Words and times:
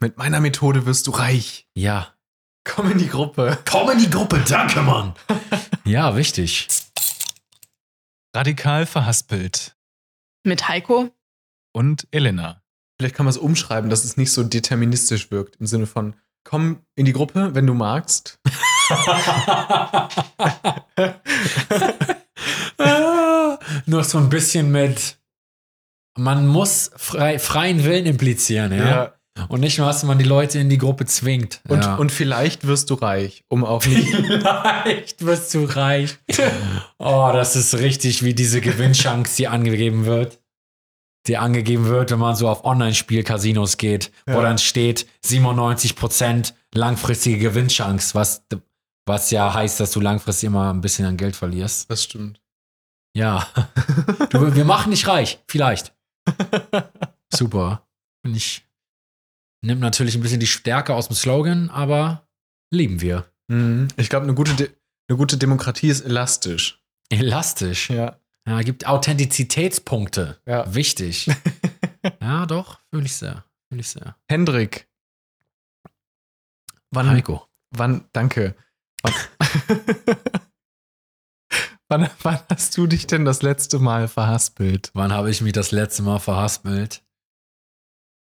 Mit 0.00 0.16
meiner 0.16 0.40
Methode 0.40 0.86
wirst 0.86 1.06
du 1.06 1.10
reich. 1.10 1.68
Ja. 1.74 2.14
Komm 2.64 2.90
in 2.90 2.98
die 2.98 3.08
Gruppe. 3.08 3.58
Komm 3.68 3.90
in 3.90 3.98
die 3.98 4.08
Gruppe, 4.08 4.42
danke, 4.48 4.80
Mann. 4.80 5.12
ja, 5.84 6.16
wichtig. 6.16 6.68
Radikal 8.34 8.86
verhaspelt. 8.86 9.76
Mit 10.42 10.68
Heiko. 10.68 11.10
Und 11.72 12.08
Elena. 12.12 12.62
Vielleicht 12.98 13.14
kann 13.14 13.26
man 13.26 13.30
es 13.30 13.36
umschreiben, 13.36 13.90
dass 13.90 14.04
es 14.04 14.16
nicht 14.16 14.32
so 14.32 14.42
deterministisch 14.42 15.30
wirkt. 15.30 15.56
Im 15.56 15.66
Sinne 15.66 15.86
von, 15.86 16.16
komm 16.44 16.80
in 16.94 17.04
die 17.04 17.12
Gruppe, 17.12 17.54
wenn 17.54 17.66
du 17.66 17.74
magst. 17.74 18.40
Nur 23.86 24.04
so 24.04 24.16
ein 24.16 24.30
bisschen 24.30 24.72
mit, 24.72 25.18
man 26.16 26.46
muss 26.46 26.90
frei, 26.96 27.38
freien 27.38 27.84
Willen 27.84 28.06
implizieren, 28.06 28.72
ja? 28.72 29.12
Und 29.48 29.60
nicht 29.60 29.78
nur, 29.78 29.86
dass 29.86 30.02
man 30.02 30.18
die 30.18 30.24
Leute 30.24 30.58
in 30.58 30.68
die 30.68 30.76
Gruppe 30.78 31.06
zwingt. 31.06 31.60
Und, 31.68 31.84
ja. 31.84 31.94
und 31.96 32.10
vielleicht 32.12 32.66
wirst 32.66 32.90
du 32.90 32.94
reich, 32.94 33.44
um 33.48 33.64
auch 33.64 33.84
nicht. 33.86 34.08
Vielleicht 34.14 35.24
wirst 35.24 35.54
du 35.54 35.64
reich. 35.64 36.16
Oh, 36.98 37.30
das 37.32 37.56
ist 37.56 37.74
richtig 37.78 38.22
wie 38.22 38.34
diese 38.34 38.60
Gewinnchance, 38.60 39.36
die 39.36 39.48
angegeben 39.48 40.04
wird. 40.04 40.38
Die 41.26 41.38
angegeben 41.38 41.86
wird, 41.86 42.10
wenn 42.10 42.18
man 42.18 42.36
so 42.36 42.46
auf 42.48 42.64
Online-Spiel-Casinos 42.64 43.78
geht, 43.78 44.12
wo 44.26 44.32
Ja. 44.34 44.42
dann 44.42 44.58
steht 44.58 45.06
97% 45.24 46.52
langfristige 46.74 47.38
Gewinnchance, 47.38 48.14
was, 48.14 48.44
was 49.06 49.30
ja 49.30 49.52
heißt, 49.54 49.80
dass 49.80 49.92
du 49.92 50.00
langfristig 50.00 50.48
immer 50.48 50.72
ein 50.72 50.80
bisschen 50.82 51.06
an 51.06 51.16
Geld 51.16 51.36
verlierst. 51.36 51.90
Das 51.90 52.04
stimmt. 52.04 52.40
Ja. 53.16 53.46
Du, 54.30 54.54
wir 54.54 54.64
machen 54.64 54.90
dich 54.90 55.06
reich. 55.06 55.38
Vielleicht. 55.48 55.94
Super. 57.34 57.82
Finde 58.22 58.36
ich. 58.38 58.62
Nimmt 59.62 59.80
natürlich 59.80 60.14
ein 60.14 60.22
bisschen 60.22 60.40
die 60.40 60.46
Stärke 60.46 60.94
aus 60.94 61.08
dem 61.08 61.16
Slogan, 61.16 61.68
aber 61.70 62.26
lieben 62.72 63.00
wir. 63.00 63.30
Mhm. 63.48 63.88
Ich 63.96 64.08
glaube, 64.08 64.24
eine 64.24 64.34
gute, 64.34 64.54
De 64.54 64.70
eine 65.08 65.18
gute 65.18 65.36
Demokratie 65.36 65.88
ist 65.88 66.02
elastisch. 66.02 66.82
Elastisch. 67.10 67.90
Ja. 67.90 68.20
Ja, 68.46 68.62
gibt 68.62 68.86
Authentizitätspunkte. 68.86 70.40
Ja. 70.46 70.72
Wichtig. 70.74 71.28
ja, 72.20 72.46
doch, 72.46 72.80
fühle 72.90 73.04
ich 73.04 73.16
sehr. 73.16 73.44
Fühle 73.68 73.80
ich 73.80 73.88
sehr. 73.88 74.16
Hendrik. 74.28 74.88
Wann, 76.92 77.10
Heiko. 77.10 77.46
wann, 77.70 78.08
danke. 78.12 78.54
Wann, 79.02 79.14
wann, 81.88 82.10
wann 82.22 82.38
hast 82.48 82.76
du 82.76 82.86
dich 82.86 83.06
denn 83.06 83.24
das 83.24 83.42
letzte 83.42 83.78
Mal 83.78 84.08
verhaspelt? 84.08 84.90
Wann 84.94 85.12
habe 85.12 85.30
ich 85.30 85.40
mich 85.40 85.52
das 85.52 85.70
letzte 85.70 86.02
Mal 86.02 86.18
verhaspelt? 86.18 87.04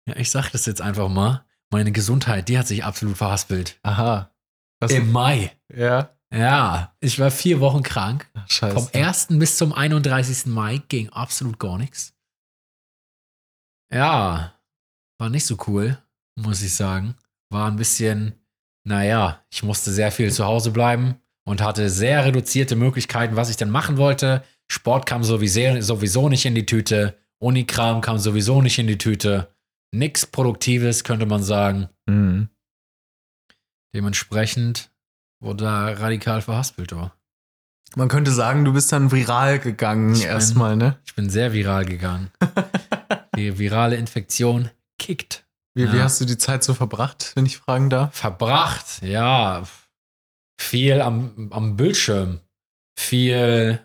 Ja, 0.08 0.16
ich 0.18 0.30
sag 0.32 0.50
das 0.52 0.66
jetzt 0.66 0.82
einfach 0.82 1.10
mal. 1.10 1.46
Meine 1.72 1.92
Gesundheit, 1.92 2.50
die 2.50 2.58
hat 2.58 2.68
sich 2.68 2.84
absolut 2.84 3.18
verhaspelt. 3.18 3.80
Aha. 3.84 4.32
Was, 4.80 4.92
Im 4.92 5.12
Mai. 5.12 5.52
ja. 5.74 6.10
Ja, 6.34 6.96
ich 7.00 7.20
war 7.20 7.30
vier 7.30 7.60
Wochen 7.60 7.84
krank. 7.84 8.28
Ach, 8.34 8.50
scheiße. 8.50 8.74
Vom 8.74 8.90
1. 8.92 9.28
bis 9.30 9.56
zum 9.58 9.72
31. 9.72 10.48
Mai 10.48 10.82
ging 10.90 11.10
absolut 11.10 11.60
gar 11.60 11.78
nichts. 11.78 12.16
Ja, 13.94 14.56
war 15.20 15.30
nicht 15.30 15.46
so 15.46 15.58
cool, 15.68 15.98
muss 16.36 16.64
ich 16.64 16.74
sagen. 16.74 17.16
War 17.52 17.70
ein 17.70 17.76
bisschen, 17.76 18.34
naja, 18.84 19.44
ich 19.52 19.62
musste 19.62 19.92
sehr 19.92 20.12
viel 20.12 20.32
zu 20.34 20.44
Hause 20.46 20.72
bleiben 20.72 21.22
und 21.46 21.62
hatte 21.62 21.90
sehr 21.92 22.26
reduzierte 22.26 22.76
Möglichkeiten, 22.76 23.36
was 23.36 23.52
ich 23.52 23.58
denn 23.58 23.70
machen 23.70 23.98
wollte. 23.98 24.44
Sport 24.72 25.06
kam 25.06 25.24
sowieso, 25.24 25.82
sowieso 25.82 26.30
nicht 26.30 26.46
in 26.46 26.56
die 26.56 26.66
Tüte. 26.66 27.16
Unikram 27.38 28.02
kam 28.02 28.18
sowieso 28.18 28.64
nicht 28.64 28.80
in 28.80 28.88
die 28.88 28.98
Tüte. 28.98 29.53
Nix 29.94 30.26
Produktives, 30.26 31.04
könnte 31.04 31.26
man 31.26 31.44
sagen. 31.44 31.90
Mhm. 32.08 32.50
Dementsprechend 33.94 34.92
wurde 35.40 35.66
da 35.66 35.90
radikal 35.92 36.42
verhaspelt. 36.42 36.94
Oh. 36.94 37.12
Man 37.96 38.08
könnte 38.08 38.32
sagen, 38.32 38.66
du 38.66 38.74
bist 38.74 38.92
dann 38.92 39.12
viral 39.12 39.60
gegangen 39.60 40.14
Ich 40.16 40.26
erstmal, 40.26 40.76
ne? 40.76 40.98
Ich 41.06 41.14
bin 41.14 41.30
sehr 41.30 41.54
viral 41.54 41.86
gegangen. 41.86 42.32
Die 43.36 43.58
virale 43.60 43.96
Infektion 43.96 44.70
kickt. 45.00 45.46
Wie, 45.76 45.92
wie 45.92 45.98
Ja. 45.98 46.04
hast 46.04 46.22
du 46.22 46.26
die 46.26 46.38
Zeit 46.38 46.64
so 46.64 46.74
verbracht, 46.76 47.32
wenn 47.36 47.48
ich 47.48 47.58
fragen 47.58 47.90
darf? 47.90 48.16
Verbracht, 48.16 49.02
ja. 49.02 49.64
Viel 50.60 51.02
am, 51.02 51.52
am 51.52 51.76
Bildschirm. 51.76 52.40
Viel, 52.98 53.80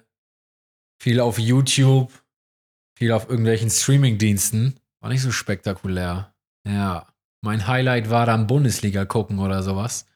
viel 1.03 1.21
auf 1.21 1.39
YouTube. 1.39 2.13
Viel 2.99 3.13
auf 3.13 3.29
irgendwelchen 3.31 3.71
Streamingdiensten. 3.71 4.79
War 5.01 5.11
nicht 5.11 5.23
so 5.23 5.31
spektakulär. 5.31 6.33
Ja. 6.67 7.07
Mein 7.41 7.67
Highlight 7.69 8.11
war 8.11 8.27
dann 8.27 8.47
Bundesliga 8.49 9.05
gucken 9.05 9.39
oder 9.39 9.63
sowas. 9.63 10.07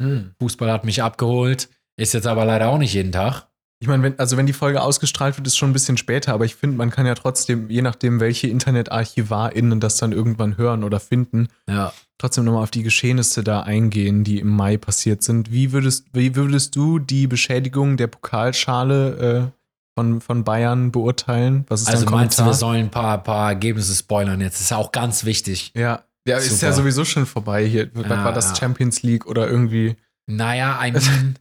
Fußball 0.41 0.70
hat 0.72 0.84
mich 0.84 1.03
abgeholt. 1.03 1.69
Ist 1.97 2.15
jetzt 2.15 2.26
aber 2.26 2.44
leider 2.44 2.69
auch 2.69 2.78
nicht 2.78 2.94
jeden 2.94 3.12
Tag. 3.12 3.47
Ich 3.81 3.88
meine, 3.88 4.03
wenn, 4.03 4.19
also 4.19 4.37
wenn 4.37 4.47
die 4.47 4.53
Folge 4.53 4.81
ausgestrahlt 4.81 5.37
wird, 5.37 5.47
ist 5.47 5.56
schon 5.56 5.70
ein 5.70 5.72
bisschen 5.72 5.97
später, 5.97 6.32
aber 6.34 6.44
ich 6.44 6.54
finde, 6.54 6.76
man 6.76 6.91
kann 6.91 7.04
ja 7.06 7.15
trotzdem, 7.15 7.69
je 7.69 7.82
nachdem, 7.82 8.20
welche 8.20 8.47
InternetarchivarInnen 8.47 9.81
das 9.81 9.97
dann 9.97 10.12
irgendwann 10.12 10.56
hören 10.56 10.84
oder 10.84 11.00
finden, 11.00 11.49
Ja. 11.69 11.93
trotzdem 12.19 12.44
nochmal 12.44 12.62
auf 12.62 12.70
die 12.70 12.84
Geschehnisse 12.84 13.43
da 13.43 13.60
eingehen, 13.62 14.22
die 14.25 14.38
im 14.38 14.49
Mai 14.49 14.76
passiert 14.76 15.22
sind. 15.25 15.50
Wie 15.53 15.72
würdest, 15.72 16.06
wie 16.12 16.37
würdest 16.37 16.76
du 16.76 16.99
die 17.00 17.26
Beschädigung 17.26 17.97
der 17.97 18.06
Pokalschale 18.06 19.50
äh, 19.53 19.61
von, 19.94 20.20
von 20.20 20.44
Bayern 20.44 20.92
beurteilen? 20.92 21.64
Was 21.69 21.82
ist 21.82 21.88
Also 21.88 22.06
meinst 22.06 22.38
du, 22.38 22.44
wir 22.44 22.54
sollen 22.54 22.86
ein 22.86 22.91
paar, 22.91 23.22
paar 23.22 23.50
Ergebnisse 23.50 23.94
spoilern 23.94 24.41
jetzt? 24.41 24.54
Das 24.54 24.62
ist 24.62 24.70
ja 24.70 24.76
auch 24.76 24.92
ganz 24.92 25.25
wichtig. 25.25 25.72
ja, 25.75 26.03
ja 26.26 26.38
ist 26.38 26.62
ja 26.62 26.72
sowieso 26.72 27.04
schon 27.04 27.26
vorbei 27.26 27.66
hier. 27.66 27.91
Ja, 27.94 28.25
war 28.25 28.32
das 28.32 28.50
ja. 28.50 28.56
Champions 28.56 29.02
League 29.02 29.26
oder 29.26 29.48
irgendwie? 29.48 29.97
Naja, 30.26 30.81
I 30.84 30.92
mean, 30.92 31.38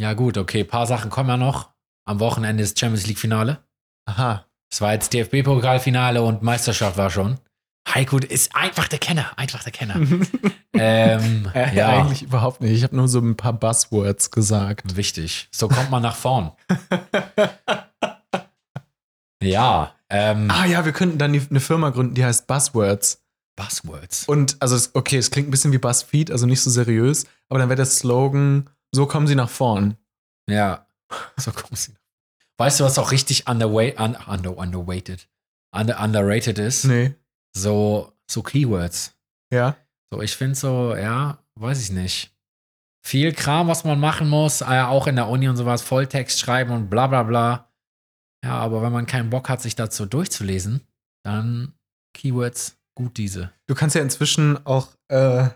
ja 0.00 0.14
gut, 0.14 0.38
okay, 0.38 0.64
paar 0.64 0.86
Sachen 0.86 1.10
kommen 1.10 1.28
ja 1.28 1.36
noch. 1.36 1.70
Am 2.06 2.20
Wochenende 2.20 2.62
ist 2.62 2.78
Champions 2.78 3.06
League 3.06 3.18
Finale. 3.18 3.58
Aha. 4.06 4.46
Es 4.72 4.80
war 4.80 4.92
jetzt 4.92 5.12
DFB-Pokalfinale 5.12 6.22
und 6.22 6.42
Meisterschaft 6.42 6.96
war 6.96 7.10
schon. 7.10 7.38
Heiko 7.88 8.18
ist 8.18 8.54
einfach 8.54 8.88
der 8.88 8.98
Kenner, 8.98 9.32
einfach 9.36 9.64
der 9.64 9.72
Kenner. 9.72 9.96
ähm, 10.74 11.48
Äh, 11.54 11.74
ja, 11.74 11.88
Eigentlich 11.88 12.22
überhaupt 12.22 12.60
nicht. 12.60 12.72
Ich 12.72 12.82
habe 12.84 12.96
nur 12.96 13.08
so 13.08 13.18
ein 13.18 13.36
paar 13.36 13.52
Buzzwords 13.52 14.30
gesagt. 14.30 14.96
wichtig. 14.96 15.48
So 15.50 15.68
kommt 15.68 15.90
man 15.90 16.02
nach 16.02 16.16
vorn. 16.16 16.52
ja, 19.42 19.94
ähm, 20.08 20.50
Ah 20.50 20.66
ja, 20.66 20.84
wir 20.84 20.92
könnten 20.92 21.18
dann 21.18 21.32
die, 21.32 21.42
eine 21.48 21.60
Firma 21.60 21.90
gründen, 21.90 22.14
die 22.14 22.24
heißt 22.24 22.46
Buzzwords. 22.46 23.22
Buzzwords. 23.56 24.28
Und 24.28 24.56
also, 24.60 24.88
okay, 24.94 25.18
es 25.18 25.30
klingt 25.30 25.48
ein 25.48 25.50
bisschen 25.50 25.72
wie 25.72 25.78
BuzzFeed, 25.78 26.30
also 26.30 26.46
nicht 26.46 26.60
so 26.60 26.70
seriös, 26.70 27.26
aber 27.48 27.58
dann 27.58 27.68
wäre 27.68 27.76
der 27.76 27.86
Slogan, 27.86 28.70
so 28.92 29.06
kommen 29.06 29.26
sie 29.26 29.34
nach 29.34 29.50
vorn. 29.50 29.96
Ja, 30.48 30.86
so 31.36 31.52
kommen 31.52 31.74
sie. 31.74 31.94
Weißt 32.58 32.80
du, 32.80 32.84
was 32.84 32.98
auch 32.98 33.12
richtig 33.12 33.48
underweight, 33.48 33.98
un, 33.98 34.16
under, 34.26 34.56
underweighted, 34.56 35.28
under, 35.72 36.02
underrated 36.02 36.58
ist? 36.58 36.84
Nee. 36.84 37.14
So, 37.56 38.12
so 38.30 38.42
Keywords. 38.42 39.14
Ja. 39.52 39.76
So, 40.12 40.22
ich 40.22 40.36
finde 40.36 40.54
so, 40.54 40.94
ja, 40.94 41.38
weiß 41.56 41.82
ich 41.82 41.90
nicht. 41.90 42.34
Viel 43.02 43.32
Kram, 43.32 43.68
was 43.68 43.84
man 43.84 43.98
machen 43.98 44.28
muss, 44.28 44.60
äh, 44.60 44.82
auch 44.82 45.06
in 45.06 45.16
der 45.16 45.28
Uni 45.28 45.48
und 45.48 45.56
sowas, 45.56 45.82
Volltext 45.82 46.38
schreiben 46.38 46.72
und 46.72 46.90
bla 46.90 47.06
bla 47.06 47.22
bla. 47.22 47.72
Ja, 48.44 48.58
aber 48.58 48.82
wenn 48.82 48.92
man 48.92 49.06
keinen 49.06 49.30
Bock 49.30 49.48
hat, 49.48 49.60
sich 49.60 49.74
dazu 49.74 50.06
durchzulesen, 50.06 50.86
dann 51.24 51.74
Keywords, 52.14 52.78
gut 52.94 53.16
diese. 53.16 53.52
Du 53.66 53.74
kannst 53.74 53.96
ja 53.96 54.02
inzwischen 54.02 54.64
auch 54.66 54.88
äh, 55.08 55.48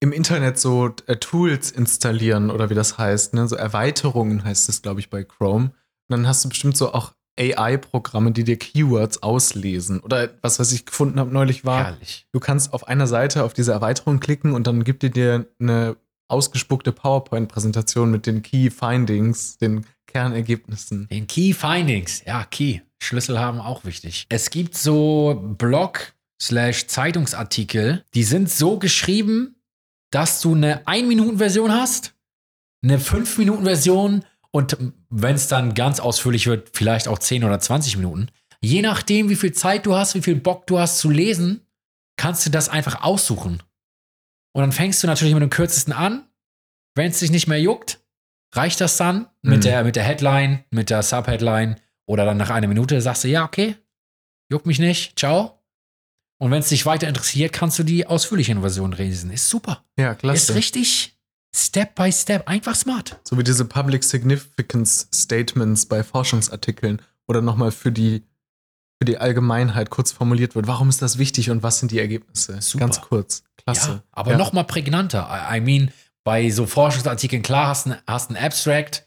im 0.00 0.12
Internet 0.12 0.58
so 0.58 0.94
äh, 1.06 1.16
Tools 1.16 1.70
installieren 1.70 2.50
oder 2.50 2.70
wie 2.70 2.74
das 2.74 2.98
heißt, 2.98 3.34
ne? 3.34 3.48
So 3.48 3.56
Erweiterungen 3.56 4.44
heißt 4.44 4.68
es, 4.68 4.82
glaube 4.82 5.00
ich, 5.00 5.10
bei 5.10 5.24
Chrome. 5.24 5.66
Und 5.66 6.10
dann 6.10 6.26
hast 6.26 6.44
du 6.44 6.48
bestimmt 6.48 6.76
so 6.76 6.92
auch 6.92 7.14
AI-Programme, 7.38 8.32
die 8.32 8.44
dir 8.44 8.58
Keywords 8.58 9.22
auslesen. 9.22 10.00
Oder 10.00 10.30
was, 10.42 10.58
was 10.58 10.72
ich 10.72 10.86
gefunden 10.86 11.18
habe 11.20 11.32
neulich 11.32 11.64
war, 11.64 11.84
Herrlich. 11.84 12.26
du 12.32 12.40
kannst 12.40 12.72
auf 12.72 12.88
einer 12.88 13.06
Seite 13.06 13.44
auf 13.44 13.52
diese 13.52 13.72
Erweiterung 13.72 14.20
klicken 14.20 14.52
und 14.52 14.66
dann 14.66 14.84
gibt 14.84 15.02
die 15.02 15.10
dir 15.10 15.46
eine 15.60 15.96
ausgespuckte 16.28 16.92
PowerPoint-Präsentation 16.92 18.10
mit 18.10 18.26
den 18.26 18.42
Key 18.42 18.70
Findings, 18.70 19.58
den 19.58 19.86
Kernergebnissen. 20.06 21.08
Den 21.08 21.26
Key 21.26 21.52
Findings, 21.52 22.22
ja, 22.26 22.44
Key. 22.44 22.80
Schlüssel 23.02 23.38
haben 23.38 23.60
auch 23.60 23.84
wichtig. 23.84 24.26
Es 24.28 24.50
gibt 24.50 24.74
so 24.76 25.54
Blog- 25.58 26.12
slash 26.40 26.86
Zeitungsartikel, 26.86 28.04
die 28.12 28.22
sind 28.24 28.50
so 28.50 28.78
geschrieben, 28.78 29.56
dass 30.10 30.42
du 30.42 30.54
eine 30.54 30.84
1-Minuten-Version 30.86 31.72
hast, 31.72 32.14
eine 32.84 32.98
5-Minuten-Version 32.98 34.24
und 34.56 34.76
wenn 35.10 35.34
es 35.36 35.48
dann 35.48 35.74
ganz 35.74 36.00
ausführlich 36.00 36.46
wird, 36.46 36.70
vielleicht 36.76 37.08
auch 37.08 37.18
10 37.18 37.44
oder 37.44 37.60
20 37.60 37.96
Minuten. 37.96 38.28
Je 38.60 38.82
nachdem, 38.82 39.28
wie 39.28 39.36
viel 39.36 39.52
Zeit 39.52 39.86
du 39.86 39.94
hast, 39.94 40.14
wie 40.14 40.22
viel 40.22 40.36
Bock 40.36 40.66
du 40.66 40.78
hast 40.78 40.98
zu 40.98 41.10
lesen, 41.10 41.60
kannst 42.16 42.44
du 42.46 42.50
das 42.50 42.68
einfach 42.68 43.02
aussuchen. 43.02 43.62
Und 44.54 44.62
dann 44.62 44.72
fängst 44.72 45.02
du 45.02 45.06
natürlich 45.06 45.34
mit 45.34 45.42
dem 45.42 45.50
kürzesten 45.50 45.92
an. 45.92 46.26
Wenn 46.94 47.10
es 47.10 47.18
dich 47.18 47.30
nicht 47.30 47.46
mehr 47.46 47.60
juckt, 47.60 48.00
reicht 48.54 48.80
das 48.80 48.96
dann 48.96 49.26
mit, 49.42 49.58
Mhm. 49.58 49.60
der, 49.60 49.84
mit 49.84 49.96
der 49.96 50.04
Headline, 50.04 50.64
mit 50.70 50.88
der 50.88 51.02
Subheadline 51.02 51.76
oder 52.08 52.24
dann 52.24 52.38
nach 52.38 52.48
einer 52.50 52.66
Minute 52.68 53.00
sagst 53.02 53.24
du, 53.24 53.28
ja, 53.28 53.44
okay, 53.44 53.76
juckt 54.50 54.64
mich 54.66 54.78
nicht, 54.78 55.18
ciao. 55.18 55.62
Und 56.38 56.50
wenn 56.50 56.60
es 56.60 56.68
dich 56.70 56.86
weiter 56.86 57.08
interessiert, 57.08 57.52
kannst 57.52 57.78
du 57.78 57.82
die 57.82 58.06
ausführliche 58.06 58.58
Version 58.60 58.92
lesen. 58.92 59.30
Ist 59.30 59.48
super. 59.50 59.84
Ja, 59.98 60.12
Ist 60.12 60.18
klasse. 60.20 60.54
richtig 60.54 61.15
Step 61.56 61.94
by 61.94 62.12
Step. 62.12 62.48
Einfach 62.48 62.74
smart. 62.74 63.18
So 63.24 63.38
wie 63.38 63.44
diese 63.44 63.64
Public 63.64 64.04
Significance 64.04 65.08
Statements 65.14 65.86
bei 65.86 66.02
Forschungsartikeln 66.02 67.00
oder 67.26 67.42
nochmal 67.42 67.70
für 67.70 67.90
die, 67.90 68.22
für 69.00 69.06
die 69.06 69.18
Allgemeinheit 69.18 69.90
kurz 69.90 70.12
formuliert 70.12 70.54
wird. 70.54 70.66
Warum 70.66 70.88
ist 70.88 71.02
das 71.02 71.18
wichtig 71.18 71.50
und 71.50 71.62
was 71.62 71.78
sind 71.78 71.90
die 71.90 71.98
Ergebnisse? 71.98 72.60
Super. 72.60 72.84
Ganz 72.84 73.00
kurz. 73.00 73.42
Klasse. 73.56 73.90
Ja, 73.90 74.02
aber 74.12 74.32
ja. 74.32 74.38
noch 74.38 74.52
mal 74.52 74.64
prägnanter. 74.64 75.28
I 75.52 75.60
mean, 75.60 75.90
bei 76.24 76.50
so 76.50 76.66
Forschungsartikeln, 76.66 77.42
klar, 77.42 77.68
hast 77.68 77.86
du 77.86 77.96
hast 78.06 78.30
ein 78.30 78.36
Abstract, 78.36 79.06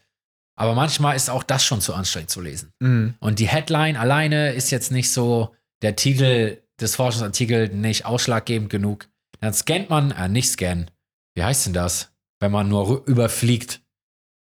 aber 0.56 0.74
manchmal 0.74 1.16
ist 1.16 1.30
auch 1.30 1.44
das 1.44 1.64
schon 1.64 1.82
zu 1.82 1.94
anstrengend 1.94 2.30
zu 2.30 2.42
lesen. 2.42 2.74
Mhm. 2.80 3.16
Und 3.20 3.40
die 3.40 3.48
Headline 3.48 3.96
alleine 3.96 4.54
ist 4.54 4.72
jetzt 4.72 4.92
nicht 4.92 5.12
so 5.12 5.54
der 5.82 5.96
Titel 5.96 6.58
des 6.80 6.96
Forschungsartikels 6.96 7.74
nicht 7.74 8.06
ausschlaggebend 8.06 8.70
genug. 8.70 9.08
Dann 9.40 9.54
scannt 9.54 9.90
man, 9.90 10.12
äh, 10.12 10.28
nicht 10.28 10.50
scannen. 10.50 10.92
Wie 11.36 11.44
heißt 11.44 11.68
denn 11.68 11.74
das? 11.74 12.12
Wenn 12.40 12.52
man 12.52 12.70
nur 12.70 13.06
überfliegt. 13.08 13.82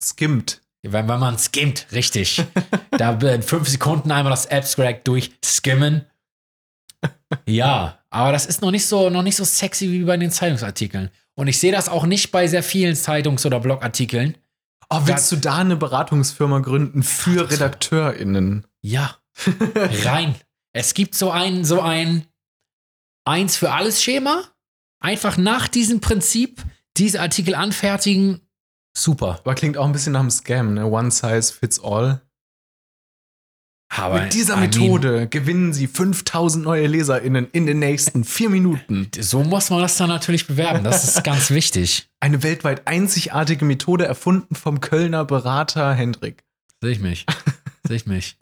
Skimmt. 0.03 0.61
Wenn, 0.83 1.09
wenn 1.09 1.21
man 1.21 1.39
skimmt, 1.39 1.87
richtig. 1.93 2.43
da 2.93 3.13
in 3.13 3.43
fünf 3.43 3.69
Sekunden 3.69 4.13
einmal 4.13 4.31
das 4.31 4.49
Abstract 4.49 5.09
durchskimmen. 5.09 6.07
Ja, 7.47 7.99
aber 8.11 8.33
das 8.33 8.47
ist 8.47 8.63
noch 8.63 8.71
nicht 8.71 8.87
so, 8.87 9.11
noch 9.11 9.23
nicht 9.23 9.37
so 9.37 9.45
sexy 9.45 9.91
wie 9.91 10.05
bei 10.05 10.17
den 10.17 10.31
Zeitungsartikeln. 10.31 11.11
Und 11.35 11.49
ich 11.49 11.59
sehe 11.59 11.73
das 11.73 11.89
auch 11.89 12.07
nicht 12.07 12.31
bei 12.31 12.47
sehr 12.47 12.63
vielen 12.63 12.95
Zeitungs- 12.95 13.45
oder 13.45 13.61
Blogartikeln. 13.61 14.37
Oh, 14.91 15.01
willst 15.05 15.31
du 15.31 15.37
da 15.37 15.59
eine 15.59 15.77
Beratungsfirma 15.77 16.61
gründen 16.61 17.03
für 17.03 17.51
RedakteurInnen? 17.51 18.67
Ja, 18.81 19.17
rein. 20.05 20.35
Es 20.73 20.95
gibt 20.95 21.15
so 21.15 21.31
ein, 21.31 21.65
so 21.65 21.81
ein 21.81 22.27
Eins 23.29 23.57
für 23.57 23.73
alles 23.73 24.03
Schema. 24.03 24.45
Einfach 25.01 25.37
nach 25.37 25.69
diesem 25.69 26.01
Prinzip 26.01 26.63
diese 26.99 27.21
Artikel 27.21 27.55
anfertigen. 27.55 28.41
Super. 28.97 29.41
Aber 29.45 29.55
klingt 29.55 29.77
auch 29.77 29.87
ein 29.87 29.93
bisschen 29.93 30.13
nach 30.13 30.21
einem 30.21 30.31
Scam, 30.31 30.75
ne? 30.75 30.87
One 30.87 31.11
size 31.11 31.53
fits 31.53 31.83
all. 31.83 32.21
Aber 33.91 34.23
Mit 34.23 34.35
dieser 34.35 34.55
I 34.55 34.57
mean, 34.59 34.71
Methode 34.71 35.29
gewinnen 35.29 35.73
sie 35.73 35.87
5000 35.87 36.63
neue 36.63 36.87
LeserInnen 36.87 37.49
in 37.53 37.65
den 37.65 37.79
nächsten 37.79 38.23
vier 38.25 38.51
Minuten. 38.51 39.11
so 39.19 39.43
muss 39.43 39.71
man 39.71 39.81
das 39.81 39.97
dann 39.97 40.09
natürlich 40.09 40.47
bewerben. 40.47 40.85
Das 40.85 41.05
ist 41.05 41.25
ganz 41.25 41.51
wichtig. 41.51 42.09
Eine 42.21 42.43
weltweit 42.43 42.87
einzigartige 42.87 43.65
Methode 43.65 44.05
erfunden 44.05 44.55
vom 44.55 44.81
Kölner 44.81 45.25
Berater 45.25 45.95
Hendrik. 45.95 46.45
Sehe 46.83 46.93
ich 46.93 47.01
mich. 47.01 47.25
Sehe 47.87 47.97
ich 47.97 48.07
mich. 48.07 48.37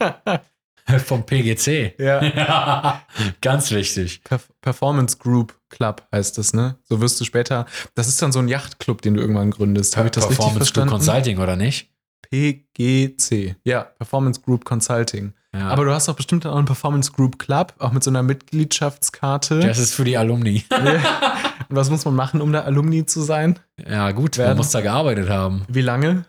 Vom 1.05 1.25
PGC. 1.25 1.95
Ja. 1.99 2.23
Ja, 2.23 3.01
ganz 3.41 3.71
wichtig. 3.71 4.23
Perf 4.23 4.49
Performance 4.61 5.17
Group 5.17 5.57
Club 5.69 6.07
heißt 6.13 6.37
das, 6.37 6.53
ne? 6.53 6.77
So 6.83 7.01
wirst 7.01 7.19
du 7.19 7.25
später. 7.25 7.65
Das 7.95 8.07
ist 8.07 8.21
dann 8.21 8.31
so 8.31 8.39
ein 8.39 8.47
Yachtclub, 8.47 9.01
den 9.01 9.15
du 9.15 9.21
irgendwann 9.21 9.51
gründest. 9.51 9.97
Habe 9.97 10.07
ich 10.07 10.11
das 10.11 10.23
richtig 10.23 10.37
Performance 10.37 10.73
Group 10.73 10.87
verstanden? 10.89 11.05
Consulting, 11.05 11.37
oder 11.39 11.55
nicht? 11.55 11.91
PGC. 12.29 13.55
Ja, 13.63 13.83
Performance 13.83 14.41
Group 14.41 14.65
Consulting. 14.65 15.33
Ja. 15.53 15.69
Aber 15.69 15.85
du 15.85 15.91
hast 15.91 16.07
doch 16.07 16.15
bestimmt 16.15 16.45
auch 16.45 16.55
einen 16.55 16.65
Performance 16.65 17.11
Group 17.11 17.39
Club, 17.39 17.73
auch 17.79 17.91
mit 17.91 18.03
so 18.03 18.11
einer 18.11 18.23
Mitgliedschaftskarte. 18.23 19.59
das 19.59 19.79
ist 19.79 19.93
für 19.93 20.03
die 20.03 20.17
Alumni. 20.17 20.63
Und 21.69 21.75
was 21.75 21.89
muss 21.89 22.05
man 22.05 22.15
machen, 22.15 22.41
um 22.41 22.51
da 22.53 22.61
Alumni 22.61 23.05
zu 23.05 23.21
sein? 23.21 23.59
Ja, 23.89 24.11
gut, 24.11 24.37
man 24.37 24.47
Werden. 24.47 24.57
muss 24.57 24.71
da 24.71 24.81
gearbeitet 24.81 25.29
haben. 25.29 25.63
Wie 25.67 25.81
lange? 25.81 26.25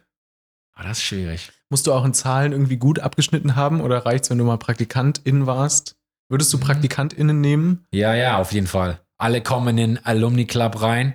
Aber 0.74 0.88
das 0.88 0.98
ist 0.98 1.04
schwierig. 1.04 1.50
Musst 1.70 1.86
du 1.86 1.92
auch 1.92 2.04
in 2.04 2.14
Zahlen 2.14 2.52
irgendwie 2.52 2.76
gut 2.78 2.98
abgeschnitten 3.00 3.54
haben 3.56 3.80
oder 3.80 4.06
reicht's, 4.06 4.30
wenn 4.30 4.38
du 4.38 4.44
mal 4.44 4.56
Praktikantin 4.58 5.46
warst? 5.46 5.96
Würdest 6.30 6.52
du 6.52 6.56
Mhm. 6.58 6.62
PraktikantInnen 6.62 7.40
nehmen? 7.40 7.86
Ja, 7.92 8.14
ja, 8.14 8.38
auf 8.38 8.52
jeden 8.52 8.66
Fall. 8.66 9.00
Alle 9.18 9.42
kommen 9.42 9.68
in 9.68 9.76
den 9.76 10.04
Alumni 10.04 10.46
Club 10.46 10.80
rein. 10.82 11.14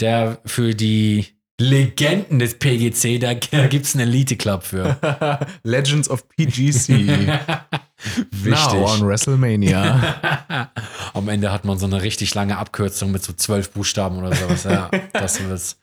Der 0.00 0.38
für 0.44 0.74
die 0.74 1.26
Legenden 1.58 2.38
des 2.38 2.58
PGC, 2.58 3.18
da 3.18 3.32
gibt 3.32 3.86
es 3.86 3.94
einen 3.94 4.08
Elite 4.08 4.36
Club 4.36 4.62
für. 4.62 4.98
Legends 5.62 6.08
of 6.10 6.28
PGC. 6.28 6.92
Now 8.44 8.84
on 8.92 9.06
WrestleMania. 9.06 10.70
Am 11.14 11.28
Ende 11.30 11.50
hat 11.50 11.64
man 11.64 11.78
so 11.78 11.86
eine 11.86 12.02
richtig 12.02 12.34
lange 12.34 12.58
Abkürzung 12.58 13.10
mit 13.10 13.22
so 13.22 13.32
zwölf 13.32 13.70
Buchstaben 13.70 14.18
oder 14.18 14.34
sowas. 14.36 14.64
Ja, 14.64 14.90
das 15.14 15.42
wird's. 15.42 15.78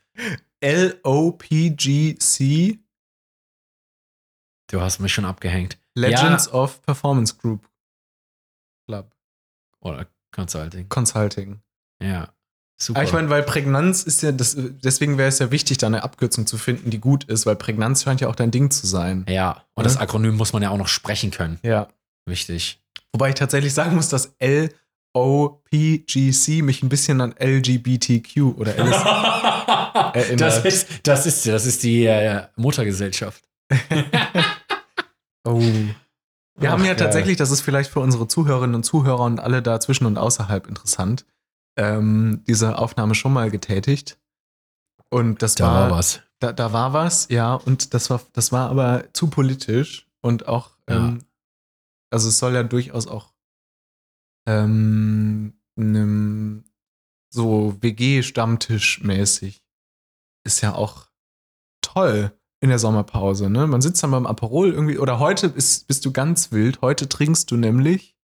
LOPGC. 1.44 2.78
Du 4.68 4.80
hast 4.80 4.98
mich 5.00 5.12
schon 5.12 5.24
abgehängt. 5.24 5.78
Legends 5.94 6.48
of 6.52 6.82
Performance 6.82 7.34
Group 7.36 7.68
Club 8.86 9.14
Oder 9.80 10.06
Consulting. 10.32 10.88
Consulting. 10.88 11.60
Ja. 12.02 12.28
Super. 12.76 12.98
Aber 12.98 13.06
ich 13.06 13.12
meine, 13.12 13.30
weil 13.30 13.44
Prägnanz 13.44 14.02
ist 14.02 14.22
ja, 14.22 14.32
das, 14.32 14.56
deswegen 14.58 15.16
wäre 15.16 15.28
es 15.28 15.38
ja 15.38 15.52
wichtig, 15.52 15.78
da 15.78 15.86
eine 15.86 16.02
Abkürzung 16.02 16.46
zu 16.46 16.58
finden, 16.58 16.90
die 16.90 16.98
gut 16.98 17.22
ist, 17.24 17.46
weil 17.46 17.54
Prägnanz 17.54 18.02
scheint 18.02 18.20
ja 18.20 18.28
auch 18.28 18.34
dein 18.34 18.50
Ding 18.50 18.70
zu 18.70 18.86
sein. 18.86 19.24
ja, 19.28 19.64
und 19.74 19.84
das 19.84 19.96
Akronym 19.96 20.36
muss 20.36 20.52
man 20.52 20.62
ja 20.62 20.70
auch 20.70 20.76
noch 20.76 20.88
sprechen 20.88 21.30
können. 21.30 21.60
Ja. 21.62 21.88
Wichtig. 22.26 22.80
Wobei 23.12 23.28
ich 23.28 23.36
tatsächlich 23.36 23.72
sagen 23.72 23.94
muss, 23.94 24.08
dass 24.08 24.34
LOPGC 25.14 26.62
mich 26.62 26.82
ein 26.82 26.88
bisschen 26.88 27.20
an 27.20 27.32
LGBTQ 27.38 28.56
oder 28.56 28.76
LS 28.76 28.96
Erinnert. 30.14 30.40
das, 30.40 30.64
ist, 30.64 30.88
das, 31.04 31.26
ist, 31.26 31.46
das 31.46 31.66
ist 31.66 31.82
die 31.84 32.06
äh, 32.06 32.42
Muttergesellschaft. 32.56 33.44
Oh. 35.46 35.60
Wir 35.60 36.68
Ach, 36.68 36.72
haben 36.72 36.84
ja 36.84 36.94
geil. 36.94 36.96
tatsächlich, 36.96 37.36
das 37.36 37.50
ist 37.50 37.60
vielleicht 37.60 37.90
für 37.90 38.00
unsere 38.00 38.26
Zuhörerinnen 38.28 38.74
und 38.76 38.84
Zuhörer 38.84 39.24
und 39.24 39.40
alle 39.40 39.60
dazwischen 39.60 40.06
und 40.06 40.16
außerhalb 40.16 40.66
interessant, 40.66 41.26
ähm, 41.76 42.42
diese 42.46 42.78
Aufnahme 42.78 43.14
schon 43.14 43.32
mal 43.34 43.50
getätigt. 43.50 44.18
Und 45.10 45.42
das 45.42 45.54
Da 45.54 45.66
war, 45.66 45.90
war 45.90 45.98
was. 45.98 46.22
Da, 46.38 46.52
da 46.52 46.72
war 46.72 46.92
was, 46.94 47.28
ja, 47.28 47.54
und 47.54 47.92
das 47.92 48.08
war, 48.08 48.22
das 48.32 48.52
war 48.52 48.70
aber 48.70 49.12
zu 49.12 49.28
politisch 49.28 50.08
und 50.22 50.48
auch, 50.48 50.70
Ja. 50.88 50.96
ähm, 51.08 51.24
also 52.10 52.28
es 52.28 52.38
soll 52.38 52.54
ja 52.54 52.62
durchaus 52.62 53.06
auch 53.06 53.34
ähm, 54.46 55.60
einem 55.76 56.64
so 57.30 57.76
WG-Stammtisch 57.82 59.02
mäßig 59.02 59.62
ist 60.46 60.60
ja 60.60 60.74
auch 60.74 61.08
toll 61.80 62.32
in 62.64 62.70
der 62.70 62.78
Sommerpause, 62.78 63.50
ne? 63.50 63.66
Man 63.66 63.82
sitzt 63.82 64.02
dann 64.02 64.10
beim 64.10 64.26
Aperol 64.26 64.72
irgendwie, 64.72 64.98
oder 64.98 65.18
heute 65.18 65.48
ist, 65.48 65.86
bist 65.86 66.04
du 66.06 66.12
ganz 66.12 66.50
wild, 66.50 66.80
heute 66.80 67.10
trinkst 67.10 67.50
du 67.50 67.58
nämlich, 67.58 68.16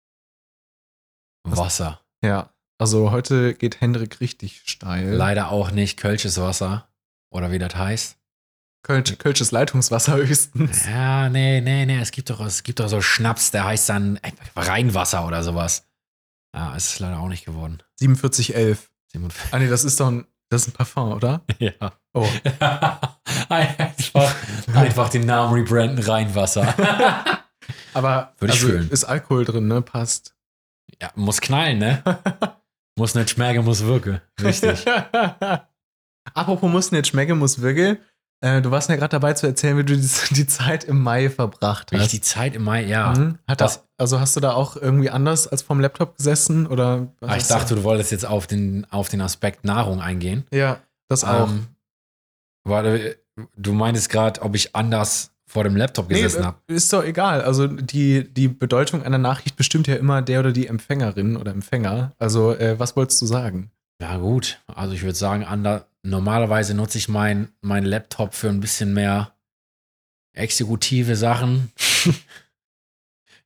Wasser. 1.45 2.01
ja, 2.25 2.55
also 2.79 3.11
heute 3.11 3.53
geht 3.55 3.83
Hendrik 3.83 4.21
richtig 4.21 4.63
steil. 4.65 5.11
Leider 5.13 5.51
auch 5.51 5.71
nicht 5.73 5.99
Kölsches 5.99 6.41
Wasser. 6.41 6.89
Oder 7.31 7.51
wie 7.53 7.59
das 7.59 7.75
heißt. 7.77 8.17
Kölsch, 8.83 9.19
Kölsches 9.19 9.51
Leitungswasser 9.51 10.17
höchstens. 10.17 10.87
Ja, 10.87 11.29
nee, 11.29 11.61
nee, 11.61 11.85
nee. 11.85 12.01
Es 12.01 12.11
gibt 12.11 12.31
doch, 12.31 12.41
es 12.41 12.63
gibt 12.63 12.81
doch 12.81 12.89
so 12.89 13.03
Schnaps, 13.03 13.51
der 13.51 13.65
heißt 13.65 13.91
dann 13.91 14.19
Rheinwasser 14.57 15.27
oder 15.27 15.43
sowas. 15.43 15.87
Ja, 16.57 16.75
es 16.75 16.93
ist 16.95 16.99
leider 17.01 17.21
auch 17.21 17.29
nicht 17.29 17.45
geworden. 17.45 17.83
4711. 17.99 18.91
47. 19.13 19.53
Ah, 19.53 19.59
nee, 19.59 19.69
das 19.69 19.85
ist 19.85 20.01
doch 20.01 20.09
ein, 20.09 20.27
das 20.49 20.63
ist 20.63 20.69
ein 20.69 20.73
Parfum, 20.73 21.13
oder? 21.13 21.43
Ja. 21.59 21.93
Oh. 22.15 22.27
einfach, 24.15 24.35
einfach 24.75 25.09
den 25.11 25.27
Namen 25.27 25.53
rebranden, 25.55 25.99
Rheinwasser. 26.05 26.75
Aber 27.95 28.35
Würde 28.39 28.55
ich 28.55 28.61
also, 28.61 28.69
fühlen. 28.69 28.91
ist 28.91 29.05
Alkohol 29.05 29.45
drin, 29.45 29.67
ne? 29.69 29.83
Passt. 29.83 30.35
ja, 31.01 31.11
muss 31.15 31.41
knallen, 31.41 31.79
ne? 31.79 32.03
Muss 32.99 33.15
nicht 33.15 33.31
schmecken, 33.31 33.65
muss 33.65 33.83
wirken. 33.85 34.21
Richtig. 34.43 34.85
Apropos 36.35 36.71
muss 36.71 36.93
nicht 36.93 37.07
schmecken, 37.07 37.39
muss 37.39 37.61
wirken. 37.63 37.99
Äh, 38.43 38.61
du 38.63 38.71
warst 38.71 38.89
ja 38.91 38.97
gerade 38.97 39.11
dabei 39.11 39.33
zu 39.35 39.47
erzählen, 39.47 39.77
wie 39.79 39.85
du 39.85 39.97
die, 39.97 40.09
die 40.35 40.47
Zeit 40.47 40.85
im 40.85 41.01
Mai 41.03 41.31
verbracht 41.31 41.93
Wie 41.93 41.97
ich 41.97 42.03
hast. 42.03 42.13
die 42.13 42.21
Zeit 42.21 42.55
im 42.57 42.65
Mai, 42.65 42.85
ja. 42.85 43.13
Mhm. 43.15 43.39
Hat 43.49 43.61
das- 43.61 43.77
das, 43.77 43.89
also 43.99 44.21
hast 44.21 44.37
du 44.37 44.41
da 44.41 44.53
auch 44.53 44.77
irgendwie 44.77 45.09
anders 45.11 45.47
als 45.47 45.63
vom 45.63 45.81
Laptop 45.81 46.17
gesessen? 46.17 46.67
Oder 46.67 47.09
Ah, 47.21 47.27
ich 47.27 47.31
hast 47.43 47.51
dachte, 47.51 47.75
du 47.75 47.85
wolltest 47.85 48.13
jetzt 48.13 48.27
auf 48.27 48.47
den, 48.47 48.87
auf 48.91 49.09
den 49.09 49.21
Aspekt 49.21 49.65
Nahrung 49.65 50.01
eingehen. 50.01 50.47
Ja, 50.53 50.81
das 51.09 51.25
auch. 51.25 51.49
Ähm, 51.49 51.67
warte, 52.65 53.19
du 53.57 53.73
meintest 53.73 54.09
gerade, 54.11 54.43
ob 54.43 54.55
ich 54.55 54.75
anders 54.75 55.33
vor 55.47 55.65
dem 55.65 55.77
Laptop 55.77 56.09
Nee, 56.09 56.17
gesessen 56.23 56.43
äh, 56.43 56.47
habe. 56.47 56.59
ist 56.69 56.93
doch 56.93 57.03
egal. 57.05 57.43
Also 57.43 57.67
die, 57.67 58.33
die 58.33 58.49
Bedeutung 58.49 59.03
einer 59.03 59.19
Nachricht 59.19 59.57
bestimmt 59.57 59.89
ja 59.89 59.97
immer 59.97 60.23
der 60.23 60.41
oder 60.41 60.53
die 60.53 60.69
Empfängerin 60.69 61.37
oder 61.37 61.51
Empfänger. 61.51 62.13
Also 62.19 62.55
äh, 62.55 62.79
was 62.79 62.95
wolltest 62.97 63.21
du 63.23 63.27
sagen? 63.27 63.71
Ja, 64.01 64.17
gut. 64.17 64.61
Also 64.69 64.95
ich 64.95 65.03
würde 65.03 65.17
sagen, 65.17 65.45
ander, 65.45 65.87
normalerweise 66.03 66.75
nutze 66.75 66.99
ich 66.99 67.09
meinen 67.09 67.49
mein 67.61 67.85
Laptop 67.85 68.35
für 68.35 68.49
ein 68.49 68.61
bisschen 68.61 68.95
mehr 68.95 69.33
exekutive 70.35 71.17
Sachen. 71.17 71.73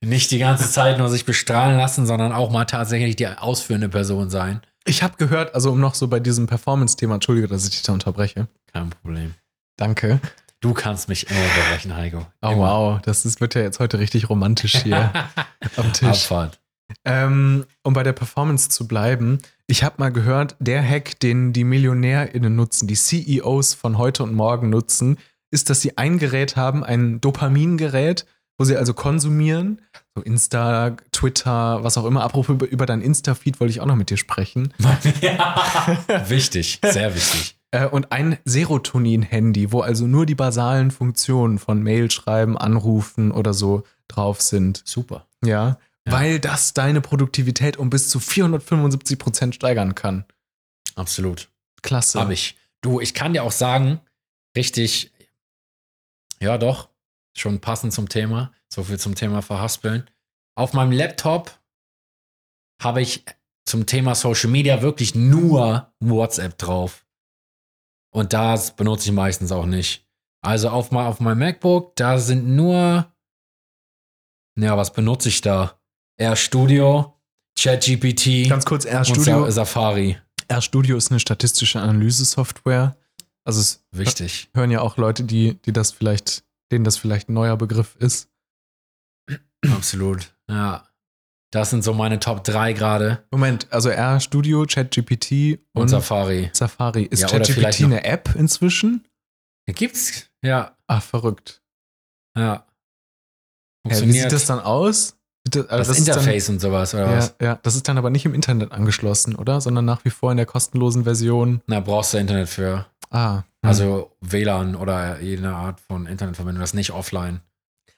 Nicht 0.00 0.30
die 0.30 0.38
ganze 0.38 0.70
Zeit 0.70 0.98
nur 0.98 1.08
sich 1.08 1.24
bestrahlen 1.24 1.78
lassen, 1.78 2.04
sondern 2.04 2.32
auch 2.32 2.50
mal 2.50 2.66
tatsächlich 2.66 3.16
die 3.16 3.26
ausführende 3.26 3.88
Person 3.88 4.28
sein. 4.28 4.60
Ich 4.84 5.02
habe 5.02 5.16
gehört, 5.16 5.54
also 5.54 5.72
um 5.72 5.80
noch 5.80 5.94
so 5.94 6.08
bei 6.08 6.20
diesem 6.20 6.46
Performance-Thema, 6.46 7.14
entschuldige, 7.14 7.48
dass 7.48 7.64
ich 7.64 7.70
dich 7.70 7.82
da 7.82 7.94
unterbreche. 7.94 8.48
Kein 8.70 8.90
Problem. 8.90 9.34
Danke. 9.76 10.20
Du 10.60 10.72
kannst 10.72 11.08
mich 11.08 11.28
immer 11.28 11.40
unterbrechen, 11.40 11.94
Heiko. 11.94 12.26
Oh 12.40 12.48
Immer. 12.48 12.56
wow, 12.56 13.00
das 13.02 13.26
ist, 13.26 13.40
wird 13.40 13.54
ja 13.54 13.60
jetzt 13.60 13.80
heute 13.80 13.98
richtig 13.98 14.30
romantisch 14.30 14.76
hier 14.82 15.12
am 15.76 15.92
Tisch. 15.92 16.08
Abfahrt. 16.08 16.58
Ähm, 17.04 17.66
um 17.82 17.92
bei 17.92 18.02
der 18.02 18.12
Performance 18.12 18.70
zu 18.70 18.88
bleiben, 18.88 19.40
ich 19.66 19.84
habe 19.84 19.96
mal 19.98 20.10
gehört, 20.10 20.56
der 20.60 20.82
Hack, 20.82 21.18
den 21.20 21.52
die 21.52 21.64
MillionärInnen 21.64 22.54
nutzen, 22.54 22.86
die 22.86 22.94
CEOs 22.94 23.74
von 23.74 23.98
heute 23.98 24.22
und 24.22 24.34
morgen 24.34 24.70
nutzen, 24.70 25.18
ist, 25.50 25.70
dass 25.70 25.80
sie 25.80 25.98
ein 25.98 26.18
Gerät 26.18 26.56
haben, 26.56 26.84
ein 26.84 27.20
Dopamingerät, 27.20 28.26
wo 28.58 28.64
sie 28.64 28.76
also 28.76 28.94
konsumieren. 28.94 29.82
So 30.14 30.22
Insta, 30.22 30.96
Twitter, 31.12 31.82
was 31.82 31.98
auch 31.98 32.04
immer. 32.04 32.22
Apropos 32.22 32.54
über, 32.54 32.66
über 32.66 32.86
dein 32.86 33.00
Insta-Feed 33.00 33.60
wollte 33.60 33.70
ich 33.70 33.80
auch 33.80 33.86
noch 33.86 33.96
mit 33.96 34.10
dir 34.10 34.16
sprechen. 34.16 34.72
ja. 35.20 35.98
Wichtig, 36.28 36.80
sehr 36.82 37.14
wichtig. 37.14 37.56
Äh, 37.74 37.88
und 37.88 38.12
ein 38.12 38.38
Serotonin-Handy, 38.44 39.72
wo 39.72 39.80
also 39.80 40.06
nur 40.06 40.26
die 40.26 40.34
basalen 40.36 40.90
Funktionen 40.92 41.58
von 41.58 41.82
Mail 41.82 42.08
schreiben, 42.10 42.56
anrufen 42.56 43.32
oder 43.32 43.52
so 43.52 43.82
drauf 44.06 44.40
sind. 44.40 44.82
Super. 44.84 45.26
Ja, 45.44 45.78
Ja. 46.06 46.12
weil 46.12 46.38
das 46.38 46.72
deine 46.72 47.00
Produktivität 47.00 47.76
um 47.76 47.90
bis 47.90 48.08
zu 48.10 48.20
475 48.20 49.18
Prozent 49.18 49.54
steigern 49.56 49.94
kann. 49.94 50.24
Absolut. 50.94 51.48
Klasse. 51.82 52.20
Habe 52.20 52.32
ich. 52.34 52.56
Du, 52.80 53.00
ich 53.00 53.12
kann 53.14 53.32
dir 53.32 53.42
auch 53.42 53.52
sagen, 53.52 54.00
richtig, 54.56 55.12
ja 56.40 56.58
doch, 56.58 56.90
schon 57.36 57.60
passend 57.60 57.92
zum 57.92 58.08
Thema. 58.08 58.52
So 58.68 58.84
viel 58.84 58.98
zum 58.98 59.14
Thema 59.14 59.42
Verhaspeln. 59.42 60.08
Auf 60.54 60.72
meinem 60.74 60.92
Laptop 60.92 61.58
habe 62.80 63.00
ich 63.02 63.24
zum 63.64 63.86
Thema 63.86 64.14
Social 64.14 64.50
Media 64.50 64.82
wirklich 64.82 65.14
nur 65.14 65.92
WhatsApp 66.00 66.58
drauf. 66.58 67.03
Und 68.14 68.32
das 68.32 68.76
benutze 68.76 69.08
ich 69.08 69.12
meistens 69.12 69.50
auch 69.50 69.66
nicht. 69.66 70.06
Also 70.40 70.68
auf, 70.68 70.92
mal 70.92 71.06
auf 71.06 71.18
meinem 71.20 71.38
MacBook, 71.40 71.96
da 71.96 72.18
sind 72.18 72.46
nur, 72.46 73.12
ja, 74.56 74.76
was 74.76 74.92
benutze 74.92 75.28
ich 75.30 75.40
da? 75.40 75.80
RStudio, 76.20 77.20
ChatGPT 77.58 78.48
Ganz 78.48 78.64
kurz, 78.64 78.84
und 78.84 78.92
RStudio. 78.92 79.44
Sa 79.46 79.50
Safari. 79.50 80.16
RStudio 80.52 80.96
ist 80.96 81.10
eine 81.10 81.18
statistische 81.18 81.80
Analyse-Software. 81.80 82.96
Also 83.44 83.60
es 83.60 83.84
Wichtig. 83.90 84.48
hören 84.54 84.70
ja 84.70 84.80
auch 84.80 84.96
Leute, 84.96 85.24
die, 85.24 85.60
die 85.62 85.72
das 85.72 85.90
vielleicht, 85.90 86.44
denen 86.70 86.84
das 86.84 86.96
vielleicht 86.96 87.28
ein 87.28 87.34
neuer 87.34 87.56
Begriff 87.56 87.96
ist. 87.96 88.28
Absolut. 89.72 90.34
Ja. 90.48 90.86
Das 91.54 91.70
sind 91.70 91.84
so 91.84 91.94
meine 91.94 92.18
Top 92.18 92.42
3 92.42 92.72
gerade. 92.72 93.22
Moment, 93.30 93.68
also 93.70 93.88
RStudio, 93.88 94.64
ChatGPT 94.68 95.60
Und, 95.72 95.82
und, 95.82 95.88
Safari. 95.88 96.50
Safari. 96.52 97.04
Ist 97.04 97.20
Ja, 97.22 97.28
ChatGPT 97.28 97.84
eine 97.84 98.02
App 98.04 98.34
inzwischen? 98.36 99.06
Gibt's? 99.66 100.28
Ja, 100.42 100.76
Ah, 100.88 101.00
verrückt. 101.00 101.62
ja. 102.36 102.66
Ja, 103.86 104.00
wie 104.02 104.12
sieht 104.12 104.32
das 104.32 104.46
dann 104.46 104.58
aus? 104.60 105.16
Das, 105.48 105.68
also 105.68 105.92
das, 105.92 106.04
dann- 106.04 106.16
Interface 106.18 106.48
und 106.48 106.60
sowas, 106.60 106.92
oder 106.94 107.08
was? 107.16 107.34
Ja, 107.40 107.46
ja, 107.46 107.58
das 107.62 107.76
ist 107.76 107.86
dann 107.86 107.98
aber 107.98 108.10
nicht 108.10 108.24
im 108.24 108.34
Internet 108.34 108.72
angeschlossen, 108.72 109.36
oder? 109.36 109.60
Sondern 109.60 109.84
nach 109.84 110.04
wie 110.04 110.10
vor 110.10 110.30
in 110.32 110.38
der 110.38 110.46
kostenlosen 110.46 111.04
Version. 111.04 111.60
Na, 111.66 111.78
brauchst 111.80 112.14
du 112.14 112.18
Internet 112.18 112.48
für. 112.48 112.86
Ah. 113.10 113.36
hm. 113.36 113.44
Also 113.62 114.16
WLAN 114.22 114.74
oder 114.74 115.20
jede 115.20 115.48
Art 115.50 115.78
von 115.80 116.06
Internetverbindung, 116.06 116.60
das 116.62 116.70
ist 116.70 116.74
nicht 116.74 116.90
offline. 116.90 117.42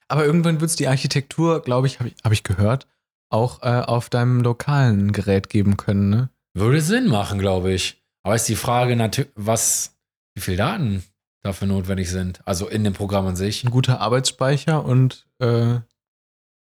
Aber 0.08 0.26
irgendwann 0.26 0.60
wird 0.60 0.68
es 0.70 0.76
die 0.76 0.88
Architektur, 0.88 1.62
glaube 1.62 1.86
ich, 1.86 2.00
habe 2.00 2.10
ich, 2.10 2.16
hab 2.22 2.32
ich 2.32 2.42
gehört, 2.42 2.86
auch 3.28 3.62
äh, 3.62 3.82
auf 3.82 4.08
deinem 4.10 4.40
lokalen 4.40 5.12
Gerät 5.12 5.48
geben 5.48 5.76
können, 5.76 6.10
ne? 6.10 6.30
Würde 6.54 6.80
Sinn 6.80 7.06
machen, 7.08 7.38
glaube 7.38 7.72
ich. 7.72 8.02
Aber 8.22 8.34
ist 8.34 8.48
die 8.48 8.56
Frage 8.56 8.96
natürlich, 8.96 9.30
was, 9.34 9.96
wie 10.34 10.40
viel 10.40 10.56
Daten 10.56 11.04
dafür 11.42 11.68
notwendig 11.68 12.10
sind. 12.10 12.40
Also 12.44 12.66
in 12.66 12.82
dem 12.82 12.92
Programm 12.92 13.26
an 13.26 13.36
sich. 13.36 13.62
Ein 13.62 13.70
guter 13.70 14.00
Arbeitsspeicher 14.00 14.84
und 14.84 15.26
äh, 15.38 15.76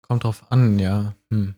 kommt 0.02 0.24
drauf 0.24 0.46
an, 0.50 0.80
ja. 0.80 1.14
Hm. 1.32 1.56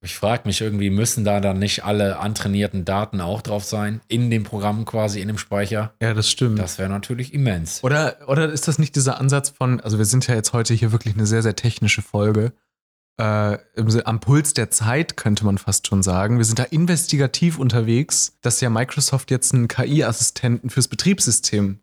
Ich 0.00 0.14
frage 0.14 0.42
mich 0.46 0.60
irgendwie, 0.60 0.90
müssen 0.90 1.24
da 1.24 1.40
dann 1.40 1.58
nicht 1.58 1.84
alle 1.84 2.18
antrainierten 2.18 2.84
Daten 2.84 3.20
auch 3.20 3.42
drauf 3.42 3.64
sein? 3.64 4.00
In 4.06 4.30
dem 4.30 4.44
Programm 4.44 4.84
quasi, 4.84 5.20
in 5.20 5.26
dem 5.26 5.38
Speicher? 5.38 5.92
Ja, 6.00 6.14
das 6.14 6.30
stimmt. 6.30 6.58
Das 6.58 6.78
wäre 6.78 6.88
natürlich 6.88 7.34
immens. 7.34 7.82
Oder, 7.82 8.16
oder 8.28 8.52
ist 8.52 8.68
das 8.68 8.78
nicht 8.78 8.94
dieser 8.94 9.20
Ansatz 9.20 9.50
von, 9.50 9.80
also 9.80 9.98
wir 9.98 10.04
sind 10.04 10.26
ja 10.28 10.36
jetzt 10.36 10.52
heute 10.52 10.72
hier 10.72 10.92
wirklich 10.92 11.14
eine 11.14 11.26
sehr, 11.26 11.42
sehr 11.42 11.56
technische 11.56 12.02
Folge. 12.02 12.52
Äh, 13.18 13.58
am 14.04 14.20
Puls 14.20 14.54
der 14.54 14.70
Zeit 14.70 15.16
könnte 15.16 15.44
man 15.44 15.58
fast 15.58 15.88
schon 15.88 16.04
sagen. 16.04 16.38
Wir 16.38 16.44
sind 16.44 16.60
da 16.60 16.64
investigativ 16.64 17.58
unterwegs, 17.58 18.38
dass 18.42 18.60
ja 18.60 18.70
Microsoft 18.70 19.30
jetzt 19.32 19.52
einen 19.52 19.66
KI-Assistenten 19.66 20.70
fürs 20.70 20.86
Betriebssystem 20.86 21.80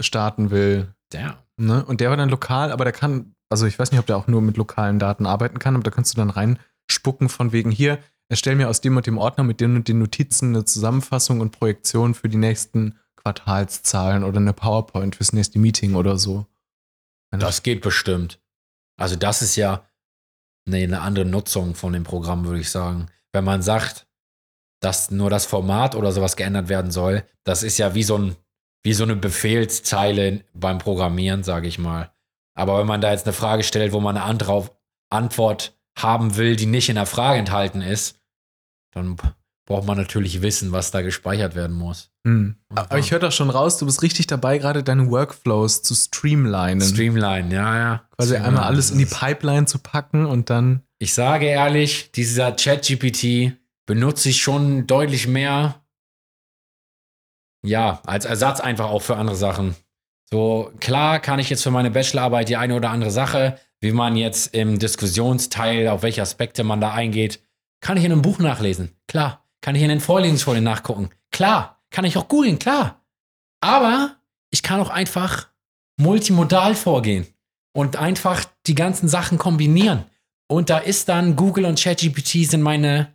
starten 0.00 0.50
will. 0.50 0.94
Ja. 1.12 1.42
Ne? 1.58 1.84
Und 1.84 2.00
der 2.00 2.08
war 2.08 2.16
dann 2.16 2.30
lokal, 2.30 2.72
aber 2.72 2.84
der 2.84 2.92
kann, 2.92 3.34
also 3.50 3.66
ich 3.66 3.78
weiß 3.78 3.90
nicht, 3.90 4.00
ob 4.00 4.06
der 4.06 4.16
auch 4.16 4.28
nur 4.28 4.40
mit 4.40 4.56
lokalen 4.56 4.98
Daten 4.98 5.26
arbeiten 5.26 5.58
kann, 5.58 5.74
aber 5.74 5.84
da 5.84 5.90
kannst 5.90 6.14
du 6.14 6.16
dann 6.16 6.30
reinspucken 6.30 7.28
von 7.28 7.52
wegen 7.52 7.70
hier, 7.70 7.98
erstell 8.28 8.56
mir 8.56 8.70
aus 8.70 8.80
dem 8.80 8.96
und 8.96 9.06
dem 9.06 9.18
Ordner 9.18 9.44
mit 9.44 9.60
den 9.60 9.76
und 9.76 9.88
den 9.88 9.98
Notizen 9.98 10.54
eine 10.54 10.64
Zusammenfassung 10.64 11.40
und 11.40 11.52
Projektion 11.52 12.14
für 12.14 12.30
die 12.30 12.38
nächsten 12.38 12.98
Quartalszahlen 13.16 14.24
oder 14.24 14.38
eine 14.38 14.54
PowerPoint 14.54 15.16
fürs 15.16 15.34
nächste 15.34 15.58
Meeting 15.58 15.94
oder 15.94 16.16
so. 16.16 16.46
Das 17.30 17.62
geht 17.62 17.82
bestimmt. 17.82 18.40
Also 18.98 19.16
das 19.16 19.42
ist 19.42 19.56
ja 19.56 19.86
nee, 20.66 20.84
eine 20.84 21.00
andere 21.00 21.24
Nutzung 21.24 21.74
von 21.74 21.92
dem 21.92 22.04
Programm, 22.04 22.44
würde 22.44 22.60
ich 22.60 22.70
sagen. 22.70 23.08
Wenn 23.32 23.44
man 23.44 23.62
sagt, 23.62 24.06
dass 24.80 25.10
nur 25.10 25.30
das 25.30 25.46
Format 25.46 25.94
oder 25.94 26.12
sowas 26.12 26.36
geändert 26.36 26.68
werden 26.68 26.90
soll, 26.90 27.24
das 27.44 27.62
ist 27.62 27.78
ja 27.78 27.94
wie 27.94 28.02
so, 28.02 28.18
ein, 28.18 28.36
wie 28.82 28.92
so 28.92 29.04
eine 29.04 29.16
Befehlszeile 29.16 30.44
beim 30.52 30.78
Programmieren, 30.78 31.42
sage 31.42 31.68
ich 31.68 31.78
mal. 31.78 32.12
Aber 32.54 32.78
wenn 32.78 32.86
man 32.86 33.00
da 33.00 33.12
jetzt 33.12 33.26
eine 33.26 33.32
Frage 33.32 33.62
stellt, 33.62 33.92
wo 33.92 34.00
man 34.00 34.16
eine 34.16 34.70
Antwort 35.10 35.78
haben 35.98 36.36
will, 36.36 36.56
die 36.56 36.66
nicht 36.66 36.88
in 36.88 36.96
der 36.96 37.06
Frage 37.06 37.38
enthalten 37.38 37.82
ist, 37.82 38.20
dann 38.92 39.16
braucht 39.66 39.86
man 39.86 39.98
natürlich 39.98 40.42
wissen, 40.42 40.72
was 40.72 40.92
da 40.92 41.02
gespeichert 41.02 41.54
werden 41.56 41.76
muss. 41.76 42.10
Hm. 42.26 42.56
Aber 42.74 42.98
ich 42.98 43.10
höre 43.10 43.18
doch 43.18 43.32
schon 43.32 43.50
raus, 43.50 43.78
du 43.78 43.86
bist 43.86 44.02
richtig 44.02 44.28
dabei, 44.28 44.58
gerade 44.58 44.82
deine 44.82 45.10
Workflows 45.10 45.82
zu 45.82 45.94
streamlinen. 45.94 46.80
Streamline, 46.80 47.52
ja, 47.52 47.76
ja. 47.76 48.08
Quasi 48.16 48.30
Streamline 48.30 48.46
einmal 48.46 48.64
alles 48.64 48.90
in 48.90 48.98
die. 48.98 49.06
Pipeline 49.06 49.66
zu 49.66 49.78
packen 49.78 50.24
und 50.24 50.50
dann. 50.50 50.82
Ich 50.98 51.12
sage 51.12 51.46
ehrlich, 51.46 52.12
dieser 52.12 52.52
ChatGPT 52.52 53.56
benutze 53.86 54.30
ich 54.30 54.40
schon 54.40 54.86
deutlich 54.86 55.26
mehr, 55.26 55.82
ja, 57.64 58.00
als 58.06 58.24
Ersatz 58.24 58.60
einfach 58.60 58.86
auch 58.86 59.02
für 59.02 59.16
andere 59.16 59.36
Sachen. 59.36 59.74
So, 60.30 60.72
klar 60.80 61.20
kann 61.20 61.38
ich 61.38 61.50
jetzt 61.50 61.62
für 61.62 61.70
meine 61.70 61.90
Bachelorarbeit 61.90 62.48
die 62.48 62.56
eine 62.56 62.74
oder 62.74 62.90
andere 62.90 63.10
Sache, 63.10 63.58
wie 63.80 63.92
man 63.92 64.16
jetzt 64.16 64.54
im 64.54 64.78
Diskussionsteil, 64.78 65.88
auf 65.88 66.02
welche 66.02 66.22
Aspekte 66.22 66.64
man 66.64 66.80
da 66.80 66.92
eingeht, 66.92 67.40
kann 67.80 67.96
ich 67.96 68.04
in 68.04 68.12
einem 68.12 68.22
Buch 68.22 68.38
nachlesen. 68.38 68.92
Klar. 69.06 69.45
Kann 69.66 69.74
ich 69.74 69.82
in 69.82 69.88
den 69.88 69.98
Vorlesungsfolien 69.98 70.62
nachgucken. 70.62 71.10
Klar. 71.32 71.82
Kann 71.90 72.04
ich 72.04 72.16
auch 72.16 72.28
googeln. 72.28 72.60
Klar. 72.60 73.04
Aber 73.60 74.14
ich 74.50 74.62
kann 74.62 74.78
auch 74.78 74.90
einfach 74.90 75.48
multimodal 75.96 76.76
vorgehen 76.76 77.26
und 77.72 77.96
einfach 77.96 78.44
die 78.68 78.76
ganzen 78.76 79.08
Sachen 79.08 79.38
kombinieren. 79.38 80.04
Und 80.46 80.70
da 80.70 80.78
ist 80.78 81.08
dann 81.08 81.34
Google 81.34 81.64
und 81.64 81.80
ChatGPT 81.80 82.48
sind 82.48 82.62
meine 82.62 83.12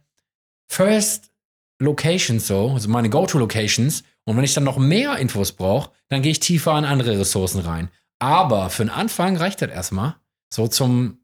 First 0.68 1.32
Locations 1.80 2.46
so, 2.46 2.72
also 2.72 2.90
meine 2.90 3.10
Go-To-Locations. 3.10 4.04
Und 4.26 4.36
wenn 4.36 4.44
ich 4.44 4.54
dann 4.54 4.66
noch 4.66 4.78
mehr 4.78 5.16
Infos 5.20 5.54
brauche, 5.54 5.92
dann 6.10 6.22
gehe 6.22 6.34
ich 6.34 6.42
tiefer 6.42 6.78
in 6.78 6.84
andere 6.84 7.18
Ressourcen 7.18 7.62
rein. 7.62 7.90
Aber 8.20 8.70
für 8.70 8.84
den 8.84 8.90
Anfang 8.90 9.38
reicht 9.38 9.62
das 9.62 9.72
erstmal. 9.72 10.16
So 10.54 10.68
zum, 10.68 11.22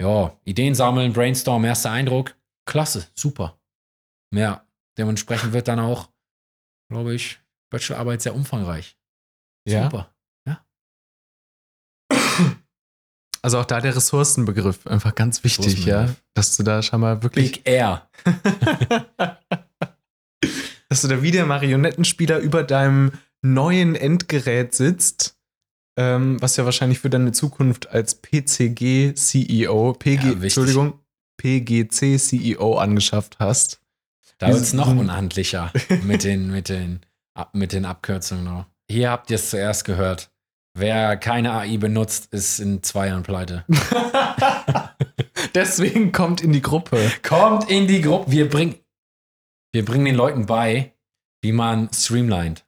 ja, 0.00 0.36
Ideen 0.44 0.74
sammeln, 0.74 1.12
Brainstorm, 1.12 1.64
erster 1.64 1.92
Eindruck. 1.92 2.34
Klasse, 2.64 3.06
super. 3.14 3.60
Ja, 4.34 4.66
dementsprechend 4.98 5.52
wird 5.52 5.68
dann 5.68 5.80
auch, 5.80 6.10
glaube 6.90 7.14
ich, 7.14 7.40
Bachelorarbeit 7.70 8.22
sehr 8.22 8.34
umfangreich. 8.34 8.98
Ja. 9.68 9.84
Super. 9.84 10.12
Also 13.42 13.58
auch 13.58 13.64
da 13.64 13.80
der 13.80 13.94
Ressourcenbegriff 13.94 14.88
einfach 14.88 15.14
ganz 15.14 15.44
wichtig, 15.44 15.84
ja. 15.84 16.12
Dass 16.34 16.56
du 16.56 16.64
da 16.64 16.82
schon 16.82 17.00
mal 17.00 17.22
wirklich. 17.22 17.52
Big 17.52 17.68
Air. 17.68 18.10
dass 20.88 21.02
du 21.02 21.08
da 21.08 21.22
wie 21.22 21.30
der 21.30 21.46
Marionettenspieler 21.46 22.38
über 22.40 22.64
deinem 22.64 23.12
neuen 23.42 23.94
Endgerät 23.94 24.74
sitzt, 24.74 25.38
ähm, 25.96 26.42
was 26.42 26.56
ja 26.56 26.64
wahrscheinlich 26.64 26.98
für 26.98 27.10
deine 27.10 27.30
Zukunft 27.30 27.88
als 27.88 28.20
PCG-CEO, 28.20 29.92
PG, 29.92 30.24
Ja. 30.24 30.32
Entschuldigung, 30.32 30.98
PGC-CEO 31.36 32.74
E 32.74 32.78
angeschafft 32.78 33.38
hast. 33.38 33.80
Da 34.38 34.48
wird 34.48 34.60
es 34.60 34.72
noch 34.72 34.84
Diesen- 34.86 34.98
unhandlicher 35.00 35.72
mit 36.02 36.24
den, 36.24 36.50
mit, 36.52 36.68
den, 36.68 37.00
mit 37.52 37.72
den 37.72 37.84
Abkürzungen 37.84 38.44
noch. 38.44 38.66
Hier 38.90 39.10
habt 39.10 39.30
ihr 39.30 39.36
es 39.36 39.50
zuerst 39.50 39.84
gehört. 39.84 40.30
Wer 40.78 41.16
keine 41.16 41.52
AI 41.52 41.78
benutzt, 41.78 42.32
ist 42.34 42.58
in 42.60 42.82
zwei 42.82 43.08
Jahren 43.08 43.22
pleite. 43.22 43.64
Deswegen 45.54 46.12
kommt 46.12 46.42
in 46.42 46.52
die 46.52 46.60
Gruppe. 46.60 47.10
Kommt 47.22 47.70
in 47.70 47.86
die 47.86 48.02
Gruppe. 48.02 48.30
Wir, 48.30 48.48
bring, 48.48 48.74
wir 49.72 49.84
bringen 49.86 50.04
den 50.04 50.14
Leuten 50.14 50.44
bei, 50.44 50.92
wie 51.42 51.52
man 51.52 51.88
streamlined. 51.94 52.65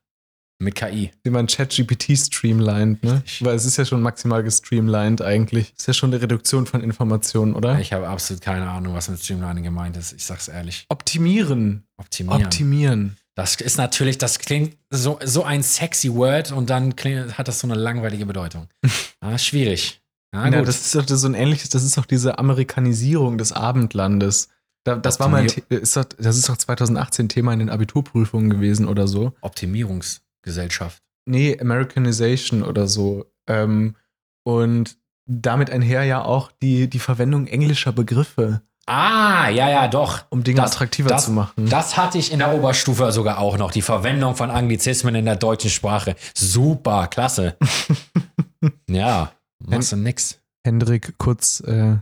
Mit 0.60 0.74
KI. 0.74 1.12
Wie 1.22 1.30
man 1.30 1.46
ChatGPT 1.46 2.18
streamlined, 2.18 3.04
ne? 3.04 3.22
Weil 3.40 3.54
es 3.54 3.64
ist 3.64 3.76
ja 3.76 3.84
schon 3.84 4.02
maximal 4.02 4.42
gestreamlined 4.42 5.22
eigentlich. 5.22 5.72
Ist 5.76 5.86
ja 5.86 5.94
schon 5.94 6.12
eine 6.12 6.20
Reduktion 6.20 6.66
von 6.66 6.80
Informationen, 6.80 7.54
oder? 7.54 7.78
Ich 7.78 7.92
habe 7.92 8.08
absolut 8.08 8.42
keine 8.42 8.68
Ahnung, 8.68 8.92
was 8.94 9.08
mit 9.08 9.20
Streamlining 9.20 9.62
gemeint 9.62 9.96
ist. 9.96 10.12
Ich 10.14 10.24
sag's 10.24 10.48
ehrlich. 10.48 10.84
Optimieren. 10.88 11.84
Optimieren. 11.96 12.44
Optimieren. 12.44 13.16
das 13.36 13.54
ist 13.54 13.76
natürlich, 13.78 14.18
das 14.18 14.40
klingt 14.40 14.76
so, 14.90 15.20
so 15.24 15.44
ein 15.44 15.62
sexy 15.62 16.12
Word 16.12 16.50
und 16.50 16.70
dann 16.70 16.96
klingt, 16.96 17.38
hat 17.38 17.46
das 17.46 17.60
so 17.60 17.68
eine 17.68 17.76
langweilige 17.76 18.26
Bedeutung. 18.26 18.68
Ah, 19.20 19.36
schwierig. 19.36 20.00
Ja, 20.32 20.48
Ja, 20.48 20.62
das 20.62 20.80
ist 20.80 20.94
doch 20.94 21.04
so 21.08 21.26
ein 21.26 21.34
ähnliches, 21.34 21.70
das 21.70 21.82
ist 21.82 21.98
doch 21.98 22.06
diese 22.06 22.38
Amerikanisierung 22.38 23.36
des 23.36 23.50
Abendlandes. 23.50 24.48
Da, 24.84 24.94
das 24.94 25.18
war 25.18 25.28
mal, 25.28 25.44
ist 25.44 25.96
doch, 25.96 26.04
das 26.04 26.36
ist 26.36 26.48
doch 26.48 26.56
2018 26.56 27.28
Thema 27.28 27.52
in 27.52 27.58
den 27.58 27.68
Abiturprüfungen 27.68 28.48
gewesen 28.48 28.86
oder 28.86 29.08
so. 29.08 29.32
Optimierungsgesellschaft. 30.42 31.02
Nee, 31.26 31.58
Americanization 31.60 32.62
oder 32.62 32.86
so. 32.88 33.26
Ähm, 33.46 33.96
und 34.44 34.96
damit 35.26 35.70
einher 35.70 36.04
ja 36.04 36.22
auch 36.24 36.50
die, 36.62 36.88
die 36.88 36.98
Verwendung 36.98 37.46
englischer 37.46 37.92
Begriffe, 37.92 38.62
Ah, 38.90 39.50
ja, 39.50 39.68
ja, 39.68 39.86
doch. 39.88 40.24
um 40.30 40.42
Dinge 40.42 40.62
Das- 40.62 40.72
attraktiver 40.72 41.10
das- 41.10 41.26
zu 41.26 41.32
machen. 41.32 41.68
Das 41.68 41.98
hatte 41.98 42.16
ich 42.16 42.32
in 42.32 42.38
der 42.38 42.54
Oberstufe 42.54 43.12
sogar 43.12 43.36
auch 43.38 43.58
noch. 43.58 43.70
Die 43.70 43.82
Verwendung 43.82 44.34
von 44.34 44.50
Anglizismen 44.50 45.14
in 45.14 45.26
der 45.26 45.36
deutschen 45.36 45.68
Sprache. 45.68 46.16
Super, 46.34 47.06
klasse. 47.08 47.58
ja, 48.88 49.30
machst 49.58 49.92
du 49.92 49.96
nix. 49.96 50.38
Hendrik 50.64 51.18
kurz, 51.18 51.60
äh, 51.60 51.96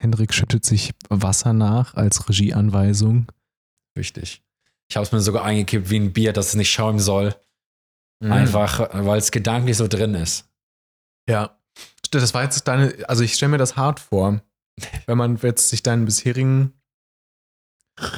Hendrik 0.00 0.34
schüttet 0.34 0.64
sich 0.64 0.92
Wasser 1.08 1.52
nach 1.52 1.94
als 1.94 2.28
Regieanweisung. 2.28 3.26
Wichtig. 3.94 4.42
Ich 4.90 4.96
habe 4.96 5.06
es 5.06 5.12
mir 5.12 5.20
sogar 5.20 5.44
eingekippt 5.44 5.90
wie 5.90 6.00
ein 6.00 6.12
Bier, 6.12 6.32
dass 6.32 6.48
es 6.48 6.54
nicht 6.56 6.72
schäumen 6.72 6.98
soll. 6.98 7.36
Mhm. 8.22 8.32
Einfach, 8.32 8.88
weil 8.92 9.18
es 9.18 9.30
gedanklich 9.30 9.76
so 9.76 9.88
drin 9.88 10.14
ist. 10.14 10.48
Ja. 11.28 11.58
Das 12.10 12.34
war 12.34 12.42
jetzt 12.42 12.68
deine, 12.68 12.94
also 13.08 13.24
ich 13.24 13.34
stelle 13.34 13.50
mir 13.50 13.58
das 13.58 13.76
hart 13.76 13.98
vor, 14.00 14.42
wenn 15.06 15.18
man 15.18 15.36
jetzt 15.38 15.70
sich 15.70 15.82
deinen 15.82 16.04
bisherigen 16.04 16.74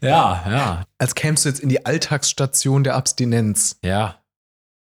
Ja, 0.00 0.44
ja, 0.50 0.86
als 0.98 1.14
kämst 1.14 1.44
du 1.44 1.48
jetzt 1.48 1.60
in 1.60 1.68
die 1.68 1.86
Alltagsstation 1.86 2.84
der 2.84 2.94
Abstinenz. 2.94 3.78
ja. 3.82 4.22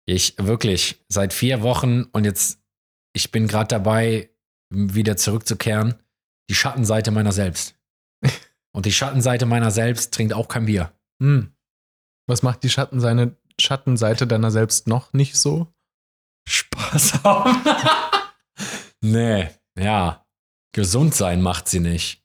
Ich 0.07 0.37
wirklich 0.39 1.05
seit 1.09 1.35
vier 1.35 1.61
Wochen 1.61 2.05
und 2.05 2.25
jetzt, 2.25 2.59
ich 3.13 3.31
bin 3.31 3.47
gerade 3.47 3.69
dabei, 3.69 4.31
wieder 4.71 5.19
zurückzukehren. 5.19 5.97
Die 6.49 6.55
Schattenseite 6.55 7.11
meiner 7.11 7.33
selbst. 7.33 7.75
Und 8.73 8.87
die 8.87 8.93
Schattenseite 8.93 9.45
meiner 9.45 9.71
selbst 9.71 10.15
trinkt 10.15 10.33
auch 10.33 10.49
kein 10.49 10.65
Bier. 10.65 10.93
Hm. 11.23 11.53
Was 12.29 12.43
macht 12.43 12.63
die 12.63 12.71
Schattenseite, 12.71 13.37
Schattenseite 13.59 14.27
deiner 14.27 14.51
selbst 14.51 14.87
noch 14.87 15.13
nicht 15.13 15.37
so? 15.37 15.67
Spaß 16.47 17.25
haben. 17.25 17.57
nee, 19.01 19.49
ja. 19.79 20.25
Gesund 20.73 21.15
sein 21.15 21.43
macht 21.43 21.69
sie 21.69 21.81
nicht. 21.81 22.23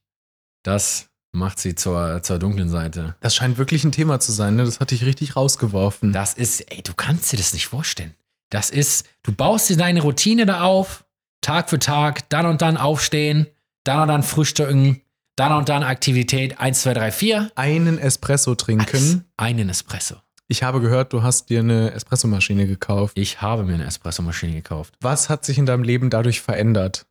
Das 0.63 1.09
macht 1.31 1.57
sie 1.57 1.75
zur, 1.75 2.21
zur 2.21 2.37
dunklen 2.37 2.69
Seite. 2.69 3.15
Das 3.21 3.35
scheint 3.35 3.57
wirklich 3.57 3.83
ein 3.83 3.91
Thema 3.91 4.19
zu 4.19 4.31
sein, 4.31 4.55
ne? 4.55 4.65
Das 4.65 4.79
hat 4.79 4.91
dich 4.91 5.05
richtig 5.05 5.35
rausgeworfen. 5.35 6.11
Das 6.13 6.33
ist, 6.33 6.61
ey, 6.71 6.83
du 6.83 6.93
kannst 6.93 7.31
dir 7.31 7.37
das 7.37 7.53
nicht 7.53 7.67
vorstellen. 7.67 8.13
Das 8.49 8.69
ist, 8.69 9.07
du 9.23 9.31
baust 9.31 9.69
dir 9.69 9.77
deine 9.77 10.01
Routine 10.01 10.45
da 10.45 10.61
auf, 10.61 11.05
Tag 11.41 11.69
für 11.69 11.79
Tag, 11.79 12.29
dann 12.29 12.45
und 12.45 12.61
dann 12.61 12.77
aufstehen, 12.77 13.47
dann 13.83 14.01
und 14.01 14.07
dann 14.09 14.23
frühstücken, 14.23 15.01
dann 15.35 15.51
und 15.53 15.69
dann 15.69 15.83
Aktivität 15.83 16.59
1, 16.59 16.81
2, 16.81 16.93
3, 16.93 17.11
4. 17.11 17.51
Einen 17.55 17.97
Espresso 17.97 18.55
trinken. 18.55 19.25
Einen 19.37 19.69
Espresso. 19.69 20.15
Ich 20.47 20.61
habe 20.61 20.81
gehört, 20.81 21.13
du 21.13 21.23
hast 21.23 21.49
dir 21.49 21.59
eine 21.59 21.91
Espressomaschine 21.91 22.67
gekauft. 22.67 23.17
Ich 23.17 23.41
habe 23.41 23.63
mir 23.63 23.75
eine 23.75 23.85
Espressomaschine 23.85 24.53
gekauft. 24.53 24.93
Was 24.99 25.29
hat 25.29 25.45
sich 25.45 25.57
in 25.57 25.65
deinem 25.65 25.83
Leben 25.83 26.09
dadurch 26.09 26.41
verändert? 26.41 27.07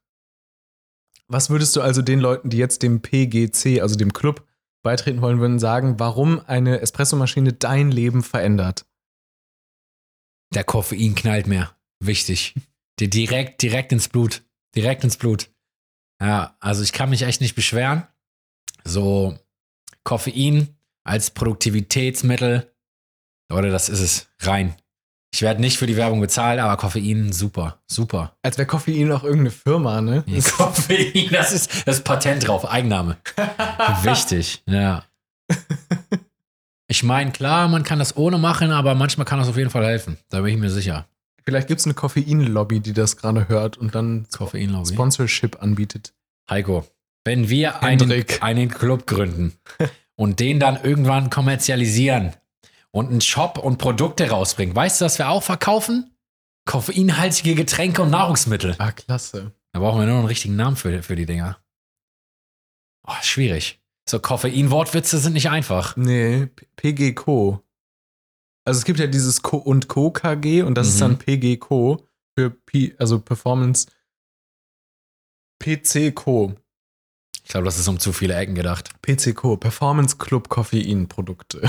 Was 1.27 1.51
würdest 1.51 1.75
du 1.75 1.81
also 1.81 2.03
den 2.03 2.21
Leuten, 2.21 2.51
die 2.51 2.59
jetzt 2.59 2.83
dem 2.83 3.01
PGC, 3.01 3.81
also 3.81 3.97
dem 3.97 4.13
Club, 4.13 4.47
beitreten 4.83 5.23
wollen 5.23 5.41
würden, 5.41 5.59
sagen, 5.59 5.99
warum 5.99 6.41
eine 6.47 6.81
Espressomaschine 6.81 7.53
dein 7.55 7.91
Leben 7.91 8.23
verändert? 8.23 8.85
Der 10.55 10.65
Koffein 10.65 11.15
knallt 11.15 11.47
mehr. 11.47 11.75
Wichtig. 12.01 12.55
Direkt, 13.01 13.63
direkt 13.63 13.93
ins 13.93 14.09
Blut. 14.09 14.43
Direkt 14.77 15.05
ins 15.05 15.17
Blut. 15.17 15.51
Ja, 16.21 16.57
also 16.61 16.83
ich 16.83 16.93
kann 16.93 17.11
mich 17.11 17.23
echt 17.23 17.41
nicht 17.41 17.55
beschweren. 17.55 18.07
So 18.85 19.39
Koffein 20.05 20.77
als 21.05 21.31
Produktivitätsmittel. 21.31 22.73
Leute, 23.51 23.71
das 23.71 23.89
ist 23.89 24.01
es. 24.01 24.29
Rein. 24.41 24.75
Ich 25.35 25.41
werde 25.41 25.61
nicht 25.61 25.79
für 25.79 25.87
die 25.87 25.97
Werbung 25.97 26.21
bezahlt, 26.21 26.61
aber 26.61 26.77
Koffein, 26.77 27.33
super. 27.33 27.81
Super. 27.87 28.37
Als 28.43 28.59
wäre 28.59 28.67
Koffein 28.67 29.11
auch 29.13 29.25
irgendeine 29.25 29.51
Firma, 29.51 30.01
ne? 30.03 30.25
Koffein, 30.57 31.29
das 31.31 31.53
ist 31.53 31.89
das 31.89 32.03
Patent 32.03 32.47
drauf. 32.47 32.71
Eigenname. 32.71 33.17
Wichtig, 34.03 34.63
ja. 34.67 35.05
Ich 36.87 37.03
meine, 37.03 37.33
klar, 37.33 37.69
man 37.69 37.83
kann 37.83 37.99
das 37.99 38.17
ohne 38.17 38.37
machen, 38.37 38.71
aber 38.73 38.95
manchmal 38.95 39.25
kann 39.25 39.39
das 39.39 39.49
auf 39.49 39.57
jeden 39.57 39.71
Fall 39.71 39.87
helfen. 39.87 40.19
Da 40.29 40.43
bin 40.43 40.55
ich 40.55 40.61
mir 40.61 40.71
sicher. 40.71 41.07
Vielleicht 41.45 41.67
gibt 41.67 41.81
es 41.81 41.87
eine 41.87 41.95
Koffein-Lobby, 41.95 42.81
die 42.81 42.93
das 42.93 43.17
gerade 43.17 43.49
hört 43.49 43.79
und 43.79 43.95
dann 43.95 44.27
Koffeinlobby. 44.31 44.93
Sponsorship 44.93 45.63
anbietet. 45.63 46.13
Heiko, 46.49 46.85
wenn 47.25 47.49
wir 47.49 47.83
einen, 47.83 48.25
einen 48.41 48.69
Club 48.69 49.07
gründen 49.07 49.57
und 50.17 50.41
den 50.41 50.59
dann 50.61 50.83
irgendwann 50.83 51.31
kommerzialisieren 51.31 52.35
und 52.91 53.11
einen 53.11 53.21
Shop 53.21 53.59
und 53.59 53.79
Produkte 53.79 54.29
rausbringen, 54.31 54.75
weißt 54.75 55.01
du, 55.01 55.05
was 55.05 55.19
wir 55.19 55.29
auch 55.29 55.43
verkaufen? 55.43 56.15
Koffeinhaltige 56.65 57.55
Getränke 57.55 58.03
und 58.03 58.11
Nahrungsmittel. 58.11 58.75
Ah, 58.79 58.93
klasse. 58.93 59.53
Da 59.73 59.81
brauchen 59.81 59.99
wir 60.01 60.07
nur 60.07 60.15
noch 60.15 60.21
einen 60.21 60.29
richtigen 60.29 60.57
Namen 60.57 60.77
für, 60.77 61.03
für 61.03 61.17
die 61.17 61.27
Dinger. 61.27 61.59
Oh, 63.07 63.15
schwierig. 63.23 63.81
So 64.09 64.21
Koffein-Wortwitze 64.21 65.19
sind 65.19 65.33
nicht 65.33 65.51
einfach. 65.51 65.97
Nee, 65.97 66.49
PG 66.77 67.15
Co. 67.15 67.63
Also 68.65 68.79
es 68.79 68.85
gibt 68.85 69.01
ja 69.01 69.07
dieses 69.09 69.43
Co 69.43 69.57
und 69.57 69.89
Co 69.89 70.11
KG 70.13 70.63
und 70.63 70.75
das 70.77 70.89
ist 70.89 70.97
Mhm. 70.97 71.01
dann 71.01 71.19
PG 71.19 71.57
Co 71.57 72.07
für 72.37 72.51
P, 72.51 72.95
also 72.99 73.19
Performance 73.21 73.87
PC 75.61 76.13
Co. 76.15 76.55
Ich 77.53 77.55
glaube, 77.55 77.67
das 77.67 77.79
ist 77.79 77.87
um 77.87 78.01
zu 78.01 78.15
viele 78.15 78.35
Ecken 78.35 78.55
gedacht. 78.55 78.89
PC 79.03 79.35
Co. 79.35 79.59
Performance 79.59 80.17
Club 80.17 80.49
Koffein 80.49 81.07
Produkte. 81.07 81.61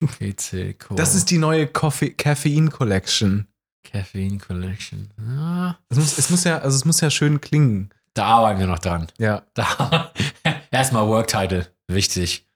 PC 0.00 0.78
Co. 0.78 0.94
Das 0.94 1.16
ist 1.16 1.32
die 1.32 1.38
neue 1.38 1.66
Coffee 1.66 2.10
Caffeine 2.10 2.70
Collection. 2.70 3.48
Caffeine 3.82 4.38
Collection. 4.38 5.10
Ah, 5.18 5.74
Es 5.88 5.98
muss, 5.98 6.16
es 6.16 6.30
muss 6.30 6.44
ja, 6.44 6.58
also 6.58 6.76
es 6.76 6.84
muss 6.84 7.00
ja 7.00 7.10
schön 7.10 7.40
klingen. 7.40 7.90
da 8.14 8.26
arbeiten 8.26 8.60
wir 8.60 8.68
noch 8.68 8.78
dran. 8.78 9.08
Ja. 9.18 9.42
Da. 9.54 10.12
Erstmal 10.70 11.08
Work-Title. 11.08 11.66
Wichtig. 11.88 12.46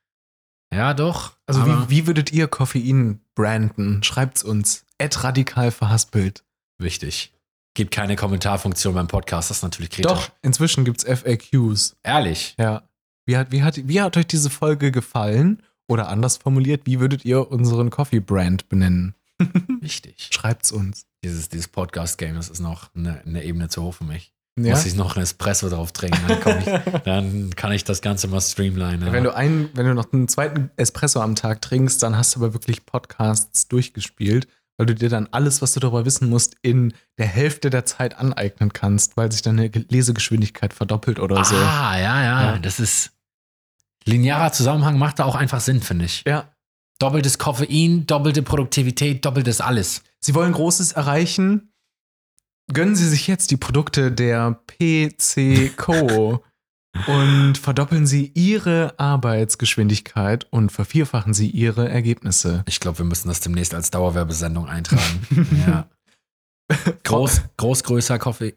Ja, 0.72 0.94
doch. 0.94 1.33
Also 1.46 1.66
wie, 1.66 1.90
wie 1.90 2.07
würdet 2.07 2.31
ihr 2.33 2.46
Koffein 2.46 3.20
branden? 3.35 4.05
Schreibt's 4.05 4.44
uns. 4.44 4.85
Ed 4.99 5.25
radikal 5.25 5.72
verhaspelt. 5.72 6.44
wichtig. 6.79 7.33
Gibt 7.77 7.91
keine 7.91 8.17
Kommentarfunktion 8.17 8.95
beim 8.95 9.07
Podcast. 9.07 9.51
Das 9.51 9.59
ist 9.59 9.62
natürlich 9.62 9.91
kritisch. 9.91 10.11
Doch, 10.11 10.31
inzwischen 10.41 10.87
gibt's 10.87 11.05
FAQs. 11.05 11.95
Ehrlich. 12.03 12.55
Ja. 12.59 12.85
Wie 13.27 13.37
hat, 13.37 13.53
wie, 13.53 13.62
hat, 13.62 13.77
wie 13.87 14.01
hat 14.01 14.17
euch 14.17 14.27
diese 14.27 14.49
Folge 14.49 14.91
gefallen? 14.91 15.62
Oder 15.87 16.09
anders 16.09 16.39
formuliert, 16.39 16.87
wie 16.87 17.01
würdet 17.01 17.27
ihr 17.27 17.51
unseren 17.51 17.91
Coffee-Brand 17.91 18.71
benennen? 18.71 19.15
Wichtig. 19.81 20.31
Schreibt's 20.33 20.73
uns. 20.73 21.05
Dieses, 21.23 21.51
dieses 21.51 21.69
Podcast-Game, 21.69 22.35
das 22.37 22.49
ist 22.49 22.61
noch 22.61 22.95
eine, 22.95 23.21
eine 23.27 23.45
Ebene 23.45 23.69
zu 23.69 23.83
hoch 23.83 23.93
für 23.93 24.05
mich. 24.05 24.33
Ja? 24.59 24.75
Muss 24.75 24.87
ich 24.87 24.95
noch 24.95 25.15
einen 25.15 25.25
Espresso 25.25 25.69
drauf 25.69 25.93
trinken, 25.93 26.19
dann, 26.27 26.59
ich, 26.61 27.03
dann 27.05 27.51
kann 27.57 27.73
ich 27.73 27.85
das 27.85 28.01
Ganze 28.01 28.27
mal 28.29 28.41
streamlinen. 28.41 29.12
Wenn 29.12 29.25
du, 29.25 29.35
einen, 29.35 29.69
wenn 29.75 29.85
du 29.85 29.93
noch 29.93 30.11
einen 30.15 30.29
zweiten 30.29 30.71
Espresso 30.77 31.21
am 31.21 31.35
Tag 31.35 31.61
trinkst, 31.61 32.03
dann 32.03 32.17
hast 32.17 32.35
du 32.35 32.41
aber 32.41 32.55
wirklich 32.55 32.87
Podcasts 32.87 33.69
durchgespielt, 33.69 34.49
weil 34.79 34.87
du 34.87 34.95
dir 34.95 35.09
dann 35.09 35.29
alles, 35.31 35.62
was 35.62 35.73
du 35.73 35.81
darüber 35.81 36.05
wissen 36.05 36.29
musst, 36.29 36.57
in 36.62 36.93
der 37.19 37.27
Hälfte 37.27 37.71
der 37.71 37.85
Zeit 37.87 38.19
aneignen 38.19 38.73
kannst, 38.73 39.17
weil 39.17 39.33
sich 39.33 39.43
deine 39.43 39.71
Ge- 39.71 39.85
Lesegeschwindigkeit 39.89 40.75
verdoppelt 40.75 41.19
oder 41.19 41.45
so. 41.45 41.57
Ah, 41.57 41.99
ja, 41.99 42.23
ja, 42.23 42.43
Ja. 42.53 42.59
Das 42.59 42.79
ist. 42.81 43.12
Linearer 44.05 44.53
Zusammenhang 44.53 44.99
macht 44.99 45.19
da 45.19 45.25
auch 45.25 45.35
einfach 45.35 45.61
Sinn, 45.61 45.81
finde 45.81 46.05
ich. 46.05 46.23
Ja. 46.27 46.53
Doppeltes 46.99 47.39
Koffein, 47.39 48.07
doppelte 48.07 48.43
Produktivität, 48.43 49.25
doppeltes 49.25 49.61
alles. 49.61 50.03
Sie 50.21 50.35
wollen 50.35 50.53
Großes 50.53 50.93
erreichen. 50.93 51.73
Gönnen 52.73 52.97
Sie 52.97 53.09
sich 53.09 53.27
jetzt 53.27 53.51
die 53.51 53.57
Produkte 53.57 54.12
der 54.12 54.61
PC 54.67 55.77
Co. 55.77 56.43
und 57.07 57.59
verdoppeln 57.59 58.07
Sie 58.07 58.31
Ihre 58.35 58.99
Arbeitsgeschwindigkeit 58.99 60.47
und 60.51 60.71
vervierfachen 60.71 61.35
Sie 61.35 61.49
Ihre 61.49 61.89
Ergebnisse. 61.89 62.65
Ich 62.67 62.81
glaube, 62.81 62.99
wir 62.99 63.05
müssen 63.05 63.29
das 63.29 63.41
demnächst 63.41 63.75
als 63.75 63.91
Dauerwerbesendung 63.91 64.67
eintragen. 64.67 65.27
ja. 65.67 65.89
Groß, 67.05 67.43
groß, 67.57 67.85
größer 67.85 68.19
Koffe 68.19 68.55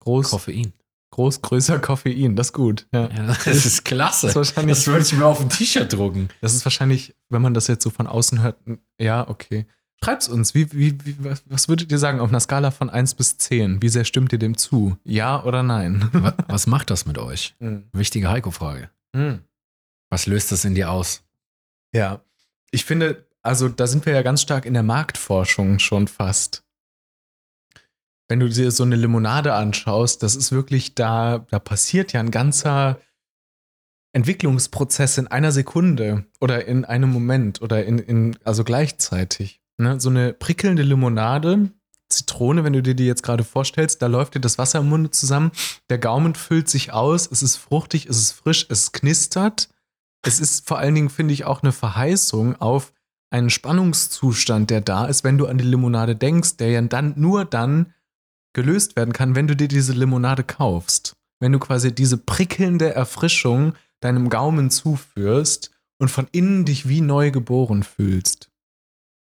Groß, 0.00 0.30
Koffein. 0.30 0.72
Groß, 1.12 1.42
größer 1.42 1.78
Koffein, 1.78 2.36
das 2.36 2.48
ist 2.48 2.52
gut. 2.52 2.86
Ja. 2.92 3.08
Ja, 3.08 3.26
das 3.26 3.46
ist 3.46 3.84
klasse. 3.84 4.26
Das 4.26 4.36
ist 4.36 4.56
das 4.56 4.86
würde 4.86 5.04
ich 5.04 5.12
mir 5.12 5.26
auf 5.26 5.40
ein 5.40 5.48
T-Shirt 5.48 5.92
drucken. 5.92 6.28
Das 6.40 6.54
ist 6.54 6.64
wahrscheinlich, 6.66 7.14
wenn 7.30 7.40
man 7.40 7.54
das 7.54 7.68
jetzt 7.68 7.84
so 7.84 7.90
von 7.90 8.06
außen 8.06 8.42
hört, 8.42 8.58
ja, 9.00 9.28
okay. 9.28 9.66
Schreibt's 10.02 10.28
uns. 10.28 10.54
Wie, 10.54 10.70
wie, 10.72 10.98
wie, 11.04 11.16
was, 11.46 11.68
würdet 11.68 11.90
ihr 11.90 11.98
sagen 11.98 12.20
auf 12.20 12.28
einer 12.28 12.40
Skala 12.40 12.70
von 12.70 12.90
1 12.90 13.14
bis 13.14 13.38
10? 13.38 13.80
Wie 13.80 13.88
sehr 13.88 14.04
stimmt 14.04 14.32
ihr 14.32 14.38
dem 14.38 14.56
zu? 14.58 14.98
Ja 15.04 15.42
oder 15.44 15.62
nein? 15.62 16.08
Wa- 16.12 16.34
Was 16.48 16.66
macht 16.66 16.90
das 16.90 17.06
mit 17.06 17.18
euch? 17.18 17.54
Mhm. 17.60 17.84
Wichtige 17.92 18.28
Heiko-Frage. 18.28 18.90
Mhm. 19.14 19.40
Was 20.10 20.26
löst 20.26 20.52
das 20.52 20.64
in 20.64 20.74
dir 20.74 20.90
aus? 20.90 21.22
Ja. 21.94 22.20
Ich 22.70 22.84
finde, 22.84 23.26
also 23.42 23.68
da 23.68 23.86
sind 23.86 24.04
wir 24.06 24.12
ja 24.12 24.22
ganz 24.22 24.42
stark 24.42 24.66
in 24.66 24.74
der 24.74 24.82
Marktforschung 24.82 25.78
schon 25.78 26.08
fast. 26.08 26.62
Wenn 28.28 28.40
du 28.40 28.48
dir 28.48 28.70
so 28.70 28.82
eine 28.84 28.96
Limonade 28.96 29.54
anschaust, 29.54 30.22
das 30.22 30.34
ist 30.34 30.50
wirklich 30.52 30.94
da, 30.94 31.46
da 31.50 31.58
passiert 31.58 32.12
ja 32.12 32.20
ein 32.20 32.30
ganzer 32.30 32.98
Entwicklungsprozess 34.12 35.18
in 35.18 35.26
einer 35.26 35.52
Sekunde 35.52 36.24
oder 36.40 36.66
in 36.66 36.84
einem 36.84 37.10
Moment 37.10 37.60
oder 37.62 37.84
in, 37.84 37.98
in 37.98 38.38
also 38.44 38.64
gleichzeitig. 38.64 39.60
Ne? 39.78 40.00
So 40.00 40.10
eine 40.10 40.32
prickelnde 40.32 40.82
Limonade, 40.82 41.70
Zitrone, 42.08 42.64
wenn 42.64 42.72
du 42.72 42.82
dir 42.82 42.94
die 42.94 43.06
jetzt 43.06 43.22
gerade 43.22 43.44
vorstellst, 43.44 44.02
da 44.02 44.06
läuft 44.06 44.34
dir 44.34 44.40
das 44.40 44.58
Wasser 44.58 44.80
im 44.80 44.88
Munde 44.88 45.10
zusammen, 45.10 45.52
der 45.90 45.98
Gaumen 45.98 46.34
füllt 46.34 46.68
sich 46.68 46.92
aus, 46.92 47.28
es 47.30 47.42
ist 47.42 47.56
fruchtig, 47.56 48.06
es 48.06 48.18
ist 48.18 48.32
frisch, 48.32 48.66
es 48.68 48.92
knistert. 48.92 49.68
Es 50.26 50.40
ist 50.40 50.66
vor 50.66 50.78
allen 50.78 50.94
Dingen, 50.94 51.10
finde 51.10 51.34
ich, 51.34 51.44
auch 51.44 51.62
eine 51.62 51.72
Verheißung 51.72 52.56
auf 52.60 52.92
einen 53.30 53.50
Spannungszustand, 53.50 54.70
der 54.70 54.80
da 54.80 55.06
ist, 55.06 55.24
wenn 55.24 55.38
du 55.38 55.46
an 55.46 55.58
die 55.58 55.64
Limonade 55.64 56.16
denkst, 56.16 56.56
der 56.56 56.70
ja 56.70 56.80
dann 56.80 57.14
nur 57.16 57.44
dann 57.44 57.92
gelöst 58.54 58.96
werden 58.96 59.12
kann, 59.12 59.34
wenn 59.34 59.48
du 59.48 59.56
dir 59.56 59.68
diese 59.68 59.92
Limonade 59.92 60.44
kaufst. 60.44 61.16
Wenn 61.40 61.52
du 61.52 61.58
quasi 61.58 61.92
diese 61.92 62.16
prickelnde 62.16 62.94
Erfrischung 62.94 63.74
deinem 64.00 64.28
Gaumen 64.28 64.70
zuführst 64.70 65.72
und 65.98 66.10
von 66.10 66.28
innen 66.30 66.64
dich 66.64 66.88
wie 66.88 67.00
neu 67.00 67.30
geboren 67.30 67.82
fühlst. 67.82 68.50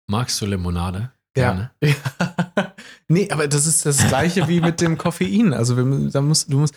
Magst 0.09 0.41
du 0.41 0.47
Limonade? 0.47 1.11
Gerne. 1.35 1.69
Ja. 1.83 1.87
nee, 3.07 3.29
aber 3.29 3.47
das 3.47 3.67
ist 3.67 3.85
das 3.85 4.07
gleiche 4.07 4.47
wie 4.47 4.59
mit 4.59 4.81
dem 4.81 4.97
Koffein. 4.97 5.53
Also 5.53 5.77
wir, 5.77 6.09
da 6.09 6.21
musst, 6.21 6.51
du 6.51 6.57
musst 6.57 6.73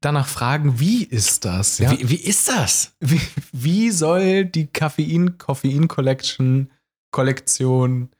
danach 0.00 0.28
fragen, 0.28 0.78
wie 0.78 1.02
ist 1.02 1.44
das? 1.44 1.78
Ja? 1.78 1.90
Wie, 1.90 2.08
wie 2.08 2.20
ist 2.20 2.48
das? 2.48 2.94
Wie, 3.00 3.20
wie 3.52 3.90
soll 3.90 4.44
die 4.44 4.68
Koffein-Koffein-Collection 4.68 6.70
Kollektion 7.10 8.10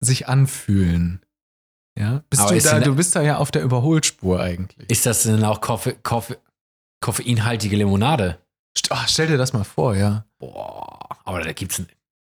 sich 0.00 0.28
anfühlen? 0.28 1.22
Ja, 1.98 2.22
bist 2.28 2.50
du 2.50 2.58
da, 2.58 2.80
du 2.80 2.96
bist 2.96 3.16
da 3.16 3.22
ja 3.22 3.38
auf 3.38 3.50
der 3.50 3.62
Überholspur 3.62 4.38
eigentlich. 4.38 4.90
Ist 4.90 5.06
das 5.06 5.22
denn 5.22 5.42
auch 5.44 5.62
Koffe, 5.62 5.96
Koffe, 6.02 6.36
koffeinhaltige 7.00 7.76
Limonade? 7.76 8.36
Ah, 8.90 9.06
stell 9.06 9.28
dir 9.28 9.38
das 9.38 9.54
mal 9.54 9.64
vor, 9.64 9.94
ja. 9.94 10.26
Boah, 10.38 11.16
aber 11.24 11.42
da 11.42 11.52
gibt's, 11.52 11.80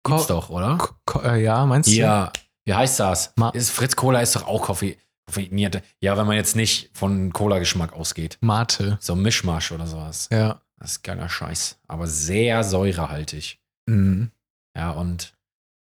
gibt's 0.06 0.28
doch, 0.28 0.50
oder? 0.50 0.78
Ko- 1.06 1.22
äh, 1.22 1.44
ja, 1.44 1.66
meinst 1.66 1.90
du? 1.90 1.94
Ja, 1.96 2.32
wie 2.66 2.74
heißt 2.74 3.00
das? 3.00 3.34
Ma- 3.36 3.50
ist 3.50 3.70
Fritz 3.72 3.96
Cola 3.96 4.22
ist 4.22 4.36
doch 4.36 4.48
auch 4.48 4.62
Koffe, 4.64 4.96
koffeinierte. 5.28 5.82
Ja, 6.00 6.18
wenn 6.18 6.28
man 6.28 6.36
jetzt 6.36 6.56
nicht 6.56 6.90
von 6.94 7.32
Cola-Geschmack 7.34 7.94
ausgeht. 7.94 8.38
Mate. 8.42 8.98
So 9.02 9.14
ein 9.14 9.22
Mischmasch 9.22 9.72
oder 9.72 9.88
sowas. 9.88 10.30
Ja. 10.32 10.62
Das 10.78 10.92
ist 10.92 11.04
geiler 11.04 11.30
Scheiß. 11.30 11.78
Aber 11.88 12.08
sehr 12.08 12.64
säurehaltig. 12.64 13.60
Mhm. 13.88 14.32
Ja, 14.78 14.92
und 14.92 15.34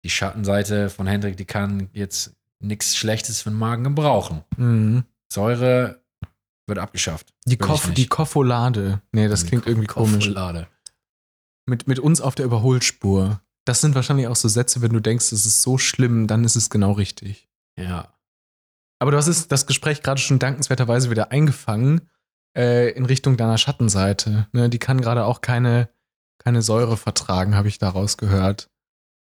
die 0.05 0.11
Schattenseite 0.11 0.91
von 0.91 1.07
Hendrik, 1.07 1.37
die 1.37 1.47
kann 1.47 1.89
jetzt 1.93 2.35
nichts 2.61 2.97
Schlechtes 2.97 3.41
für 3.43 3.51
den 3.51 3.59
Magen 3.59 3.85
gebrauchen. 3.85 4.45
Mhm. 4.57 5.05
Säure 5.33 6.01
wird 6.67 6.79
abgeschafft. 6.79 7.33
Die, 7.47 7.57
Koff 7.57 7.91
die 7.93 8.07
Koffolade. 8.07 9.01
Nee, 9.13 9.29
das 9.29 9.43
Die 9.43 9.49
klingt 9.49 9.65
Ko- 9.65 9.71
irgendwie 9.71 9.87
komisch. 9.87 10.27
Koffolade. 10.27 10.69
Mit, 11.67 11.89
mit 11.89 11.99
uns 11.99 12.21
auf 12.21 12.35
der 12.35 12.45
Überholspur. 12.45 13.41
Das 13.65 13.81
sind 13.81 13.95
wahrscheinlich 13.95 14.27
auch 14.29 14.37
so 14.37 14.49
Sätze, 14.49 14.83
wenn 14.83 14.93
du 14.93 15.01
denkst, 15.01 15.33
es 15.33 15.47
ist 15.47 15.63
so 15.63 15.79
schlimm, 15.79 16.27
dann 16.27 16.45
ist 16.45 16.57
es 16.57 16.71
genau 16.71 16.93
richtig. 16.93 17.49
Ja. 17.79 18.13
Aber 18.99 19.11
du 19.11 19.17
hast 19.17 19.49
das 19.49 19.67
Gespräch 19.67 20.03
gerade 20.03 20.21
schon 20.21 20.39
dankenswerterweise 20.39 21.11
wieder 21.11 21.33
eingefangen 21.33 22.09
äh, 22.57 22.91
in 22.93 23.07
Richtung 23.07 23.37
deiner 23.37 23.59
Schattenseite. 23.59 24.49
Ne, 24.53 24.69
die 24.69 24.79
kann 24.79 25.01
gerade 25.01 25.25
auch 25.25 25.41
keine, 25.41 25.89
keine 26.39 26.63
Säure 26.63 26.97
vertragen, 26.97 27.55
habe 27.55 27.69
ich 27.69 27.79
daraus 27.79 28.17
gehört. 28.17 28.71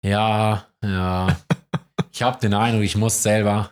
Ja, 0.04 0.67
ja. 0.84 1.38
ich 2.12 2.21
habe 2.21 2.39
den 2.39 2.54
Eindruck, 2.54 2.84
ich 2.84 2.97
muss 2.97 3.23
selber 3.23 3.71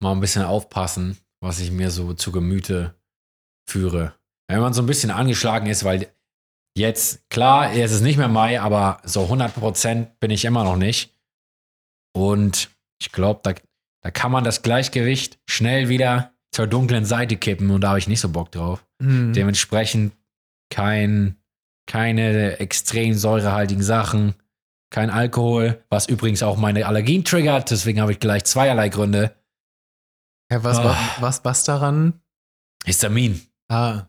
mal 0.00 0.12
ein 0.12 0.20
bisschen 0.20 0.44
aufpassen, 0.44 1.18
was 1.40 1.60
ich 1.60 1.70
mir 1.70 1.90
so 1.90 2.14
zu 2.14 2.32
Gemüte 2.32 2.94
führe. 3.68 4.14
Wenn 4.48 4.60
man 4.60 4.72
so 4.72 4.82
ein 4.82 4.86
bisschen 4.86 5.10
angeschlagen 5.10 5.66
ist, 5.66 5.84
weil 5.84 6.10
jetzt, 6.78 7.28
klar, 7.30 7.72
es 7.72 7.92
ist 7.92 8.00
nicht 8.00 8.16
mehr 8.16 8.28
Mai, 8.28 8.60
aber 8.60 9.00
so 9.04 9.24
100% 9.24 10.06
bin 10.20 10.30
ich 10.30 10.44
immer 10.44 10.64
noch 10.64 10.76
nicht. 10.76 11.12
Und 12.14 12.70
ich 13.00 13.12
glaube, 13.12 13.40
da, 13.42 13.54
da 14.02 14.10
kann 14.10 14.32
man 14.32 14.44
das 14.44 14.62
Gleichgewicht 14.62 15.38
schnell 15.46 15.88
wieder 15.88 16.32
zur 16.52 16.66
dunklen 16.66 17.04
Seite 17.04 17.36
kippen 17.36 17.70
und 17.70 17.82
da 17.82 17.90
habe 17.90 17.98
ich 17.98 18.08
nicht 18.08 18.20
so 18.20 18.28
Bock 18.30 18.50
drauf. 18.50 18.84
Mhm. 18.98 19.32
Dementsprechend 19.32 20.14
kein, 20.70 21.36
keine 21.86 22.58
extrem 22.60 23.14
säurehaltigen 23.14 23.82
Sachen, 23.82 24.34
kein 24.90 25.10
Alkohol, 25.10 25.84
was 25.90 26.08
übrigens 26.08 26.42
auch 26.42 26.56
meine 26.56 26.86
Allergien 26.86 27.24
triggert. 27.24 27.70
Deswegen 27.70 28.00
habe 28.00 28.12
ich 28.12 28.20
gleich 28.20 28.44
zweierlei 28.44 28.88
Gründe. 28.88 29.34
Ja, 30.50 30.64
was, 30.64 30.78
was, 30.78 30.96
was, 31.20 31.44
was 31.44 31.64
daran? 31.64 32.20
Histamin, 32.84 33.40
Ah. 33.68 34.06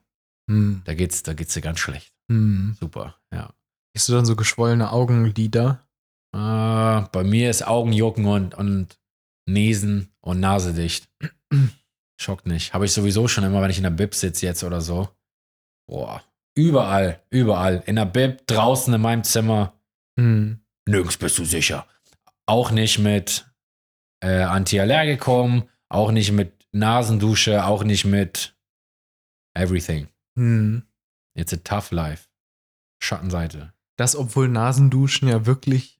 Hm. 0.49 0.81
da 0.85 0.93
geht's, 0.93 1.21
da 1.21 1.33
geht's 1.33 1.53
dir 1.53 1.61
ganz 1.61 1.79
schlecht. 1.79 2.13
Hm. 2.29 2.77
Super, 2.79 3.15
ja. 3.33 3.53
Hast 3.95 4.07
du 4.07 4.13
dann 4.13 4.25
so 4.25 4.35
geschwollene 4.35 4.91
Augenlider? 4.91 5.85
Äh, 6.33 7.01
bei 7.11 7.23
mir 7.23 7.49
ist 7.49 7.67
Augenjucken 7.67 8.25
und, 8.25 8.55
und 8.55 8.99
Nesen 9.47 10.11
und 10.21 10.39
Nase 10.39 10.73
dicht. 10.73 11.09
Schockt 12.21 12.45
nicht. 12.45 12.73
Habe 12.73 12.85
ich 12.85 12.93
sowieso 12.93 13.27
schon 13.27 13.43
immer, 13.43 13.61
wenn 13.61 13.71
ich 13.71 13.77
in 13.77 13.83
der 13.83 13.89
Bib 13.89 14.13
sitze 14.13 14.45
jetzt 14.45 14.63
oder 14.63 14.81
so. 14.81 15.09
Boah, 15.87 16.21
überall, 16.55 17.21
überall. 17.29 17.81
In 17.87 17.95
der 17.95 18.05
Bib, 18.05 18.45
draußen 18.45 18.93
in 18.93 19.01
meinem 19.01 19.23
Zimmer. 19.23 19.73
Hm. 20.19 20.59
Nirgends 20.87 21.17
bist 21.17 21.37
du 21.39 21.45
sicher. 21.45 21.87
Auch 22.45 22.71
nicht 22.71 22.99
mit 22.99 23.49
äh, 24.23 24.41
Antiallergikum, 24.41 25.67
auch 25.89 26.11
nicht 26.11 26.31
mit 26.31 26.67
Nasendusche, 26.71 27.65
auch 27.65 27.83
nicht 27.83 28.05
mit 28.05 28.55
everything. 29.55 30.07
Hm. 30.37 30.83
It's 31.35 31.53
a 31.53 31.57
tough 31.57 31.91
life. 31.91 32.27
Schattenseite. 33.01 33.73
Das, 33.97 34.15
obwohl 34.15 34.47
Nasenduschen 34.47 35.27
ja 35.27 35.45
wirklich 35.45 35.99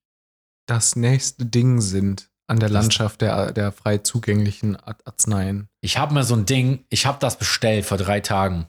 das 0.67 0.95
nächste 0.95 1.45
Ding 1.45 1.81
sind 1.81 2.29
an 2.47 2.59
der 2.59 2.69
Landschaft 2.69 3.21
der, 3.21 3.51
der 3.51 3.71
frei 3.71 3.99
zugänglichen 3.99 4.75
Arzneien. 4.75 5.67
Ich 5.81 5.97
habe 5.97 6.13
mir 6.13 6.23
so 6.23 6.35
ein 6.35 6.45
Ding, 6.45 6.85
ich 6.89 7.05
habe 7.05 7.19
das 7.19 7.37
bestellt 7.37 7.85
vor 7.85 7.97
drei 7.97 8.19
Tagen. 8.21 8.67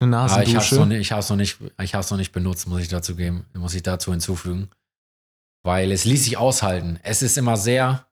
Eine 0.00 0.16
Aber 0.18 0.42
ich 0.42 0.54
habe 0.54 0.64
es 0.64 0.70
Nasendusche. 0.72 0.74
noch, 0.76 0.86
nicht- 1.36 1.60
ich 1.82 1.92
noch, 1.94 2.10
noch 2.10 2.16
nicht 2.18 2.32
benutzt, 2.32 2.66
muss 2.68 2.82
ich 2.82 2.88
dazu 2.88 3.16
geben, 3.16 3.46
muss 3.54 3.74
ich 3.74 3.82
dazu 3.82 4.10
hinzufügen. 4.10 4.70
Weil 5.64 5.90
es 5.90 6.04
ließ 6.04 6.24
sich 6.24 6.36
aushalten. 6.36 7.00
Es 7.02 7.22
ist 7.22 7.36
immer 7.38 7.56
sehr, 7.56 8.06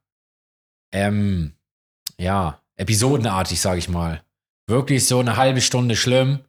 ähm, 0.92 1.52
ja, 2.18 2.60
episodenartig, 2.76 3.60
sage 3.60 3.78
ich 3.78 3.88
mal. 3.88 4.22
Wirklich 4.66 5.06
so 5.06 5.20
eine 5.20 5.36
halbe 5.36 5.60
Stunde 5.60 5.94
schlimm, 5.94 6.40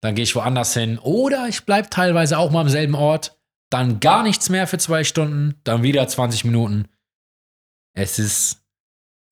dann 0.00 0.14
gehe 0.14 0.24
ich 0.24 0.34
woanders 0.34 0.74
hin. 0.74 0.98
Oder 0.98 1.48
ich 1.48 1.64
bleibe 1.64 1.90
teilweise 1.90 2.38
auch 2.38 2.50
mal 2.50 2.62
am 2.62 2.68
selben 2.68 2.94
Ort, 2.94 3.38
dann 3.70 4.00
gar 4.00 4.22
nichts 4.22 4.48
mehr 4.48 4.66
für 4.66 4.78
zwei 4.78 5.04
Stunden, 5.04 5.60
dann 5.64 5.82
wieder 5.82 6.06
20 6.06 6.44
Minuten. 6.44 6.88
Es 7.94 8.18
ist 8.18 8.62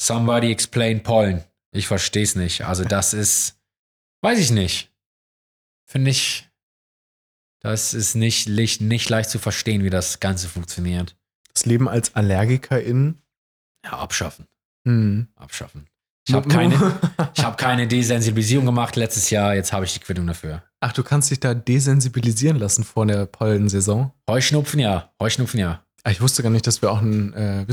somebody 0.00 0.50
explain 0.50 1.03
Pollen. 1.03 1.44
Ich 1.72 1.87
verstehe 1.87 2.22
es 2.22 2.35
nicht. 2.35 2.64
Also 2.64 2.85
das 2.85 3.14
ist, 3.14 3.61
weiß 4.22 4.38
ich 4.38 4.50
nicht. 4.50 4.92
Finde 5.87 6.11
ich, 6.11 6.48
das 7.61 7.94
ist 7.94 8.14
nicht, 8.14 8.48
nicht, 8.48 8.81
nicht 8.81 9.09
leicht 9.09 9.31
zu 9.31 9.38
verstehen, 9.38 9.85
wie 9.85 9.90
das 9.90 10.20
Ganze 10.20 10.48
funktioniert. 10.48 11.16
Das 11.53 11.66
Leben 11.66 11.88
als 11.88 12.14
Allergikerin. 12.14 13.22
Ja, 13.85 13.92
abschaffen. 13.92 14.46
Hm. 14.85 15.29
Abschaffen. 15.37 15.88
Ich 16.27 16.35
habe 16.35 16.49
keine, 16.49 16.75
ich 17.35 17.45
hab 17.45 17.59
keine 17.59 17.87
Desensibilisierung 17.87 18.65
gemacht 18.67 18.97
letztes 18.97 19.31
Jahr, 19.31 19.55
jetzt 19.55 19.73
habe 19.73 19.85
ich 19.85 19.93
die 19.95 20.01
Quittung 20.01 20.27
dafür. 20.27 20.63
Ach, 20.81 20.93
du 20.93 21.03
kannst 21.03 21.31
dich 21.31 21.41
da 21.41 21.55
desensibilisieren 21.55 22.59
lassen 22.59 22.85
vor 22.85 23.07
der 23.07 23.27
Pollensaison. 23.27 24.11
Heuschnupfen 24.29 24.81
ja, 24.81 25.11
Heuschnupfen 25.21 25.61
ja. 25.61 25.83
Ah, 26.03 26.11
Ich 26.11 26.21
wusste 26.21 26.43
gar 26.43 26.51
nicht, 26.51 26.67
dass 26.67 26.83
wir 26.83 26.91
auch 26.91 27.01
ein 27.01 27.33
äh, 27.35 27.65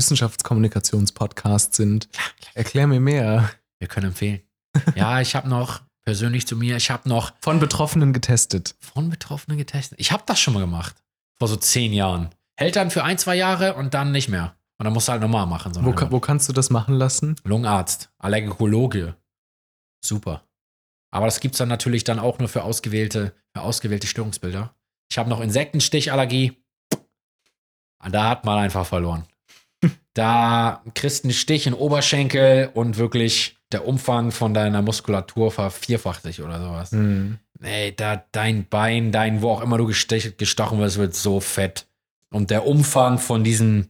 Wissenschaftskommunikationspodcast 0.72 1.74
sind. 1.74 2.08
Erklär 2.54 2.86
mir 2.86 3.00
mehr. 3.00 3.50
Wir 3.78 3.88
können 3.88 4.06
empfehlen. 4.08 4.40
Ja, 4.94 5.20
ich 5.20 5.34
habe 5.34 5.48
noch, 5.48 5.82
persönlich 6.04 6.46
zu 6.46 6.56
mir, 6.56 6.76
ich 6.76 6.90
habe 6.90 7.08
noch 7.08 7.32
Von 7.40 7.60
Betroffenen 7.60 8.12
getestet. 8.12 8.74
von 8.80 9.10
Betroffenen 9.10 9.58
getestet. 9.58 10.00
Ich 10.00 10.12
habe 10.12 10.22
das 10.26 10.40
schon 10.40 10.54
mal 10.54 10.60
gemacht. 10.60 10.96
Vor 11.38 11.48
so 11.48 11.56
zehn 11.56 11.92
Jahren. 11.92 12.30
Hält 12.56 12.76
dann 12.76 12.90
für 12.90 13.04
ein, 13.04 13.18
zwei 13.18 13.34
Jahre 13.36 13.74
und 13.74 13.92
dann 13.94 14.12
nicht 14.12 14.28
mehr. 14.28 14.54
Und 14.82 14.86
dann 14.86 14.94
musst 14.94 15.06
du 15.06 15.12
halt 15.12 15.22
nochmal 15.22 15.46
machen. 15.46 15.72
So 15.72 15.80
Wo, 15.84 15.90
eine 15.90 15.94
ka- 15.94 16.10
wo 16.10 16.18
kannst 16.18 16.48
du 16.48 16.52
das 16.52 16.68
machen 16.68 16.96
lassen? 16.96 17.36
Lungenarzt, 17.44 18.10
Allergikologe. 18.18 19.14
Super. 20.04 20.42
Aber 21.12 21.26
das 21.26 21.38
gibt 21.38 21.54
es 21.54 21.58
dann 21.58 21.68
natürlich 21.68 22.02
dann 22.02 22.18
auch 22.18 22.40
nur 22.40 22.48
für 22.48 22.64
ausgewählte, 22.64 23.32
für 23.54 23.62
ausgewählte 23.62 24.08
Störungsbilder. 24.08 24.74
Ich 25.08 25.18
habe 25.18 25.30
noch 25.30 25.40
Insektenstichallergie. 25.40 26.60
Da 28.10 28.28
hat 28.30 28.44
man 28.44 28.58
einfach 28.58 28.84
verloren. 28.84 29.22
Da 30.14 30.82
kriegst 30.94 31.22
du 31.22 31.28
einen 31.28 31.32
Stich 31.32 31.66
in 31.68 31.74
den 31.74 31.80
Oberschenkel 31.80 32.70
und 32.74 32.96
wirklich 32.98 33.56
der 33.70 33.86
Umfang 33.86 34.32
von 34.32 34.52
deiner 34.52 34.82
Muskulatur 34.82 35.52
vervierfacht 35.52 36.24
sich 36.24 36.42
oder 36.42 36.60
sowas. 36.60 36.90
Mhm. 36.90 37.38
Nee, 37.60 37.92
da 37.92 38.22
dein 38.32 38.68
Bein, 38.68 39.12
dein, 39.12 39.42
wo 39.42 39.50
auch 39.52 39.62
immer 39.62 39.78
du 39.78 39.86
gestochen 39.86 40.78
wirst, 40.80 40.98
wird 40.98 41.14
so 41.14 41.38
fett. 41.38 41.86
Und 42.30 42.50
der 42.50 42.66
Umfang 42.66 43.18
von 43.18 43.42
diesem, 43.44 43.88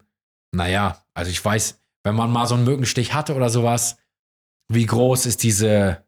naja, 0.55 1.03
also 1.15 1.31
ich 1.31 1.45
weiß, 1.45 1.81
wenn 2.05 2.15
man 2.15 2.31
mal 2.31 2.47
so 2.47 2.55
einen 2.55 2.65
Mückenstich 2.65 3.15
hatte 3.15 3.35
oder 3.35 3.49
sowas, 3.51 3.97
wie 4.69 4.87
groß 4.87 5.27
ist 5.27 5.43
diese, 5.43 6.05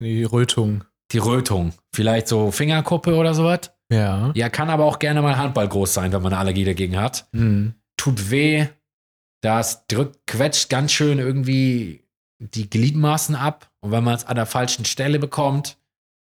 Die 0.00 0.24
Rötung. 0.24 0.84
die 1.12 1.18
Rötung? 1.18 1.72
Vielleicht 1.94 2.28
so 2.28 2.50
Fingerkuppe 2.50 3.14
oder 3.14 3.34
sowas? 3.34 3.72
Ja. 3.90 4.32
Ja, 4.34 4.48
kann 4.48 4.68
aber 4.70 4.84
auch 4.84 4.98
gerne 4.98 5.22
mal 5.22 5.36
Handball 5.36 5.68
groß 5.68 5.94
sein, 5.94 6.12
wenn 6.12 6.22
man 6.22 6.32
eine 6.32 6.40
Allergie 6.40 6.64
dagegen 6.64 6.98
hat. 7.00 7.28
Mhm. 7.32 7.74
Tut 7.96 8.30
weh, 8.30 8.66
das 9.42 9.86
drückt, 9.86 10.26
quetscht 10.26 10.68
ganz 10.68 10.92
schön 10.92 11.18
irgendwie 11.18 12.04
die 12.38 12.68
Gliedmaßen 12.68 13.34
ab. 13.36 13.70
Und 13.80 13.92
wenn 13.92 14.04
man 14.04 14.14
es 14.16 14.24
an 14.26 14.36
der 14.36 14.46
falschen 14.46 14.84
Stelle 14.84 15.18
bekommt, 15.18 15.78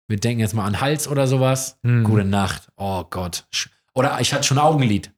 wir 0.08 0.18
denken 0.18 0.40
jetzt 0.40 0.54
mal 0.54 0.64
an 0.64 0.80
Hals 0.80 1.06
oder 1.08 1.26
sowas, 1.26 1.78
Mhm. 1.82 2.04
gute 2.04 2.24
Nacht. 2.24 2.70
Oh 2.76 3.04
Gott. 3.10 3.46
Oder 3.94 4.20
ich 4.20 4.32
hatte 4.32 4.44
schon 4.44 4.58
Augenlid. 4.58 5.12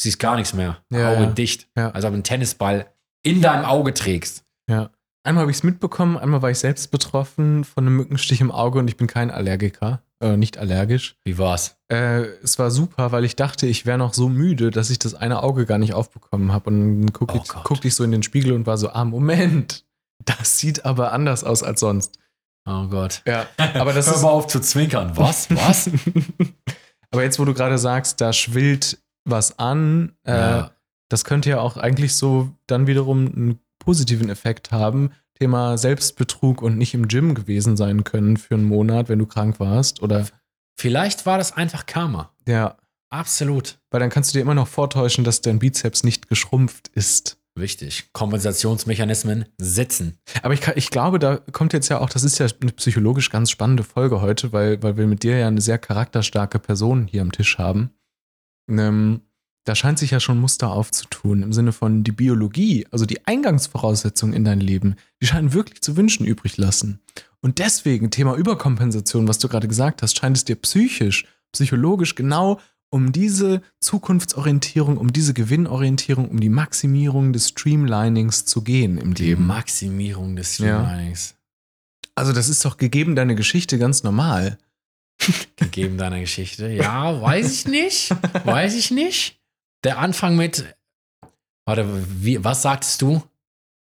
Siehst 0.00 0.18
gar 0.18 0.36
nichts 0.36 0.54
mehr. 0.54 0.78
Ja, 0.92 1.12
Auge 1.12 1.22
ja. 1.22 1.30
dicht. 1.30 1.68
Ja. 1.76 1.90
Also 1.90 2.08
ob 2.08 2.12
du 2.12 2.16
einen 2.16 2.24
Tennisball 2.24 2.86
in 3.22 3.40
deinem 3.40 3.64
Auge 3.64 3.94
trägst. 3.94 4.44
Einmal 5.24 5.42
habe 5.42 5.52
ich 5.52 5.58
es 5.58 5.62
mitbekommen, 5.62 6.18
einmal 6.18 6.42
war 6.42 6.50
ich 6.50 6.58
selbst 6.58 6.90
betroffen 6.90 7.62
von 7.62 7.86
einem 7.86 7.96
Mückenstich 7.96 8.40
im 8.40 8.50
Auge 8.50 8.80
und 8.80 8.88
ich 8.88 8.96
bin 8.96 9.06
kein 9.06 9.30
Allergiker, 9.30 10.02
äh, 10.20 10.36
nicht 10.36 10.58
allergisch. 10.58 11.16
Wie 11.24 11.38
war's? 11.38 11.76
Äh, 11.92 12.22
es 12.42 12.58
war 12.58 12.72
super, 12.72 13.12
weil 13.12 13.24
ich 13.24 13.36
dachte, 13.36 13.66
ich 13.68 13.86
wäre 13.86 13.98
noch 13.98 14.14
so 14.14 14.28
müde, 14.28 14.72
dass 14.72 14.90
ich 14.90 14.98
das 14.98 15.14
eine 15.14 15.44
Auge 15.44 15.64
gar 15.64 15.78
nicht 15.78 15.94
aufbekommen 15.94 16.50
habe. 16.50 16.70
Und 16.70 17.02
dann 17.02 17.12
guckte 17.12 17.38
Oh 17.38 17.42
ich, 17.44 17.62
guckte 17.62 17.86
ich 17.86 17.94
so 17.94 18.02
in 18.02 18.10
den 18.10 18.24
Spiegel 18.24 18.52
und 18.52 18.66
war 18.66 18.78
so, 18.78 18.90
ah, 18.90 19.04
Moment, 19.04 19.84
das 20.24 20.58
sieht 20.58 20.84
aber 20.84 21.12
anders 21.12 21.44
aus 21.44 21.62
als 21.62 21.78
sonst. 21.78 22.18
Oh 22.68 22.88
Gott. 22.88 23.22
Ja, 23.24 23.46
aber 23.74 23.92
das 23.92 24.08
Hör 24.08 24.16
ist. 24.16 24.22
mal 24.22 24.30
auf 24.30 24.48
zu 24.48 24.60
zwinkern. 24.60 25.12
Was? 25.14 25.50
Was? 25.50 25.88
aber 27.12 27.22
jetzt, 27.22 27.38
wo 27.38 27.44
du 27.44 27.54
gerade 27.54 27.78
sagst, 27.78 28.20
da 28.20 28.32
schwillt 28.32 28.98
was 29.24 29.58
an, 29.58 30.12
äh, 30.24 30.32
Ja. 30.32 30.70
das 31.08 31.24
könnte 31.24 31.50
ja 31.50 31.60
auch 31.60 31.76
eigentlich 31.76 32.14
so 32.14 32.50
dann 32.66 32.86
wiederum 32.86 33.26
einen 33.26 33.58
positiven 33.78 34.28
Effekt 34.30 34.72
haben. 34.72 35.10
Thema 35.34 35.76
Selbstbetrug 35.76 36.62
und 36.62 36.78
nicht 36.78 36.94
im 36.94 37.08
Gym 37.08 37.34
gewesen 37.34 37.76
sein 37.76 38.04
können 38.04 38.36
für 38.36 38.54
einen 38.54 38.64
Monat, 38.64 39.08
wenn 39.08 39.18
du 39.18 39.26
krank 39.26 39.58
warst. 39.60 40.02
Oder 40.02 40.26
Vielleicht 40.78 41.26
war 41.26 41.36
das 41.38 41.52
einfach 41.56 41.86
Karma. 41.86 42.30
ja, 42.46 42.76
Absolut. 43.10 43.78
weil 43.90 44.00
dann 44.00 44.08
kannst 44.10 44.30
du 44.30 44.38
dir 44.38 44.42
immer 44.42 44.54
noch 44.54 44.68
vortäuschen, 44.68 45.22
dass 45.24 45.40
dein 45.42 45.58
Bizeps 45.58 46.02
nicht 46.04 46.28
geschrumpft 46.28 46.88
ist. 46.94 47.38
Wichtig. 47.54 48.08
Kompensationsmechanismen 48.14 49.44
sitzen. 49.58 50.16
Aber 50.42 50.54
ich, 50.54 50.66
ich 50.76 50.88
glaube, 50.90 51.18
da 51.18 51.36
kommt 51.52 51.72
jetzt 51.74 51.88
ja 51.90 51.98
auch, 52.00 52.08
das 52.08 52.24
ist 52.24 52.38
ja 52.38 52.46
eine 52.62 52.72
psychologisch 52.72 53.28
ganz 53.30 53.50
spannende 53.50 53.82
Folge 53.82 54.20
heute, 54.22 54.52
weil, 54.52 54.82
weil 54.82 54.96
wir 54.96 55.06
mit 55.06 55.22
dir 55.22 55.36
ja 55.38 55.48
eine 55.48 55.60
sehr 55.60 55.78
charakterstarke 55.78 56.58
Person 56.58 57.06
hier 57.06 57.20
am 57.22 57.32
Tisch 57.32 57.58
haben. 57.58 57.90
Ähm, 58.68 59.22
da 59.64 59.74
scheint 59.76 59.98
sich 59.98 60.10
ja 60.10 60.18
schon 60.18 60.40
Muster 60.40 60.70
aufzutun 60.72 61.42
im 61.42 61.52
Sinne 61.52 61.72
von 61.72 62.02
die 62.02 62.10
Biologie, 62.12 62.86
also 62.90 63.06
die 63.06 63.26
Eingangsvoraussetzungen 63.26 64.34
in 64.34 64.44
dein 64.44 64.60
Leben, 64.60 64.96
die 65.20 65.26
scheinen 65.26 65.52
wirklich 65.52 65.82
zu 65.82 65.96
wünschen 65.96 66.26
übrig 66.26 66.56
lassen. 66.56 67.00
Und 67.40 67.58
deswegen, 67.58 68.10
Thema 68.10 68.34
Überkompensation, 68.36 69.28
was 69.28 69.38
du 69.38 69.48
gerade 69.48 69.68
gesagt 69.68 70.02
hast, 70.02 70.16
scheint 70.18 70.36
es 70.36 70.44
dir 70.44 70.56
psychisch, 70.56 71.26
psychologisch 71.52 72.14
genau 72.14 72.60
um 72.90 73.12
diese 73.12 73.62
Zukunftsorientierung, 73.80 74.98
um 74.98 75.12
diese 75.12 75.32
Gewinnorientierung, 75.32 76.28
um 76.28 76.40
die 76.40 76.50
Maximierung 76.50 77.32
des 77.32 77.48
Streamlinings 77.48 78.44
zu 78.44 78.62
gehen 78.62 78.98
im 78.98 79.14
Die 79.14 79.26
Leben. 79.26 79.46
Maximierung 79.46 80.36
des 80.36 80.58
Ja. 80.58 80.80
Streamlinings. 80.80 81.34
Also 82.14 82.32
das 82.32 82.48
ist 82.50 82.64
doch 82.64 82.76
gegeben 82.76 83.16
deine 83.16 83.34
Geschichte 83.34 83.78
ganz 83.78 84.02
normal. 84.02 84.58
Gegeben 85.56 85.98
deiner 85.98 86.20
Geschichte. 86.20 86.68
Ja, 86.68 87.20
weiß 87.20 87.52
ich 87.52 87.66
nicht. 87.68 88.10
Weiß 88.44 88.74
ich 88.74 88.90
nicht. 88.90 89.40
Der 89.84 89.98
Anfang 89.98 90.36
mit. 90.36 90.64
Warte, 91.66 91.86
wie, 92.22 92.42
was 92.44 92.62
sagtest 92.62 93.00
du? 93.02 93.22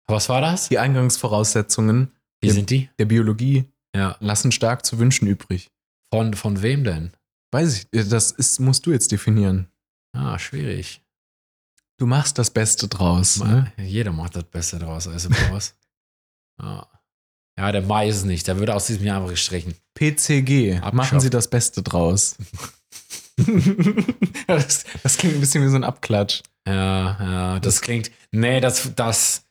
Was 0.09 0.29
war 0.29 0.41
das? 0.41 0.69
Die 0.69 0.79
Eingangsvoraussetzungen 0.79 2.13
Wie 2.41 2.49
Ja. 2.49 2.55
sind 2.55 2.71
die? 2.71 2.91
der 2.99 3.05
Biologie 3.05 3.65
Ja. 3.95 4.17
lassen 4.21 4.51
stark 4.53 4.85
zu 4.85 4.99
wünschen 4.99 5.29
übrig. 5.29 5.71
Von, 6.13 6.35
von 6.35 6.63
wem 6.63 6.83
denn? 6.85 7.13
Weiß 7.53 7.77
ich, 7.93 8.09
das 8.09 8.33
ist, 8.33 8.59
musst 8.61 8.87
du 8.87 8.93
jetzt 8.93 9.13
definieren. 9.13 9.69
Ah, 10.13 10.39
schwierig. 10.39 11.03
Du 11.99 12.07
machst 12.07 12.39
das 12.39 12.51
Beste 12.51 12.89
draus. 12.89 13.39
Ne? 13.39 13.73
Jeder 13.77 14.13
macht 14.13 14.35
das 14.35 14.45
Beste 14.45 14.79
draus, 14.79 15.07
also 15.07 15.29
draus. 15.29 15.75
ja. 16.61 16.89
Ja, 17.61 17.73
der 17.73 17.83
Mai 17.83 18.09
ist 18.09 18.17
es 18.17 18.25
nicht. 18.25 18.47
Der 18.49 18.59
wird 18.59 18.71
aus 18.71 18.87
diesem 18.87 19.05
Jahr 19.05 19.19
einfach 19.19 19.31
gestrichen. 19.31 19.75
PCG, 19.95 20.77
Abgeschafft. 20.77 20.95
machen 20.95 21.21
Sie 21.21 21.31
das 21.31 21.49
Beste 21.49 21.83
draus. 21.83 22.37
das, 24.47 24.85
das 25.03 25.17
klingt 25.19 25.35
ein 25.37 25.41
bisschen 25.41 25.63
wie 25.65 25.69
so 25.69 25.77
ein 25.77 25.85
Abklatsch. 25.85 26.43
Ja, 26.67 27.17
ja, 27.21 27.61
das 27.61 27.81
klingt. 27.81 28.11
Nee, 28.33 28.61
das, 28.61 28.93
das. 28.95 29.45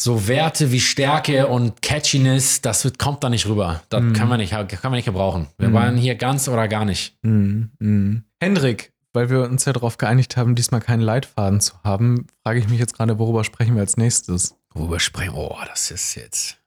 So 0.00 0.28
Werte 0.28 0.70
wie 0.70 0.80
Stärke 0.80 1.48
und 1.48 1.82
Catchiness, 1.82 2.60
das 2.60 2.84
wird, 2.84 3.00
kommt 3.00 3.24
da 3.24 3.28
nicht 3.30 3.46
rüber. 3.46 3.82
Das 3.88 4.00
Mhm. 4.00 4.12
kann, 4.12 4.28
man 4.28 4.38
nicht, 4.38 4.52
kann 4.52 4.68
man 4.84 4.92
nicht 4.92 5.06
gebrauchen. 5.06 5.48
Wir 5.58 5.70
Mhm. 5.70 5.72
waren 5.74 5.96
hier 5.96 6.14
ganz 6.14 6.46
oder 6.48 6.68
gar 6.68 6.84
nicht. 6.84 7.16
Mhm. 7.22 8.22
Hendrik, 8.40 8.92
weil 9.12 9.28
wir 9.28 9.42
uns 9.42 9.64
ja 9.64 9.72
darauf 9.72 9.98
geeinigt 9.98 10.36
haben, 10.36 10.54
diesmal 10.54 10.80
keinen 10.80 11.00
Leitfaden 11.00 11.60
zu 11.60 11.74
haben, 11.82 12.28
frage 12.44 12.60
ich 12.60 12.68
mich 12.68 12.78
jetzt 12.78 12.94
gerade, 12.96 13.18
worüber 13.18 13.42
sprechen 13.42 13.74
wir 13.74 13.80
als 13.80 13.96
nächstes? 13.96 14.54
Worüber 14.72 15.00
sprechen? 15.00 15.34
Oh, 15.34 15.56
das 15.66 15.90
ist 15.90 16.14
jetzt. 16.14 16.57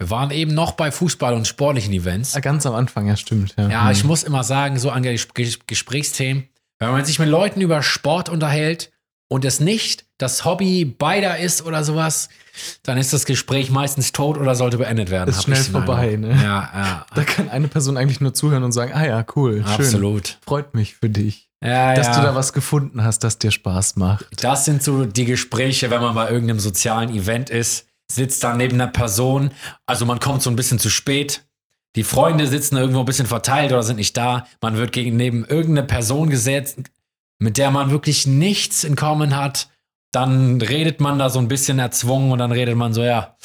Wir 0.00 0.10
waren 0.10 0.30
eben 0.30 0.54
noch 0.54 0.72
bei 0.72 0.92
Fußball 0.92 1.34
und 1.34 1.46
sportlichen 1.48 1.92
Events. 1.92 2.38
Ganz 2.40 2.64
am 2.66 2.74
Anfang, 2.74 3.08
ja, 3.08 3.16
stimmt. 3.16 3.54
Ja, 3.58 3.68
Ja, 3.68 3.84
Mhm. 3.84 3.90
ich 3.90 4.04
muss 4.04 4.22
immer 4.22 4.44
sagen, 4.44 4.78
so 4.78 4.90
an 4.90 5.02
Ges 5.02 5.26
Ges 5.34 5.58
Gesprächsthemen, 5.66 6.48
wenn 6.78 6.92
man 6.92 7.04
sich 7.04 7.18
mit 7.18 7.28
Leuten 7.28 7.60
über 7.60 7.82
Sport 7.82 8.28
unterhält 8.28 8.92
und 9.28 9.44
es 9.44 9.58
nicht 9.58 10.06
das 10.18 10.44
Hobby 10.44 10.84
beider 10.84 11.38
ist 11.38 11.66
oder 11.66 11.82
sowas, 11.82 12.28
dann 12.84 12.96
ist 12.96 13.12
das 13.12 13.24
Gespräch 13.26 13.70
meistens 13.70 14.12
tot 14.12 14.38
oder 14.38 14.54
sollte 14.54 14.78
beendet 14.78 15.10
werden. 15.10 15.30
Ist 15.30 15.42
schnell 15.42 15.56
vorbei, 15.62 16.14
ne? 16.16 16.28
Ja, 16.30 16.70
ja. 16.72 17.06
Da 17.14 17.24
kann 17.24 17.48
eine 17.48 17.66
Person 17.66 17.96
eigentlich 17.96 18.20
nur 18.20 18.34
zuhören 18.34 18.62
und 18.62 18.70
sagen, 18.72 18.92
ah 18.94 19.04
ja, 19.04 19.26
cool, 19.34 19.64
schön. 19.64 19.84
Absolut. 19.84 20.38
Freut 20.46 20.74
mich 20.74 20.94
für 20.94 21.08
dich, 21.10 21.48
Ja, 21.62 21.94
dass 21.94 22.06
ja. 22.06 22.14
du 22.16 22.22
da 22.22 22.34
was 22.36 22.52
gefunden 22.52 23.02
hast, 23.02 23.24
das 23.24 23.38
dir 23.38 23.50
Spaß 23.50 23.96
macht. 23.96 24.26
Das 24.44 24.64
sind 24.64 24.80
so 24.82 25.04
die 25.04 25.24
Gespräche, 25.24 25.90
wenn 25.90 26.00
man 26.00 26.14
bei 26.14 26.30
irgendeinem 26.30 26.60
sozialen 26.60 27.10
Event 27.12 27.50
ist, 27.50 27.86
sitzt 28.10 28.42
da 28.42 28.54
neben 28.54 28.80
einer 28.80 28.90
Person, 28.90 29.50
also 29.86 30.06
man 30.06 30.20
kommt 30.20 30.42
so 30.42 30.50
ein 30.50 30.56
bisschen 30.56 30.78
zu 30.78 30.90
spät. 30.90 31.46
Die 31.96 32.04
Freunde 32.04 32.46
sitzen 32.46 32.76
irgendwo 32.76 33.00
ein 33.00 33.06
bisschen 33.06 33.26
verteilt 33.26 33.72
oder 33.72 33.82
sind 33.82 33.96
nicht 33.96 34.16
da. 34.16 34.46
Man 34.60 34.76
wird 34.76 34.92
gegen 34.92 35.16
neben 35.16 35.44
irgendeine 35.44 35.86
Person 35.86 36.30
gesetzt, 36.30 36.78
mit 37.38 37.58
der 37.58 37.70
man 37.70 37.90
wirklich 37.90 38.26
nichts 38.26 38.84
in 38.84 38.96
Common 38.96 39.36
hat. 39.36 39.70
Dann 40.12 40.60
redet 40.60 41.00
man 41.00 41.18
da 41.18 41.28
so 41.28 41.38
ein 41.38 41.48
bisschen 41.48 41.78
erzwungen 41.78 42.32
und 42.32 42.38
dann 42.38 42.52
redet 42.52 42.76
man 42.76 42.94
so, 42.94 43.02
ja, 43.02 43.36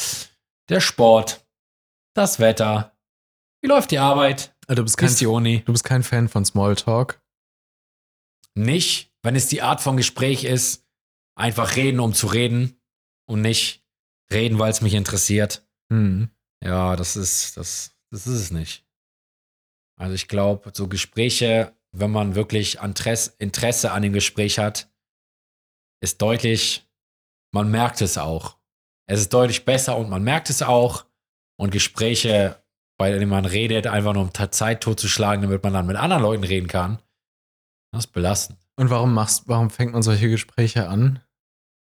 der 0.70 0.80
Sport, 0.80 1.46
das 2.14 2.40
Wetter, 2.40 2.96
wie 3.62 3.68
läuft 3.68 3.92
die 3.92 4.00
Arbeit, 4.00 4.56
Also 4.68 4.82
du, 4.82 4.84
bist 4.84 4.98
kein, 4.98 5.10
ist 5.10 5.20
die 5.22 5.28
Uni? 5.28 5.62
du 5.66 5.72
bist 5.72 5.84
kein 5.84 6.04
Fan 6.04 6.30
von 6.30 6.46
Smalltalk. 6.46 7.22
Nicht, 8.56 9.12
wenn 9.24 9.36
es 9.36 9.48
die 9.48 9.62
Art 9.62 9.82
von 9.82 9.98
Gespräch 9.98 10.44
ist, 10.44 10.86
einfach 11.36 11.76
reden, 11.76 12.00
um 12.00 12.14
zu 12.14 12.28
reden 12.28 12.80
und 13.26 13.42
nicht 13.42 13.83
reden, 14.34 14.60
weil 14.60 14.72
es 14.72 14.82
mich 14.82 14.94
interessiert. 14.94 15.66
Hm. 15.92 16.30
Ja, 16.64 16.96
das 16.96 17.16
ist, 17.16 17.58
das, 17.58 17.96
das 18.10 18.28
ist 18.28 18.40
es 18.40 18.52
nicht. 18.52 18.86
Also 20.00 20.16
ich 20.16 20.28
glaube, 20.28 20.72
so 20.74 20.88
Gespräche, 20.88 21.76
wenn 21.92 22.12
man 22.12 22.36
wirklich 22.36 22.80
Interesse, 22.82 23.92
an 23.92 24.02
dem 24.02 24.14
Gespräch 24.14 24.60
hat, 24.60 24.90
ist 26.02 26.22
deutlich, 26.22 26.88
man 27.54 27.70
merkt 27.70 28.02
es 28.02 28.18
auch. 28.18 28.58
Es 29.08 29.20
ist 29.20 29.34
deutlich 29.34 29.66
besser 29.66 29.98
und 29.98 30.10
man 30.10 30.24
merkt 30.24 30.50
es 30.50 30.62
auch. 30.62 31.06
Und 31.58 31.72
Gespräche, 31.72 32.62
bei 32.98 33.12
denen 33.12 33.30
man 33.30 33.46
redet, 33.46 33.88
einfach 33.88 34.14
nur 34.14 34.24
um 34.24 34.34
Zeit 34.34 34.82
totzuschlagen, 34.82 35.44
damit 35.44 35.64
man 35.64 35.74
dann 35.74 35.88
mit 35.88 35.98
anderen 35.98 36.24
Leuten 36.24 36.44
reden 36.44 36.68
kann, 36.68 37.00
das 37.92 38.06
ist 38.06 38.12
belastend. 38.12 38.60
Und 38.76 38.90
warum 38.90 39.14
machst, 39.14 39.48
warum 39.48 39.70
fängt 39.70 39.94
man 39.94 40.02
solche 40.02 40.30
Gespräche 40.30 40.88
an? 40.88 41.22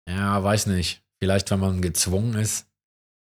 Ja, 0.07 0.43
weiß 0.43 0.67
nicht. 0.67 1.02
Vielleicht, 1.23 1.49
wenn 1.51 1.59
man 1.61 1.81
gezwungen 1.81 2.33
ist. 2.33 2.67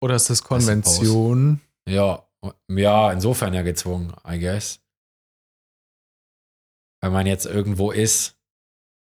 Oder 0.01 0.15
ist 0.15 0.31
das 0.31 0.43
Konvention? 0.43 1.61
Ja, 1.87 2.27
ja, 2.67 3.13
insofern 3.13 3.53
ja 3.53 3.61
gezwungen, 3.61 4.15
I 4.27 4.39
guess. 4.39 4.81
Wenn 7.03 7.13
man 7.13 7.27
jetzt 7.27 7.45
irgendwo 7.45 7.91
ist. 7.91 8.39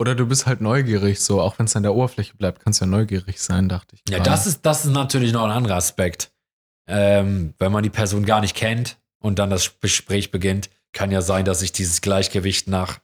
Oder 0.01 0.17
du 0.17 0.27
bist 0.27 0.47
halt 0.47 0.61
neugierig, 0.61 1.21
so, 1.21 1.41
auch 1.41 1.61
wenn 1.61 1.67
es 1.67 1.77
an 1.77 1.85
der 1.85 1.95
Oberfläche 1.95 2.35
bleibt, 2.37 2.59
kannst 2.59 2.81
du 2.81 2.87
ja 2.87 2.91
neugierig 2.91 3.41
sein, 3.41 3.69
dachte 3.69 3.95
ich. 3.95 4.03
Ja, 4.09 4.17
gerade. 4.17 4.31
das 4.31 4.49
ist, 4.49 4.63
das 4.67 4.85
ist 4.85 4.91
natürlich 4.91 5.33
noch 5.33 5.45
ein 5.45 5.53
anderer 5.53 5.77
Aspekt. 5.77 6.33
Ähm, 6.89 7.55
wenn 7.61 7.71
man 7.71 7.85
die 7.85 7.91
Person 7.91 8.25
gar 8.25 8.41
nicht 8.41 8.57
kennt 8.57 8.99
und 9.21 9.39
dann 9.39 9.49
das 9.49 9.79
Gespräch 9.79 10.33
beginnt, 10.33 10.71
kann 10.93 11.13
ja 11.13 11.23
sein, 11.23 11.45
dass 11.45 11.61
sich 11.61 11.71
dieses 11.71 12.01
Gleichgewicht 12.01 12.67
nach 12.67 12.99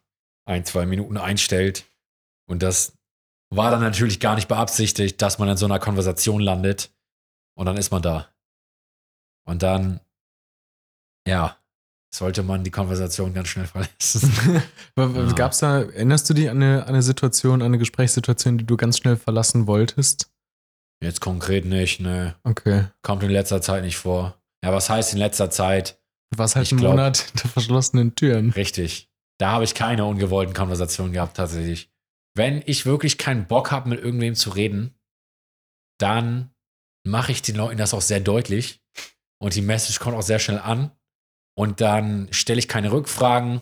ein, 0.45 0.65
zwei 0.65 0.87
Minuten 0.87 1.19
einstellt. 1.19 1.85
Und 2.49 2.65
das 2.65 2.98
war 3.51 3.71
dann 3.71 3.81
natürlich 3.81 4.21
gar 4.21 4.35
nicht 4.35 4.49
beabsichtigt, 4.49 5.21
dass 5.23 5.39
man 5.39 5.49
in 5.49 5.57
so 5.57 5.67
einer 5.67 5.79
Konversation 5.79 6.41
landet. 6.41 6.91
Und 7.57 7.67
dann 7.67 7.77
ist 7.77 7.91
man 7.91 8.03
da. 8.03 8.29
Und 9.47 9.63
dann, 9.63 10.01
ja, 11.27 11.57
sollte 12.15 12.43
man 12.43 12.65
die 12.65 12.71
Konversation 12.71 13.35
ganz 13.35 13.49
schnell 13.49 13.67
verlassen. 13.67 14.63
Ja. 14.99 15.33
Gab 15.33 15.53
es 15.53 15.59
da, 15.59 15.83
erinnerst 15.83 16.29
du 16.29 16.35
dich 16.35 16.51
an 16.51 16.57
eine, 16.61 16.83
an 16.83 16.89
eine 16.89 17.03
Situation, 17.03 17.63
an 17.63 17.67
eine 17.67 17.79
Gesprächssituation, 17.79 18.59
die 18.59 18.65
du 18.67 18.77
ganz 18.77 18.99
schnell 18.99 19.17
verlassen 19.17 19.69
wolltest? 19.69 20.29
Jetzt 21.01 21.21
konkret 21.21 21.65
nicht, 21.65 22.01
ne. 22.01 22.35
Okay. 22.43 22.87
Kommt 23.03 23.23
in 23.23 23.31
letzter 23.31 23.63
Zeit 23.63 23.85
nicht 23.85 23.97
vor. 23.97 24.37
Ja, 24.65 24.73
was 24.73 24.91
heißt 24.91 25.13
in 25.13 25.21
letzter 25.21 25.51
Zeit? 25.51 26.01
Warst 26.37 26.57
halt 26.57 26.69
glaub- 26.69 26.91
Monat 26.93 27.19
hinter 27.19 27.49
verschlossenen 27.49 28.17
Türen. 28.17 28.51
Richtig. 28.51 29.09
Da 29.39 29.53
habe 29.53 29.63
ich 29.65 29.75
keine 29.75 30.05
ungewollten 30.05 30.53
Konversationen 30.55 31.13
gehabt, 31.13 31.37
tatsächlich. 31.37 31.91
Wenn 32.39 32.63
ich 32.67 32.87
wirklich 32.87 33.19
keinen 33.19 33.49
Bock 33.49 33.73
habe, 33.73 33.89
mit 33.89 33.99
irgendwem 33.99 34.37
zu 34.37 34.51
reden, 34.51 34.97
dann 35.99 36.55
mache 37.05 37.33
ich 37.33 37.43
den 37.43 37.57
Leuten 37.57 37.79
das 37.79 37.95
auch 37.95 38.01
sehr 38.01 38.21
deutlich. 38.21 38.81
Und 39.43 39.57
die 39.57 39.61
Message 39.61 39.99
kommt 39.99 40.17
auch 40.17 40.23
sehr 40.23 40.39
schnell 40.39 40.61
an. 40.61 40.93
Und 41.57 41.81
dann 41.81 42.33
stelle 42.33 42.61
ich 42.61 42.69
keine 42.69 42.93
Rückfragen, 42.93 43.61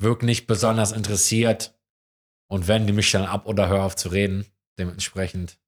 wirke 0.00 0.24
nicht 0.24 0.46
besonders 0.46 0.92
interessiert 0.92 1.78
und 2.50 2.68
wende 2.68 2.94
mich 2.94 3.10
dann 3.10 3.26
ab 3.26 3.46
oder 3.46 3.68
höre 3.68 3.82
auf 3.82 3.96
zu 3.96 4.08
reden. 4.08 4.46
Dementsprechend. 4.78 5.58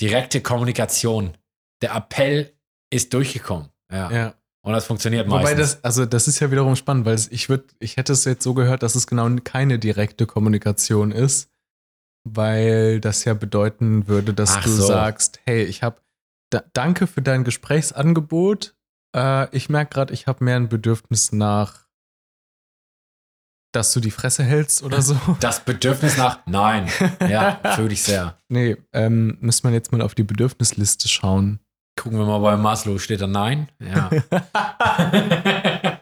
Direkte 0.00 0.42
Kommunikation. 0.42 1.36
Der 1.82 1.92
Appell 1.96 2.56
ist 2.92 3.12
durchgekommen. 3.14 3.70
Ja. 3.90 4.12
Ja. 4.12 4.43
Und 4.64 4.72
das 4.72 4.86
funktioniert 4.86 5.28
meistens. 5.28 5.50
Wobei 5.50 5.60
das, 5.60 5.84
also 5.84 6.06
das 6.06 6.26
ist 6.26 6.40
ja 6.40 6.50
wiederum 6.50 6.74
spannend, 6.74 7.04
weil 7.04 7.20
ich 7.28 7.50
würde, 7.50 7.64
ich 7.80 7.98
hätte 7.98 8.14
es 8.14 8.24
jetzt 8.24 8.42
so 8.42 8.54
gehört, 8.54 8.82
dass 8.82 8.94
es 8.94 9.06
genau 9.06 9.28
keine 9.44 9.78
direkte 9.78 10.24
Kommunikation 10.24 11.12
ist, 11.12 11.50
weil 12.24 12.98
das 12.98 13.26
ja 13.26 13.34
bedeuten 13.34 14.08
würde, 14.08 14.32
dass 14.32 14.56
Ach 14.56 14.64
du 14.64 14.70
so. 14.70 14.86
sagst, 14.86 15.38
hey, 15.44 15.64
ich 15.64 15.82
habe, 15.82 16.00
da, 16.48 16.62
danke 16.72 17.06
für 17.06 17.20
dein 17.20 17.44
Gesprächsangebot. 17.44 18.74
Äh, 19.14 19.54
ich 19.54 19.68
merke 19.68 19.92
gerade, 19.92 20.14
ich 20.14 20.26
habe 20.26 20.42
mehr 20.42 20.56
ein 20.56 20.70
Bedürfnis 20.70 21.30
nach, 21.30 21.86
dass 23.70 23.92
du 23.92 24.00
die 24.00 24.10
Fresse 24.10 24.44
hältst 24.44 24.82
oder 24.82 25.02
so. 25.02 25.18
Das 25.40 25.60
Bedürfnis 25.60 26.16
nach 26.16 26.38
Nein. 26.46 26.88
Ja, 27.20 27.60
fühle 27.74 27.92
ich 27.92 28.02
sehr. 28.02 28.38
Nee, 28.48 28.78
ähm, 28.94 29.36
müsste 29.40 29.66
man 29.66 29.74
jetzt 29.74 29.92
mal 29.92 30.00
auf 30.00 30.14
die 30.14 30.22
Bedürfnisliste 30.22 31.08
schauen. 31.08 31.60
Gucken 31.96 32.18
wir 32.18 32.26
mal 32.26 32.38
bei 32.40 32.56
Maslow, 32.56 32.98
steht 32.98 33.20
da 33.20 33.26
Nein? 33.26 33.68
Ja. 33.80 34.10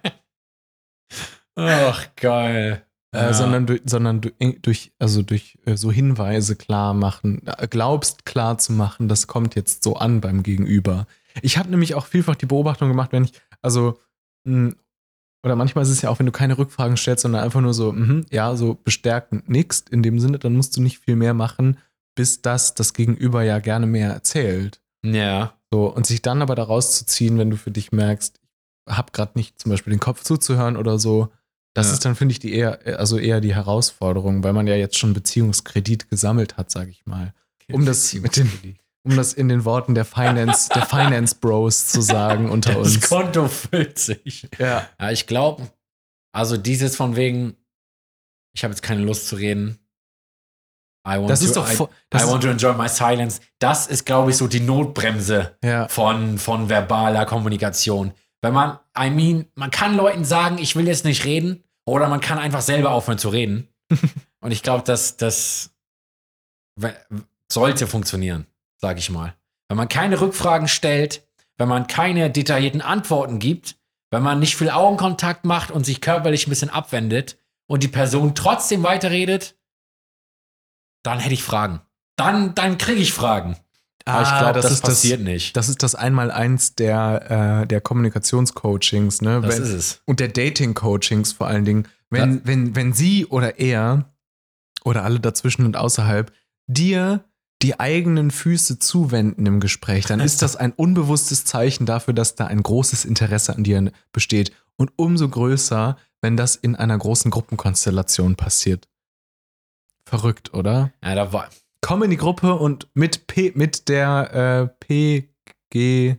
Ach, 1.56 2.08
geil. 2.16 2.82
Äh, 3.14 3.24
Ja. 3.24 3.32
sondern 3.34 3.66
durch, 3.66 3.82
sondern 3.84 4.22
durch, 4.62 4.92
also 4.98 5.20
durch 5.22 5.58
äh, 5.66 5.76
so 5.76 5.92
Hinweise 5.92 6.56
klar 6.56 6.94
machen, 6.94 7.46
äh, 7.46 7.68
glaubst 7.68 8.24
klar 8.24 8.56
zu 8.56 8.72
machen, 8.72 9.06
das 9.08 9.26
kommt 9.26 9.54
jetzt 9.54 9.84
so 9.84 9.96
an 9.96 10.22
beim 10.22 10.42
Gegenüber. 10.42 11.06
Ich 11.42 11.58
habe 11.58 11.68
nämlich 11.68 11.94
auch 11.94 12.06
vielfach 12.06 12.36
die 12.36 12.46
Beobachtung 12.46 12.88
gemacht, 12.88 13.12
wenn 13.12 13.24
ich, 13.24 13.32
also, 13.60 13.98
mh, 14.44 14.72
oder 15.44 15.56
manchmal 15.56 15.82
ist 15.82 15.90
es 15.90 16.00
ja 16.00 16.08
auch, 16.08 16.18
wenn 16.20 16.26
du 16.26 16.32
keine 16.32 16.56
Rückfragen 16.56 16.96
stellst, 16.96 17.22
sondern 17.22 17.42
einfach 17.44 17.60
nur 17.60 17.74
so, 17.74 17.92
mhm, 17.92 18.24
ja, 18.30 18.56
so 18.56 18.74
bestärkend 18.82 19.46
nickst 19.48 19.90
in 19.90 20.02
dem 20.02 20.18
Sinne, 20.18 20.38
dann 20.38 20.54
musst 20.54 20.74
du 20.76 20.80
nicht 20.80 20.98
viel 20.98 21.16
mehr 21.16 21.34
machen, 21.34 21.76
bis 22.14 22.40
das 22.40 22.72
das 22.74 22.94
Gegenüber 22.94 23.42
ja 23.42 23.58
gerne 23.58 23.86
mehr 23.86 24.10
erzählt. 24.10 24.80
Ja. 25.04 25.58
So, 25.72 25.86
und 25.86 26.06
sich 26.06 26.22
dann 26.22 26.42
aber 26.42 26.54
daraus 26.54 26.96
zu 26.98 27.06
ziehen, 27.06 27.38
wenn 27.38 27.50
du 27.50 27.56
für 27.56 27.70
dich 27.70 27.92
merkst, 27.92 28.38
ich 28.88 28.96
hab 28.96 29.12
gerade 29.12 29.32
nicht 29.36 29.58
zum 29.60 29.70
Beispiel 29.70 29.92
den 29.92 30.00
Kopf 30.00 30.22
zuzuhören 30.22 30.76
oder 30.76 30.98
so, 30.98 31.28
das 31.74 31.86
Ja. 31.88 31.92
ist 31.94 32.04
dann, 32.04 32.14
finde 32.14 32.32
ich, 32.32 32.38
die 32.40 32.52
eher, 32.52 32.98
also 32.98 33.18
eher 33.18 33.40
die 33.40 33.54
Herausforderung, 33.54 34.42
weil 34.44 34.52
man 34.52 34.66
ja 34.66 34.74
jetzt 34.76 34.98
schon 34.98 35.14
Beziehungskredit 35.14 36.10
gesammelt 36.10 36.56
hat, 36.56 36.70
sage 36.70 36.90
ich 36.90 37.06
mal. 37.06 37.32
Um 37.70 37.86
das 37.86 38.12
mit 38.14 38.36
den- 38.36 38.76
Um 39.04 39.16
das 39.16 39.32
in 39.32 39.48
den 39.48 39.64
Worten 39.64 39.94
der 39.94 40.04
Finance, 40.04 40.68
der 40.74 40.84
Finance 40.86 41.34
Bros 41.40 41.88
zu 41.88 42.00
sagen 42.02 42.50
unter 42.50 42.74
Das 42.74 42.94
uns. 42.96 43.08
Konto 43.08 43.48
füllt 43.48 43.98
sich. 43.98 44.48
Ja. 44.58 44.86
Ja, 45.00 45.10
ich 45.10 45.26
glaube, 45.26 45.68
also 46.32 46.56
dieses 46.56 46.94
von 46.94 47.16
wegen, 47.16 47.56
ich 48.54 48.62
habe 48.62 48.72
jetzt 48.72 48.82
keine 48.82 49.00
Lust 49.02 49.26
zu 49.28 49.36
reden. 49.36 49.78
I 51.06 51.18
want, 51.18 51.30
Das 51.30 51.40
to, 51.40 51.46
ist 51.46 51.56
doch 51.56 51.68
I, 51.68 51.74
I 51.74 52.28
want 52.28 52.42
to 52.42 52.48
enjoy 52.48 52.74
my 52.74 52.88
silence. 52.88 53.40
Das 53.58 53.86
ist, 53.86 54.06
glaube 54.06 54.30
ich, 54.30 54.36
so 54.36 54.46
die 54.46 54.60
Notbremse 54.60 55.56
ja, 55.64 55.88
von, 55.88 56.38
von 56.38 56.68
verbaler 56.68 57.26
Kommunikation. 57.26 58.12
Wenn 58.40 58.54
man, 58.54 58.78
I 58.98 59.10
mean, 59.10 59.46
man 59.54 59.70
kann 59.70 59.96
Leuten 59.96 60.24
sagen, 60.24 60.58
ich 60.58 60.76
will 60.76 60.86
jetzt 60.86 61.04
nicht 61.04 61.24
reden, 61.24 61.64
oder 61.84 62.08
man 62.08 62.20
kann 62.20 62.38
einfach 62.38 62.60
selber 62.60 62.92
aufhören 62.92 63.18
zu 63.18 63.28
reden. 63.28 63.68
Und 64.40 64.50
ich 64.52 64.62
glaube, 64.62 64.84
dass 64.84 65.16
das 65.16 65.70
sollte 67.50 67.86
funktionieren, 67.86 68.46
sage 68.78 68.98
ich 68.98 69.10
mal. 69.10 69.34
Wenn 69.68 69.76
man 69.76 69.88
keine 69.88 70.20
Rückfragen 70.20 70.68
stellt, 70.68 71.26
wenn 71.58 71.68
man 71.68 71.86
keine 71.86 72.30
detaillierten 72.30 72.80
Antworten 72.80 73.38
gibt, 73.38 73.76
wenn 74.10 74.22
man 74.22 74.38
nicht 74.38 74.56
viel 74.56 74.70
Augenkontakt 74.70 75.44
macht 75.44 75.70
und 75.70 75.84
sich 75.84 76.00
körperlich 76.00 76.46
ein 76.46 76.50
bisschen 76.50 76.70
abwendet 76.70 77.38
und 77.66 77.82
die 77.82 77.88
Person 77.88 78.34
trotzdem 78.34 78.82
weiterredet, 78.82 79.54
dann 81.02 81.18
hätte 81.18 81.34
ich 81.34 81.42
Fragen. 81.42 81.80
Dann, 82.16 82.54
dann 82.54 82.78
kriege 82.78 83.00
ich 83.00 83.12
Fragen. 83.12 83.56
Aber 84.04 84.22
ich 84.22 84.28
Ah, 84.28 84.38
glaube, 84.40 84.60
das, 84.60 84.72
ist 84.72 84.82
passiert 84.82 85.20
nicht. 85.20 85.56
Das 85.56 85.68
ist 85.68 85.82
das 85.82 85.94
Einmaleins 85.94 86.74
der, 86.74 87.62
äh, 87.62 87.66
der 87.66 87.80
Kommunikationscoachings, 87.80 89.22
ne? 89.22 89.40
Das 89.40 89.56
Wenn- 89.56 89.62
ist 89.62 89.68
es. 89.70 90.02
und 90.06 90.20
der 90.20 90.28
Dating-Coachings 90.28 91.32
vor 91.32 91.46
allen 91.46 91.64
Dingen, 91.64 91.88
wenn, 92.10 92.44
wenn, 92.46 92.74
wenn 92.76 92.92
sie 92.92 93.26
oder 93.26 93.58
er 93.58 94.10
oder 94.84 95.04
alle 95.04 95.20
dazwischen 95.20 95.64
und 95.64 95.76
außerhalb 95.76 96.32
dir 96.66 97.24
die 97.62 97.78
eigenen 97.78 98.30
Füße 98.32 98.80
zuwenden 98.80 99.46
im 99.46 99.60
Gespräch, 99.60 100.04
dann 100.06 100.18
ist 100.20 100.42
das 100.42 100.56
ein 100.56 100.72
unbewusstes 100.72 101.44
Zeichen 101.44 101.86
dafür, 101.86 102.12
dass 102.12 102.34
da 102.34 102.46
ein 102.48 102.62
großes 102.62 103.04
Interesse 103.04 103.54
an 103.54 103.62
dir 103.64 103.92
besteht. 104.12 104.52
Und 104.76 104.90
umso 104.96 105.28
größer, 105.28 105.96
wenn 106.20 106.36
das 106.36 106.56
in 106.56 106.74
einer 106.74 106.98
großen 106.98 107.30
Gruppenkonstellation 107.30 108.34
passiert. 108.34 108.88
Verrückt, 110.08 110.52
oder? 110.54 110.92
Ja, 111.02 111.14
da 111.14 111.32
war, 111.32 111.48
Komm 111.80 112.04
in 112.04 112.10
die 112.10 112.16
Gruppe 112.16 112.54
und 112.54 112.88
mit 112.94 113.26
P, 113.26 113.52
mit 113.56 113.88
der 113.88 114.70
äh, 114.70 115.36
PG 115.72 116.16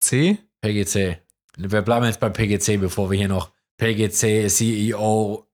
C? 0.00 0.38
PGC. 0.62 1.18
Wir 1.56 1.82
bleiben 1.82 2.06
jetzt 2.06 2.20
bei 2.20 2.30
PGC, 2.30 2.78
bevor 2.80 3.10
wir 3.10 3.18
hier 3.18 3.28
noch 3.28 3.52
PGC, 3.78 4.48
CEO, 4.48 5.46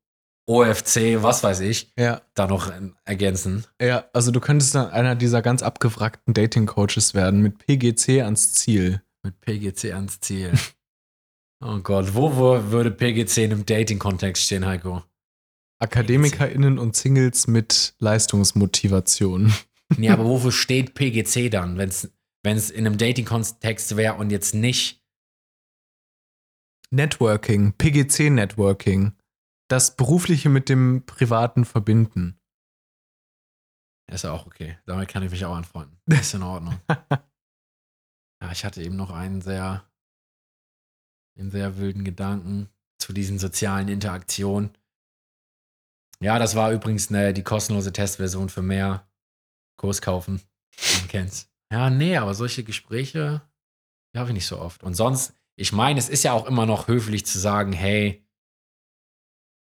OFC, 0.49 1.23
was 1.23 1.43
weiß 1.43 1.61
ich, 1.61 1.93
Ja. 1.99 2.23
da 2.35 2.47
noch 2.47 2.73
ergänzen. 3.05 3.65
Ja, 3.81 4.05
also 4.13 4.31
du 4.31 4.41
könntest 4.41 4.75
dann 4.75 4.91
einer 4.91 5.15
dieser 5.15 5.43
ganz 5.43 5.63
abgewrackten 5.63 6.35
Dating-Coaches 6.35 7.15
werden 7.15 7.43
mit 7.43 7.59
PGC 7.59 8.23
ans 8.23 8.55
Ziel. 8.55 9.03
Mit 9.23 9.41
PGC 9.41 9.93
ans 9.93 10.21
Ziel. 10.21 10.53
oh 11.65 11.79
Gott, 11.79 12.15
wo, 12.15 12.37
wo 12.37 12.71
würde 12.71 12.91
PGC 12.91 13.45
in 13.45 13.53
einem 13.53 13.67
Dating-Kontext 13.67 14.45
stehen, 14.45 14.65
Heiko? 14.67 15.03
AkademikerInnen 15.81 16.79
und 16.79 16.95
Singles 16.95 17.47
mit 17.47 17.95
Leistungsmotivation. 17.99 19.53
Nee, 19.97 20.11
aber 20.11 20.25
wofür 20.25 20.53
steht 20.53 20.95
PGC 20.95 21.51
dann, 21.51 21.77
wenn 21.77 21.89
es 21.89 22.71
in 22.71 22.87
einem 22.87 22.97
Dating-Kontext 22.97 23.97
wäre 23.97 24.15
und 24.15 24.31
jetzt 24.31 24.55
nicht? 24.55 25.03
Networking, 26.91 27.73
PGC-Networking. 27.73 29.17
Das 29.69 29.97
Berufliche 29.97 30.49
mit 30.49 30.69
dem 30.69 31.05
Privaten 31.07 31.65
verbinden. 31.65 32.41
Ist 34.11 34.25
ja 34.25 34.33
auch 34.33 34.47
okay. 34.47 34.77
Damit 34.87 35.09
kann 35.09 35.23
ich 35.23 35.31
mich 35.31 35.45
auch 35.45 35.55
anfreunden. 35.55 35.99
Ist 36.07 36.35
in 36.35 36.43
Ordnung. 36.43 36.79
ja, 36.89 38.53
ich 38.53 38.65
hatte 38.65 38.83
eben 38.83 38.97
noch 38.97 39.11
einen 39.11 39.41
sehr, 39.41 39.89
einen 41.39 41.51
sehr 41.51 41.79
wilden 41.79 42.05
Gedanken 42.05 42.69
zu 42.99 43.13
diesen 43.13 43.39
sozialen 43.39 43.89
Interaktionen. 43.89 44.77
Ja, 46.23 46.39
das 46.39 46.55
war 46.55 46.71
übrigens 46.73 47.11
ne, 47.11 47.33
die 47.33 47.43
kostenlose 47.43 47.93
Testversion 47.93 48.49
für 48.49 48.63
mehr 48.63 49.09
Kurs 49.77 50.03
kaufen. 50.03 50.43
Man 50.99 51.09
kennt's. 51.09 51.49
Ja, 51.73 51.89
nee, 51.89 52.17
aber 52.17 52.35
solche 52.35 52.65
Gespräche 52.65 53.43
habe 54.17 54.31
ich 54.31 54.35
nicht 54.35 54.47
so 54.47 54.59
oft. 54.59 54.83
Und 54.83 54.95
sonst, 54.95 55.33
ich 55.57 55.73
meine, 55.73 55.99
es 55.99 56.09
ist 56.09 56.25
ja 56.25 56.33
auch 56.33 56.47
immer 56.47 56.67
noch 56.67 56.89
höflich 56.89 57.25
zu 57.25 57.39
sagen, 57.39 57.73
hey, 57.73 58.27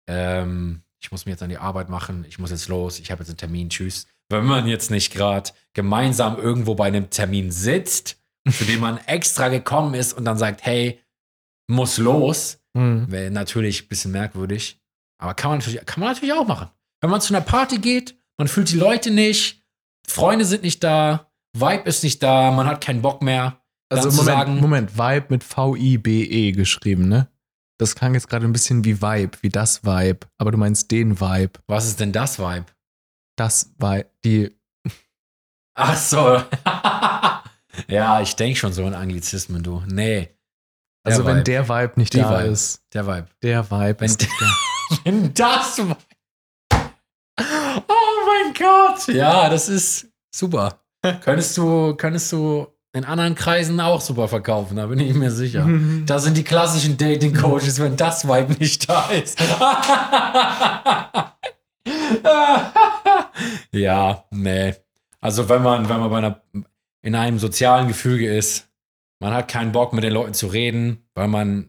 ähm, 0.08 0.82
ich 1.00 1.10
muss 1.12 1.24
mir 1.26 1.32
jetzt 1.32 1.42
an 1.42 1.50
die 1.50 1.58
Arbeit 1.58 1.88
machen, 1.88 2.24
ich 2.28 2.38
muss 2.38 2.50
jetzt 2.50 2.68
los, 2.68 2.98
ich 2.98 3.10
habe 3.10 3.22
jetzt 3.22 3.28
einen 3.30 3.38
Termin, 3.38 3.70
tschüss. 3.70 4.06
Wenn 4.28 4.44
man 4.44 4.66
jetzt 4.66 4.90
nicht 4.90 5.12
gerade 5.12 5.50
gemeinsam 5.72 6.36
irgendwo 6.38 6.74
bei 6.74 6.86
einem 6.86 7.10
Termin 7.10 7.50
sitzt, 7.50 8.18
für 8.48 8.64
den 8.64 8.80
man 8.80 8.98
extra 9.06 9.48
gekommen 9.48 9.94
ist 9.94 10.12
und 10.12 10.24
dann 10.24 10.38
sagt, 10.38 10.64
hey, 10.64 11.00
muss 11.68 11.98
los, 11.98 12.56
Hm. 12.76 13.10
wäre 13.10 13.30
natürlich 13.32 13.84
ein 13.84 13.88
bisschen 13.88 14.12
merkwürdig. 14.12 14.79
Aber 15.20 15.34
kann 15.34 15.50
man, 15.50 15.58
natürlich, 15.58 15.84
kann 15.86 16.00
man 16.00 16.12
natürlich 16.12 16.32
auch 16.34 16.46
machen. 16.46 16.68
Wenn 17.00 17.10
man 17.10 17.20
zu 17.20 17.34
einer 17.34 17.44
Party 17.44 17.78
geht, 17.78 18.18
man 18.38 18.48
fühlt 18.48 18.70
die 18.70 18.76
Leute 18.78 19.10
nicht, 19.10 19.62
Freunde 20.08 20.44
sind 20.44 20.62
nicht 20.62 20.82
da, 20.82 21.30
Vibe 21.56 21.82
ist 21.88 22.02
nicht 22.02 22.22
da, 22.22 22.50
man 22.50 22.66
hat 22.66 22.80
keinen 22.82 23.02
Bock 23.02 23.22
mehr. 23.22 23.60
Also 23.92 24.08
Moment, 24.10 24.24
sagen, 24.26 24.60
Moment, 24.60 24.96
Vibe 24.98 25.26
mit 25.30 25.44
V-I-B-E 25.44 26.52
geschrieben, 26.52 27.08
ne? 27.08 27.28
Das 27.78 27.94
klang 27.96 28.14
jetzt 28.14 28.28
gerade 28.28 28.46
ein 28.46 28.52
bisschen 28.52 28.84
wie 28.84 29.00
Vibe, 29.02 29.38
wie 29.40 29.48
das 29.48 29.84
Vibe, 29.84 30.20
aber 30.38 30.52
du 30.52 30.58
meinst 30.58 30.90
den 30.90 31.20
Vibe. 31.20 31.52
Was 31.66 31.86
ist 31.86 31.98
denn 32.00 32.12
das 32.12 32.38
Vibe? 32.38 32.66
Das 33.36 33.72
Vibe, 33.78 34.10
die. 34.24 34.56
Ach 35.74 35.96
so. 35.96 36.42
ja, 37.88 38.20
ich 38.20 38.36
denke 38.36 38.58
schon 38.58 38.72
so 38.72 38.86
in 38.86 38.94
Anglizismen, 38.94 39.62
du. 39.62 39.82
Nee. 39.86 40.28
Der 41.06 41.12
Also 41.12 41.24
wenn 41.24 41.36
Vibe. 41.38 41.44
der 41.44 41.68
Vibe 41.68 41.92
nicht 41.96 42.14
Die 42.14 42.18
da 42.18 42.38
Vibe. 42.42 42.50
ist. 42.52 42.82
Der 42.92 43.06
Vibe. 43.06 43.26
Der 43.42 43.70
Vibe 43.70 44.00
Wenn 44.00 44.06
ist 44.06 44.20
nicht 44.20 44.32
da. 44.40 44.46
Wenn 45.04 45.32
das. 45.34 45.80
Oh 45.80 45.94
mein 48.26 48.54
Gott. 48.58 49.08
Ja, 49.08 49.48
das 49.48 49.68
ist 49.68 50.08
super. 50.34 50.80
könntest 51.22 51.56
du, 51.56 51.94
könntest 51.96 52.30
du 52.32 52.66
in 52.92 53.04
anderen 53.04 53.34
Kreisen 53.36 53.80
auch 53.80 54.00
super 54.00 54.26
verkaufen, 54.28 54.76
da 54.76 54.86
bin 54.86 54.98
ich 54.98 55.14
mir 55.14 55.30
sicher. 55.30 55.68
Da 56.06 56.18
sind 56.18 56.36
die 56.36 56.42
klassischen 56.42 56.96
Dating 56.98 57.34
Coaches, 57.34 57.78
wenn 57.80 57.96
das 57.96 58.26
Vibe 58.26 58.54
nicht 58.54 58.88
da 58.88 59.08
ist. 59.10 59.38
ja, 63.72 64.24
nee. 64.30 64.74
Also 65.20 65.48
wenn 65.48 65.62
man, 65.62 65.88
wenn 65.88 66.00
man 66.00 66.10
bei 66.10 66.18
einer, 66.18 66.42
in 67.02 67.14
einem 67.14 67.38
sozialen 67.38 67.86
Gefüge 67.88 68.34
ist, 68.34 68.68
man 69.20 69.32
hat 69.34 69.48
keinen 69.48 69.70
Bock 69.72 69.92
mit 69.92 70.02
den 70.02 70.12
Leuten 70.12 70.34
zu 70.34 70.48
reden, 70.48 71.06
weil 71.14 71.28
man, 71.28 71.68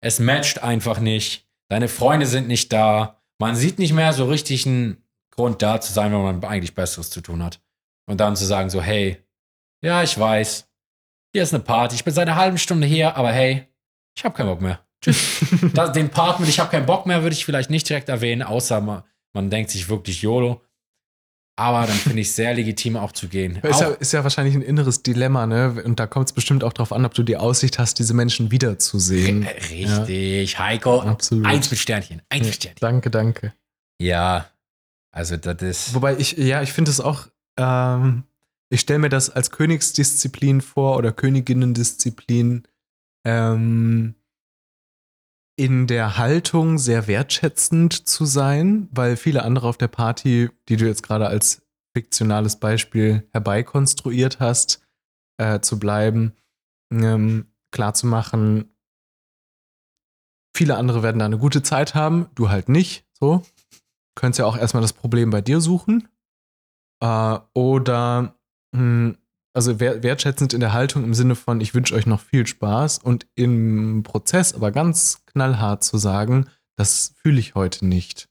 es 0.00 0.20
matcht 0.20 0.62
einfach 0.62 1.00
nicht. 1.00 1.47
Deine 1.68 1.88
Freunde 1.88 2.26
sind 2.26 2.48
nicht 2.48 2.72
da. 2.72 3.20
Man 3.38 3.54
sieht 3.54 3.78
nicht 3.78 3.92
mehr 3.92 4.12
so 4.12 4.24
richtig 4.26 4.66
einen 4.66 5.04
Grund 5.30 5.62
da 5.62 5.80
zu 5.80 5.92
sein, 5.92 6.12
wenn 6.12 6.22
man 6.22 6.44
eigentlich 6.44 6.74
Besseres 6.74 7.10
zu 7.10 7.20
tun 7.20 7.42
hat. 7.42 7.60
Und 8.06 8.18
dann 8.20 8.36
zu 8.36 8.44
sagen 8.46 8.70
so, 8.70 8.80
hey, 8.80 9.22
ja, 9.82 10.02
ich 10.02 10.18
weiß, 10.18 10.68
hier 11.32 11.42
ist 11.42 11.54
eine 11.54 11.62
Party, 11.62 11.94
ich 11.94 12.04
bin 12.04 12.14
seit 12.14 12.26
einer 12.26 12.36
halben 12.36 12.58
Stunde 12.58 12.86
hier, 12.86 13.16
aber 13.16 13.30
hey, 13.30 13.68
ich 14.16 14.24
habe 14.24 14.34
keinen 14.34 14.48
Bock 14.48 14.60
mehr. 14.60 14.80
Tschüss. 15.00 15.44
das, 15.74 15.92
den 15.92 16.08
Part 16.08 16.40
mit 16.40 16.48
ich 16.48 16.58
habe 16.58 16.70
keinen 16.70 16.86
Bock 16.86 17.06
mehr 17.06 17.22
würde 17.22 17.34
ich 17.34 17.44
vielleicht 17.44 17.70
nicht 17.70 17.88
direkt 17.88 18.08
erwähnen, 18.08 18.42
außer 18.42 18.80
man, 18.80 19.04
man 19.32 19.50
denkt 19.50 19.70
sich 19.70 19.88
wirklich 19.88 20.22
YOLO. 20.22 20.62
Aber 21.58 21.86
dann 21.88 21.96
finde 21.96 22.20
ich 22.20 22.28
es 22.28 22.36
sehr 22.36 22.54
legitim 22.54 22.96
auch 22.96 23.10
zu 23.10 23.26
gehen. 23.26 23.56
Ist 23.56 23.80
ja, 23.80 23.88
ist 23.88 24.12
ja 24.12 24.22
wahrscheinlich 24.22 24.54
ein 24.54 24.62
inneres 24.62 25.02
Dilemma, 25.02 25.44
ne? 25.44 25.82
Und 25.84 25.98
da 25.98 26.06
kommt 26.06 26.28
es 26.28 26.32
bestimmt 26.32 26.62
auch 26.62 26.72
drauf 26.72 26.92
an, 26.92 27.04
ob 27.04 27.14
du 27.14 27.24
die 27.24 27.36
Aussicht 27.36 27.80
hast, 27.80 27.98
diese 27.98 28.14
Menschen 28.14 28.52
wiederzusehen. 28.52 29.42
Äh, 29.42 29.48
richtig, 29.74 30.56
Heiko. 30.60 31.00
Absolut. 31.00 31.44
Eins 31.46 31.68
mit 31.68 31.80
Sternchen, 31.80 32.22
eins 32.28 32.42
Ja, 32.42 32.46
mit 32.46 32.54
Sternchen. 32.54 32.80
danke, 32.80 33.10
danke. 33.10 33.54
Ja, 34.00 34.46
also 35.10 35.36
das 35.36 35.60
ist. 35.62 35.94
Wobei 35.94 36.16
ich, 36.16 36.36
ja, 36.36 36.62
ich 36.62 36.72
finde 36.72 36.92
es 36.92 37.00
auch, 37.00 37.26
ähm, 37.58 38.22
ich 38.70 38.78
stelle 38.78 39.00
mir 39.00 39.08
das 39.08 39.28
als 39.28 39.50
Königsdisziplin 39.50 40.60
vor 40.60 40.96
oder 40.96 41.10
Königinnendisziplin 41.10 42.68
ähm, 43.26 44.14
in 45.58 45.88
der 45.88 46.16
Haltung 46.16 46.78
sehr 46.78 47.08
wertschätzend 47.08 48.06
zu 48.06 48.24
sein, 48.26 48.88
weil 48.92 49.16
viele 49.16 49.42
andere 49.42 49.66
auf 49.66 49.76
der 49.76 49.88
Party, 49.88 50.50
die 50.68 50.76
du 50.76 50.86
jetzt 50.86 51.02
gerade 51.02 51.26
als 51.26 51.62
fiktionales 51.96 52.56
Beispiel 52.56 53.28
herbeikonstruiert 53.32 54.38
hast, 54.38 54.80
äh, 55.36 55.58
zu 55.58 55.80
bleiben, 55.80 56.32
ähm, 56.92 57.46
klar 57.72 57.92
zu 57.94 58.06
machen, 58.06 58.72
viele 60.56 60.76
andere 60.76 61.02
werden 61.02 61.18
da 61.18 61.24
eine 61.24 61.38
gute 61.38 61.62
Zeit 61.64 61.96
haben, 61.96 62.28
du 62.36 62.50
halt 62.50 62.68
nicht, 62.68 63.04
so. 63.12 63.42
Könntest 64.14 64.38
ja 64.38 64.46
auch 64.46 64.56
erstmal 64.56 64.82
das 64.82 64.92
Problem 64.92 65.30
bei 65.30 65.40
dir 65.40 65.60
suchen. 65.60 66.06
Äh, 67.02 67.38
oder 67.54 68.38
mh, 68.72 69.16
also 69.58 69.80
wer- 69.80 70.04
wertschätzend 70.04 70.54
in 70.54 70.60
der 70.60 70.72
Haltung 70.72 71.02
im 71.02 71.14
Sinne 71.14 71.34
von, 71.34 71.60
ich 71.60 71.74
wünsche 71.74 71.92
euch 71.96 72.06
noch 72.06 72.20
viel 72.20 72.46
Spaß 72.46 72.98
und 72.98 73.26
im 73.34 74.04
Prozess 74.04 74.54
aber 74.54 74.70
ganz 74.70 75.24
knallhart 75.26 75.82
zu 75.82 75.98
sagen, 75.98 76.46
das 76.76 77.14
fühle 77.20 77.40
ich 77.40 77.56
heute 77.56 77.84
nicht. 77.84 78.28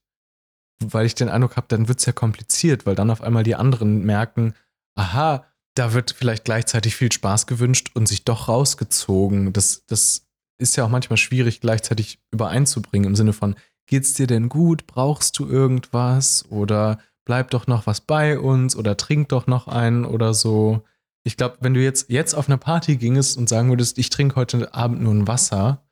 Weil 0.82 1.06
ich 1.06 1.16
den 1.16 1.28
Eindruck 1.28 1.58
habe, 1.58 1.68
dann 1.68 1.90
wird 1.90 2.00
es 2.00 2.06
ja 2.06 2.14
kompliziert, 2.14 2.86
weil 2.86 2.96
dann 2.96 3.10
auf 3.10 3.20
einmal 3.22 3.44
die 3.44 3.56
anderen 3.56 4.06
merken, 4.06 4.54
aha, 4.96 5.46
da 5.76 5.92
wird 5.92 6.12
vielleicht 6.12 6.46
gleichzeitig 6.46 6.96
viel 6.96 7.12
Spaß 7.12 7.46
gewünscht 7.46 7.92
und 7.94 8.08
sich 8.08 8.24
doch 8.24 8.48
rausgezogen. 8.48 9.52
Das, 9.52 9.86
das 9.86 10.28
ist 10.60 10.78
ja 10.78 10.86
auch 10.86 10.90
manchmal 10.90 11.18
schwierig 11.18 11.60
gleichzeitig 11.60 12.20
übereinzubringen 12.32 13.10
im 13.10 13.16
Sinne 13.18 13.34
von, 13.34 13.56
geht's 13.86 14.14
dir 14.14 14.28
denn 14.28 14.48
gut? 14.48 14.88
Brauchst 14.88 15.38
du 15.40 15.46
irgendwas? 15.46 16.46
Oder 16.50 17.00
bleib 17.26 17.52
doch 17.52 17.68
noch 17.68 17.86
was 17.86 18.00
bei 18.00 18.40
uns 18.40 18.78
oder 18.78 18.96
trink 18.96 19.28
doch 19.28 19.46
noch 19.46 19.68
einen 19.68 20.06
oder 20.06 20.34
so. 20.34 20.84
Ich 21.28 21.36
glaube, 21.36 21.58
wenn 21.60 21.74
du 21.74 21.84
jetzt, 21.84 22.10
jetzt 22.10 22.36
auf 22.36 22.48
einer 22.48 22.58
Party 22.58 22.96
gingest 22.96 23.38
und 23.38 23.50
sagen 23.50 23.68
würdest, 23.68 23.98
ich 23.98 24.10
trinke 24.10 24.38
heute 24.38 24.74
Abend 24.74 25.02
nur 25.02 25.14
ein 25.14 25.28
Wasser, 25.28 25.86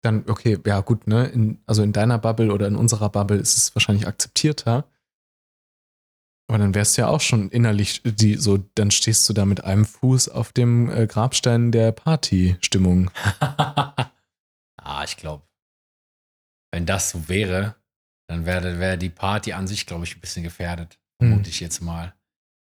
dann, 0.00 0.30
okay, 0.30 0.58
ja 0.64 0.80
gut, 0.80 1.08
ne? 1.08 1.26
In, 1.26 1.60
also 1.66 1.82
in 1.82 1.92
deiner 1.92 2.18
Bubble 2.18 2.52
oder 2.52 2.68
in 2.68 2.76
unserer 2.76 3.08
Bubble 3.08 3.36
ist 3.36 3.56
es 3.56 3.74
wahrscheinlich 3.74 4.06
akzeptierter. 4.06 4.88
Aber 6.48 6.58
dann 6.58 6.72
wärst 6.72 6.96
du 6.96 7.02
ja 7.02 7.08
auch 7.08 7.20
schon 7.20 7.50
innerlich 7.50 8.02
die, 8.04 8.36
so, 8.36 8.58
dann 8.76 8.92
stehst 8.92 9.28
du 9.28 9.32
da 9.32 9.44
mit 9.44 9.64
einem 9.64 9.84
Fuß 9.84 10.28
auf 10.28 10.52
dem 10.52 10.88
äh, 10.88 11.08
Grabstein 11.08 11.72
der 11.72 11.90
Partystimmung. 11.90 13.10
ah, 13.40 15.02
ich 15.04 15.16
glaube, 15.16 15.42
wenn 16.72 16.86
das 16.86 17.10
so 17.10 17.28
wäre, 17.28 17.74
dann 18.28 18.46
wäre 18.46 18.78
wär 18.78 18.96
die 18.96 19.10
Party 19.10 19.52
an 19.52 19.66
sich, 19.66 19.86
glaube 19.86 20.04
ich, 20.04 20.16
ein 20.16 20.20
bisschen 20.20 20.44
gefährdet. 20.44 21.00
Hm. 21.20 21.30
Vermute 21.30 21.50
ich 21.50 21.58
jetzt 21.58 21.80
mal. 21.80 22.14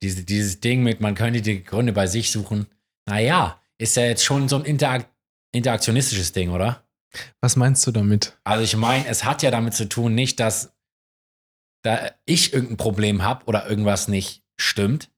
Diese, 0.02 0.24
dieses 0.24 0.60
Ding 0.60 0.82
mit, 0.82 1.00
man 1.00 1.14
könnte 1.14 1.42
die 1.42 1.64
Gründe 1.64 1.92
bei 1.92 2.06
sich 2.06 2.30
suchen. 2.30 2.66
Naja, 3.06 3.60
ist 3.78 3.96
ja 3.96 4.04
jetzt 4.04 4.24
schon 4.24 4.48
so 4.48 4.56
ein 4.56 4.64
Interak 4.64 5.08
interaktionistisches 5.52 6.32
Ding, 6.32 6.50
oder? 6.50 6.84
Was 7.40 7.56
meinst 7.56 7.86
du 7.86 7.90
damit? 7.90 8.38
Also 8.44 8.64
ich 8.64 8.76
meine, 8.76 9.06
es 9.06 9.24
hat 9.24 9.42
ja 9.42 9.50
damit 9.50 9.74
zu 9.74 9.88
tun, 9.88 10.14
nicht, 10.14 10.40
dass 10.40 10.74
da 11.82 12.10
ich 12.26 12.52
irgendein 12.52 12.76
Problem 12.76 13.22
habe 13.22 13.46
oder 13.46 13.68
irgendwas 13.68 14.08
nicht 14.08 14.44
stimmt. 14.60 15.10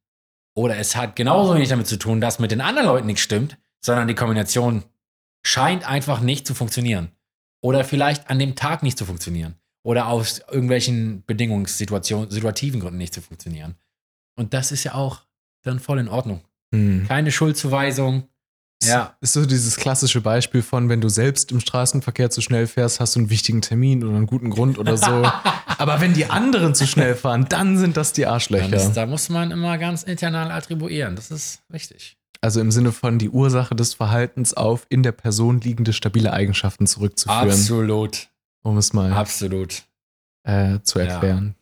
Oder 0.55 0.77
es 0.77 0.95
hat 0.95 1.17
genauso 1.17 1.55
wenig 1.55 1.69
damit 1.69 1.87
zu 1.87 1.97
tun, 1.97 2.21
dass 2.21 2.39
mit 2.39 2.51
den 2.51 2.61
anderen 2.61 2.89
Leuten 2.89 3.07
nichts 3.07 3.23
stimmt, 3.23 3.59
sondern 3.85 4.09
die 4.09 4.15
Kombination 4.15 4.85
scheint 5.45 5.89
einfach 5.89 6.21
nicht 6.21 6.47
zu 6.47 6.55
funktionieren. 6.55 7.13
Oder 7.63 7.85
vielleicht 7.85 8.29
an 8.31 8.39
dem 8.39 8.57
Tag 8.57 8.83
nicht 8.83 8.99
zu 8.99 9.07
funktionieren. 9.07 9.57
Oder 9.83 10.09
aus 10.09 10.41
irgendwelchen 10.51 11.25
Bedingungssituationen, 11.25 12.31
situativen 12.31 12.81
Gründen 12.81 12.99
nicht 12.99 13.15
zu 13.15 13.23
funktionieren. 13.23 13.77
Und 14.41 14.55
das 14.55 14.73
ist 14.73 14.85
ja 14.85 14.95
auch 14.95 15.21
dann 15.65 15.81
voll 15.81 15.99
in 15.99 16.09
Ordnung. 16.09 16.41
Hm. 16.75 17.05
Keine 17.07 17.31
Schuldzuweisung. 17.31 18.25
Ja. 18.83 19.15
Ist 19.21 19.35
so 19.35 19.45
dieses 19.45 19.77
klassische 19.77 20.23
Beispiel 20.23 20.63
von, 20.63 20.89
wenn 20.89 21.03
du 21.03 21.11
selbst 21.11 21.53
im 21.53 21.61
Straßenverkehr 21.61 22.31
zu 22.31 22.41
schnell 22.41 22.67
fährst, 22.67 23.01
hast 23.01 23.15
du 23.15 23.21
einen 23.21 23.29
wichtigen 23.29 23.61
Termin 23.61 24.03
oder 24.03 24.17
einen 24.17 24.25
guten 24.25 24.49
Grund 24.49 24.79
oder 24.79 24.97
so. 24.97 25.31
Aber 25.77 26.01
wenn 26.01 26.15
die 26.15 26.25
anderen 26.25 26.75
zu 26.75 26.87
schnell 26.87 27.15
fahren, 27.15 27.45
dann 27.51 27.77
sind 27.77 27.99
das 27.99 28.15
die 28.15 28.25
Arschlöcher. 28.25 28.75
ist, 28.75 28.95
da 28.95 29.05
muss 29.05 29.29
man 29.29 29.51
immer 29.51 29.77
ganz 29.77 30.05
internal 30.05 30.51
attribuieren. 30.51 31.17
Das 31.17 31.31
ist 31.31 31.61
wichtig. 31.69 32.17
also 32.41 32.63
im 32.63 32.71
Sinne 32.71 32.93
von 32.93 33.19
die 33.19 33.29
Ursache 33.29 33.75
des 33.75 33.93
Verhaltens 33.93 34.55
auf 34.55 34.87
in 34.89 35.03
der 35.03 35.13
Person 35.13 35.61
liegende 35.61 35.93
stabile 35.93 36.33
Eigenschaften 36.33 36.87
zurückzuführen, 36.87 37.51
Absolut. 37.51 38.29
um 38.63 38.79
es 38.79 38.95
mal 38.95 39.13
Absolut. 39.13 39.83
äh, 40.45 40.79
zu 40.83 40.99
erklären. 40.99 41.55
Ja, 41.59 41.60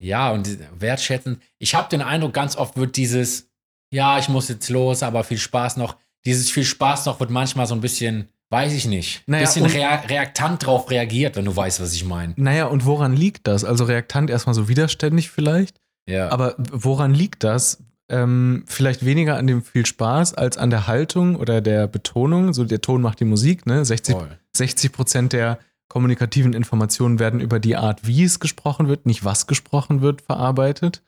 und 0.00 0.46
die- 0.46 0.58
wertschätzen. 0.78 1.40
Ich 1.58 1.74
habe 1.74 1.88
den 1.88 2.02
Eindruck, 2.02 2.32
ganz 2.32 2.56
oft 2.56 2.76
wird 2.76 2.96
dieses, 2.96 3.48
ja, 3.92 4.18
ich 4.18 4.28
muss 4.28 4.48
jetzt 4.48 4.68
los, 4.70 5.02
aber 5.02 5.24
viel 5.24 5.38
Spaß 5.38 5.76
noch. 5.76 5.96
Dieses 6.24 6.50
viel 6.50 6.64
Spaß 6.64 7.06
noch 7.06 7.20
wird 7.20 7.30
manchmal 7.30 7.66
so 7.66 7.74
ein 7.74 7.80
bisschen, 7.80 8.28
weiß 8.50 8.72
ich 8.72 8.86
nicht, 8.86 9.22
Naja, 9.26 9.44
bisschen 9.44 9.64
und- 9.64 9.74
rea 9.74 9.96
reaktant 10.08 10.64
drauf 10.66 10.90
reagiert, 10.90 11.36
wenn 11.36 11.44
du 11.44 11.54
weißt, 11.54 11.80
was 11.80 11.92
ich 11.94 12.04
meine. 12.04 12.34
Naja, 12.36 12.66
und 12.66 12.84
woran 12.84 13.14
liegt 13.14 13.46
das? 13.46 13.64
Also 13.64 13.84
reaktant 13.84 14.30
erstmal 14.30 14.54
so 14.54 14.68
widerständig 14.68 15.30
vielleicht, 15.30 15.76
Ja. 16.08 16.30
aber 16.30 16.54
woran 16.58 17.14
liegt 17.14 17.44
das? 17.44 17.82
Ähm, 18.10 18.64
vielleicht 18.66 19.04
weniger 19.04 19.36
an 19.36 19.46
dem 19.46 19.62
viel 19.62 19.86
Spaß 19.86 20.34
als 20.34 20.58
an 20.58 20.70
der 20.70 20.88
Haltung 20.88 21.36
oder 21.36 21.60
der 21.60 21.86
Betonung. 21.86 22.52
So 22.52 22.64
der 22.64 22.80
Ton 22.80 23.02
macht 23.02 23.20
die 23.20 23.24
Musik, 23.24 23.66
ne? 23.66 23.84
60 23.84 24.16
voll. 24.16 24.36
60 24.56 24.90
Prozent 24.90 25.32
der 25.32 25.60
kommunikativen 25.90 26.54
Informationen 26.54 27.18
werden 27.18 27.40
über 27.40 27.58
die 27.58 27.76
Art, 27.76 28.06
wie 28.06 28.24
es 28.24 28.40
gesprochen 28.40 28.88
wird, 28.88 29.04
nicht 29.04 29.24
was 29.24 29.46
gesprochen 29.46 30.00
wird, 30.00 30.22
verarbeitet. 30.22 31.02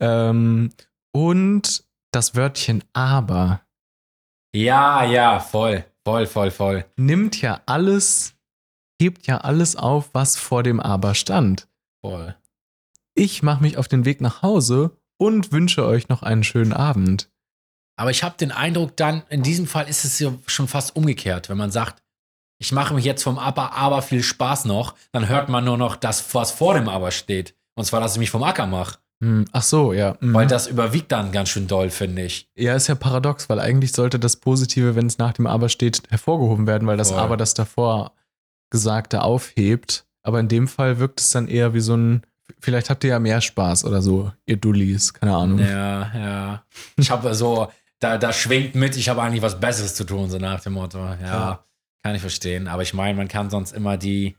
Ähm, 0.00 0.70
und 1.12 1.84
das 2.12 2.36
Wörtchen 2.36 2.84
aber 2.92 3.62
Ja, 4.54 5.04
ja, 5.04 5.40
voll. 5.40 5.84
Voll, 6.04 6.26
voll, 6.26 6.52
voll. 6.52 6.84
nimmt 6.96 7.42
ja 7.42 7.62
alles, 7.66 8.36
hebt 9.00 9.26
ja 9.26 9.38
alles 9.38 9.74
auf, 9.74 10.10
was 10.12 10.36
vor 10.36 10.62
dem 10.62 10.78
aber 10.78 11.16
stand. 11.16 11.66
Voll. 12.00 12.36
Ich 13.16 13.42
mache 13.42 13.62
mich 13.62 13.76
auf 13.76 13.88
den 13.88 14.04
Weg 14.04 14.20
nach 14.20 14.42
Hause 14.42 14.96
und 15.18 15.50
wünsche 15.50 15.84
euch 15.84 16.08
noch 16.08 16.22
einen 16.22 16.44
schönen 16.44 16.72
Abend. 16.72 17.28
Aber 17.98 18.10
ich 18.10 18.22
habe 18.22 18.36
den 18.36 18.52
Eindruck, 18.52 18.96
dann, 18.96 19.22
in 19.30 19.42
diesem 19.42 19.66
Fall 19.66 19.88
ist 19.88 20.04
es 20.04 20.18
ja 20.18 20.32
schon 20.46 20.68
fast 20.68 20.94
umgekehrt, 20.94 21.48
wenn 21.48 21.56
man 21.56 21.70
sagt, 21.72 22.02
ich 22.58 22.72
mache 22.72 22.94
mich 22.94 23.04
jetzt 23.04 23.22
vom 23.22 23.38
Aber, 23.38 23.72
aber 23.74 24.02
viel 24.02 24.22
Spaß 24.22 24.64
noch, 24.64 24.94
dann 25.12 25.28
hört 25.28 25.48
man 25.48 25.64
nur 25.64 25.76
noch 25.76 25.96
das, 25.96 26.34
was 26.34 26.50
vor 26.50 26.74
dem 26.74 26.88
Aber 26.88 27.10
steht. 27.10 27.54
Und 27.74 27.84
zwar, 27.84 28.00
dass 28.00 28.14
ich 28.14 28.18
mich 28.18 28.30
vom 28.30 28.42
Acker 28.42 28.66
mache. 28.66 28.98
Hm, 29.22 29.46
Ach 29.52 29.62
so, 29.62 29.92
ja. 29.92 30.16
Mhm. 30.20 30.34
Weil 30.34 30.46
das 30.46 30.66
überwiegt 30.66 31.10
dann 31.12 31.32
ganz 31.32 31.48
schön 31.48 31.66
doll, 31.66 31.88
finde 31.90 32.22
ich. 32.22 32.48
ja, 32.54 32.74
ist 32.74 32.86
ja 32.88 32.94
paradox, 32.94 33.48
weil 33.48 33.60
eigentlich 33.60 33.92
sollte 33.92 34.18
das 34.18 34.36
Positive, 34.36 34.94
wenn 34.94 35.06
es 35.06 35.16
nach 35.18 35.32
dem 35.32 35.46
Aber 35.46 35.68
steht, 35.68 36.02
hervorgehoben 36.10 36.66
werden, 36.66 36.86
weil 36.86 36.96
das 36.98 37.10
Voll. 37.10 37.20
Aber 37.20 37.36
das 37.36 37.54
davor 37.54 38.12
Gesagte 38.70 39.22
aufhebt. 39.22 40.04
Aber 40.22 40.40
in 40.40 40.48
dem 40.48 40.68
Fall 40.68 40.98
wirkt 40.98 41.20
es 41.20 41.30
dann 41.30 41.48
eher 41.48 41.72
wie 41.72 41.80
so 41.80 41.96
ein, 41.96 42.22
vielleicht 42.58 42.90
habt 42.90 43.04
ihr 43.04 43.10
ja 43.10 43.18
mehr 43.18 43.40
Spaß 43.40 43.84
oder 43.84 44.02
so, 44.02 44.32
ihr 44.44 44.56
Dullis, 44.56 45.14
keine 45.14 45.34
Ahnung. 45.36 45.58
Ja, 45.60 46.10
ja. 46.14 46.62
Ich 46.96 47.10
habe 47.10 47.34
so, 47.34 47.68
da, 48.00 48.18
da 48.18 48.32
schwingt 48.32 48.74
mit, 48.74 48.96
ich 48.96 49.08
habe 49.08 49.22
eigentlich 49.22 49.42
was 49.42 49.58
Besseres 49.60 49.94
zu 49.94 50.04
tun, 50.04 50.28
so 50.28 50.38
nach 50.38 50.60
dem 50.60 50.72
Motto. 50.74 50.98
Ja, 50.98 51.16
Ja. 51.22 51.64
Kann 52.02 52.14
ich 52.14 52.20
verstehen. 52.20 52.68
Aber 52.68 52.82
ich 52.82 52.94
meine, 52.94 53.16
man 53.16 53.28
kann 53.28 53.50
sonst 53.50 53.72
immer 53.72 53.96
die, 53.96 54.36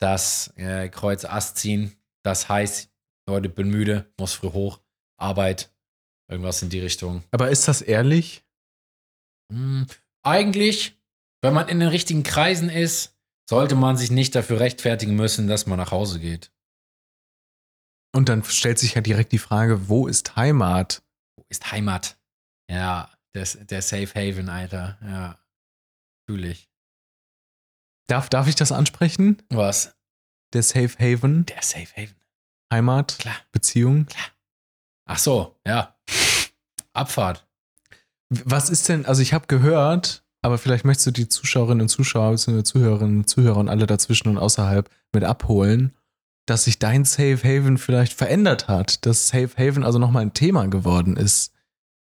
das 0.00 0.52
äh, 0.56 0.88
Kreuz 0.88 1.24
Ast 1.24 1.56
ziehen. 1.56 1.96
Das 2.24 2.48
heißt, 2.48 2.90
Leute, 3.28 3.48
bin 3.48 3.68
müde, 3.68 4.12
muss 4.18 4.34
früh 4.34 4.50
hoch, 4.50 4.80
Arbeit, 5.16 5.72
irgendwas 6.28 6.62
in 6.62 6.70
die 6.70 6.80
Richtung. 6.80 7.22
Aber 7.30 7.50
ist 7.50 7.68
das 7.68 7.82
ehrlich? 7.82 8.44
Hm, 9.52 9.86
eigentlich, 10.22 11.00
wenn 11.42 11.54
man 11.54 11.68
in 11.68 11.80
den 11.80 11.88
richtigen 11.88 12.22
Kreisen 12.22 12.68
ist, 12.68 13.16
sollte 13.48 13.74
man 13.74 13.96
sich 13.96 14.10
nicht 14.10 14.34
dafür 14.34 14.60
rechtfertigen 14.60 15.14
müssen, 15.14 15.46
dass 15.48 15.66
man 15.66 15.78
nach 15.78 15.90
Hause 15.90 16.20
geht. 16.20 16.52
Und 18.14 18.28
dann 18.28 18.44
stellt 18.44 18.78
sich 18.78 18.94
ja 18.94 19.00
direkt 19.00 19.32
die 19.32 19.38
Frage, 19.38 19.88
wo 19.88 20.06
ist 20.06 20.36
Heimat? 20.36 21.02
Wo 21.36 21.44
ist 21.48 21.72
Heimat? 21.72 22.18
Ja, 22.70 23.10
der, 23.34 23.44
der 23.44 23.82
Safe 23.82 24.08
Haven, 24.14 24.48
Alter. 24.48 24.98
Ja, 25.02 25.38
fühle 26.32 26.48
ich. 26.48 26.70
Darf, 28.08 28.30
darf 28.30 28.48
ich 28.48 28.54
das 28.54 28.72
ansprechen? 28.72 29.42
Was? 29.50 29.94
Der 30.54 30.62
Safe 30.62 30.92
Haven, 30.98 31.44
Der 31.46 31.62
Safe 31.62 31.88
Haven. 31.94 32.16
Heimat, 32.72 33.18
Klar. 33.18 33.36
Beziehung. 33.52 34.06
Ach 35.04 35.18
so, 35.18 35.58
ja. 35.66 35.94
Abfahrt. 36.94 37.46
Was 38.30 38.70
ist 38.70 38.88
denn, 38.88 39.04
also 39.04 39.20
ich 39.20 39.34
habe 39.34 39.46
gehört, 39.46 40.24
aber 40.40 40.56
vielleicht 40.56 40.86
möchtest 40.86 41.08
du 41.08 41.10
die 41.10 41.28
Zuschauerinnen 41.28 41.82
und 41.82 41.88
Zuschauer, 41.88 42.30
bzw. 42.30 42.62
Zuhörerinnen 42.62 43.18
und 43.18 43.28
Zuhörer 43.28 43.58
und 43.58 43.68
alle 43.68 43.86
dazwischen 43.86 44.28
und 44.28 44.38
außerhalb 44.38 44.88
mit 45.12 45.24
abholen, 45.24 45.94
dass 46.46 46.64
sich 46.64 46.78
dein 46.78 47.04
Safe 47.04 47.38
Haven 47.44 47.76
vielleicht 47.76 48.14
verändert 48.14 48.68
hat, 48.68 49.04
dass 49.04 49.28
Safe 49.28 49.50
Haven 49.58 49.84
also 49.84 49.98
nochmal 49.98 50.22
ein 50.22 50.34
Thema 50.34 50.66
geworden 50.66 51.18
ist, 51.18 51.52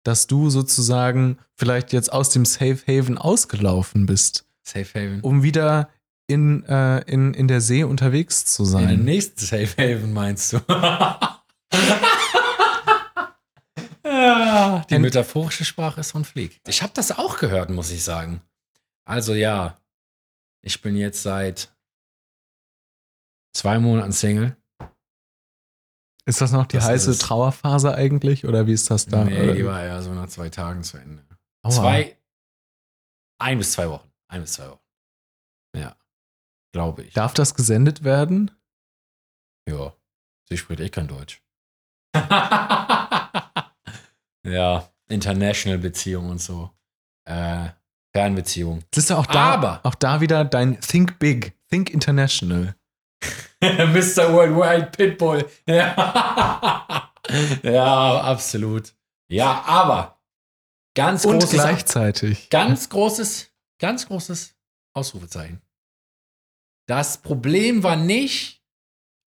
dass 0.03 0.27
du 0.27 0.49
sozusagen 0.49 1.37
vielleicht 1.55 1.93
jetzt 1.93 2.11
aus 2.11 2.29
dem 2.29 2.45
Safe 2.45 2.79
Haven 2.87 3.17
ausgelaufen 3.17 4.05
bist, 4.05 4.45
Safe 4.63 4.87
Haven. 4.93 5.21
um 5.21 5.43
wieder 5.43 5.89
in, 6.27 6.63
äh, 6.65 6.99
in, 7.11 7.33
in 7.33 7.47
der 7.47 7.61
See 7.61 7.83
unterwegs 7.83 8.45
zu 8.45 8.63
In 8.63 8.69
den 8.69 8.87
sein. 8.87 9.03
nächsten 9.03 9.39
Safe 9.45 9.67
Haven 9.77 10.13
meinst 10.13 10.53
du? 10.53 10.59
ja, 14.03 14.85
die 14.89 14.99
metaphorische 14.99 15.65
Sprache 15.65 15.99
ist 16.01 16.11
von 16.11 16.25
Flieg. 16.25 16.59
Ich 16.67 16.81
habe 16.81 16.93
das 16.95 17.11
auch 17.17 17.37
gehört, 17.37 17.69
muss 17.69 17.91
ich 17.91 18.03
sagen. 18.03 18.41
Also 19.05 19.33
ja, 19.33 19.77
ich 20.61 20.81
bin 20.81 20.95
jetzt 20.95 21.23
seit 21.23 21.73
zwei 23.53 23.79
Monaten 23.79 24.11
Single. 24.11 24.55
Ist 26.27 26.39
das 26.41 26.51
noch 26.51 26.67
die 26.67 26.77
Das 26.77 26.85
heiße. 26.85 27.17
Trauerphase 27.17 27.93
eigentlich 27.95 28.45
oder 28.45 28.67
wie 28.67 28.73
ist 28.73 28.89
das 28.91 29.05
da? 29.07 29.23
nee, 29.25 29.41
Oder- 29.41 29.53
die 29.55 29.65
war 29.65 29.83
ja 29.83 30.01
so 30.01 30.13
nach 30.13 30.27
zwei 30.27 30.49
Tagen 30.49 30.83
zu 30.83 30.97
Ende. 30.97 31.23
Aua. 31.63 31.71
Zwei, 31.71 32.17
ein 33.39 33.57
bis 33.57 33.71
zwei 33.73 33.89
Wochen. 33.89 34.09
Ein 34.27 34.41
bis 34.41 34.53
zwei 34.53 34.69
Wochen. 34.69 34.79
Ja, 35.75 35.95
glaube 36.73 37.03
ich. 37.03 37.13
Darf 37.13 37.33
das 37.33 37.55
gesendet 37.55 38.03
werden? 38.03 38.51
Ja, 39.67 39.93
sie 40.49 40.57
spricht 40.57 40.79
echt 40.81 40.93
kein 40.93 41.07
Deutsch. 41.07 41.41
ja, 44.45 44.87
International 45.09 45.77
Beziehung 45.79 46.29
und 46.29 46.41
so. 46.41 46.71
Äh, 47.27 47.69
Fernbeziehung. 48.13 48.83
Das 48.91 49.05
ist 49.05 49.09
ja 49.09 49.17
auch 49.17 49.25
da, 49.25 49.53
Aber- 49.53 49.79
auch 49.83 49.95
da 49.95 50.19
wieder 50.21 50.43
dein 50.45 50.79
Think 50.81 51.17
Big, 51.19 51.53
Think 51.69 51.89
International. 51.89 52.75
Mr. 53.61 54.33
Worldwide 54.33 54.87
Pitbull. 54.91 55.49
Ja. 55.67 57.11
ja, 57.63 58.21
absolut. 58.21 58.93
Ja, 59.29 59.61
aber 59.65 60.21
ganz 60.95 61.25
Und 61.25 61.39
großes, 61.39 61.51
gleichzeitig. 61.51 62.49
ganz 62.49 62.89
großes, 62.89 63.51
ganz 63.79 64.07
großes 64.07 64.55
Ausrufezeichen. 64.93 65.61
Das 66.87 67.21
Problem 67.21 67.83
war 67.83 67.95
nicht, 67.95 68.61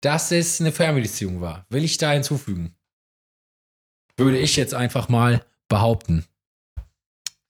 dass 0.00 0.32
es 0.32 0.60
eine 0.60 0.72
Fernbeziehung 0.72 1.40
war. 1.40 1.66
Will 1.68 1.84
ich 1.84 1.98
da 1.98 2.12
hinzufügen? 2.12 2.74
Würde 4.16 4.38
ich 4.38 4.56
jetzt 4.56 4.74
einfach 4.74 5.08
mal 5.08 5.44
behaupten. 5.68 6.26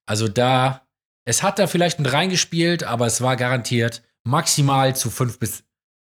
Also 0.06 0.28
da, 0.28 0.86
es 1.24 1.42
hat 1.42 1.58
da 1.58 1.66
vielleicht 1.66 1.98
mit 1.98 2.12
reingespielt, 2.12 2.84
aber 2.84 3.06
es 3.06 3.20
war 3.22 3.36
garantiert 3.36 4.02
maximal 4.24 4.96
zu 4.96 5.10
5 5.10 5.38
bis 5.38 5.64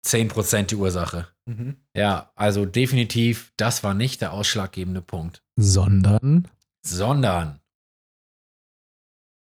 10 0.06 0.28
Prozent 0.30 0.72
die 0.72 0.76
Ursache. 0.76 1.28
Mhm. 1.46 1.76
Ja, 1.96 2.32
also 2.36 2.66
definitiv, 2.66 3.52
das 3.58 3.84
war 3.84 3.94
nicht 3.94 4.22
der 4.22 4.34
ausschlaggebende 4.34 5.02
Punkt 5.02 5.44
Sondern 5.58 6.48
sondern 6.86 7.60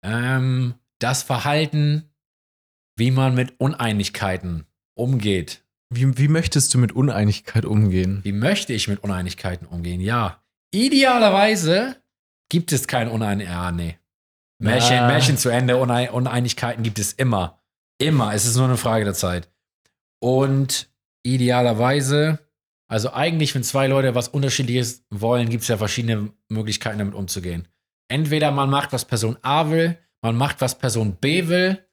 ähm, 0.05 0.74
das 1.01 1.22
Verhalten, 1.22 2.11
wie 2.97 3.11
man 3.11 3.34
mit 3.34 3.59
Uneinigkeiten 3.61 4.66
umgeht. 4.97 5.62
wie, 5.90 6.16
wie 6.18 6.28
möchtest 6.28 6.72
du 6.74 6.78
mit 6.78 6.92
Uneinigkeit 6.92 7.64
umgehen? 7.64 8.20
Wie 8.22 8.32
möchte 8.32 8.72
ich 8.72 8.88
mit 8.88 9.03
Uneinigkeiten 9.05 9.66
umgehen? 9.66 10.01
Ja, 10.01 10.42
idealerweise 10.72 11.97
gibt 12.49 12.72
es 12.72 12.86
keine 12.88 13.11
Uneinigkeiten. 13.11 13.53
Ja, 13.59 13.72
nee. 13.72 13.99
Märchen, 14.59 14.99
Ah. 14.99 15.07
Märchen 15.09 15.36
zu 15.36 15.49
Ende, 15.51 15.76
Unein 15.76 16.09
Uneinigkeiten 16.11 16.82
gibt 16.82 16.99
es 16.99 17.12
immer. 17.12 17.61
Immer. 17.99 18.32
Es 18.34 18.47
ist 18.47 18.57
nur 18.57 18.64
eine 18.66 18.76
Frage 18.76 19.05
der 19.05 19.14
Zeit. 19.14 19.51
Und 20.20 20.88
idealerweise, 21.22 22.38
also 22.88 23.12
eigentlich, 23.12 23.54
wenn 23.54 23.62
zwei 23.62 23.86
Leute 23.86 24.14
was 24.14 24.28
Unterschiedliches 24.28 25.04
wollen, 25.10 25.48
gibt 25.48 25.62
es 25.62 25.68
ja 25.68 25.76
verschiedene 25.76 26.32
Möglichkeiten, 26.48 26.98
damit 26.98 27.14
umzugehen. 27.14 27.68
Entweder 28.08 28.50
man 28.52 28.70
macht, 28.70 28.92
was 28.92 29.04
Person 29.04 29.36
A 29.42 29.70
will, 29.70 29.98
man 30.22 30.36
macht, 30.36 30.60
was 30.60 30.78
Person 30.78 31.16
B 31.16 31.48
will, 31.48 31.84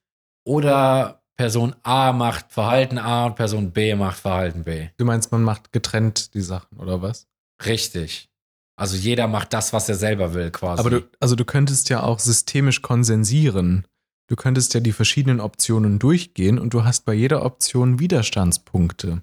oder 0.45 1.24
Person 1.36 1.76
A 1.84 2.13
macht 2.13 2.51
Verhalten 2.51 2.97
A 2.97 3.26
und 3.26 3.36
Person 3.36 3.71
B 3.71 3.95
macht 3.95 4.19
Verhalten 4.19 4.63
B. 4.63 4.89
Du 4.97 5.05
meinst, 5.05 5.32
man 5.32 5.43
macht 5.43 5.71
getrennt 5.71 6.34
die 6.36 6.41
Sachen, 6.41 6.78
oder 6.78 7.01
was? 7.01 7.28
Richtig. 7.65 8.30
Also 8.76 8.97
jeder 8.97 9.28
macht 9.28 9.53
das, 9.53 9.74
was 9.74 9.89
er 9.89 9.95
selber 9.95 10.34
will, 10.34 10.51
quasi. 10.51 10.80
Aber 10.80 10.89
du, 10.89 11.09
also 11.19 11.36
du 11.36 11.45
könntest 11.45 11.89
ja 11.89 12.03
auch 12.03 12.19
systemisch 12.19 12.82
konsensieren. 12.82 13.88
Du 14.28 14.36
könntest 14.36 14.74
ja 14.74 14.80
die 14.80 14.93
verschiedenen 14.93 15.39
Optionen 15.39 15.99
durchgehen 15.99 16.57
und 16.57 16.74
du 16.74 16.84
hast 16.84 17.05
bei 17.05 17.13
jeder 17.13 17.45
Option 17.45 17.99
Widerstandspunkte. 17.99 19.21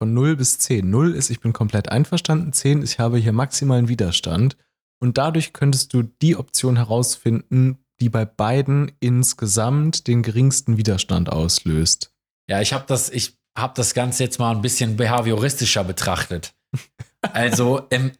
Von 0.00 0.14
0 0.14 0.36
bis 0.36 0.58
10. 0.58 0.88
0 0.88 1.14
ist, 1.14 1.30
ich 1.30 1.40
bin 1.40 1.52
komplett 1.52 1.88
einverstanden. 1.90 2.52
10 2.52 2.82
ist, 2.82 2.92
ich 2.92 2.98
habe 2.98 3.18
hier 3.18 3.32
maximalen 3.32 3.88
Widerstand. 3.88 4.56
Und 5.00 5.18
dadurch 5.18 5.52
könntest 5.52 5.92
du 5.92 6.02
die 6.02 6.36
Option 6.36 6.76
herausfinden, 6.76 7.78
die 8.00 8.08
bei 8.08 8.24
beiden 8.24 8.92
insgesamt 9.00 10.06
den 10.06 10.22
geringsten 10.22 10.76
Widerstand 10.76 11.30
auslöst. 11.30 12.12
Ja, 12.48 12.60
ich 12.60 12.72
habe 12.72 12.84
das, 12.86 13.10
ich 13.10 13.36
habe 13.56 13.74
das 13.76 13.92
Ganze 13.92 14.22
jetzt 14.22 14.38
mal 14.38 14.54
ein 14.54 14.62
bisschen 14.62 14.96
behavioristischer 14.96 15.84
betrachtet. 15.84 16.54
Also 17.20 17.82
ähm, 17.90 18.12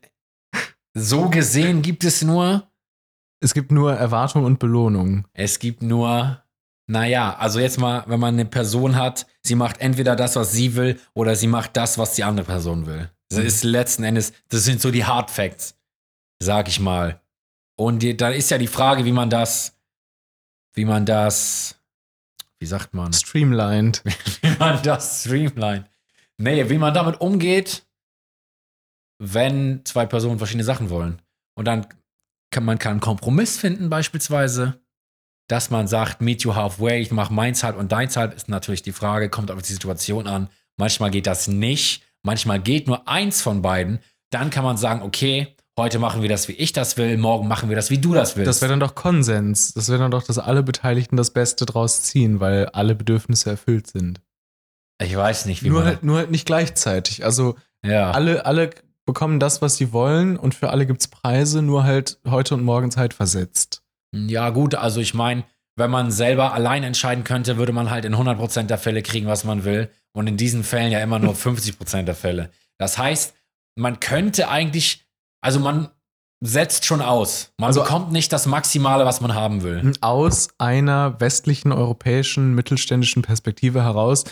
so 0.93 1.29
gesehen 1.29 1.83
gibt 1.83 2.03
es 2.03 2.23
nur, 2.23 2.69
Es 3.41 3.55
gibt 3.55 3.71
nur 3.71 3.93
Erwartung 3.95 4.45
und 4.45 4.59
Belohnung. 4.59 5.27
es 5.33 5.59
gibt 5.59 5.83
nur, 5.83 6.43
naja, 6.87 7.37
also 7.37 7.61
jetzt 7.61 7.79
mal, 7.79 8.03
wenn 8.07 8.19
man 8.21 8.35
eine 8.35 8.45
Person 8.47 8.97
hat, 8.97 9.27
sie 9.43 9.55
macht 9.55 9.81
entweder 9.81 10.17
das, 10.17 10.35
was 10.37 10.53
sie 10.53 10.75
will, 10.75 10.99
oder 11.15 11.37
sie 11.37 11.47
macht 11.47 11.77
das, 11.77 11.99
was 11.99 12.15
die 12.15 12.25
andere 12.25 12.47
Person 12.47 12.87
will. 12.87 13.11
Das 13.29 13.39
Mhm. 13.41 13.47
ist 13.47 13.65
letzten 13.65 14.05
Endes, 14.05 14.33
das 14.49 14.65
sind 14.65 14.81
so 14.81 14.91
die 14.91 15.05
Hard 15.05 15.31
Facts, 15.31 15.77
sag 16.41 16.67
ich 16.69 16.81
mal. 16.81 17.21
Und 17.77 18.03
die, 18.03 18.17
dann 18.17 18.33
ist 18.33 18.51
ja 18.51 18.59
die 18.59 18.67
Frage, 18.67 19.05
wie 19.05 19.13
man 19.13 19.31
das, 19.31 19.77
wie 20.75 20.85
man 20.85 21.07
das, 21.07 21.77
wie 22.59 22.67
sagt 22.67 22.93
man? 22.95 23.13
Streamlined. 23.13 24.03
wie 24.43 24.57
man 24.59 24.83
das 24.83 25.21
streamline. 25.23 25.85
Nee, 26.39 26.69
wie 26.71 26.79
man 26.79 26.93
damit 26.95 27.21
umgeht, 27.21 27.85
wenn 29.19 29.85
zwei 29.85 30.07
Personen 30.07 30.39
verschiedene 30.39 30.65
Sachen 30.65 30.91
wollen. 30.91 31.21
Und 31.55 31.67
dann 31.67 31.87
kann 32.51 32.65
man 32.65 32.79
kann 32.79 32.93
einen 32.93 33.01
Kompromiss 33.01 33.59
finden, 33.59 33.91
beispielsweise, 33.91 34.81
dass 35.49 35.71
man 35.71 35.89
sagt, 35.89 36.21
meet 36.21 36.43
you 36.43 36.55
halfway, 36.55 37.01
ich 37.01 37.11
mache 37.11 37.33
meins 37.33 37.65
halb 37.65 37.77
und 37.77 37.93
deins 37.93 38.17
halb, 38.17 38.35
ist 38.35 38.49
natürlich 38.49 38.83
die 38.83 38.93
Frage, 38.93 39.31
kommt 39.31 39.51
auf 39.51 39.63
die 39.63 39.73
Situation 39.73 40.27
an. 40.27 40.49
Manchmal 40.77 41.11
geht 41.11 41.27
das 41.27 41.49
nicht, 41.49 42.05
manchmal 42.23 42.61
geht 42.61 42.87
nur 42.87 43.09
eins 43.09 43.43
von 43.43 43.63
beiden. 43.63 43.99
Dann 44.31 44.51
kann 44.51 44.65
man 44.65 44.77
sagen, 44.77 45.03
okay, 45.03 45.57
heute 45.79 45.99
machen 45.99 46.23
wir 46.23 46.29
das, 46.29 46.49
wie 46.49 46.53
ich 46.53 46.73
das 46.73 46.97
will, 46.99 47.17
morgen 47.17 47.49
machen 47.49 47.69
wir 47.71 47.77
das, 47.77 47.91
wie 47.91 47.99
du 47.99 48.13
das 48.13 48.37
willst. 48.37 48.49
Das 48.49 48.61
wäre 48.61 48.71
dann 48.71 48.81
doch 48.81 48.95
Konsens. 48.95 49.73
Das 49.73 49.89
wäre 49.89 49.99
dann 49.99 50.11
doch, 50.11 50.23
dass 50.23 50.39
alle 50.39 50.63
Beteiligten 50.63 51.17
das 51.17 51.31
Beste 51.31 51.65
draus 51.65 52.03
ziehen, 52.03 52.41
weil 52.41 52.67
alle 52.67 52.95
Bedürfnisse 52.95 53.51
erfüllt 53.51 53.87
sind. 53.87 54.21
ich 55.03 55.17
weiß 55.17 55.47
nicht, 55.47 55.63
wie 55.63 55.71
Nur 55.71 55.81
man 55.81 55.89
halt, 55.89 56.03
nur 56.03 56.19
halt 56.19 56.31
nicht 56.31 56.47
gleichzeitig. 56.47 57.25
Also 57.25 57.57
ja. 57.83 58.11
alle, 58.11 58.45
alle 58.45 58.71
bekommen 59.09 59.41
das, 59.41 59.61
was 59.63 59.75
sie 59.77 59.93
wollen 59.93 60.37
und 60.37 60.55
für 60.55 60.71
alle 60.71 60.87
gibt's 60.87 61.09
Preise, 61.09 61.63
nur 61.63 61.83
halt 61.83 62.21
heute 62.29 62.55
und 62.55 62.63
morgen 62.63 62.93
Zeit 62.93 63.13
versetzt. 63.15 63.83
Ja, 64.15 64.51
gut, 64.51 64.77
also 64.77 65.01
ich 65.01 65.15
meine, 65.15 65.43
wenn 65.77 65.91
man 65.91 66.11
selber 66.13 66.53
allein 66.55 66.85
entscheiden 66.85 67.25
könnte, 67.25 67.57
würde 67.57 67.73
man 67.73 67.91
halt 67.91 68.05
in 68.05 68.15
100% 68.15 68.65
der 68.65 68.79
Fälle 68.79 69.03
kriegen, 69.03 69.27
was 69.27 69.43
man 69.45 69.65
will. 69.65 69.91
Und 70.13 70.27
in 70.27 70.37
diesen 70.37 70.63
Fällen 70.65 70.93
ja 70.93 71.01
immer 71.01 71.19
nur 71.19 71.35
50% 71.35 72.03
der 72.03 72.15
Fälle. 72.15 72.51
Das 72.79 72.99
heißt, 72.99 73.35
man 73.77 73.99
könnte 74.01 74.49
eigentlich, 74.49 75.05
also 75.41 75.59
man 75.61 75.89
setzt 76.45 76.85
schon 76.85 77.01
aus. 77.03 77.53
Man 77.59 77.69
Also- 77.69 77.83
bekommt 77.83 78.13
nicht 78.13 78.33
das 78.33 78.47
Maximale, 78.47 79.05
was 79.05 79.21
man 79.21 79.35
haben 79.35 79.63
will. 79.63 79.93
Aus 80.01 80.49
einer 80.59 81.21
westlichen, 81.21 81.73
europäischen, 81.73 82.55
mittelständischen 82.55 83.23
Perspektive 83.23 83.83
heraus, 83.83 84.25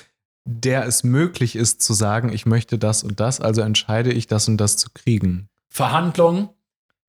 der 0.47 0.87
es 0.87 1.05
möglich 1.05 1.57
ist 1.57 1.83
zu 1.83 1.93
sagen, 1.93 2.33
ich 2.33 2.47
möchte 2.47 2.79
das 2.79 3.03
und 3.03 3.21
das, 3.21 3.41
also 3.41 3.61
entscheide 3.61 4.13
ich 4.13 4.27
das 4.27 4.49
und 4.49 4.57
das 4.57 4.77
zu 4.77 4.89
kriegen. 4.95 5.49
Verhandlungen, 5.69 6.49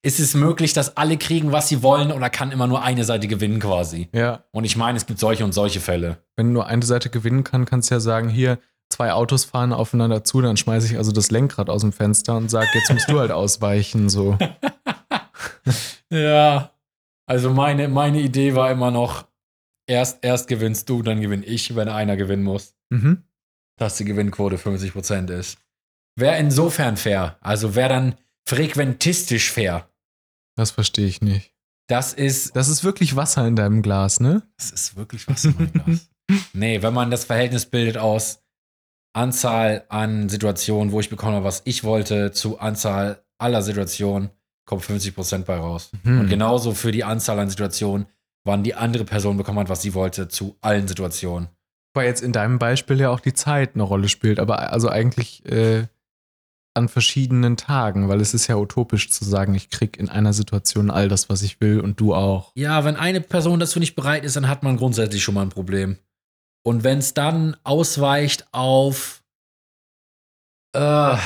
ist 0.04 0.20
es 0.20 0.34
möglich, 0.36 0.74
dass 0.74 0.96
alle 0.98 1.18
kriegen, 1.18 1.52
was 1.52 1.68
sie 1.68 1.84
wollen, 1.84 2.12
oder 2.12 2.30
kann 2.30 2.52
immer 2.52 2.68
nur 2.68 2.84
eine 2.84 3.04
Seite 3.04 3.28
gewinnen 3.28 3.60
quasi? 3.60 4.10
Ja. 4.14 4.44
Und 4.52 4.64
ich 4.64 4.76
meine, 4.76 4.98
es 4.98 5.06
gibt 5.06 5.20
solche 5.20 5.44
und 5.44 5.54
solche 5.54 5.80
Fälle. 5.80 6.18
Wenn 6.36 6.54
nur 6.54 6.68
eine 6.68 6.86
Seite 6.86 7.10
gewinnen 7.10 7.44
kann, 7.44 7.66
kannst 7.66 7.90
du 7.90 7.96
ja 7.96 8.00
sagen, 8.00 8.30
hier, 8.30 8.60
zwei 8.90 9.12
Autos 9.12 9.44
fahren 9.44 9.74
aufeinander 9.74 10.24
zu, 10.24 10.42
dann 10.42 10.58
schmeiße 10.58 10.88
ich 10.88 10.98
also 10.98 11.12
das 11.12 11.32
Lenkrad 11.32 11.70
aus 11.70 11.82
dem 11.82 11.92
Fenster 11.92 12.38
und 12.38 12.50
sage, 12.50 12.68
jetzt 12.74 12.92
musst 12.92 13.10
du 13.10 13.20
halt 13.20 13.32
ausweichen, 13.32 14.10
so. 14.10 14.38
Ja. 16.10 16.72
Also 17.26 17.52
meine, 17.52 17.90
meine 17.90 18.22
Idee 18.22 18.56
war 18.56 18.72
immer 18.72 18.92
noch, 18.92 19.26
erst, 19.86 20.24
erst 20.24 20.48
gewinnst 20.48 20.88
du, 20.90 21.02
dann 21.02 21.20
gewinn 21.20 21.44
ich, 21.46 21.76
wenn 21.76 21.90
einer 21.90 22.16
gewinnen 22.16 22.44
muss. 22.44 22.77
Mhm. 22.90 23.24
Dass 23.78 23.98
die 23.98 24.06
Gewinnquote 24.06 24.58
50% 24.58 25.32
ist. 25.32 25.58
Wäre 26.16 26.38
insofern 26.38 26.98
fair. 26.98 27.38
Also 27.42 27.76
wäre 27.76 27.90
dann 27.90 28.16
frequentistisch 28.48 29.52
fair. 29.52 29.90
Das 30.56 30.72
verstehe 30.72 31.08
ich 31.08 31.22
nicht. 31.22 31.54
Das 31.88 32.14
ist. 32.14 32.56
Das 32.56 32.68
ist 32.68 32.84
wirklich 32.84 33.16
Wasser 33.16 33.48
in 33.48 33.56
deinem 33.56 33.82
Glas, 33.82 34.20
ne? 34.20 34.44
Das 34.58 34.72
ist 34.72 34.96
wirklich 34.96 35.28
was 35.28 35.46
in 35.46 35.56
meinem 35.56 35.74
Glas. 35.74 36.10
Nee, 36.52 36.82
wenn 36.82 36.94
man 36.94 37.10
das 37.10 37.24
Verhältnis 37.24 37.68
bildet 37.68 37.98
aus 37.98 38.44
Anzahl 39.14 39.86
an 39.88 40.28
Situationen, 40.28 40.92
wo 40.92 41.00
ich 41.00 41.10
bekommen 41.10 41.36
habe, 41.36 41.46
was 41.46 41.62
ich 41.64 41.86
wollte, 41.86 42.34
zu 42.34 42.60
Anzahl 42.60 43.24
aller 43.38 43.62
Situationen, 43.62 44.32
kommt 44.66 44.84
50% 44.84 45.46
bei 45.46 45.56
raus. 45.56 45.90
Mhm. 46.04 46.20
Und 46.20 46.28
genauso 46.30 46.74
für 46.74 46.92
die 46.92 47.06
Anzahl 47.06 47.40
an 47.40 47.50
Situationen, 47.50 48.08
wann 48.44 48.64
die 48.64 48.76
andere 48.76 49.06
Person 49.06 49.38
bekommen 49.38 49.60
hat, 49.60 49.70
was 49.70 49.82
sie 49.82 49.94
wollte, 49.94 50.28
zu 50.28 50.58
allen 50.62 50.88
Situationen. 50.88 51.48
Weil 51.98 52.06
jetzt 52.06 52.22
in 52.22 52.32
deinem 52.32 52.60
Beispiel 52.60 53.00
ja 53.00 53.10
auch 53.10 53.20
die 53.20 53.34
Zeit 53.34 53.72
eine 53.74 53.82
Rolle 53.82 54.08
spielt, 54.08 54.40
aber 54.40 54.72
also 54.72 54.88
eigentlich 54.88 55.44
äh, 55.46 55.88
an 56.76 56.90
verschiedenen 56.90 57.58
Tagen, 57.58 58.08
weil 58.08 58.22
es 58.22 58.36
ist 58.36 58.46
ja 58.46 58.56
utopisch 58.56 59.10
zu 59.10 59.26
sagen, 59.26 59.56
ich 59.56 59.72
krieg 59.72 59.98
in 59.98 60.08
einer 60.08 60.32
Situation 60.32 60.92
all 60.92 61.10
das, 61.10 61.28
was 61.28 61.42
ich 61.42 61.60
will 61.60 61.80
und 61.80 62.00
du 62.00 62.14
auch. 62.14 62.52
Ja, 62.54 62.86
wenn 62.86 62.98
eine 62.98 63.20
Person 63.20 63.60
dazu 63.60 63.80
nicht 63.80 63.96
bereit 63.96 64.24
ist, 64.24 64.36
dann 64.36 64.48
hat 64.48 64.62
man 64.62 64.78
grundsätzlich 64.78 65.24
schon 65.24 65.34
mal 65.34 65.42
ein 65.42 65.50
Problem. 65.50 65.98
Und 66.64 66.84
wenn 66.84 67.00
es 67.00 67.16
dann 67.16 67.58
ausweicht 67.64 68.46
auf, 68.52 69.24
äh, 70.74 71.18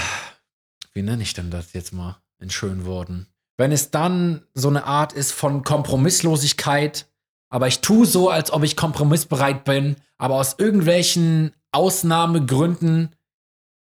wie 0.93 1.01
nenne 1.01 1.21
ich 1.21 1.33
denn 1.33 1.51
das 1.51 1.73
jetzt 1.73 1.91
mal 1.91 2.21
in 2.39 2.49
schönen 2.49 2.85
Worten? 2.85 3.27
Wenn 3.57 3.73
es 3.73 3.91
dann 3.91 4.45
so 4.53 4.69
eine 4.69 4.85
Art 4.85 5.11
ist 5.11 5.33
von 5.33 5.63
Kompromisslosigkeit, 5.63 7.10
aber 7.51 7.67
ich 7.67 7.81
tue 7.81 8.07
so, 8.07 8.29
als 8.29 8.51
ob 8.51 8.63
ich 8.63 8.75
kompromissbereit 8.75 9.63
bin, 9.63 9.97
aber 10.17 10.35
aus 10.35 10.55
irgendwelchen 10.57 11.53
Ausnahmegründen 11.71 13.15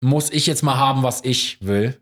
muss 0.02 0.32
ich 0.32 0.48
jetzt 0.48 0.64
mal 0.64 0.78
haben, 0.78 1.04
was 1.04 1.24
ich 1.24 1.62
will. 1.62 2.02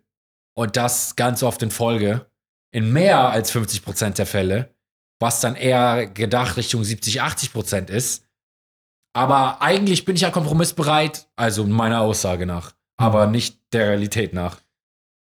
Und 0.55 0.77
das 0.77 1.17
ganz 1.17 1.43
oft 1.43 1.61
in 1.61 1.71
Folge. 1.71 2.25
In 2.71 2.93
mehr 2.93 3.29
als 3.29 3.53
50% 3.53 4.15
der 4.15 4.25
Fälle 4.25 4.73
was 5.19 5.41
dann 5.41 5.55
eher 5.55 6.07
gedacht 6.07 6.57
Richtung 6.57 6.83
70, 6.83 7.21
80 7.21 7.53
Prozent 7.53 7.89
ist. 7.89 8.25
Aber 9.13 9.61
eigentlich 9.61 10.05
bin 10.05 10.15
ich 10.15 10.21
ja 10.21 10.29
kompromissbereit, 10.29 11.27
also 11.35 11.65
meiner 11.65 12.01
Aussage 12.01 12.45
nach, 12.45 12.73
aber 12.97 13.27
nicht 13.27 13.59
der 13.73 13.87
Realität 13.89 14.33
nach. 14.33 14.61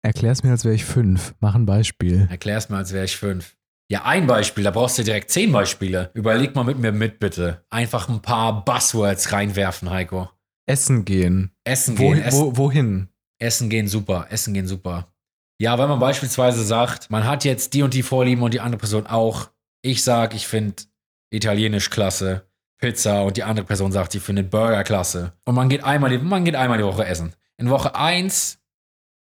Erklär's 0.01 0.43
mir, 0.43 0.51
als 0.51 0.65
wäre 0.65 0.75
ich 0.75 0.85
fünf. 0.85 1.33
Mach 1.39 1.55
ein 1.55 1.65
Beispiel. 1.65 2.27
Erklär's 2.29 2.69
mir, 2.69 2.77
als 2.77 2.93
wäre 2.93 3.05
ich 3.05 3.17
fünf. 3.17 3.55
Ja, 3.91 4.03
ein 4.05 4.27
Beispiel, 4.27 4.63
da 4.63 4.71
brauchst 4.71 4.99
du 4.99 5.03
direkt 5.03 5.31
zehn 5.31 5.51
Beispiele. 5.51 6.11
Überleg 6.13 6.55
mal 6.55 6.63
mit 6.63 6.77
mir 6.77 6.91
mit, 6.91 7.19
bitte. 7.19 7.65
Einfach 7.71 8.07
ein 8.07 8.21
paar 8.21 8.63
Buzzwords 8.63 9.31
reinwerfen, 9.31 9.89
Heiko. 9.89 10.29
Essen 10.67 11.05
gehen. 11.05 11.51
Essen 11.63 11.95
gehen, 11.95 12.11
Wohin, 12.11 12.23
essen, 12.23 12.39
wo, 12.39 12.57
wohin? 12.57 13.09
essen 13.39 13.69
gehen 13.69 13.87
super, 13.87 14.27
essen 14.29 14.53
gehen 14.53 14.67
super. 14.67 15.11
Ja, 15.59 15.79
wenn 15.79 15.89
man 15.89 15.99
beispielsweise 15.99 16.63
sagt, 16.63 17.09
man 17.09 17.25
hat 17.25 17.43
jetzt 17.45 17.73
die 17.73 17.81
und 17.81 17.95
die 17.95 18.03
Vorlieben 18.03 18.43
und 18.43 18.53
die 18.53 18.59
andere 18.59 18.79
Person 18.79 19.07
auch. 19.07 19.49
Ich 19.81 20.03
sag, 20.03 20.35
ich 20.35 20.47
finde 20.47 20.83
Italienisch 21.31 21.89
klasse, 21.89 22.47
Pizza 22.77 23.23
und 23.23 23.37
die 23.37 23.43
andere 23.43 23.65
Person 23.65 23.91
sagt, 23.91 24.11
sie 24.11 24.19
findet 24.19 24.51
Burger 24.51 24.83
klasse. 24.83 25.33
Und 25.45 25.55
man 25.55 25.67
geht 25.67 25.83
einmal 25.83 26.11
die, 26.11 26.19
man 26.19 26.45
geht 26.45 26.55
einmal 26.55 26.77
die 26.77 26.83
Woche 26.83 27.05
essen. 27.05 27.33
In 27.57 27.69
Woche 27.71 27.95
1, 27.95 28.59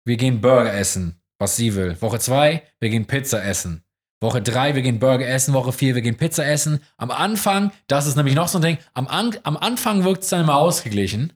wir 0.06 0.18
gehen 0.18 0.42
Burger 0.42 0.74
essen, 0.74 1.20
was 1.40 1.56
sie 1.56 1.74
will. 1.76 2.00
Woche 2.02 2.20
2, 2.20 2.62
wir 2.80 2.90
gehen 2.90 3.06
Pizza 3.08 3.44
essen. 3.44 3.83
Woche 4.24 4.42
3, 4.42 4.74
wir 4.74 4.82
gehen 4.82 5.00
Burger 5.00 5.28
essen. 5.28 5.54
Woche 5.54 5.72
4, 5.72 5.96
wir 5.96 6.02
gehen 6.02 6.18
Pizza 6.18 6.46
essen. 6.46 6.82
Am 6.98 7.12
Anfang, 7.12 7.72
das 7.88 8.08
ist 8.08 8.16
nämlich 8.16 8.36
noch 8.36 8.48
so 8.48 8.58
ein 8.58 8.64
Ding, 8.64 8.78
am, 8.94 9.08
An 9.08 9.38
am 9.44 9.58
Anfang 9.58 10.04
wirkt 10.04 10.24
es 10.24 10.30
dann 10.30 10.42
immer 10.42 10.56
ausgeglichen. 10.56 11.34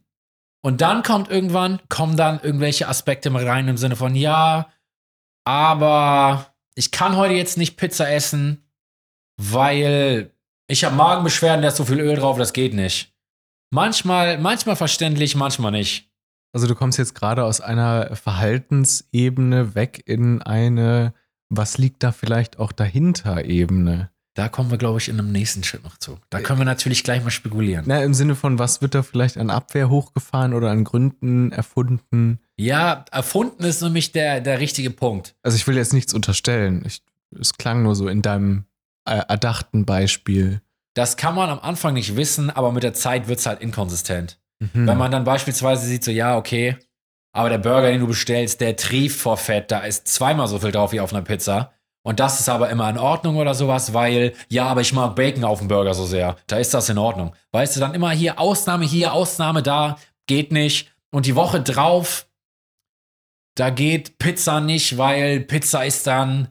Und 0.63 0.81
dann 0.81 1.03
kommt 1.03 1.29
irgendwann, 1.29 1.79
kommen 1.89 2.17
dann 2.17 2.39
irgendwelche 2.41 2.87
Aspekte 2.87 3.29
mit 3.29 3.45
rein 3.45 3.67
im 3.67 3.77
Sinne 3.77 3.95
von, 3.95 4.15
ja, 4.15 4.69
aber 5.45 6.53
ich 6.75 6.91
kann 6.91 7.15
heute 7.15 7.33
jetzt 7.35 7.57
nicht 7.57 7.77
Pizza 7.77 8.09
essen, 8.11 8.65
weil 9.37 10.31
ich 10.67 10.83
habe 10.83 10.95
Magenbeschwerden, 10.95 11.61
da 11.61 11.69
ist 11.69 11.77
so 11.77 11.85
viel 11.85 11.99
Öl 11.99 12.15
drauf, 12.15 12.37
das 12.37 12.53
geht 12.53 12.73
nicht. 12.73 13.13
Manchmal, 13.69 14.37
manchmal 14.37 14.75
verständlich, 14.75 15.35
manchmal 15.35 15.71
nicht. 15.71 16.09
Also 16.53 16.67
du 16.67 16.75
kommst 16.75 16.97
jetzt 16.97 17.15
gerade 17.15 17.43
aus 17.43 17.61
einer 17.61 18.15
Verhaltensebene 18.15 19.75
weg 19.75 20.03
in 20.05 20.41
eine, 20.41 21.13
was 21.49 21.77
liegt 21.77 22.03
da 22.03 22.11
vielleicht 22.11 22.59
auch 22.59 22.71
dahinter 22.71 23.45
Ebene. 23.45 24.09
Da 24.37 24.49
kommen 24.49 24.69
wir, 24.69 24.77
glaube 24.77 24.99
ich, 24.99 25.09
in 25.09 25.17
einem 25.17 25.31
nächsten 25.31 25.63
Schritt 25.63 25.83
noch 25.83 25.97
zu. 25.97 26.19
Da 26.29 26.41
können 26.41 26.59
wir 26.59 26.65
natürlich 26.65 27.03
gleich 27.03 27.23
mal 27.23 27.31
spekulieren. 27.31 27.85
Na, 27.87 28.03
im 28.03 28.13
Sinne 28.13 28.35
von, 28.35 28.59
was 28.59 28.83
wird 28.83 28.93
da 28.93 29.01
vielleicht 29.01 29.35
an 29.37 29.49
Abwehr 29.49 29.89
hochgefahren 29.89 30.53
oder 30.53 30.69
an 30.69 30.83
Gründen 30.83 31.51
erfunden? 31.51 32.39
Ja, 32.55 33.03
erfunden 33.11 33.63
ist 33.63 33.81
nämlich 33.81 34.11
der, 34.11 34.39
der 34.41 34.59
richtige 34.59 34.91
Punkt. 34.91 35.33
Also 35.41 35.55
ich 35.55 35.65
will 35.65 35.75
jetzt 35.75 35.91
nichts 35.91 36.13
unterstellen. 36.13 36.83
Ich, 36.85 37.01
es 37.39 37.53
klang 37.53 37.81
nur 37.81 37.95
so 37.95 38.07
in 38.07 38.21
deinem 38.21 38.65
äh, 39.05 39.23
erdachten 39.27 39.85
Beispiel. 39.85 40.61
Das 40.93 41.17
kann 41.17 41.33
man 41.33 41.49
am 41.49 41.59
Anfang 41.59 41.95
nicht 41.95 42.15
wissen, 42.15 42.51
aber 42.51 42.71
mit 42.71 42.83
der 42.83 42.93
Zeit 42.93 43.27
wird 43.27 43.39
es 43.39 43.47
halt 43.47 43.61
inkonsistent. 43.61 44.39
Mhm. 44.59 44.87
Wenn 44.87 44.97
man 44.99 45.11
dann 45.11 45.23
beispielsweise 45.23 45.87
sieht, 45.87 46.03
so, 46.03 46.11
ja, 46.11 46.37
okay, 46.37 46.77
aber 47.37 47.49
der 47.49 47.59
Burger, 47.59 47.91
den 47.91 48.01
du 48.01 48.07
bestellst, 48.07 48.61
der 48.61 48.75
trieft 48.75 49.19
vor 49.19 49.37
Fett, 49.37 49.71
da 49.71 49.81
ist 49.81 50.07
zweimal 50.07 50.47
so 50.47 50.57
viel 50.59 50.71
drauf 50.71 50.91
wie 50.91 50.99
auf 50.99 51.13
einer 51.13 51.21
Pizza. 51.21 51.71
Und 52.03 52.19
das 52.19 52.39
ist 52.39 52.49
aber 52.49 52.69
immer 52.69 52.89
in 52.89 52.97
Ordnung 52.97 53.35
oder 53.35 53.53
sowas, 53.53 53.93
weil, 53.93 54.33
ja, 54.49 54.65
aber 54.65 54.81
ich 54.81 54.93
mag 54.93 55.15
Bacon 55.15 55.43
auf 55.43 55.59
dem 55.59 55.67
Burger 55.67 55.93
so 55.93 56.05
sehr. 56.05 56.37
Da 56.47 56.57
ist 56.57 56.73
das 56.73 56.89
in 56.89 56.97
Ordnung. 56.97 57.35
Weißt 57.51 57.75
du, 57.75 57.79
dann 57.79 57.93
immer 57.93 58.11
hier 58.11 58.39
Ausnahme, 58.39 58.85
hier 58.85 59.13
Ausnahme, 59.13 59.61
da, 59.61 59.97
geht 60.25 60.51
nicht. 60.51 60.91
Und 61.11 61.25
die 61.25 61.35
Woche 61.35 61.61
drauf, 61.61 62.27
da 63.55 63.69
geht 63.69 64.17
Pizza 64.17 64.59
nicht, 64.59 64.97
weil 64.97 65.41
Pizza 65.41 65.85
ist 65.85 66.07
dann 66.07 66.47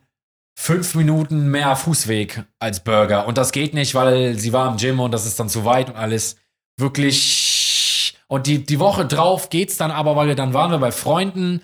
fünf 0.59 0.95
Minuten 0.95 1.51
mehr 1.51 1.75
Fußweg 1.75 2.45
als 2.59 2.85
Burger. 2.85 3.27
Und 3.27 3.39
das 3.39 3.53
geht 3.53 3.75
nicht, 3.75 3.95
weil 3.95 4.39
sie 4.39 4.53
war 4.53 4.71
im 4.71 4.77
Gym 4.77 5.01
und 5.01 5.13
das 5.13 5.27
ist 5.27 5.41
dann 5.41 5.49
zu 5.49 5.65
weit 5.65 5.89
und 5.89 5.97
alles 5.97 6.37
wirklich. 6.79 7.36
Und 8.29 8.47
die, 8.47 8.65
die 8.65 8.81
Woche 8.81 9.07
drauf 9.07 9.51
geht's 9.51 9.77
dann 9.77 9.91
aber, 9.91 10.17
weil 10.17 10.29
wir 10.29 10.35
dann 10.35 10.53
waren 10.53 10.71
wir 10.71 10.79
bei 10.79 10.93
Freunden 10.93 11.63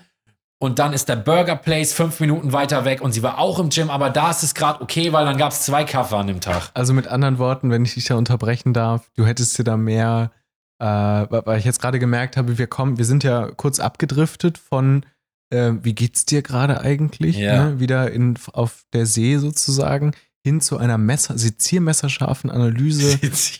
und 0.59 0.79
dann 0.79 0.93
ist 0.93 1.09
der 1.09 1.17
Burger 1.17 1.57
Place 1.57 1.91
fünf 1.91 2.21
Minuten 2.21 2.53
weiter 2.53 2.85
weg 2.85 3.01
und 3.01 3.11
sie 3.11 3.21
war 3.21 3.37
auch 3.37 3.59
im 3.59 3.67
Gym, 3.67 3.89
aber 3.89 4.09
da 4.09 4.31
ist 4.31 4.43
es 4.43 4.55
gerade 4.55 4.81
okay, 4.81 5.11
weil 5.11 5.25
dann 5.25 5.37
gab's 5.37 5.65
zwei 5.65 5.83
Kaffee 5.83 6.15
an 6.15 6.27
dem 6.27 6.39
Tag. 6.39 6.71
Also 6.73 6.93
mit 6.93 7.07
anderen 7.07 7.37
Worten, 7.37 7.69
wenn 7.69 7.83
ich 7.83 7.95
dich 7.95 8.05
da 8.05 8.15
unterbrechen 8.15 8.73
darf, 8.73 9.11
du 9.17 9.25
hättest 9.25 9.57
dir 9.57 9.65
da 9.65 9.75
mehr, 9.75 10.31
äh, 10.79 10.85
weil 10.85 11.59
ich 11.59 11.65
jetzt 11.65 11.81
gerade 11.81 11.99
gemerkt 11.99 12.37
habe, 12.37 12.57
wir 12.57 12.67
kommen, 12.67 12.97
wir 12.97 13.03
sind 13.03 13.25
ja 13.25 13.51
kurz 13.57 13.81
abgedriftet 13.81 14.57
von, 14.57 15.05
äh, 15.49 15.73
wie 15.81 15.93
geht's 15.93 16.23
dir 16.23 16.41
gerade 16.41 16.79
eigentlich? 16.79 17.35
Ja. 17.35 17.65
Ne? 17.65 17.79
Wieder 17.81 18.11
in, 18.11 18.39
auf 18.53 18.85
der 18.93 19.05
See 19.05 19.37
sozusagen, 19.39 20.13
hin 20.43 20.61
zu 20.61 20.77
einer 20.77 20.97
Messer, 20.97 21.37
seziermesserscharfen 21.37 22.49
Analyse 22.49 23.19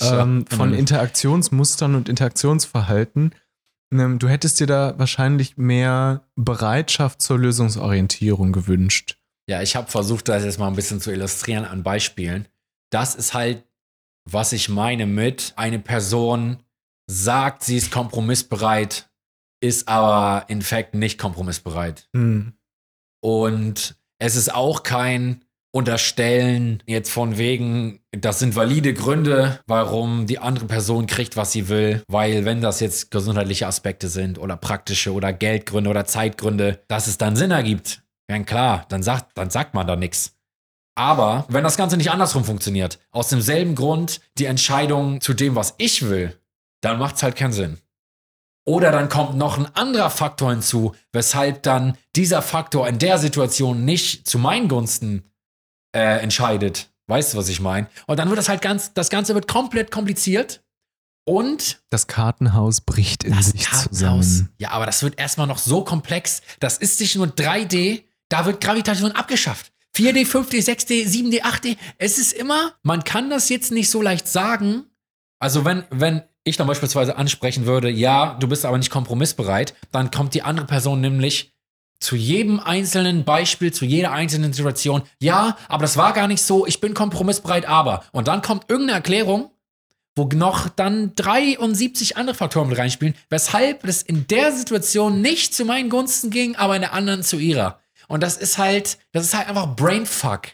ähm, 0.00 0.44
von 0.48 0.74
Interaktionsmustern 0.74 1.94
und 1.94 2.08
Interaktionsverhalten. 2.08 3.34
Ähm, 3.92 4.18
Du 4.18 4.28
hättest 4.28 4.60
dir 4.60 4.66
da 4.66 4.98
wahrscheinlich 4.98 5.56
mehr 5.56 6.26
Bereitschaft 6.34 7.22
zur 7.22 7.38
Lösungsorientierung 7.38 8.52
gewünscht. 8.52 9.18
Ja, 9.48 9.62
ich 9.62 9.76
habe 9.76 9.90
versucht, 9.90 10.28
das 10.28 10.44
jetzt 10.44 10.58
mal 10.58 10.66
ein 10.66 10.76
bisschen 10.76 11.00
zu 11.00 11.12
illustrieren 11.12 11.64
an 11.64 11.84
Beispielen. 11.84 12.48
Das 12.90 13.14
ist 13.14 13.32
halt, 13.32 13.64
was 14.28 14.52
ich 14.52 14.68
meine 14.68 15.06
mit, 15.06 15.52
eine 15.56 15.78
Person 15.78 16.58
sagt, 17.06 17.62
sie 17.62 17.76
ist 17.76 17.92
kompromissbereit 17.92 19.08
ist 19.60 19.88
aber 19.88 20.48
in 20.48 20.62
fact 20.62 20.94
nicht 20.94 21.18
kompromissbereit. 21.18 22.08
Hm. 22.14 22.54
Und 23.20 23.96
es 24.18 24.36
ist 24.36 24.54
auch 24.54 24.82
kein 24.82 25.44
Unterstellen 25.76 26.82
jetzt 26.86 27.10
von 27.10 27.36
wegen, 27.36 28.00
das 28.10 28.38
sind 28.38 28.56
valide 28.56 28.94
Gründe, 28.94 29.60
warum 29.66 30.26
die 30.26 30.38
andere 30.38 30.64
Person 30.64 31.06
kriegt, 31.06 31.36
was 31.36 31.52
sie 31.52 31.68
will. 31.68 32.02
Weil 32.08 32.46
wenn 32.46 32.62
das 32.62 32.80
jetzt 32.80 33.10
gesundheitliche 33.10 33.66
Aspekte 33.66 34.08
sind 34.08 34.38
oder 34.38 34.56
praktische 34.56 35.12
oder 35.12 35.34
Geldgründe 35.34 35.90
oder 35.90 36.06
Zeitgründe, 36.06 36.80
dass 36.88 37.08
es 37.08 37.18
dann 37.18 37.36
Sinn 37.36 37.50
ergibt. 37.50 38.02
Ja 38.30 38.38
klar, 38.38 38.86
dann 38.88 39.02
sagt, 39.02 39.36
dann 39.36 39.50
sagt 39.50 39.74
man 39.74 39.86
da 39.86 39.96
nichts. 39.96 40.34
Aber 40.94 41.44
wenn 41.50 41.62
das 41.62 41.76
Ganze 41.76 41.98
nicht 41.98 42.10
andersrum 42.10 42.44
funktioniert, 42.44 42.98
aus 43.10 43.28
demselben 43.28 43.74
Grund 43.74 44.22
die 44.38 44.46
Entscheidung 44.46 45.20
zu 45.20 45.34
dem, 45.34 45.56
was 45.56 45.74
ich 45.76 46.08
will, 46.08 46.40
dann 46.80 46.98
macht 46.98 47.16
es 47.16 47.22
halt 47.22 47.36
keinen 47.36 47.52
Sinn. 47.52 47.76
Oder 48.64 48.92
dann 48.92 49.10
kommt 49.10 49.36
noch 49.36 49.58
ein 49.58 49.68
anderer 49.76 50.08
Faktor 50.08 50.52
hinzu, 50.52 50.94
weshalb 51.12 51.62
dann 51.64 51.98
dieser 52.16 52.40
Faktor 52.40 52.88
in 52.88 52.98
der 52.98 53.18
Situation 53.18 53.84
nicht 53.84 54.26
zu 54.26 54.38
meinen 54.38 54.68
Gunsten 54.68 55.30
äh, 55.96 56.18
entscheidet. 56.20 56.90
Weißt 57.08 57.32
du, 57.34 57.38
was 57.38 57.48
ich 57.48 57.60
meine? 57.60 57.86
Und 58.06 58.18
dann 58.18 58.28
wird 58.28 58.38
das 58.38 58.48
halt 58.48 58.62
ganz, 58.62 58.92
das 58.92 59.10
Ganze 59.10 59.34
wird 59.34 59.48
komplett 59.48 59.90
kompliziert. 59.90 60.62
Und 61.28 61.80
Das 61.90 62.06
Kartenhaus 62.06 62.80
bricht 62.80 63.24
in 63.24 63.34
das 63.34 63.46
sich 63.46 63.62
Kartenhaus. 63.64 63.88
zusammen. 64.26 64.48
Ja, 64.58 64.70
aber 64.70 64.86
das 64.86 65.02
wird 65.02 65.18
erstmal 65.18 65.46
noch 65.48 65.58
so 65.58 65.82
komplex. 65.82 66.40
Das 66.60 66.78
ist 66.78 67.00
nicht 67.00 67.16
nur 67.16 67.26
3D, 67.26 68.04
da 68.28 68.46
wird 68.46 68.60
Gravitation 68.60 69.10
abgeschafft. 69.12 69.72
4D, 69.96 70.26
5D, 70.26 70.62
6D, 70.64 71.06
7D, 71.08 71.42
8D. 71.42 71.76
Es 71.98 72.18
ist 72.18 72.32
immer, 72.32 72.74
man 72.82 73.02
kann 73.02 73.30
das 73.30 73.48
jetzt 73.48 73.72
nicht 73.72 73.90
so 73.90 74.02
leicht 74.02 74.28
sagen. 74.28 74.84
Also 75.40 75.64
wenn, 75.64 75.84
wenn 75.90 76.22
ich 76.44 76.56
dann 76.56 76.66
beispielsweise 76.68 77.16
ansprechen 77.16 77.66
würde, 77.66 77.90
ja, 77.90 78.34
du 78.38 78.46
bist 78.46 78.64
aber 78.64 78.78
nicht 78.78 78.90
kompromissbereit, 78.90 79.74
dann 79.90 80.10
kommt 80.12 80.34
die 80.34 80.42
andere 80.42 80.66
Person 80.66 81.00
nämlich 81.00 81.55
zu 81.98 82.16
jedem 82.16 82.60
einzelnen 82.60 83.24
Beispiel, 83.24 83.72
zu 83.72 83.84
jeder 83.84 84.12
einzelnen 84.12 84.52
Situation, 84.52 85.02
ja, 85.20 85.56
aber 85.68 85.82
das 85.82 85.96
war 85.96 86.12
gar 86.12 86.28
nicht 86.28 86.42
so, 86.42 86.66
ich 86.66 86.80
bin 86.80 86.94
kompromissbereit, 86.94 87.66
aber. 87.66 88.04
Und 88.12 88.28
dann 88.28 88.42
kommt 88.42 88.68
irgendeine 88.68 88.98
Erklärung, 88.98 89.50
wo 90.14 90.24
noch 90.34 90.68
dann 90.68 91.14
73 91.14 92.16
andere 92.16 92.34
Faktoren 92.34 92.68
mit 92.68 92.78
reinspielen, 92.78 93.14
weshalb 93.28 93.84
es 93.84 94.02
in 94.02 94.26
der 94.26 94.52
Situation 94.52 95.20
nicht 95.20 95.54
zu 95.54 95.64
meinen 95.64 95.90
Gunsten 95.90 96.30
ging, 96.30 96.56
aber 96.56 96.74
in 96.74 96.82
der 96.82 96.94
anderen 96.94 97.22
zu 97.22 97.38
ihrer. 97.38 97.80
Und 98.08 98.22
das 98.22 98.36
ist 98.36 98.56
halt, 98.58 98.98
das 99.12 99.24
ist 99.24 99.34
halt 99.34 99.48
einfach 99.48 99.74
Brainfuck. 99.76 100.48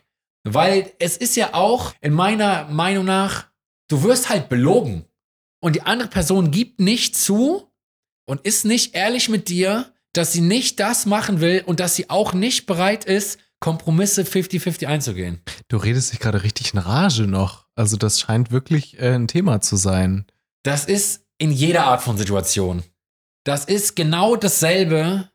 Weil 0.44 0.92
es 0.98 1.16
ist 1.16 1.36
ja 1.36 1.54
auch, 1.54 1.94
in 2.00 2.12
meiner 2.12 2.64
Meinung 2.64 3.04
nach, 3.04 3.46
du 3.88 4.02
wirst 4.02 4.28
halt 4.28 4.48
belogen. 4.48 5.04
Und 5.60 5.76
die 5.76 5.82
andere 5.82 6.08
Person 6.08 6.50
gibt 6.50 6.80
nicht 6.80 7.16
zu 7.16 7.70
und 8.26 8.40
ist 8.44 8.64
nicht 8.64 8.96
ehrlich 8.96 9.28
mit 9.28 9.48
dir, 9.48 9.92
dass 10.12 10.32
sie 10.32 10.40
nicht 10.40 10.80
das 10.80 11.06
machen 11.06 11.40
will 11.40 11.62
und 11.64 11.80
dass 11.80 11.96
sie 11.96 12.10
auch 12.10 12.32
nicht 12.32 12.66
bereit 12.66 13.04
ist, 13.04 13.38
Kompromisse 13.60 14.22
50-50 14.22 14.86
einzugehen. 14.86 15.40
Du 15.68 15.76
redest 15.76 16.12
dich 16.12 16.18
gerade 16.18 16.42
richtig 16.42 16.74
in 16.74 16.80
Rage 16.80 17.28
noch. 17.28 17.66
Also 17.76 17.96
das 17.96 18.20
scheint 18.20 18.50
wirklich 18.50 18.98
äh, 18.98 19.14
ein 19.14 19.28
Thema 19.28 19.60
zu 19.60 19.76
sein. 19.76 20.26
Das 20.64 20.84
ist 20.84 21.24
in 21.38 21.52
jeder 21.52 21.84
Art 21.84 22.02
von 22.02 22.18
Situation. 22.18 22.82
Das 23.44 23.64
ist 23.64 23.94
genau 23.94 24.36
dasselbe 24.36 25.28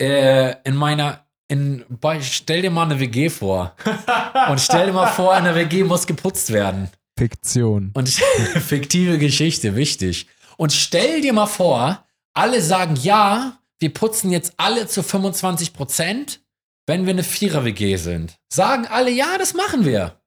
äh, 0.00 0.54
in 0.64 0.76
meiner. 0.76 1.24
In, 1.50 1.86
bei, 1.88 2.20
stell 2.20 2.60
dir 2.60 2.70
mal 2.70 2.84
eine 2.84 3.00
WG 3.00 3.30
vor. 3.30 3.74
und 4.50 4.60
stell 4.60 4.86
dir 4.86 4.92
mal 4.92 5.06
vor, 5.06 5.32
eine 5.32 5.54
WG 5.54 5.82
muss 5.82 6.06
geputzt 6.06 6.52
werden. 6.52 6.90
Fiktion. 7.18 7.90
Und 7.94 8.08
fiktive 8.10 9.16
Geschichte, 9.16 9.74
wichtig. 9.74 10.26
Und 10.58 10.74
stell 10.74 11.22
dir 11.22 11.32
mal 11.32 11.46
vor, 11.46 12.04
alle 12.34 12.60
sagen 12.60 12.96
ja, 12.96 13.58
wir 13.80 13.92
putzen 13.92 14.30
jetzt 14.30 14.54
alle 14.56 14.86
zu 14.86 15.02
25 15.02 15.72
Prozent, 15.72 16.40
wenn 16.86 17.04
wir 17.06 17.12
eine 17.12 17.22
Vierer-WG 17.22 17.96
sind. 17.96 18.38
Sagen 18.52 18.86
alle, 18.86 19.10
ja, 19.10 19.38
das 19.38 19.54
machen 19.54 19.84
wir. 19.84 20.20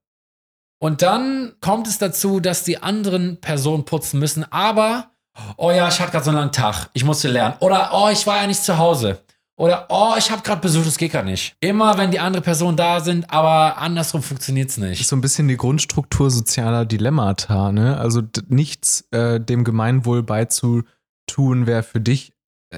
Und 0.80 1.02
dann 1.02 1.54
kommt 1.62 1.88
es 1.88 1.98
dazu, 1.98 2.40
dass 2.40 2.64
die 2.64 2.82
anderen 2.82 3.40
Personen 3.40 3.86
putzen 3.86 4.20
müssen, 4.20 4.46
aber, 4.52 5.12
oh 5.58 5.72
ja, 5.72 5.88
ich 5.88 6.00
hatte 6.00 6.12
gerade 6.12 6.26
so 6.26 6.32
einen 6.32 6.40
langen 6.40 6.52
Tag, 6.52 6.90
ich 6.94 7.04
musste 7.04 7.28
lernen. 7.28 7.56
Oder, 7.60 7.92
oh, 7.94 8.10
ich 8.12 8.26
war 8.26 8.38
ja 8.42 8.48
nicht 8.48 8.64
zu 8.64 8.78
Hause. 8.78 9.22
Oder, 9.58 9.86
oh, 9.90 10.16
ich 10.18 10.32
habe 10.32 10.42
gerade 10.42 10.60
Besuch, 10.62 10.84
das 10.84 10.98
geht 10.98 11.12
gar 11.12 11.22
nicht. 11.22 11.56
Immer, 11.60 11.98
wenn 12.00 12.10
die 12.10 12.20
andere 12.20 12.42
Person 12.42 12.76
da 12.76 13.00
sind, 13.00 13.32
aber 13.32 13.78
andersrum 13.78 14.24
funktioniert 14.24 14.70
es 14.70 14.76
Das 14.76 14.84
ist 14.86 14.90
nicht. 14.90 15.08
so 15.08 15.16
ein 15.16 15.22
bisschen 15.22 15.48
die 15.48 15.58
Grundstruktur 15.58 16.32
sozialer 16.32 16.86
Dilemmata, 16.86 17.72
ne? 17.72 17.98
Also 17.98 18.24
nichts 18.48 19.06
äh, 19.12 19.40
dem 19.40 19.64
Gemeinwohl 19.64 20.24
beizutun 20.24 21.68
wäre 21.68 21.84
für 21.84 22.00
dich 22.02 22.34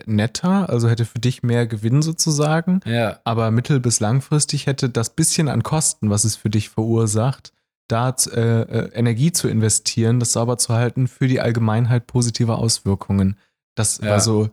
netter, 0.05 0.69
also 0.69 0.89
hätte 0.89 1.05
für 1.05 1.19
dich 1.19 1.43
mehr 1.43 1.67
Gewinn 1.67 2.01
sozusagen. 2.01 2.79
Ja. 2.85 3.19
aber 3.23 3.51
mittel- 3.51 3.79
bis 3.79 3.99
langfristig 3.99 4.65
hätte 4.67 4.89
das 4.89 5.11
bisschen 5.11 5.47
an 5.49 5.63
Kosten, 5.63 6.09
was 6.09 6.23
es 6.23 6.35
für 6.35 6.49
dich 6.49 6.69
verursacht, 6.69 7.53
da 7.87 8.09
äh, 8.31 8.39
äh, 8.61 8.91
Energie 8.93 9.31
zu 9.31 9.47
investieren, 9.49 10.19
das 10.19 10.31
sauber 10.33 10.57
zu 10.57 10.73
halten, 10.73 11.07
für 11.07 11.27
die 11.27 11.41
Allgemeinheit 11.41 12.07
positive 12.07 12.55
Auswirkungen. 12.55 13.37
Das 13.75 13.99
Ja. 13.99 14.11
war 14.11 14.19
so 14.19 14.49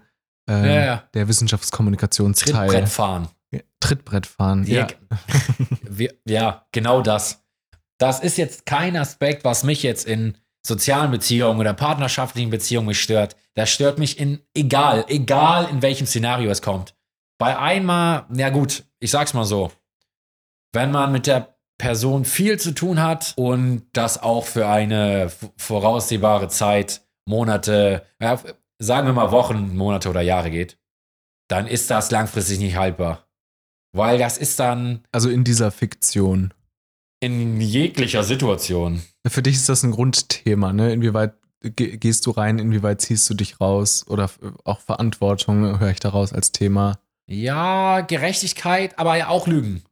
äh, 0.49 0.53
Ja, 0.75 0.85
ja. 0.85 1.03
der 1.15 1.29
Wissenschaftskommunikationsteil. 1.29 2.69
Trittbrettfahren. 2.69 3.29
Trittbrettfahren. 3.81 4.65
Ja. 4.67 4.87
ja, 6.27 6.67
genau 6.73 7.03
das. 7.03 7.43
Das 7.99 8.21
ist 8.21 8.37
jetzt 8.39 8.67
kein 8.67 8.97
Aspekt, 8.97 9.45
was 9.45 9.65
mich 9.65 9.83
jetzt 9.83 10.07
in 10.07 10.37
sozialen 10.63 11.11
Beziehungen 11.11 11.61
oder 11.61 11.75
partnerschaftlichen 11.75 12.51
Beziehungen 12.51 12.89
mich 12.89 13.01
stört. 13.01 13.37
Das 13.55 13.71
stört 13.71 13.99
mich 13.99 14.19
in 14.19 14.41
egal, 14.55 15.05
egal 15.09 15.69
in 15.71 15.83
welchem 15.83 16.07
Szenario 16.07 16.51
es 16.51 16.63
kommt. 16.63 16.95
Bei 17.39 17.59
einmal, 17.59 18.27
ja 18.35 18.51
gut, 18.51 18.85
ich 18.99 19.11
sag's 19.11 19.35
mal 19.35 19.45
so. 19.45 19.73
Wenn 20.73 20.91
man 20.91 21.11
mit 21.13 21.27
der 21.27 21.57
Person 21.79 22.27
viel 22.27 22.61
zu 22.61 22.75
tun 22.75 23.01
hat 23.01 23.33
und 23.37 23.87
das 23.95 24.23
auch 24.23 24.45
für 24.45 24.69
eine 24.69 25.33
voraussehbare 25.57 26.49
Zeit, 26.49 27.03
Monate, 27.27 28.05
ja, 28.21 28.39
sagen 28.79 29.07
wir 29.07 29.15
mal 29.15 29.33
Wochen, 29.33 29.75
Monate 29.77 30.11
oder 30.11 30.21
Jahre 30.21 30.51
geht, 30.51 30.79
dann 31.49 31.67
ist 31.67 31.91
das 31.91 32.11
langfristig 32.11 32.59
nicht 32.59 32.77
haltbar. 32.77 33.27
Weil 33.93 34.19
das 34.19 34.39
ist 34.39 34.61
dann 34.61 35.03
Also 35.11 35.31
in 35.31 35.43
dieser 35.43 35.71
Fiktion. 35.71 36.53
In 37.21 37.61
jeglicher 37.61 38.25
Situation. 38.25 39.03
Für 39.27 39.43
dich 39.43 39.55
ist 39.57 39.69
das 39.69 39.83
ein 39.83 39.91
Grundthema, 39.91 40.73
ne? 40.73 40.93
Inwieweit 40.93 41.35
ge 41.63 41.97
gehst 41.99 42.27
du 42.27 42.31
rein, 42.31 42.59
inwieweit 42.59 43.03
ziehst 43.03 43.29
du 43.29 43.35
dich 43.35 43.61
raus 43.61 44.07
oder 44.09 44.31
auch 44.65 44.81
Verantwortung 44.81 45.79
höre 45.79 45.91
ich 45.91 46.01
daraus 46.01 46.33
als 46.33 46.53
Thema. 46.53 46.99
Ja, 47.29 48.01
Gerechtigkeit, 48.01 48.99
aber 48.99 49.17
ja 49.17 49.29
auch 49.29 49.47
Lügen. 49.47 49.83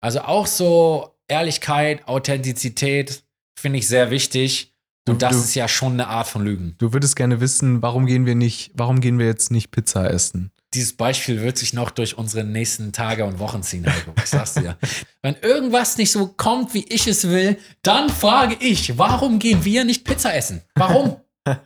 Also 0.00 0.20
auch 0.20 0.46
so 0.46 1.10
Ehrlichkeit, 1.28 2.06
Authentizität 2.06 3.24
finde 3.58 3.78
ich 3.80 3.88
sehr 3.88 4.10
wichtig. 4.10 4.72
Du- 5.04 5.12
Und 5.12 5.22
das 5.22 5.32
du- 5.36 5.42
ist 5.42 5.54
ja 5.56 5.66
schon 5.68 5.94
eine 5.94 6.06
Art 6.08 6.28
von 6.28 6.44
Lügen. 6.44 6.74
Du 6.78 6.92
würdest 6.92 7.16
gerne 7.16 7.40
wissen, 7.40 7.82
warum 7.82 8.06
gehen 8.06 8.24
wir 8.26 8.34
nicht, 8.36 8.70
warum 8.74 9.00
gehen 9.00 9.18
wir 9.18 9.26
jetzt 9.26 9.50
nicht 9.50 9.70
Pizza 9.72 10.08
essen? 10.10 10.50
Dieses 10.76 10.92
Beispiel 10.92 11.40
wird 11.40 11.56
sich 11.56 11.72
noch 11.72 11.90
durch 11.90 12.18
unsere 12.18 12.44
nächsten 12.44 12.92
Tage 12.92 13.24
und 13.24 13.38
Wochen 13.38 13.62
ziehen, 13.62 13.86
Heiko. 13.90 14.12
Ich 14.18 14.26
sag's 14.26 14.52
dir. 14.54 14.76
Wenn 15.22 15.34
irgendwas 15.36 15.96
nicht 15.96 16.12
so 16.12 16.26
kommt, 16.26 16.74
wie 16.74 16.84
ich 16.84 17.06
es 17.06 17.26
will, 17.26 17.58
dann 17.80 18.10
frage 18.10 18.56
ich, 18.60 18.98
warum 18.98 19.38
gehen 19.38 19.64
wir 19.64 19.86
nicht 19.86 20.04
Pizza 20.04 20.34
essen? 20.34 20.60
Warum? 20.74 21.16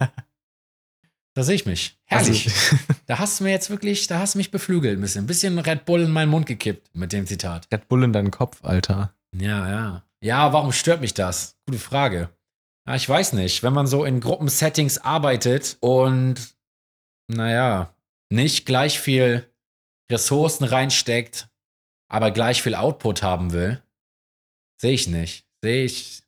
Da 1.35 1.45
sehe 1.45 1.55
ich 1.55 1.65
mich. 1.65 1.97
Herrlich. 2.07 2.47
Also, 2.47 2.77
Da 3.07 3.19
hast 3.21 3.39
du 3.39 3.45
mir 3.45 3.51
jetzt 3.51 3.71
wirklich, 3.71 4.09
da 4.09 4.19
hast 4.19 4.35
du 4.35 4.39
mich 4.39 4.51
beflügelt 4.51 4.99
ein 4.99 5.01
bisschen. 5.01 5.25
Ein 5.25 5.27
bisschen 5.29 5.59
Red 5.61 5.85
Bull 5.85 6.03
in 6.03 6.11
meinen 6.11 6.29
Mund 6.29 6.45
gekippt 6.47 6.89
mit 6.93 7.13
dem 7.13 7.25
Zitat. 7.27 7.69
Red 7.73 7.89
Bull 7.89 8.03
in 8.03 8.13
deinen 8.13 8.33
Kopf, 8.33 8.59
Alter. 8.65 9.15
Ja, 9.37 9.69
ja. 9.71 10.03
Ja, 10.21 10.53
warum 10.53 10.73
stört 10.73 11.01
mich 11.01 11.15
das? 11.15 11.57
Gute 11.67 11.79
Frage. 11.79 12.31
Ja, 12.87 12.97
ich 12.97 13.09
weiß 13.09 13.33
nicht. 13.35 13.63
Wenn 13.63 13.73
man 13.73 13.87
so 13.87 14.05
in 14.05 14.21
Gruppensettings 14.21 14.99
arbeitet 14.99 15.77
und, 15.81 16.35
naja, 17.29 17.95
nicht 18.31 18.67
gleich 18.67 19.01
viel 19.01 19.53
Ressourcen 20.11 20.65
reinsteckt, 20.65 21.49
aber 22.09 22.31
gleich 22.31 22.63
viel 22.63 22.75
Output 22.75 23.23
haben 23.23 23.53
will, 23.53 23.83
sehe 24.81 24.93
ich 24.93 25.07
nicht. 25.07 25.47
Sehe 25.63 25.85
ich, 25.85 26.23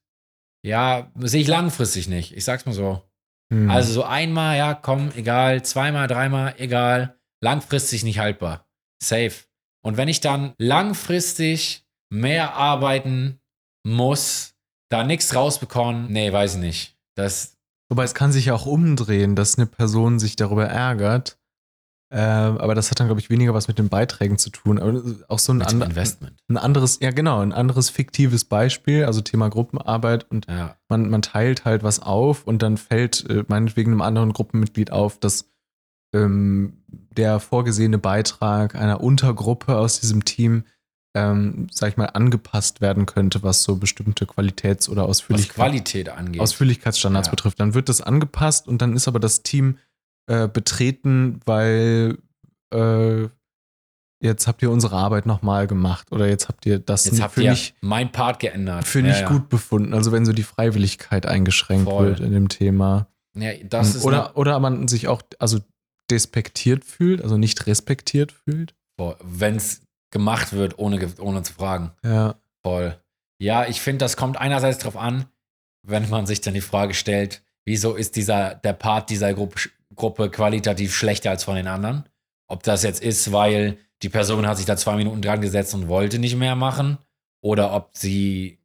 ja, 0.65 1.11
sehe 1.17 1.41
ich 1.41 1.49
langfristig 1.49 2.09
nicht. 2.09 2.37
Ich 2.37 2.45
sag's 2.45 2.67
mal 2.67 2.73
so. 2.73 3.03
Hm. 3.53 3.71
Also 3.71 3.93
so 3.93 4.05
einmal, 4.05 4.57
ja, 4.57 4.75
komm, 4.75 5.11
egal, 5.15 5.65
zweimal, 5.65 6.07
dreimal, 6.07 6.55
egal, 6.59 7.19
langfristig 7.43 8.05
nicht 8.05 8.19
haltbar. 8.19 8.69
Safe. 9.03 9.33
Und 9.85 9.97
wenn 9.97 10.09
ich 10.09 10.21
dann 10.21 10.55
langfristig 10.59 11.85
mehr 12.11 12.55
arbeiten 12.55 13.41
muss, 13.85 14.55
da 14.91 15.05
nichts 15.05 15.35
rausbekommen, 15.35 16.13
nee, 16.13 16.33
weiß 16.33 16.55
ich 16.55 16.61
nicht. 16.61 16.99
Das, 17.17 17.57
Wobei 17.91 18.05
es 18.05 18.15
kann 18.15 18.33
sich 18.33 18.47
ja 18.47 18.55
auch 18.55 18.67
umdrehen, 18.67 19.35
dass 19.35 19.59
eine 19.59 19.67
Person 19.67 20.19
sich 20.19 20.37
darüber 20.37 20.67
ärgert. 20.67 21.39
Ähm, 22.15 22.59
aber 22.59 22.75
das 22.75 22.91
hat 22.91 23.01
dann, 23.01 23.07
glaube 23.07 23.21
ich, 23.23 23.31
weniger 23.31 23.55
was 23.55 23.69
mit 23.69 23.79
den 23.79 23.89
Beiträgen 23.89 24.37
zu 24.37 24.51
tun. 24.51 24.79
Aber 24.79 25.03
auch 25.29 25.39
so 25.39 25.53
ein, 25.55 25.63
and 25.63 25.83
Investment. 25.83 26.35
ein 26.49 26.59
anderes, 26.59 26.99
ja 27.01 27.11
genau, 27.11 27.41
ein 27.41 27.53
anderes 27.55 27.89
fiktives 27.89 28.45
Beispiel, 28.45 29.07
also 29.07 29.23
Thema 29.23 29.49
Gruppenarbeit 29.49 30.31
und 30.31 30.47
Ja. 30.47 30.77
man, 30.91 31.09
man 31.09 31.23
teilt 31.23 31.65
halt 31.65 31.83
was 31.83 32.01
auf 32.01 32.47
und 32.47 32.61
dann 32.63 32.77
fällt 32.77 33.29
äh, 33.31 33.45
meinetwegen 33.49 33.93
einem 33.93 34.03
anderen 34.03 34.35
Gruppenmitglied 34.35 34.91
auf, 34.93 35.19
dass 35.19 35.47
ähm, 36.15 36.83
der 37.17 37.41
vorgesehene 37.41 37.97
Beitrag 37.97 38.75
einer 38.75 39.01
Untergruppe 39.01 39.79
aus 39.79 39.99
diesem 40.01 40.27
Team, 40.27 40.65
ähm, 41.15 41.69
sag 41.71 41.89
ich 41.93 41.97
mal, 41.97 42.07
angepasst 42.07 42.83
werden 42.83 43.07
könnte, 43.07 43.43
was 43.43 43.63
so 43.63 43.77
bestimmte 43.77 44.27
Qualitäts- 44.27 44.91
oder 44.91 45.05
Ausführlichkeit, 45.07 45.55
Qualität 45.57 46.09
angeht. 46.11 46.43
Ausführlichkeitsstandards 46.43 47.29
Ja. 47.29 47.31
betrifft. 47.31 47.59
Dann 47.61 47.73
wird 47.73 47.89
das 47.89 48.03
angepasst 48.03 48.69
und 48.69 48.83
dann 48.83 48.95
ist 48.95 49.09
aber 49.09 49.19
das 49.21 49.43
Team 49.43 49.79
äh, 50.33 50.49
betreten, 50.49 51.41
weil 51.45 52.17
äh, 52.73 53.29
jetzt 54.23 54.47
habt 54.47 54.63
ihr 54.63 54.71
unsere 54.71 54.97
Arbeit 54.97 55.27
nochmal 55.27 55.67
gemacht 55.67 56.11
oder 56.11 56.27
jetzt 56.27 56.49
habt 56.49 56.65
ihr 56.65 56.79
das 56.79 57.05
Jetzt 57.05 57.21
habt 57.21 57.35
für 57.35 57.43
ihr 57.43 57.51
nicht, 57.51 57.75
mein 57.83 58.11
Part 58.11 58.39
geändert. 58.39 58.87
für 58.87 59.01
Ja, 59.01 59.09
nicht 59.09 59.21
ja. 59.21 59.29
gut 59.29 59.51
befunden. 59.51 59.93
Also 59.93 60.11
wenn 60.11 60.25
so 60.25 60.33
die 60.33 60.43
Freiwilligkeit 60.43 61.27
eingeschränkt 61.27 61.85
Voll. 61.85 62.07
wird 62.07 62.21
in 62.21 62.33
dem 62.33 62.49
Thema. 62.49 63.09
Ja, 63.37 63.51
das 63.65 63.95
ist 63.95 64.05
oder, 64.05 64.35
oder 64.37 64.59
man 64.59 64.89
sich 64.89 65.07
auch 65.09 65.21
also 65.39 65.59
despektiert 66.11 66.85
fühlt, 66.87 67.23
also 67.23 67.37
nicht 67.37 67.67
respektiert 67.67 68.33
fühlt. 68.33 68.75
wenn 69.23 69.57
es 69.57 69.83
gemacht 70.11 70.55
wird, 70.55 70.79
ohne, 70.79 71.13
ohne 71.19 71.43
zu 71.43 71.53
fragen. 71.53 71.93
Ja. 72.03 72.37
Voll. 72.65 72.97
Ja, 73.39 73.67
ich 73.67 73.83
finde, 73.83 73.99
das 73.99 74.17
kommt 74.17 74.39
einerseits 74.39 74.79
drauf 74.79 74.97
an, 74.97 75.27
wenn 75.87 76.09
man 76.09 76.27
sich 76.27 76.41
dann 76.41 76.55
die 76.55 76.61
Frage 76.63 76.95
stellt, 76.95 77.43
wieso 77.67 77.95
ist 77.97 78.17
dieser, 78.17 78.55
der 78.55 78.73
Part 78.73 79.11
dieser 79.11 79.35
Gruppe, 79.35 79.59
Gruppe 79.95 80.31
qualitativ 80.31 80.95
schlechter 80.95 81.31
als 81.31 81.45
von 81.45 81.57
den 81.57 81.67
anderen? 81.69 82.09
Ob 82.49 82.63
das 82.63 82.83
jetzt 82.83 83.03
ist, 83.03 83.33
weil 83.33 83.79
die 84.03 84.09
Person 84.09 84.47
hat 84.47 84.57
sich 84.57 84.67
da 84.67 84.77
zwei 84.77 84.97
Minuten 84.97 85.23
dran 85.23 85.41
gesetzt 85.41 85.75
und 85.75 85.89
wollte 85.89 86.19
nicht 86.19 86.37
mehr 86.37 86.57
machen, 86.57 86.99
oder 87.43 87.73
ob 87.75 87.91
sie 87.97 88.59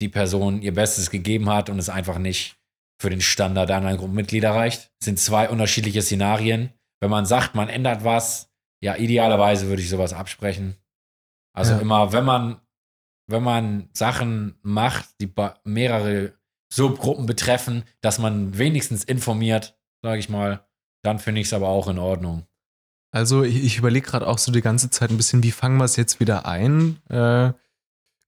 die 0.00 0.08
Person 0.08 0.62
ihr 0.62 0.74
Bestes 0.74 1.10
gegeben 1.10 1.48
hat 1.48 1.70
und 1.70 1.78
es 1.78 1.88
einfach 1.88 2.18
nicht 2.18 2.56
für 3.00 3.10
den 3.10 3.20
Standard 3.20 3.68
der 3.68 3.76
anderen 3.76 3.98
Gruppenmitglieder 3.98 4.50
reicht. 4.50 4.90
Das 4.98 5.04
sind 5.06 5.18
zwei 5.18 5.48
unterschiedliche 5.48 6.02
Szenarien. 6.02 6.72
Wenn 7.00 7.10
man 7.10 7.26
sagt, 7.26 7.54
man 7.54 7.68
ändert 7.68 8.04
was, 8.04 8.50
ja, 8.82 8.96
idealerweise 8.96 9.68
würde 9.68 9.82
ich 9.82 9.88
sowas 9.88 10.12
absprechen. 10.12 10.76
Also 11.54 11.72
Ja. 11.74 11.78
immer, 11.80 12.12
wenn 12.12 12.24
man, 12.24 12.60
wenn 13.28 13.42
man 13.42 13.88
Sachen 13.92 14.58
macht, 14.62 15.08
die 15.20 15.32
mehrere 15.64 16.34
Subgruppen 16.72 17.26
betreffen, 17.26 17.84
dass 18.00 18.18
man 18.18 18.58
wenigstens 18.58 19.04
informiert, 19.04 19.78
sage 20.02 20.18
ich 20.18 20.28
mal, 20.28 20.65
dann 21.06 21.18
finde 21.18 21.40
ich 21.40 21.46
es 21.46 21.52
aber 21.52 21.68
auch 21.68 21.88
in 21.88 21.98
Ordnung. 21.98 22.46
Also 23.12 23.44
ich, 23.44 23.64
ich 23.64 23.78
überlege 23.78 24.06
gerade 24.06 24.26
auch 24.26 24.38
so 24.38 24.52
die 24.52 24.60
ganze 24.60 24.90
Zeit 24.90 25.10
ein 25.10 25.16
bisschen, 25.16 25.42
wie 25.42 25.52
fangen 25.52 25.78
wir 25.78 25.84
es 25.84 25.96
jetzt 25.96 26.20
wieder 26.20 26.46
ein? 26.46 26.98
Äh, 27.08 27.52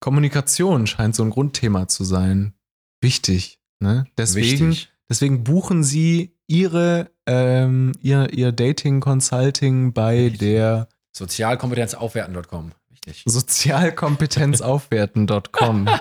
Kommunikation 0.00 0.86
scheint 0.86 1.14
so 1.14 1.22
ein 1.24 1.30
Grundthema 1.30 1.88
zu 1.88 2.04
sein. 2.04 2.54
Wichtig. 3.00 3.58
Ne? 3.80 4.06
Deswegen, 4.16 4.70
Wichtig. 4.70 4.90
deswegen 5.10 5.44
buchen 5.44 5.84
Sie 5.84 6.34
Ihre, 6.46 7.10
ähm, 7.26 7.92
Ihr, 8.00 8.32
Ihr 8.32 8.52
Dating-Consulting 8.52 9.92
bei 9.92 10.22
Richtig. 10.22 10.38
der 10.40 10.88
Sozialkompetenzaufwerten.com. 11.12 12.72
Wichtig. 12.88 13.24
sozialkompetenzaufwerten.com. 13.26 15.88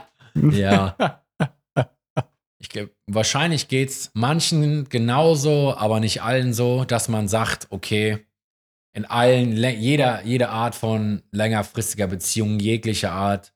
Ja. 0.52 1.24
Ich, 2.60 2.70
glaub, 2.70 2.90
wahrscheinlich 3.06 3.68
geht 3.68 3.90
es 3.90 4.12
manchen 4.14 4.90
genauso, 4.90 5.76
aber 5.76 6.00
nicht 6.00 6.22
allen 6.24 6.54
so, 6.54 6.86
dass 6.86 7.08
man 7.08 7.28
sagt, 7.28 7.68
okay, 7.70 8.26
in 8.94 9.06
allen, 9.06 9.52
jeder, 9.80 10.24
jede 10.24 10.50
Art 10.50 10.74
von 10.74 11.22
längerfristiger 11.32 12.08
Beziehung, 12.08 12.60
jeglicher 12.60 13.12
Art, 13.12 13.54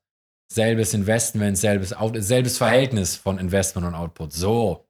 selbes 0.52 0.94
Investment, 0.94 1.58
selbes, 1.58 1.94
selbes 2.18 2.58
Verhältnis 2.58 3.16
von 3.16 3.38
Investment 3.38 3.86
und 3.86 3.94
Output. 3.94 4.32
So. 4.32 4.86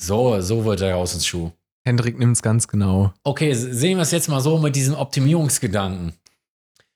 So, 0.00 0.40
so 0.40 0.64
wird 0.64 0.80
er 0.80 0.96
aus 0.96 1.14
ins 1.14 1.26
Schuh. 1.26 1.52
Hendrik 1.86 2.18
nimmt 2.18 2.36
es 2.36 2.42
ganz 2.42 2.66
genau. 2.66 3.12
Okay, 3.24 3.52
sehen 3.52 3.98
wir 3.98 4.02
es 4.02 4.10
jetzt 4.10 4.28
mal 4.28 4.40
so 4.40 4.58
mit 4.58 4.74
diesem 4.74 4.94
Optimierungsgedanken. 4.94 6.14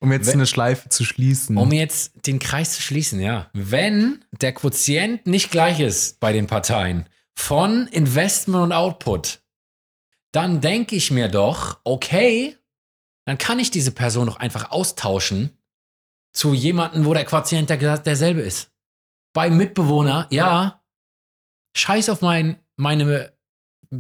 Um 0.01 0.13
jetzt 0.13 0.27
Wenn- 0.29 0.35
eine 0.35 0.47
Schleife 0.47 0.89
zu 0.89 1.05
schließen. 1.05 1.57
Um 1.57 1.73
jetzt 1.73 2.27
den 2.27 2.39
Kreis 2.39 2.75
zu 2.75 2.83
schließen, 2.83 3.21
ja. 3.21 3.51
Wenn 3.53 4.25
der 4.41 4.53
Quotient 4.53 5.27
nicht 5.27 5.51
gleich 5.51 5.81
ist 5.81 6.21
bei 6.21 6.33
den 6.33 6.47
Parteien 6.47 7.09
von 7.35 7.89
Investment 7.89 8.63
und 8.65 8.73
Output, 8.73 9.41
dann 10.33 10.61
denke 10.61 10.95
ich 10.95 11.11
mir 11.11 11.29
doch, 11.29 11.81
okay, 11.85 12.57
dann 13.25 13.39
kann 13.39 13.59
ich 13.59 13.71
diese 13.71 13.91
Person 13.91 14.27
doch 14.27 14.37
einfach 14.37 14.71
austauschen 14.71 15.51
zu 16.33 16.55
jemandem, 16.55 17.05
wo 17.05 17.15
der 17.15 17.25
Quotient 17.25 17.69
der, 17.71 17.99
derselbe 17.99 18.41
ist. 18.41 18.71
Bei 19.33 19.51
Mitbewohner, 19.51 20.27
ja, 20.31 20.83
scheiß 21.77 22.09
auf 22.09 22.23
mein, 22.23 22.57
meine 22.77 23.33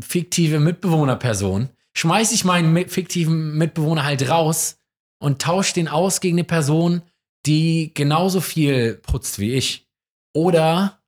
fiktive 0.01 0.61
Mitbewohnerperson, 0.61 1.70
schmeiß 1.94 2.32
ich 2.32 2.44
meinen 2.44 2.88
fiktiven 2.88 3.57
Mitbewohner 3.57 4.05
halt 4.05 4.28
raus 4.28 4.77
und 5.18 5.42
tausche 5.42 5.74
den 5.74 5.88
aus 5.88 6.20
gegen 6.20 6.36
eine 6.36 6.44
Person, 6.44 7.02
die 7.46 7.92
genauso 7.94 8.40
viel 8.40 8.94
putzt 8.94 9.38
wie 9.38 9.54
ich. 9.54 9.88
Oder 10.34 11.00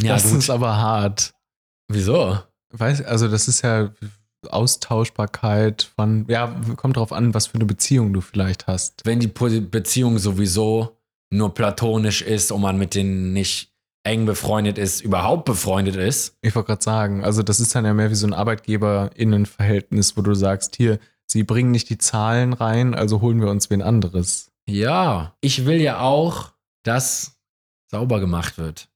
ja, 0.00 0.14
das 0.14 0.30
gut. 0.30 0.38
ist 0.38 0.50
aber 0.50 0.76
hart. 0.76 1.34
Wieso? 1.88 2.38
Weiß, 2.70 3.02
also 3.02 3.28
das 3.28 3.48
ist 3.48 3.62
ja 3.62 3.92
Austauschbarkeit 4.48 5.90
von, 5.94 6.24
ja, 6.28 6.60
kommt 6.76 6.96
drauf 6.96 7.12
an, 7.12 7.34
was 7.34 7.48
für 7.48 7.56
eine 7.56 7.66
Beziehung 7.66 8.12
du 8.12 8.20
vielleicht 8.20 8.66
hast. 8.66 9.02
Wenn 9.04 9.20
die 9.20 9.28
Beziehung 9.28 10.18
sowieso 10.18 10.96
nur 11.30 11.54
platonisch 11.54 12.22
ist 12.22 12.52
und 12.52 12.60
man 12.60 12.78
mit 12.78 12.94
denen 12.94 13.32
nicht 13.32 13.72
eng 14.04 14.26
befreundet 14.26 14.78
ist, 14.78 15.00
überhaupt 15.00 15.44
befreundet 15.44 15.96
ist. 15.96 16.36
Ich 16.40 16.54
wollte 16.54 16.68
gerade 16.68 16.82
sagen, 16.82 17.24
also 17.24 17.42
das 17.42 17.60
ist 17.60 17.74
dann 17.74 17.84
ja 17.84 17.94
mehr 17.94 18.10
wie 18.10 18.16
so 18.16 18.26
ein 18.26 18.34
Arbeitgeber-Innen-Verhältnis, 18.34 20.16
wo 20.16 20.22
du 20.22 20.34
sagst, 20.34 20.76
hier, 20.76 20.98
sie 21.26 21.44
bringen 21.44 21.70
nicht 21.70 21.90
die 21.90 21.98
Zahlen 21.98 22.52
rein, 22.52 22.94
also 22.94 23.20
holen 23.20 23.40
wir 23.40 23.50
uns 23.50 23.70
wen 23.70 23.82
anderes. 23.82 24.50
Ja, 24.66 25.34
ich 25.40 25.66
will 25.66 25.80
ja 25.80 26.00
auch, 26.00 26.52
dass 26.82 27.38
sauber 27.90 28.20
gemacht 28.20 28.58
wird. 28.58 28.88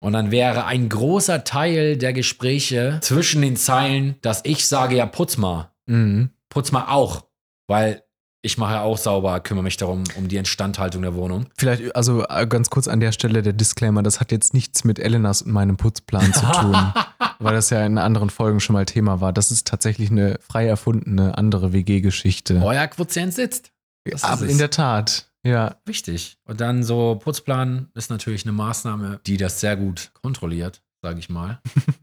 Und 0.00 0.12
dann 0.12 0.30
wäre 0.30 0.64
ein 0.64 0.88
großer 0.88 1.44
Teil 1.44 1.96
der 1.96 2.12
Gespräche 2.12 2.98
zwischen 3.02 3.42
den 3.42 3.56
Zeilen, 3.56 4.16
dass 4.22 4.44
ich 4.44 4.66
sage, 4.66 4.96
ja, 4.96 5.06
putz 5.06 5.36
mal. 5.36 5.72
Mhm. 5.86 6.30
Putz 6.48 6.70
mal 6.70 6.86
auch. 6.88 7.26
Weil 7.66 8.04
ich 8.42 8.56
mache 8.56 8.74
ja 8.74 8.82
auch 8.82 8.98
sauber, 8.98 9.40
kümmere 9.40 9.64
mich 9.64 9.76
darum, 9.76 10.04
um 10.16 10.28
die 10.28 10.36
Instandhaltung 10.36 11.02
der 11.02 11.14
Wohnung. 11.14 11.46
Vielleicht, 11.56 11.94
also 11.96 12.24
äh, 12.28 12.46
ganz 12.46 12.70
kurz 12.70 12.86
an 12.86 13.00
der 13.00 13.12
Stelle 13.12 13.42
der 13.42 13.52
Disclaimer, 13.52 14.02
das 14.02 14.20
hat 14.20 14.30
jetzt 14.30 14.54
nichts 14.54 14.84
mit 14.84 14.98
Elenas 14.98 15.42
und 15.42 15.52
meinem 15.52 15.76
Putzplan 15.76 16.32
zu 16.32 16.46
tun, 16.46 16.76
weil 17.40 17.54
das 17.54 17.70
ja 17.70 17.84
in 17.84 17.98
anderen 17.98 18.30
Folgen 18.30 18.60
schon 18.60 18.74
mal 18.74 18.84
Thema 18.84 19.20
war. 19.20 19.32
Das 19.32 19.50
ist 19.50 19.66
tatsächlich 19.66 20.10
eine 20.10 20.38
frei 20.40 20.66
erfundene 20.66 21.36
andere 21.36 21.72
WG-Geschichte. 21.72 22.62
Euer 22.62 22.86
Quotient 22.86 23.34
sitzt. 23.34 23.72
Das 24.04 24.22
ist 24.22 24.24
Aber 24.24 24.46
in 24.46 24.58
der 24.58 24.70
Tat, 24.70 25.28
ja. 25.44 25.76
Wichtig. 25.84 26.38
Und 26.44 26.60
dann 26.60 26.84
so 26.84 27.16
Putzplan 27.16 27.90
ist 27.94 28.10
natürlich 28.10 28.44
eine 28.44 28.52
Maßnahme, 28.52 29.20
die 29.26 29.36
das 29.36 29.60
sehr 29.60 29.76
gut 29.76 30.12
kontrolliert, 30.22 30.82
sage 31.02 31.18
ich 31.18 31.28
mal. 31.28 31.60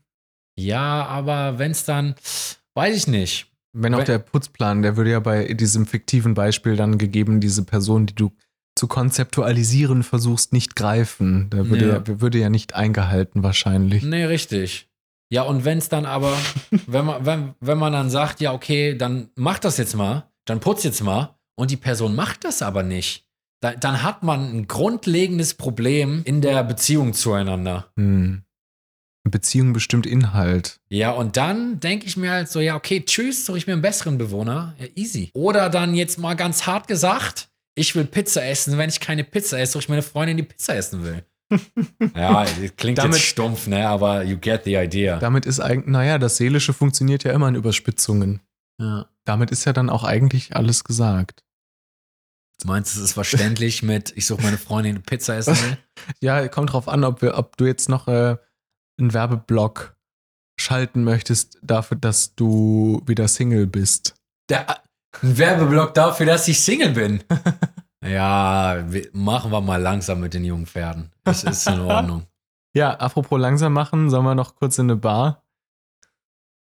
ja, 0.59 1.05
aber 1.05 1.59
wenn 1.59 1.71
es 1.71 1.85
dann, 1.85 2.15
weiß 2.75 2.95
ich 2.95 3.07
nicht. 3.07 3.54
Wenn 3.77 3.93
auch 3.93 4.03
der 4.03 4.19
Putzplan, 4.19 4.81
der 4.81 4.95
würde 4.95 5.11
ja 5.11 5.19
bei 5.19 5.53
diesem 5.53 5.85
fiktiven 5.85 6.33
Beispiel 6.33 6.75
dann 6.75 6.97
gegeben, 6.97 7.41
diese 7.41 7.63
Person, 7.63 8.05
die 8.05 8.15
du 8.15 8.31
zu 8.75 8.87
konzeptualisieren 8.87 10.03
versuchst, 10.03 10.53
nicht 10.53 10.75
greifen. 10.75 11.49
Da 11.49 11.69
würde 11.69 11.87
ja, 11.87 11.95
Ja. 11.97 12.21
würde 12.21 12.37
ja 12.39 12.49
nicht 12.49 12.73
eingehalten 12.75 13.43
wahrscheinlich. 13.43 14.03
Nee, 14.03 14.25
richtig. 14.25 14.89
Ja, 15.29 15.41
und 15.43 15.65
wenn 15.65 15.77
es 15.77 15.89
dann 15.89 16.05
aber, 16.05 16.37
wenn 16.87 17.05
man, 17.05 17.25
wenn, 17.25 17.53
wenn 17.59 17.77
man 17.77 17.93
dann 17.93 18.09
sagt, 18.09 18.41
ja, 18.41 18.53
okay, 18.53 18.95
dann 18.97 19.29
mach 19.35 19.59
das 19.59 19.77
jetzt 19.77 19.95
mal, 19.95 20.29
dann 20.45 20.59
putz 20.59 20.83
jetzt 20.83 21.03
mal, 21.03 21.35
und 21.57 21.71
die 21.71 21.77
Person 21.77 22.15
macht 22.15 22.43
das 22.43 22.61
aber 22.61 22.83
nicht, 22.83 23.25
da, 23.61 23.73
dann 23.73 24.03
hat 24.03 24.23
man 24.23 24.55
ein 24.55 24.67
grundlegendes 24.67 25.53
Problem 25.55 26.21
in 26.25 26.41
der 26.41 26.63
Beziehung 26.63 27.13
zueinander. 27.13 27.91
Hm. 27.97 28.43
Beziehung 29.29 29.73
bestimmt 29.73 30.05
Inhalt. 30.05 30.79
Ja, 30.89 31.11
und 31.11 31.35
dann 31.35 31.79
denke 31.79 32.05
ich 32.05 32.15
mir 32.15 32.31
halt 32.31 32.49
so, 32.49 32.59
ja, 32.59 32.75
okay, 32.75 33.03
tschüss, 33.03 33.45
suche 33.45 33.57
ich 33.57 33.67
mir 33.67 33.73
einen 33.73 33.81
besseren 33.81 34.17
Bewohner. 34.17 34.75
Ja, 34.79 34.85
easy. 34.95 35.31
Oder 35.33 35.69
dann 35.69 35.95
jetzt 35.95 36.19
mal 36.19 36.35
ganz 36.35 36.67
hart 36.67 36.87
gesagt, 36.87 37.49
ich 37.75 37.95
will 37.95 38.05
Pizza 38.05 38.45
essen. 38.45 38.77
Wenn 38.77 38.89
ich 38.89 38.99
keine 38.99 39.23
Pizza 39.23 39.59
esse, 39.59 39.73
suche 39.73 39.81
ich 39.83 39.89
mir 39.89 39.95
eine 39.95 40.03
Freundin, 40.03 40.37
die 40.37 40.43
Pizza 40.43 40.75
essen 40.75 41.03
will. 41.03 41.23
ja, 42.15 42.45
klingt 42.77 42.97
Damit- 42.99 43.17
jetzt 43.17 43.25
stumpf, 43.25 43.67
ne? 43.67 43.87
Aber 43.87 44.23
you 44.23 44.37
get 44.37 44.63
the 44.63 44.75
idea. 44.75 45.17
Damit 45.19 45.45
ist 45.45 45.59
eigentlich, 45.59 45.87
naja, 45.91 46.17
das 46.17 46.37
Seelische 46.37 46.73
funktioniert 46.73 47.23
ja 47.23 47.33
immer 47.33 47.47
in 47.47 47.55
Überspitzungen. 47.55 48.41
Ja. 48.79 49.07
Damit 49.25 49.51
ist 49.51 49.65
ja 49.65 49.73
dann 49.73 49.89
auch 49.89 50.03
eigentlich 50.03 50.55
alles 50.55 50.83
gesagt. 50.83 51.43
Du 52.61 52.67
meinst, 52.67 52.95
es 52.95 53.01
ist 53.01 53.13
verständlich 53.13 53.83
mit, 53.83 54.13
ich 54.15 54.25
suche 54.25 54.43
meine 54.43 54.57
Freundin, 54.57 54.95
die 54.95 55.01
Pizza 55.01 55.35
essen 55.35 55.55
will? 55.55 55.77
Ja, 56.19 56.47
kommt 56.49 56.73
drauf 56.73 56.87
an, 56.87 57.03
ob, 57.03 57.21
wir, 57.21 57.37
ob 57.37 57.57
du 57.57 57.65
jetzt 57.65 57.89
noch 57.89 58.07
äh, 58.07 58.37
einen 58.97 59.13
Werbeblock 59.13 59.95
schalten 60.59 61.03
möchtest 61.03 61.57
dafür, 61.61 61.97
dass 61.97 62.35
du 62.35 63.01
wieder 63.05 63.27
Single 63.27 63.67
bist. 63.67 64.15
Der, 64.49 64.69
ein 65.21 65.37
Werbeblock 65.37 65.93
dafür, 65.93 66.25
dass 66.25 66.47
ich 66.47 66.59
Single 66.61 66.91
bin. 66.91 67.23
ja, 68.05 68.83
wir, 68.91 69.09
machen 69.13 69.51
wir 69.51 69.61
mal 69.61 69.81
langsam 69.81 70.19
mit 70.21 70.33
den 70.33 70.45
jungen 70.45 70.65
Pferden. 70.67 71.11
Das 71.23 71.43
ist 71.43 71.67
in 71.67 71.79
Ordnung. 71.81 72.25
Ja, 72.77 72.91
apropos 72.95 73.39
langsam 73.39 73.71
machen, 73.71 74.09
sollen 74.09 74.25
wir 74.25 74.35
noch 74.35 74.55
kurz 74.55 74.77
in 74.79 74.87
eine 74.87 74.97
Bar? 74.97 75.45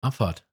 Abfahrt. 0.02 0.46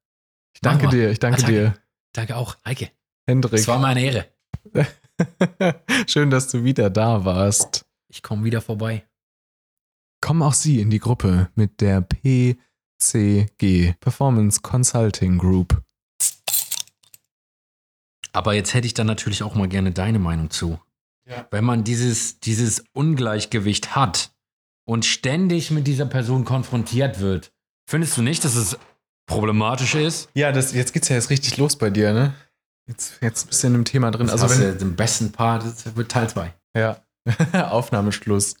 danke 0.63 0.85
Mach 0.85 0.91
mal. 0.91 0.97
dir, 0.97 1.11
ich 1.11 1.19
danke 1.19 1.37
Ah, 1.37 1.41
danke. 1.45 1.51
dir, 1.61 1.73
Danke 2.11 2.35
auch, 2.37 2.57
Heike. 2.65 2.89
Hendrik. 3.27 3.53
Es 3.59 3.67
war 3.67 3.77
meine 3.77 4.01
Ehre. 4.01 4.25
Schön, 6.07 6.31
dass 6.31 6.47
du 6.47 6.63
wieder 6.63 6.89
da 6.89 7.23
warst. 7.23 7.85
Ich 8.07 8.23
komme 8.23 8.43
wieder 8.45 8.61
vorbei. 8.61 9.05
Kommen 10.23 10.41
auch 10.41 10.53
Sie 10.53 10.79
in 10.79 10.89
die 10.89 10.99
Gruppe 10.99 11.49
mit 11.55 11.81
der 11.81 11.99
PCG 11.99 13.93
Performance 13.99 14.61
Consulting 14.61 15.37
Group. 15.37 15.81
Aber 18.31 18.53
jetzt 18.53 18.73
hätte 18.73 18.87
ich 18.87 18.93
dann 18.93 19.07
natürlich 19.07 19.43
auch 19.43 19.53
mal 19.53 19.67
gerne 19.67 19.91
deine 19.91 20.19
Meinung 20.19 20.49
zu. 20.49 20.79
Ja. 21.29 21.45
Wenn 21.51 21.65
man 21.65 21.83
dieses, 21.83 22.39
dieses 22.39 22.85
Ungleichgewicht 22.93 23.97
hat 23.97 24.31
und 24.85 25.03
ständig 25.03 25.71
mit 25.71 25.87
dieser 25.87 26.05
Person 26.05 26.45
konfrontiert 26.45 27.19
wird, 27.19 27.51
findest 27.85 28.15
du 28.15 28.21
nicht, 28.21 28.45
dass 28.45 28.55
es 28.55 28.77
problematisch 29.27 29.95
ist? 29.95 30.29
Ja, 30.35 30.53
das, 30.53 30.71
jetzt 30.71 30.93
geht's 30.93 31.09
ja 31.09 31.17
jetzt 31.17 31.31
richtig 31.31 31.57
los 31.57 31.75
bei 31.75 31.89
dir, 31.89 32.13
ne? 32.13 32.33
Jetzt, 32.87 33.17
jetzt 33.19 33.49
bist 33.49 33.61
du 33.61 33.67
in 33.67 33.73
dem 33.73 33.83
Thema 33.83 34.09
drin. 34.09 34.29
Also 34.29 34.45
Also 34.45 34.61
wenn, 34.61 34.71
du 34.71 34.77
den 34.77 34.95
besten 34.95 35.33
Part, 35.33 35.65
das 35.65 35.97
wird 35.97 36.09
Teil 36.09 36.29
2. 36.29 36.53
Ja, 36.77 37.01
Aufnahmeschluss. 37.69 38.55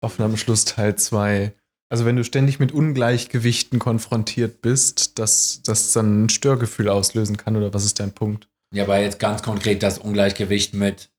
Aufnahmeschluss 0.00 0.64
Teil 0.64 0.96
2. 0.96 1.52
Also 1.88 2.04
wenn 2.04 2.16
du 2.16 2.24
ständig 2.24 2.58
mit 2.58 2.72
Ungleichgewichten 2.72 3.78
konfrontiert 3.78 4.60
bist, 4.60 5.18
dass 5.18 5.62
das 5.62 5.92
dann 5.92 6.24
ein 6.24 6.28
Störgefühl 6.28 6.88
auslösen 6.88 7.36
kann, 7.36 7.56
oder 7.56 7.72
was 7.72 7.84
ist 7.84 8.00
dein 8.00 8.12
Punkt? 8.12 8.48
Ja, 8.74 8.84
aber 8.84 8.98
jetzt 8.98 9.20
ganz 9.20 9.42
konkret 9.42 9.82
das 9.82 9.98
Ungleichgewicht 9.98 10.74
mit 10.74 11.10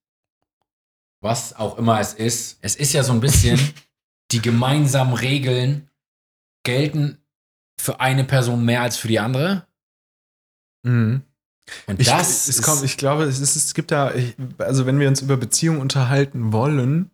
was 1.22 1.56
auch 1.56 1.78
immer 1.78 2.00
es 2.00 2.14
ist. 2.14 2.60
Es 2.62 2.76
ist 2.76 2.94
ja 2.94 3.04
so 3.04 3.14
ein 3.14 3.22
bisschen, 3.22 3.60
die 4.32 4.42
gemeinsamen 4.42 5.14
Regeln 5.14 5.90
gelten 6.64 7.18
für 7.80 8.00
eine 8.00 8.24
Person 8.24 8.66
mehr 8.66 8.82
als 8.82 8.98
für 8.98 9.08
die 9.08 9.20
andere. 9.20 9.66
Mhm. 10.84 11.22
Und 11.86 12.00
Ich, 12.00 12.08
das 12.08 12.48
es 12.48 12.60
ist, 12.60 12.62
kommt, 12.62 12.84
ich 12.84 12.98
glaube, 12.98 13.24
es, 13.24 13.40
ist, 13.40 13.56
es 13.56 13.74
gibt 13.74 13.92
da, 13.92 14.14
also 14.58 14.86
wenn 14.86 15.00
wir 15.00 15.08
uns 15.08 15.22
über 15.22 15.38
Beziehungen 15.38 15.82
unterhalten 15.82 16.54
wollen, 16.54 17.12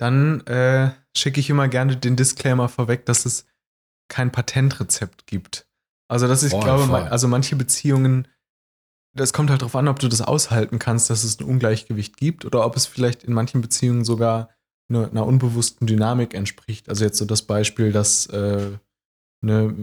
dann 0.00 0.40
äh, 0.46 0.90
schicke 1.16 1.40
ich 1.40 1.50
immer 1.50 1.68
gerne 1.68 1.96
den 1.96 2.16
Disclaimer 2.16 2.68
vorweg, 2.68 3.04
dass 3.06 3.26
es 3.26 3.46
kein 4.08 4.32
Patentrezept 4.32 5.26
gibt. 5.26 5.66
Also, 6.08 6.26
dass 6.26 6.42
ich 6.42 6.50
Voll, 6.52 6.62
glaube, 6.62 6.84
voll. 6.84 7.02
ma- 7.02 7.08
also 7.08 7.28
manche 7.28 7.54
Beziehungen, 7.56 8.26
das 9.14 9.32
kommt 9.32 9.50
halt 9.50 9.60
darauf 9.62 9.76
an, 9.76 9.88
ob 9.88 9.98
du 9.98 10.08
das 10.08 10.22
aushalten 10.22 10.78
kannst, 10.78 11.10
dass 11.10 11.22
es 11.24 11.38
ein 11.40 11.44
Ungleichgewicht 11.44 12.16
gibt 12.16 12.44
oder 12.44 12.64
ob 12.64 12.76
es 12.76 12.86
vielleicht 12.86 13.24
in 13.24 13.32
manchen 13.32 13.60
Beziehungen 13.60 14.04
sogar 14.04 14.50
eine, 14.88 15.08
einer 15.10 15.26
unbewussten 15.26 15.86
Dynamik 15.86 16.34
entspricht. 16.34 16.88
Also 16.88 17.04
jetzt 17.04 17.18
so 17.18 17.24
das 17.24 17.42
Beispiel, 17.42 17.92
dass 17.92 18.26
äh, 18.26 18.70
eine, 19.42 19.74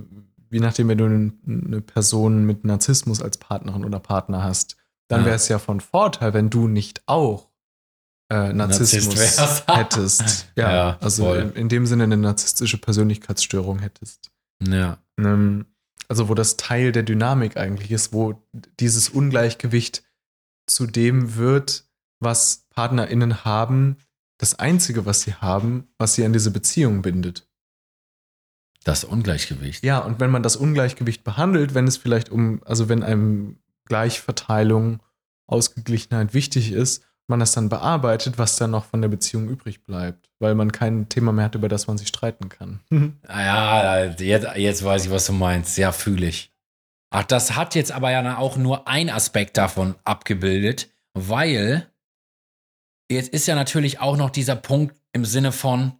je 0.50 0.60
nachdem, 0.60 0.88
wenn 0.90 0.98
du 0.98 1.06
eine 1.06 1.82
Person 1.82 2.46
mit 2.46 2.66
Narzissmus 2.66 3.22
als 3.22 3.38
Partnerin 3.38 3.86
oder 3.86 4.00
Partner 4.00 4.44
hast, 4.44 4.78
dann 5.10 5.22
Ja. 5.22 5.26
wäre 5.28 5.36
es 5.36 5.48
ja 5.48 5.60
von 5.60 5.80
Vorteil, 5.80 6.34
wenn 6.34 6.50
du 6.50 6.68
nicht 6.68 7.04
auch 7.06 7.50
äh, 8.30 8.54
Narzissmus 8.54 9.16
Narzisst 9.16 9.68
hättest. 9.68 10.48
Ja, 10.56 10.76
Ja, 10.76 10.98
also 11.02 11.34
in, 11.34 11.54
in 11.54 11.70
dem 11.70 11.86
Sinne 11.86 12.04
eine 12.04 12.18
narzisstische 12.18 12.78
Persönlichkeitsstörung 12.78 13.80
hättest. 13.80 14.32
ja. 14.62 14.98
Ähm, 15.20 15.66
also 16.10 16.30
wo 16.30 16.34
das 16.36 16.56
Teil 16.56 16.92
der 16.94 17.04
Dynamik 17.04 17.58
eigentlich 17.58 17.92
ist, 17.92 18.14
wo 18.14 18.42
dieses 18.80 19.10
Ungleichgewicht 19.10 20.04
zu 20.66 20.88
dem 20.88 21.36
wird, 21.36 21.86
was 22.20 22.66
PartnerInnen 22.70 23.44
haben, 23.44 23.98
das 24.38 24.58
Einzige, 24.58 25.06
was 25.06 25.22
sie 25.22 25.34
haben, 25.34 25.88
was 25.98 26.16
sie 26.16 26.24
an 26.24 26.34
diese 26.34 26.52
Beziehung 26.52 27.02
bindet. 27.02 27.48
das 28.84 29.04
Ungleichgewicht. 29.04 29.84
Ja, 29.84 30.00
und 30.00 30.22
wenn 30.22 30.30
man 30.30 30.44
das 30.44 30.56
Ungleichgewicht 30.56 31.26
behandelt, 31.26 31.74
wenn 31.74 31.88
es 31.88 31.98
vielleicht 31.98 32.30
um, 32.30 32.62
also 32.64 32.88
wenn 32.88 33.04
einem 33.04 33.58
Gleichverteilung, 33.86 35.02
Ausgeglichenheit 35.46 36.34
wichtig 36.34 36.72
ist, 36.72 37.04
man 37.30 37.40
das 37.40 37.52
dann 37.52 37.70
bearbeitet, 37.70 38.38
was 38.38 38.56
dann 38.56 38.72
noch 38.72 38.86
von 38.86 39.02
der 39.02 39.10
Beziehung 39.10 39.50
übrig 39.50 39.84
bleibt, 39.84 40.30
weil 40.40 40.56
man 40.56 40.72
kein 40.72 41.10
Thema 41.10 41.32
mehr 41.34 41.46
hat, 41.46 41.56
über 41.56 41.68
das 41.70 41.88
man 41.88 41.98
sich 41.98 42.08
streiten 42.08 42.50
kann. 42.50 42.80
Ah 43.28 43.44
Ja, 43.44 44.06
jetzt, 44.06 44.48
jetzt 44.56 44.84
weiß 44.84 45.06
ich, 45.06 45.12
was 45.12 45.26
du 45.28 45.34
meinst. 45.34 45.78
Ja, 45.78 45.92
fühle 45.92 46.28
ich. 46.28 46.52
Ach, 47.10 47.24
das 47.24 47.56
hat 47.56 47.76
jetzt 47.76 47.92
aber 47.92 48.12
ja 48.12 48.38
auch 48.38 48.58
nur 48.58 48.88
ein 48.88 49.10
Aspekt 49.10 49.58
davon 49.58 49.96
abgebildet, 50.04 50.90
weil 51.14 51.90
jetzt 53.10 53.30
ist 53.30 53.48
ja 53.48 53.56
natürlich 53.56 54.00
auch 54.00 54.18
noch 54.18 54.30
dieser 54.30 54.56
Punkt 54.58 54.96
im 55.14 55.24
Sinne 55.26 55.52
von, 55.52 55.94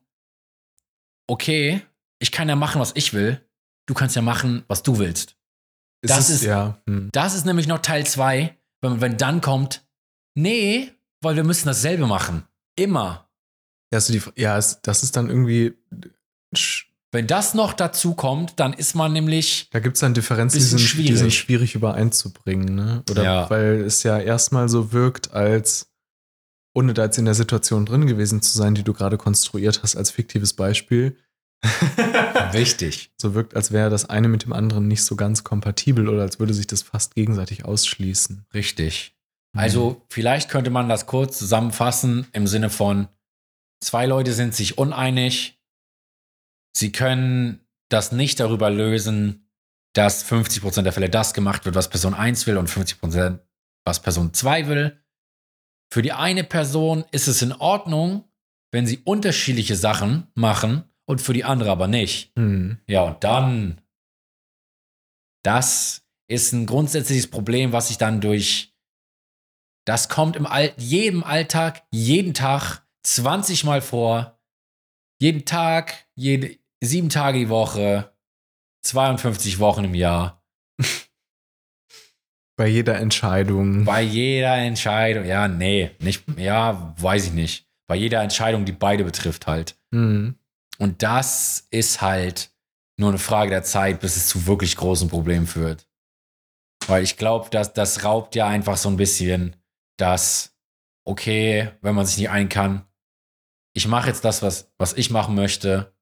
okay, 1.28 1.82
ich 2.20 2.32
kann 2.32 2.50
ja 2.50 2.56
machen, 2.56 2.82
was 2.82 2.92
ich 2.96 3.14
will, 3.14 3.42
du 3.88 3.94
kannst 3.94 4.16
ja 4.16 4.22
machen, 4.22 4.64
was 4.68 4.84
du 4.84 4.98
willst. 5.00 5.36
Das 6.02 6.30
ist- 6.30 6.44
ja. 6.44 6.78
Hm. 6.88 7.10
Das 7.12 7.34
ist 7.34 7.46
nämlich 7.46 7.68
noch 7.68 7.80
Teil 7.80 8.06
2, 8.06 8.56
wenn, 8.82 9.02
wenn 9.02 9.18
dann 9.18 9.42
kommt, 9.42 9.86
nee, 10.36 10.92
weil 11.22 11.36
wir 11.36 11.44
müssen 11.44 11.68
dasselbe 11.68 12.08
machen. 12.08 12.44
Immer. 12.76 13.30
Ja, 13.92 13.98
also 13.98 14.14
die, 14.14 14.22
ja 14.36 14.56
das 14.56 15.04
ist 15.04 15.16
dann 15.16 15.30
irgendwie. 15.30 15.74
Wenn 17.14 17.26
das 17.26 17.54
noch 17.54 17.72
dazu 17.74 18.14
kommt, 18.16 18.60
dann 18.60 18.74
ist 18.74 18.94
man 18.94 19.14
nämlich, 19.14 19.70
Da 19.72 19.80
gibt 19.80 19.96
es 19.96 20.02
dann 20.02 20.14
Differenzen, 20.14 20.60
die 20.60 20.64
sind, 20.66 20.80
die 20.80 20.84
sind 20.86 21.18
schwierig. 21.32 21.38
schwierig 21.38 21.76
übereinzubringen. 21.76 22.76
Ne? 22.76 23.04
Oder 23.10 23.24
Ja. 23.24 23.50
weil 23.50 23.82
es 23.82 24.04
ja 24.04 24.20
erstmal 24.20 24.68
so 24.68 24.92
wirkt, 24.92 25.32
als 25.32 25.90
ohne 26.76 26.94
da 26.94 27.06
jetzt 27.06 27.18
in 27.18 27.26
der 27.26 27.34
Situation 27.34 27.86
drin 27.86 28.06
gewesen 28.08 28.42
zu 28.42 28.56
sein, 28.56 28.76
die 28.76 28.84
du 28.84 28.94
gerade 28.94 29.18
konstruiert 29.18 29.82
hast 29.84 29.96
als 29.96 30.12
fiktives 30.12 30.54
Beispiel. 30.54 31.18
wichtig. 32.52 33.12
so 33.18 33.34
wirkt, 33.34 33.56
als 33.56 33.72
wäre 33.72 33.90
das 33.90 34.10
eine 34.10 34.28
mit 34.28 34.44
dem 34.44 34.54
anderen 34.54 34.88
nicht 34.88 35.04
so 35.04 35.16
ganz 35.16 35.44
kompatibel 35.44 36.08
oder 36.08 36.22
als 36.22 36.40
würde 36.40 36.54
sich 36.54 36.68
das 36.68 36.84
fast 36.84 37.16
gegenseitig 37.16 37.66
ausschließen. 37.66 38.46
Richtig. 38.54 39.17
Also 39.58 40.06
vielleicht 40.10 40.50
könnte 40.50 40.70
man 40.70 40.90
das 40.90 41.06
kurz 41.06 41.38
zusammenfassen 41.38 42.28
im 42.34 42.48
Sinne 42.48 42.70
von, 42.70 43.08
zwei 43.84 44.06
Leute 44.06 44.34
sind 44.34 44.54
sich 44.54 44.78
uneinig, 44.78 45.60
sie 46.76 46.92
können 46.92 47.62
das 47.90 48.12
nicht 48.12 48.40
darüber 48.40 48.70
lösen, 48.70 49.50
dass 49.94 50.26
50% 50.30 50.84
der 50.84 50.94
Fälle 50.94 51.10
das 51.10 51.34
gemacht 51.34 51.66
wird, 51.66 51.76
was 51.76 51.90
Person 51.90 52.14
1 52.14 52.46
will 52.48 52.58
und 52.58 52.70
50% 52.70 53.40
was 53.86 54.02
Person 54.02 54.34
2 54.34 54.68
will. 54.68 55.02
Für 55.92 56.02
die 56.02 56.12
eine 56.12 56.44
Person 56.44 57.06
ist 57.12 57.28
es 57.28 57.42
in 57.42 57.54
Ordnung, 57.54 58.26
wenn 58.72 58.86
sie 58.86 59.00
unterschiedliche 59.00 59.76
Sachen 59.76 60.28
machen 60.36 60.84
und 61.06 61.22
für 61.22 61.34
die 61.34 61.46
andere 61.46 61.72
aber 61.72 61.88
nicht. 61.88 62.34
Hm. 62.38 62.78
Ja, 62.86 63.04
und 63.04 63.24
dann, 63.24 63.82
das 65.44 66.06
ist 66.30 66.52
ein 66.52 66.66
grundsätzliches 66.66 67.28
Problem, 67.28 67.72
was 67.72 67.88
sich 67.88 67.98
dann 67.98 68.20
durch, 68.20 68.77
das 69.88 70.10
kommt 70.10 70.36
im 70.36 70.46
All, 70.46 70.74
jedem 70.76 71.24
Alltag, 71.24 71.84
jeden 71.92 72.34
Tag, 72.34 72.86
20 73.04 73.64
Mal 73.64 73.82
vor, 73.82 74.38
jeden 75.20 75.46
Tag, 75.46 76.08
jede, 76.14 76.58
sieben 76.82 77.08
Tage 77.10 77.40
die 77.40 77.50
Woche, 77.50 78.12
52 78.84 79.60
Wochen 79.60 79.86
im 79.86 79.96
Jahr, 79.96 80.44
Bei 82.58 82.68
jeder 82.68 82.98
Entscheidung. 82.98 83.86
bei 83.86 84.02
jeder 84.02 84.58
Entscheidung, 84.58 85.26
ja, 85.26 85.48
nee, 85.48 85.92
nicht, 86.00 86.24
ja, 86.38 86.94
weiß 86.98 87.28
ich 87.28 87.34
nicht, 87.34 87.68
bei 87.88 87.96
jeder 87.96 88.22
Entscheidung, 88.22 88.66
die 88.66 88.74
beide 88.74 89.06
betrifft 89.06 89.48
halt. 89.48 89.78
Hm. 89.94 90.36
Und 90.80 91.02
das 91.02 91.68
ist 91.72 92.02
halt 92.02 92.52
nur 93.00 93.10
eine 93.10 93.20
Frage 93.20 93.52
der 93.52 93.64
Zeit, 93.64 94.02
bis 94.02 94.18
es 94.18 94.28
zu 94.28 94.48
wirklich 94.48 94.76
großen 94.76 95.08
Problemen 95.08 95.48
führt. 95.48 95.88
Weil 96.88 97.04
ich 97.04 97.16
glaube, 97.16 97.50
dass 97.52 97.74
das 97.74 98.04
raubt 98.04 98.36
ja 98.36 98.48
einfach 98.48 98.76
so 98.76 98.90
ein 98.90 98.98
bisschen 98.98 99.56
das, 99.98 100.56
okay, 101.06 101.72
wenn 101.82 101.96
man 101.96 102.06
sich 102.06 102.18
nicht 102.18 102.30
ein 102.30 102.50
kann, 102.50 102.86
ich 103.74 103.88
mache 103.88 104.08
jetzt 104.08 104.26
das, 104.26 104.42
was, 104.42 104.72
was 104.78 104.94
ich 104.94 105.12
machen 105.12 105.36
möchte. 105.36 105.96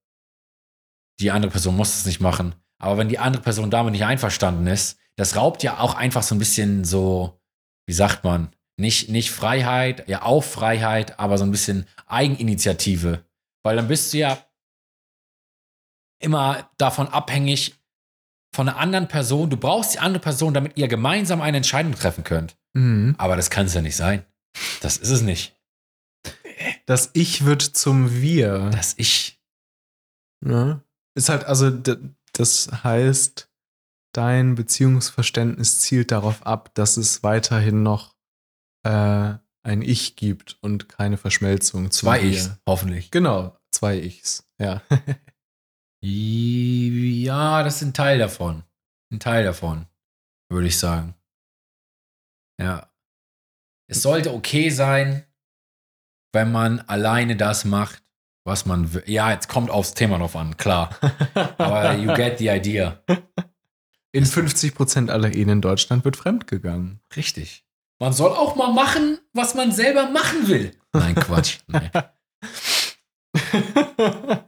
Die 1.20 1.32
andere 1.32 1.52
Person 1.52 1.76
muss 1.76 1.96
es 1.96 2.06
nicht 2.06 2.22
machen. 2.22 2.56
Aber 2.78 2.98
wenn 2.98 3.10
die 3.10 3.20
andere 3.20 3.41
Person 3.41 3.70
damit 3.70 3.91
nicht 3.91 4.06
einverstanden 4.06 4.68
ist, 4.68 4.98
das 5.18 5.36
raubt 5.36 5.64
ja 5.64 5.80
auch 5.80 5.96
einfach 5.96 6.24
so 6.24 6.36
ein 6.36 6.39
bisschen 6.39 6.86
so, 6.86 7.41
wie 7.86 7.93
sagt 7.93 8.24
man, 8.24 8.54
nicht, 8.78 9.10
nicht 9.10 9.32
Freiheit, 9.32 10.08
ja 10.08 10.24
auch 10.24 10.43
Freiheit, 10.43 11.20
aber 11.20 11.38
so 11.38 11.46
ein 11.46 11.52
bisschen 11.52 11.88
Eigeninitiative. 12.08 13.26
Weil 13.64 13.78
dann 13.78 13.88
bist 13.88 14.14
du 14.14 14.18
ja 14.18 14.38
immer 16.22 16.70
davon 16.78 17.08
abhängig 17.08 17.76
von 18.54 18.70
einer 18.70 18.78
anderen 18.78 19.08
Person. 19.08 19.50
Du 19.50 19.58
brauchst 19.58 19.93
die 19.93 20.00
andere 20.00 20.22
Person, 20.22 20.54
damit 20.54 20.78
ihr 20.78 20.88
gemeinsam 20.88 21.41
eine 21.41 21.58
Entscheidung 21.58 21.93
treffen 21.93 22.24
könnt. 22.24 22.58
Hm. 22.76 23.15
Aber 23.17 23.36
das 23.36 23.49
kann 23.49 23.65
es 23.65 23.73
ja 23.73 23.82
nicht 23.82 23.95
sein. 23.95 24.26
Das 24.82 24.97
ist 24.97 25.09
es 25.09 25.21
nicht. 25.21 25.55
Das 26.86 27.09
Ich 27.13 27.45
wird 27.45 27.61
zum 27.61 28.21
Wir. 28.21 28.69
Das 28.71 28.93
ich. 28.97 29.41
Ne? 30.41 30.82
Ist 31.15 31.30
halt, 31.30 31.45
also, 31.45 31.71
das 32.34 32.69
heißt, 32.84 33.49
dein 34.13 34.55
Beziehungsverständnis 34.55 35.80
zielt 35.80 36.11
darauf 36.11 36.45
ab, 36.45 36.73
dass 36.76 36.97
es 36.97 37.23
weiterhin 37.23 37.84
noch 37.84 38.15
äh, 38.84 39.34
ein 39.63 39.82
Ich 39.82 40.15
gibt 40.15 40.57
und 40.61 40.89
keine 40.89 41.17
Verschmelzung. 41.17 41.91
Zwei. 41.91 42.21
Ichs, 42.21 42.51
hoffentlich. 42.67 43.11
Genau, 43.11 43.57
zwei 43.71 43.97
Ichs, 43.99 44.47
ja. 44.59 44.82
Ja, 46.07 47.63
das 47.63 47.78
ist 47.78 47.82
ein 47.82 47.93
Teil 47.95 48.19
davon. 48.19 48.63
Ein 49.11 49.19
Teil 49.19 49.43
davon. 49.43 49.88
würde 50.49 50.67
ich 50.67 50.78
sagen. 50.78 51.15
Ja. 52.60 52.89
Es 53.88 54.01
sollte 54.01 54.34
okay 54.34 54.70
sein, 54.70 55.24
wenn 56.34 56.51
man 56.51 56.80
alleine 56.82 57.36
das 57.36 57.66
macht, 57.66 58.03
was 58.43 58.66
man 58.66 58.93
will. 58.93 59.03
Ja, 59.06 59.32
jetzt 59.32 59.47
kommt 59.47 59.70
aufs 59.70 59.93
Thema 59.93 60.18
drauf 60.18 60.36
an, 60.36 60.58
klar. 60.58 60.95
Aber 61.58 61.95
you 61.95 62.14
get 62.14 62.38
the 62.39 62.49
idea. 62.49 62.99
In 64.12 64.26
50% 64.26 65.10
aller 65.10 65.34
Ehen 65.34 65.49
in 65.49 65.62
Deutschland 65.62 66.06
wird 66.06 66.18
fremdgegangen. 66.18 67.01
Richtig. 67.16 67.66
Man 67.99 68.14
soll 68.14 68.32
auch 68.32 68.56
mal 68.56 68.74
machen, 68.74 69.20
was 69.34 69.56
man 69.56 69.72
selber 69.72 70.10
machen 70.10 70.47
will. 70.47 70.72
Nein, 70.93 71.16
Quatsch. 71.16 71.60
Nee. 71.68 71.89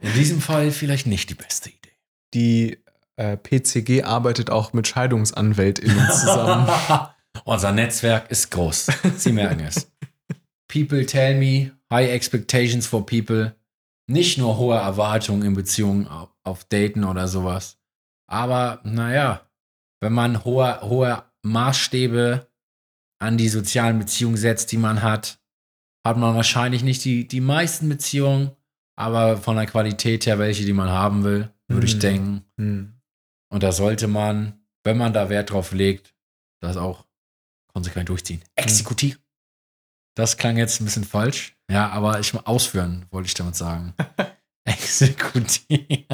In 0.00 0.12
diesem 0.14 0.40
Fall 0.40 0.70
vielleicht 0.70 1.06
nicht 1.06 1.28
die 1.28 1.34
beste 1.34 1.68
Idee. 1.68 1.92
Die 2.32 2.82
äh, 3.16 3.36
PCG 3.36 4.02
arbeitet 4.04 4.48
auch 4.48 4.72
mit 4.72 4.88
ScheidungsanwältInnen 4.88 6.10
zusammen. 6.10 6.66
Unser 7.44 7.72
Netzwerk 7.72 8.30
ist 8.30 8.50
groß. 8.50 8.86
Sie 9.16 9.32
merken 9.32 9.60
es. 9.60 9.90
People 10.68 11.06
tell 11.06 11.38
me, 11.38 11.72
high 11.90 12.10
expectations 12.10 12.86
for 12.86 13.04
people. 13.06 13.54
Nicht 14.10 14.38
nur 14.38 14.56
hohe 14.58 14.76
Erwartungen 14.76 15.42
in 15.42 15.54
Beziehungen 15.54 16.06
auf, 16.06 16.64
Daten 16.64 17.04
oder 17.04 17.28
sowas. 17.28 17.78
Aber 18.30 18.80
naja, 18.84 19.46
wenn 20.00 20.12
man 20.12 20.44
hohe, 20.44 20.80
hohe 20.82 21.24
Maßstäbe 21.42 22.46
an 23.20 23.36
die 23.36 23.48
sozialen 23.48 23.98
Beziehungen 23.98 24.36
setzt, 24.36 24.72
die 24.72 24.78
man 24.78 25.02
hat, 25.02 25.38
hat 26.06 26.16
man 26.16 26.34
wahrscheinlich 26.34 26.82
nicht 26.82 27.04
die, 27.04 27.26
die 27.28 27.40
meisten 27.40 27.88
Beziehungen, 27.88 28.52
aber 28.96 29.36
von 29.36 29.56
der 29.56 29.66
Qualität 29.66 30.26
her 30.26 30.38
welche, 30.38 30.64
die 30.64 30.72
man 30.72 30.88
haben 30.88 31.24
will, 31.24 31.50
würde 31.68 31.86
ich 31.86 31.96
Mhm. 31.96 32.00
denken. 32.00 32.44
Hm. 32.58 33.00
Und 33.52 33.62
da 33.62 33.72
sollte 33.72 34.08
man, 34.08 34.60
wenn 34.84 34.96
man 34.98 35.12
da 35.12 35.28
Wert 35.28 35.50
drauf 35.50 35.72
legt, 35.72 36.14
das 36.62 36.76
auch 36.76 37.04
konsequent 37.78 38.08
durchziehen. 38.08 38.42
Exekutieren. 38.56 39.20
Das 40.16 40.36
klang 40.36 40.56
jetzt 40.56 40.80
ein 40.80 40.84
bisschen 40.84 41.04
falsch. 41.04 41.56
Ja, 41.70 41.90
aber 41.90 42.18
ich 42.18 42.34
ausführen, 42.46 43.06
wollte 43.10 43.28
ich 43.28 43.34
damit 43.34 43.54
sagen. 43.54 43.94
Exekutieren. 44.64 46.06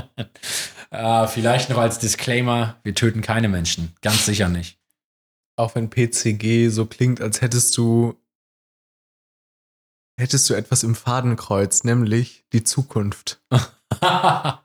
äh, 0.90 1.26
vielleicht 1.26 1.70
noch 1.70 1.78
als 1.78 1.98
Disclaimer, 1.98 2.78
wir 2.82 2.94
töten 2.94 3.22
keine 3.22 3.48
Menschen. 3.48 3.94
Ganz 4.02 4.26
sicher 4.26 4.48
nicht. 4.48 4.78
Auch 5.56 5.74
wenn 5.74 5.88
PCG 5.88 6.68
so 6.68 6.84
klingt, 6.86 7.20
als 7.20 7.40
hättest 7.40 7.76
du 7.76 8.20
hättest 10.20 10.48
du 10.50 10.54
etwas 10.54 10.82
im 10.82 10.94
Fadenkreuz, 10.94 11.82
nämlich 11.84 12.44
die 12.52 12.62
Zukunft. 12.62 13.42
Ach 14.00 14.62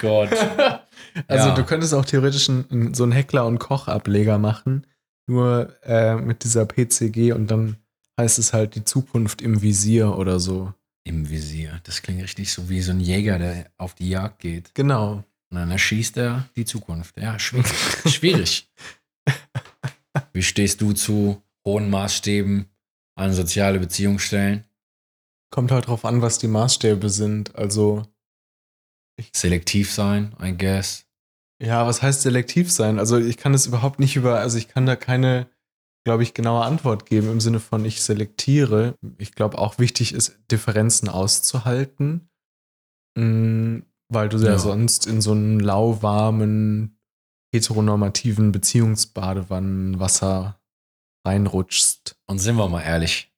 Gott. 0.00 0.30
Also 1.28 1.50
Ja. 1.50 1.54
du 1.54 1.62
könntest 1.64 1.94
auch 1.94 2.04
theoretisch 2.04 2.48
einen, 2.50 2.92
so 2.92 3.04
einen 3.04 3.12
Heckler- 3.12 3.46
und 3.46 3.60
Kochableger 3.60 4.36
machen, 4.38 4.84
nur 5.26 5.74
äh, 5.84 6.16
mit 6.16 6.44
dieser 6.44 6.66
PCG 6.66 7.32
und 7.32 7.50
dann 7.50 7.76
heißt 8.18 8.38
es 8.38 8.52
halt 8.52 8.74
die 8.74 8.84
Zukunft 8.84 9.42
im 9.42 9.62
Visier 9.62 10.16
oder 10.16 10.38
so. 10.38 10.72
Im 11.04 11.28
Visier. 11.28 11.80
Das 11.84 12.02
klingt 12.02 12.22
richtig 12.22 12.52
so 12.52 12.68
wie 12.68 12.80
so 12.80 12.92
ein 12.92 13.00
Jäger, 13.00 13.38
der 13.38 13.70
auf 13.76 13.94
die 13.94 14.08
Jagd 14.08 14.40
geht. 14.40 14.74
Genau. 14.74 15.24
Und 15.50 15.58
dann 15.58 15.70
erschießt 15.70 16.16
er 16.16 16.48
die 16.56 16.64
Zukunft. 16.64 17.16
Ja, 17.18 17.38
schwierig. 17.38 17.72
schwierig. 18.06 18.70
Wie 20.32 20.42
stehst 20.42 20.80
du 20.80 20.92
zu 20.92 21.42
hohen 21.64 21.90
Maßstäben 21.90 22.66
an 23.16 23.32
soziale 23.32 23.78
Beziehungsstellen? 23.78 24.64
Kommt 25.50 25.70
halt 25.70 25.86
drauf 25.86 26.04
an, 26.04 26.22
was 26.22 26.38
die 26.38 26.48
Maßstäbe 26.48 27.08
sind. 27.10 27.54
Also, 27.54 28.04
Selektiv 29.32 29.92
sein, 29.92 30.34
I 30.42 30.56
guess. 30.56 31.06
Ja, 31.62 31.86
was 31.86 32.02
heißt 32.02 32.22
selektiv 32.22 32.72
sein? 32.72 32.98
Also 32.98 33.18
ich 33.18 33.36
kann 33.36 33.54
es 33.54 33.66
überhaupt 33.66 34.00
nicht 34.00 34.16
über, 34.16 34.40
also 34.40 34.58
ich 34.58 34.68
kann 34.68 34.86
da 34.86 34.96
keine, 34.96 35.46
glaube 36.04 36.22
ich, 36.22 36.34
genaue 36.34 36.64
Antwort 36.64 37.06
geben 37.06 37.30
im 37.30 37.40
Sinne 37.40 37.60
von 37.60 37.84
ich 37.84 38.02
selektiere. 38.02 38.94
Ich 39.18 39.32
glaube 39.32 39.58
auch 39.58 39.78
wichtig 39.78 40.14
ist, 40.14 40.38
Differenzen 40.50 41.08
auszuhalten, 41.08 42.28
Mm, 43.16 43.82
weil 44.08 44.28
du 44.28 44.38
ja, 44.38 44.52
Ja. 44.52 44.58
sonst 44.58 45.06
in 45.06 45.20
so 45.20 45.30
einen 45.30 45.60
lauwarmen, 45.60 46.98
heteronormativen 47.54 48.50
Beziehungsbadewannenwasser 48.50 50.60
reinrutschst. 51.24 52.16
Und 52.26 52.40
sind 52.40 52.56
wir 52.56 52.68
mal 52.68 52.82
ehrlich, 52.82 53.32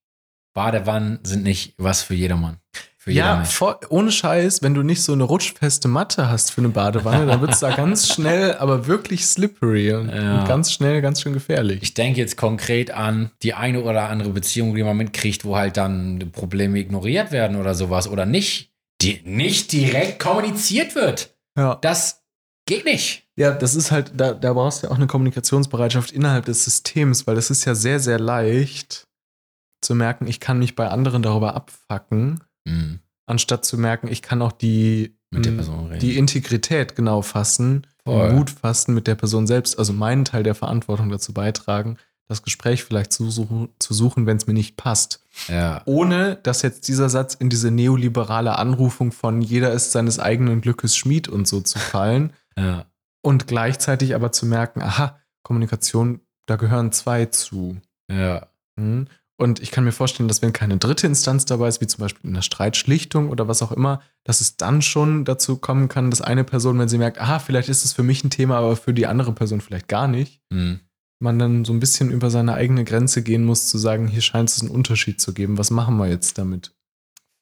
Badewannen 0.54 1.18
sind 1.24 1.42
nicht 1.42 1.74
was 1.76 2.02
für 2.02 2.14
jedermann. 2.14 2.58
Ja, 3.07 3.44
voll, 3.44 3.76
ohne 3.88 4.11
Scheiß, 4.11 4.62
wenn 4.62 4.74
du 4.74 4.82
nicht 4.82 5.02
so 5.02 5.12
eine 5.12 5.22
rutschfeste 5.24 5.86
Matte 5.88 6.28
hast 6.28 6.50
für 6.50 6.61
eine 6.61 6.70
Badewanne, 6.70 7.26
dann 7.26 7.40
wird 7.40 7.52
es 7.52 7.61
da 7.61 7.74
ganz 7.74 8.09
schnell, 8.12 8.54
aber 8.57 8.86
wirklich 8.86 9.26
slippery 9.26 9.92
und, 9.94 10.09
Ja. 10.09 10.40
und 10.40 10.48
ganz 10.48 10.72
schnell, 10.72 11.00
ganz 11.02 11.20
schön 11.22 11.32
gefährlich. 11.32 11.80
Ich 11.82 11.94
denke 11.94 12.18
jetzt 12.20 12.36
konkret 12.36 12.90
an 12.90 13.30
die 13.42 13.54
eine 13.54 13.82
oder 13.82 14.09
andere 14.09 14.30
Beziehung, 14.30 14.74
die 14.74 14.82
man 14.82 14.96
mitkriegt, 14.96 15.44
wo 15.44 15.57
halt 15.57 15.76
dann 15.76 16.30
Probleme 16.32 16.78
ignoriert 16.78 17.30
werden 17.30 17.57
oder 17.57 17.74
sowas 17.74 18.09
oder 18.09 18.26
nicht, 18.26 18.72
die 19.02 19.20
nicht 19.24 19.72
direkt 19.72 20.18
kommuniziert 20.18 20.94
wird. 20.94 21.34
ja. 21.57 21.76
Das 21.76 22.22
geht 22.66 22.84
nicht. 22.84 23.28
ja, 23.36 23.52
das 23.52 23.76
ist 23.76 23.92
halt, 23.92 24.12
da, 24.16 24.32
da 24.32 24.52
brauchst 24.52 24.82
du 24.82 24.86
ja 24.88 24.92
auch 24.92 24.96
eine 24.96 25.07
Kommunikationsbereitschaft 25.07 26.11
innerhalb 26.11 26.46
des 26.46 26.64
Systems, 26.64 27.26
weil 27.28 27.36
das 27.36 27.50
ist 27.50 27.64
ja 27.64 27.76
sehr, 27.76 28.00
sehr 28.00 28.18
leicht 28.18 29.07
zu 29.82 29.94
merken, 29.94 30.26
ich 30.26 30.40
kann 30.40 30.59
mich 30.59 30.74
bei 30.74 30.88
anderen 30.88 31.22
darüber 31.22 31.54
abfacken, 31.54 32.40
Mhm. 32.66 33.00
anstatt 33.26 33.64
zu 33.64 33.78
merken, 33.78 34.08
ich 34.08 34.22
kann 34.22 34.42
auch 34.42 34.52
die, 34.52 35.16
reden. 35.34 35.98
die 36.00 36.16
Integrität 36.18 36.94
genau 36.96 37.22
fassen, 37.22 37.86
Voll. 38.04 38.32
Mut 38.34 38.50
fassen 38.50 38.94
mit 38.94 39.06
der 39.06 39.14
Person 39.16 39.46
selbst, 39.46 39.78
also 39.78 39.92
meinen 39.92 40.24
Teil 40.24 40.42
der 40.44 40.54
Verantwortung 40.54 41.08
dazu 41.08 41.32
beitragen, 41.32 41.96
das 42.28 42.42
Gespräch 42.42 42.82
vielleicht 42.84 43.12
zu 43.12 43.30
suchen, 43.30 43.68
zu 43.78 43.94
suchen 43.94 44.26
wenn 44.26 44.36
es 44.36 44.46
mir 44.48 44.52
nicht 44.54 44.76
passt. 44.76 45.24
ja. 45.48 45.82
Ohne 45.86 46.36
dass 46.42 46.62
jetzt 46.62 46.88
dieser 46.88 47.08
Satz 47.08 47.34
in 47.34 47.48
diese 47.50 47.70
neoliberale 47.70 48.58
Anrufung 48.58 49.12
von 49.12 49.42
jeder 49.42 49.72
ist 49.72 49.92
seines 49.92 50.18
eigenen 50.18 50.60
Glückes 50.60 50.96
Schmied 50.96 51.28
und 51.28 51.46
so 51.48 51.60
zu 51.60 51.78
fallen 51.78 52.32
Ja. 52.58 52.86
und 53.22 53.46
gleichzeitig 53.46 54.14
aber 54.14 54.32
zu 54.32 54.46
merken, 54.46 54.82
aha, 54.82 55.18
Kommunikation, 55.42 56.20
da 56.46 56.56
gehören 56.56 56.90
zwei 56.92 57.26
zu. 57.26 57.76
Ja. 58.10 58.46
Mhm. 58.76 59.06
Und 59.39 59.61
ich 59.61 59.70
kann 59.70 59.84
mir 59.84 59.93
vorstellen, 59.93 60.28
dass 60.28 60.41
wenn 60.41 60.55
keine 60.55 60.78
dritte 60.78 61.07
Instanz 61.07 61.45
dabei 61.45 61.68
ist, 61.68 61.82
wie 61.82 61.87
zum 61.87 62.01
Beispiel 62.01 62.26
in 62.28 62.34
der 62.34 62.43
Streitschlichtung 62.43 63.28
oder 63.28 63.49
was 63.49 63.61
auch 63.61 63.70
immer, 63.70 64.01
dass 64.24 64.41
es 64.41 64.57
dann 64.57 64.80
schon 64.80 65.26
dazu 65.26 65.59
kommen 65.59 65.89
kann, 65.89 66.11
dass 66.11 66.22
eine 66.22 66.43
Person, 66.43 66.78
wenn 66.78 66.89
sie 66.89 66.97
merkt, 66.97 67.18
aha, 67.18 67.39
vielleicht 67.39 67.68
ist 67.68 67.84
es 67.84 67.93
für 67.93 68.03
mich 68.03 68.24
ein 68.24 68.30
Thema, 68.30 68.57
aber 68.57 68.76
für 68.76 68.95
die 68.95 69.07
andere 69.07 69.32
Person 69.32 69.61
vielleicht 69.61 69.89
gar 69.89 70.09
nicht, 70.09 70.41
Mhm. 70.51 70.80
man 71.18 71.39
dann 71.39 71.64
so 71.66 71.72
ein 71.74 71.80
bisschen 71.80 72.11
über 72.11 72.30
seine 72.30 72.55
eigene 72.55 72.84
Grenze 72.84 73.22
gehen 73.22 73.45
muss, 73.45 73.68
zu 73.68 73.76
sagen, 73.78 74.07
hier 74.09 74.22
scheint 74.22 74.49
es 74.49 74.61
einen 74.62 74.70
Unterschied 74.70 75.20
zu 75.20 75.34
geben. 75.34 75.59
Was 75.59 75.70
machen 75.70 75.99
wir 75.99 76.09
jetzt 76.09 76.39
damit? 76.39 76.74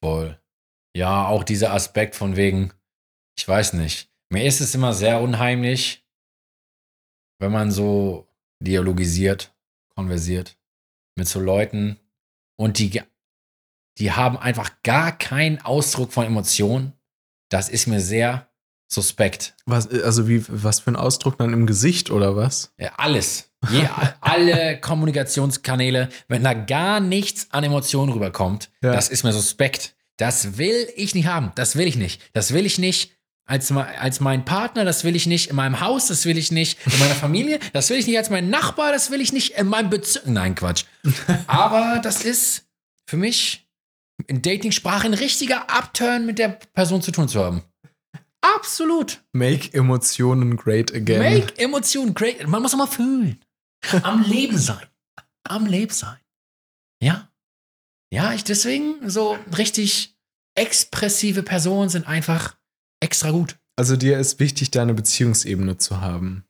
Voll. 0.03 0.39
Ja, 0.97 1.27
auch 1.27 1.45
dieser 1.45 1.73
Aspekt 1.73 2.15
von 2.17 2.35
wegen, 2.37 2.73
ich 3.39 3.47
weiß 3.47 3.73
nicht. 3.75 4.11
Mir 4.31 4.45
ist 4.47 4.61
es 4.61 4.75
immer 4.75 4.95
sehr 4.95 5.21
unheimlich, 5.21 6.05
wenn 7.41 7.53
man 7.53 7.71
so 7.71 8.27
dialogisiert, 8.61 9.55
konversiert 9.95 10.57
mit 11.17 11.29
so 11.29 11.41
Leuten 11.41 11.99
und 12.57 12.79
die, 12.79 13.03
die 13.99 14.13
haben 14.13 14.37
einfach 14.37 14.71
gar 14.83 15.17
keinen 15.17 15.61
Ausdruck 15.61 16.13
von 16.13 16.25
Emotionen. 16.27 16.93
Das 17.51 17.69
ist 17.69 17.87
mir 17.87 18.01
sehr 18.01 18.49
suspekt. 18.89 19.55
Was, 19.67 19.89
also 19.89 20.29
wie, 20.29 20.45
was 20.49 20.81
für 20.81 20.91
ein 20.93 20.97
Ausdruck 20.97 21.39
dann 21.39 21.53
im 21.53 21.67
Gesicht 21.67 22.11
oder 22.11 22.37
was? 22.37 22.73
Ja, 22.79 22.93
alles. 22.97 23.51
Je, 23.71 23.87
alle 24.21 24.81
Kommunikationskanäle, 24.81 26.09
wenn 26.29 26.45
da 26.45 26.55
gar 26.55 27.01
nichts 27.01 27.49
an 27.51 27.65
Emotionen 27.65 28.13
rüberkommt, 28.13 28.71
Ja. 28.83 28.93
das 28.93 29.09
ist 29.09 29.25
mir 29.25 29.33
suspekt. 29.33 29.95
Das 30.17 30.59
will 30.59 30.89
ich 30.95 31.15
nicht 31.15 31.27
haben. 31.27 31.51
Das 31.57 31.75
will 31.77 31.89
ich 31.89 31.97
nicht. 31.97 32.21
Das 32.35 32.53
will 32.53 32.67
ich 32.67 32.79
nicht 32.79 33.13
als, 33.47 33.71
als 33.73 34.21
mein 34.21 34.45
Partner, 34.45 34.85
das 34.85 35.05
will 35.05 35.15
ich 35.17 35.27
nicht 35.27 35.51
in 35.51 35.57
meinem 35.57 35.81
Haus, 35.81 36.07
das 36.07 36.25
will 36.25 36.39
ich 36.39 36.51
nicht 36.51 36.79
in 36.87 36.99
meiner 36.99 37.15
Familie, 37.15 37.59
das 37.73 37.91
will 37.91 37.99
ich 37.99 38.07
nicht 38.07 38.19
als 38.19 38.31
mein 38.31 38.51
Nachbar, 38.51 38.93
das 38.93 39.11
will 39.11 39.21
ich 39.21 39.33
nicht 39.33 39.59
in 39.59 39.67
meinem 39.67 39.91
Bezirk. 39.91 40.27
Nein, 40.27 40.55
Quatsch. 40.55 40.85
Aber 41.47 42.01
das 42.03 42.25
ist 42.25 42.67
für 43.07 43.17
mich 43.17 43.69
in 44.27 44.43
Dating-Sprache 44.43 45.07
ein 45.07 45.15
richtiger 45.15 45.69
Upturn 45.71 46.25
mit 46.25 46.39
der 46.39 46.49
Person 46.73 47.03
zu 47.03 47.11
tun 47.11 47.29
zu 47.29 47.45
haben. 47.45 47.63
Absolut. 48.41 49.23
Make 49.33 49.73
Emotionen 49.73 50.57
great 50.57 50.95
again. 50.95 51.19
Make 51.19 51.59
Emotionen 51.59 52.15
great. 52.15 52.47
Man 52.47 52.63
muss 52.63 52.75
immer 52.75 52.87
fühlen. 52.87 53.43
Am 54.03 54.23
Leben 54.23 54.59
sein. 54.59 54.87
Am 55.45 55.67
Leben 55.67 55.93
sein. 55.93 56.19
Ja. 57.03 57.31
Ja, 58.13 58.33
ich 58.33 58.45
deswegen 58.45 59.09
so 59.09 59.37
richtig 59.57 60.15
expressive 60.55 61.43
Personen 61.43 61.89
sind 61.89 62.07
einfach 62.07 62.57
extra 63.05 63.31
gut. 63.31 63.59
Also 63.77 63.97
dir 63.97 64.19
ist 64.19 64.41
wichtig, 64.41 64.71
da 64.71 64.83
eine 64.83 64.95
Beziehungsebene 64.95 65.79
zu 65.79 66.01
haben. 66.01 66.45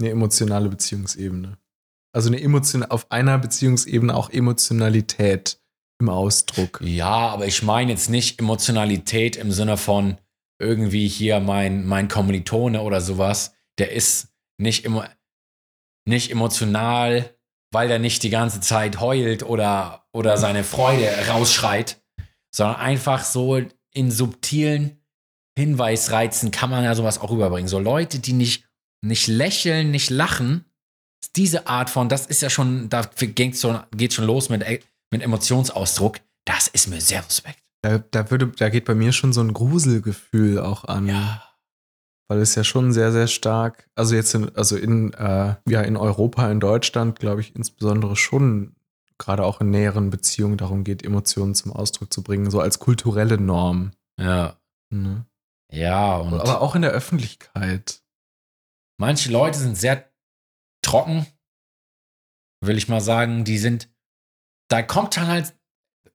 Eine 0.00 0.10
emotionale 0.10 0.68
Beziehungsebene. 0.68 1.58
Also 2.14 2.28
eine 2.28 2.40
emotion 2.40 2.84
auf 2.84 3.10
einer 3.10 3.38
Beziehungsebene 3.38 4.14
auch 4.14 4.30
Emotionalität 4.30 5.60
im 6.00 6.08
Ausdruck. 6.08 6.80
Ja, 6.82 7.28
aber 7.28 7.46
ich 7.46 7.62
meine 7.62 7.90
jetzt 7.92 8.10
nicht 8.10 8.38
Emotionalität 8.38 9.36
im 9.36 9.50
Sinne 9.50 9.76
von 9.76 10.18
irgendwie 10.60 11.08
hier 11.08 11.40
mein, 11.40 11.86
mein 11.86 12.08
Kommilitone 12.08 12.82
oder 12.82 13.00
sowas. 13.00 13.54
Der 13.78 13.92
ist 13.92 14.28
nicht 14.58 14.84
immer, 14.84 15.08
nicht 16.06 16.30
emotional, 16.30 17.34
weil 17.72 17.90
er 17.90 17.98
nicht 17.98 18.22
die 18.22 18.30
ganze 18.30 18.60
Zeit 18.60 19.00
heult 19.00 19.42
oder, 19.42 20.06
oder 20.12 20.36
seine 20.36 20.62
Freude 20.62 21.08
rausschreit, 21.28 22.02
sondern 22.54 22.76
einfach 22.76 23.24
so 23.24 23.60
in 23.94 24.10
subtilen 24.10 25.01
Hinweisreizen 25.58 26.50
kann 26.50 26.70
man 26.70 26.84
ja 26.84 26.94
sowas 26.94 27.18
auch 27.18 27.30
rüberbringen. 27.30 27.68
So 27.68 27.78
Leute, 27.78 28.18
die 28.18 28.32
nicht, 28.32 28.66
nicht 29.02 29.26
lächeln, 29.26 29.90
nicht 29.90 30.10
lachen, 30.10 30.64
diese 31.36 31.66
Art 31.66 31.90
von, 31.90 32.08
das 32.08 32.26
ist 32.26 32.42
ja 32.42 32.50
schon, 32.50 32.88
da 32.88 33.02
geht 33.02 33.58
schon, 33.58 33.80
geht 33.96 34.12
schon 34.12 34.24
los 34.24 34.48
mit, 34.48 34.64
mit 35.10 35.22
Emotionsausdruck. 35.22 36.18
Das 36.44 36.68
ist 36.68 36.88
mir 36.88 37.00
sehr 37.00 37.22
suspekt. 37.22 37.62
Da, 37.82 37.98
da, 37.98 38.30
würde, 38.30 38.48
da 38.48 38.68
geht 38.68 38.84
bei 38.84 38.94
mir 38.94 39.12
schon 39.12 39.32
so 39.32 39.40
ein 39.40 39.52
Gruselgefühl 39.52 40.58
auch 40.58 40.84
an. 40.84 41.08
Ja. 41.08 41.42
Weil 42.28 42.40
es 42.40 42.54
ja 42.54 42.64
schon 42.64 42.92
sehr, 42.92 43.12
sehr 43.12 43.26
stark, 43.26 43.88
also 43.94 44.14
jetzt 44.14 44.34
in, 44.34 44.54
also 44.56 44.76
in, 44.76 45.12
äh, 45.14 45.56
ja, 45.68 45.82
in 45.82 45.96
Europa, 45.96 46.50
in 46.50 46.60
Deutschland, 46.60 47.18
glaube 47.18 47.40
ich, 47.40 47.54
insbesondere 47.54 48.16
schon 48.16 48.74
gerade 49.18 49.44
auch 49.44 49.60
in 49.60 49.70
näheren 49.70 50.10
Beziehungen 50.10 50.56
darum 50.56 50.84
geht, 50.84 51.04
Emotionen 51.04 51.54
zum 51.54 51.72
Ausdruck 51.72 52.12
zu 52.12 52.22
bringen, 52.22 52.50
so 52.50 52.60
als 52.60 52.78
kulturelle 52.78 53.38
Norm. 53.38 53.92
Ja. 54.18 54.56
Ne? 54.90 55.26
Ja, 55.72 56.16
und 56.16 56.34
Aber 56.34 56.60
auch 56.60 56.74
in 56.74 56.82
der 56.82 56.90
Öffentlichkeit. 56.90 58.02
manche 58.98 59.30
Leute 59.32 59.58
sind 59.58 59.76
sehr 59.76 60.12
trocken, 60.84 61.26
will 62.60 62.76
ich 62.76 62.88
mal 62.88 63.00
sagen. 63.00 63.44
Die 63.44 63.58
sind, 63.58 63.88
da 64.68 64.82
kommt 64.82 65.16
dann 65.16 65.28
halt, 65.28 65.54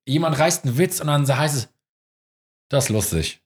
jemand 0.06 0.38
reißt 0.38 0.66
einen 0.66 0.78
Witz 0.78 1.02
und 1.02 1.08
dann 1.08 1.28
heißt 1.28 1.56
es, 1.56 1.70
das 2.70 2.86
ist 2.86 2.90
lustig. 2.90 3.44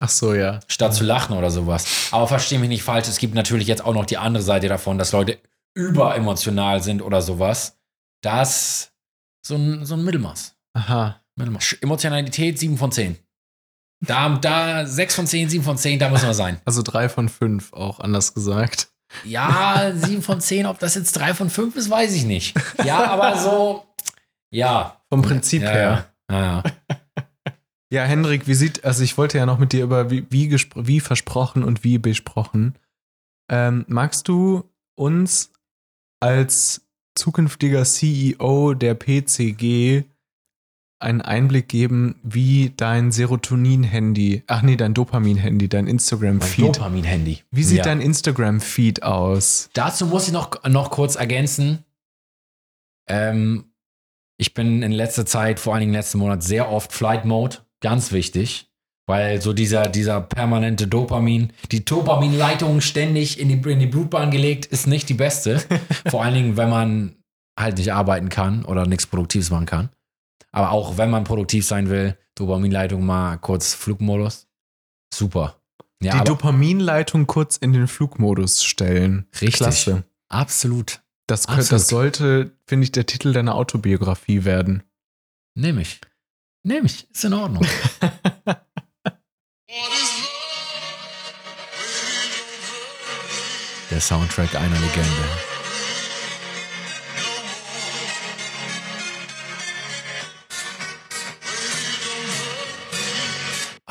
Ach 0.00 0.08
so, 0.08 0.34
ja. 0.34 0.60
statt 0.68 0.94
zu 0.94 1.02
lachen 1.02 1.36
oder 1.36 1.50
sowas. 1.50 2.12
Aber 2.12 2.28
verstehe 2.28 2.58
mich 2.58 2.68
nicht 2.68 2.84
falsch, 2.84 3.08
es 3.08 3.18
gibt 3.18 3.34
natürlich 3.34 3.66
jetzt 3.66 3.84
auch 3.84 3.94
noch 3.94 4.06
die 4.06 4.18
andere 4.18 4.42
Seite 4.42 4.68
davon, 4.68 4.98
dass 4.98 5.12
Leute 5.12 5.40
überemotional 5.74 6.82
sind 6.82 7.02
oder 7.02 7.22
sowas. 7.22 7.78
Das 8.22 8.92
so 9.44 9.56
ein, 9.56 9.84
so 9.84 9.94
ein 9.94 10.04
Mittelmaß. 10.04 10.56
Aha. 10.74 11.20
Mittelmaß. 11.36 11.78
Emotionalität 11.80 12.58
7 12.58 12.76
von 12.76 12.92
10. 12.92 13.18
Da, 14.00 14.28
da 14.36 14.86
6 14.86 15.14
von 15.14 15.26
10, 15.26 15.48
7 15.48 15.64
von 15.64 15.76
10, 15.76 15.98
da 15.98 16.08
müssen 16.08 16.26
wir 16.26 16.34
sein. 16.34 16.60
Also 16.64 16.82
drei 16.82 17.08
von 17.08 17.28
fünf, 17.28 17.72
auch 17.72 18.00
anders 18.00 18.34
gesagt. 18.34 18.88
Ja, 19.24 19.92
7 19.94 20.22
von 20.22 20.40
10, 20.40 20.66
ob 20.66 20.78
das 20.78 20.94
jetzt 20.94 21.12
3 21.12 21.34
von 21.34 21.50
5 21.50 21.76
ist, 21.76 21.90
weiß 21.90 22.14
ich 22.14 22.24
nicht. 22.24 22.56
Ja, 22.84 23.10
aber 23.10 23.38
so, 23.38 23.86
ja. 24.50 25.00
Vom 25.08 25.22
Prinzip 25.22 25.62
ja, 25.62 25.70
her. 25.70 26.12
Ja, 26.30 26.40
ja. 26.40 26.62
Ja, 27.90 28.04
Henrik, 28.04 28.46
wie 28.46 28.54
sieht, 28.54 28.84
also 28.84 29.02
ich 29.02 29.16
wollte 29.16 29.38
ja 29.38 29.46
noch 29.46 29.58
mit 29.58 29.72
dir 29.72 29.82
über 29.82 30.10
wie, 30.10 30.26
wie, 30.28 30.50
wie 30.50 31.00
versprochen 31.00 31.64
und 31.64 31.84
wie 31.84 31.96
besprochen. 31.96 32.74
Ähm, 33.50 33.86
magst 33.88 34.28
du 34.28 34.70
uns 34.94 35.52
als 36.20 36.82
zukünftiger 37.14 37.84
CEO 37.84 38.74
der 38.74 38.94
PCG 38.94 40.04
einen 41.00 41.20
Einblick 41.20 41.68
geben, 41.68 42.16
wie 42.22 42.72
dein 42.76 43.12
Serotonin-Handy, 43.12 44.42
ach 44.46 44.62
nee, 44.62 44.76
dein 44.76 44.94
Dopamin-Handy, 44.94 45.68
dein 45.68 45.84
Mein 45.84 45.92
Instagram-Feed, 45.92 46.76
Dopamin-Handy. 46.76 47.42
wie 47.50 47.64
sieht 47.64 47.78
ja. 47.78 47.84
dein 47.84 48.00
Instagram-Feed 48.00 49.02
aus? 49.02 49.70
Dazu 49.74 50.06
muss 50.06 50.26
ich 50.26 50.32
noch, 50.32 50.62
noch 50.64 50.90
kurz 50.90 51.14
ergänzen. 51.14 51.84
Ähm, 53.08 53.64
ich 54.38 54.54
bin 54.54 54.82
in 54.82 54.92
letzter 54.92 55.24
Zeit, 55.24 55.60
vor 55.60 55.74
allen 55.74 55.80
Dingen 55.80 55.92
letzten 55.92 56.18
Monat, 56.18 56.42
sehr 56.42 56.70
oft 56.70 56.92
Flight 56.92 57.24
Mode. 57.24 57.58
Ganz 57.80 58.12
wichtig. 58.12 58.66
Weil 59.06 59.40
so 59.40 59.54
dieser, 59.54 59.84
dieser 59.84 60.20
permanente 60.20 60.86
Dopamin, 60.86 61.52
die 61.72 61.84
Dopaminleitung 61.84 62.82
ständig 62.82 63.40
in 63.40 63.48
die, 63.48 63.70
in 63.70 63.80
die 63.80 63.86
Blutbahn 63.86 64.30
gelegt, 64.30 64.66
ist 64.66 64.86
nicht 64.86 65.08
die 65.08 65.14
beste. 65.14 65.62
vor 66.08 66.22
allen 66.22 66.34
Dingen, 66.34 66.56
wenn 66.56 66.68
man 66.68 67.14
halt 67.58 67.78
nicht 67.78 67.92
arbeiten 67.92 68.28
kann 68.28 68.64
oder 68.64 68.86
nichts 68.86 69.06
Produktives 69.06 69.50
machen 69.50 69.66
kann. 69.66 69.88
Aber 70.52 70.70
auch 70.72 70.96
wenn 70.98 71.10
man 71.10 71.24
produktiv 71.24 71.66
sein 71.66 71.90
will, 71.90 72.16
Dopaminleitung 72.34 73.04
mal 73.04 73.36
kurz 73.38 73.74
Flugmodus. 73.74 74.46
Super. 75.12 75.60
Ja, 76.02 76.18
Die 76.18 76.24
Dopaminleitung 76.24 77.26
kurz 77.26 77.56
in 77.56 77.72
den 77.72 77.88
Flugmodus 77.88 78.62
stellen. 78.64 79.26
Richtig. 79.34 79.54
Klasse. 79.54 80.04
absolut. 80.28 81.00
Das, 81.26 81.46
kö- 81.46 81.58
Absolut. 81.58 81.72
das 81.72 81.88
sollte, 81.88 82.52
finde 82.66 82.84
ich, 82.84 82.92
der 82.92 83.04
Titel 83.04 83.32
deiner 83.34 83.54
Autobiografie 83.56 84.44
werden. 84.44 84.82
Nehme 85.54 85.82
ich. 85.82 86.00
Nehme 86.62 86.86
ich. 86.86 87.10
Ist 87.10 87.24
in 87.24 87.34
Ordnung. 87.34 87.66
Der 93.90 94.00
Soundtrack 94.00 94.54
einer 94.54 94.78
Legende. 94.78 95.24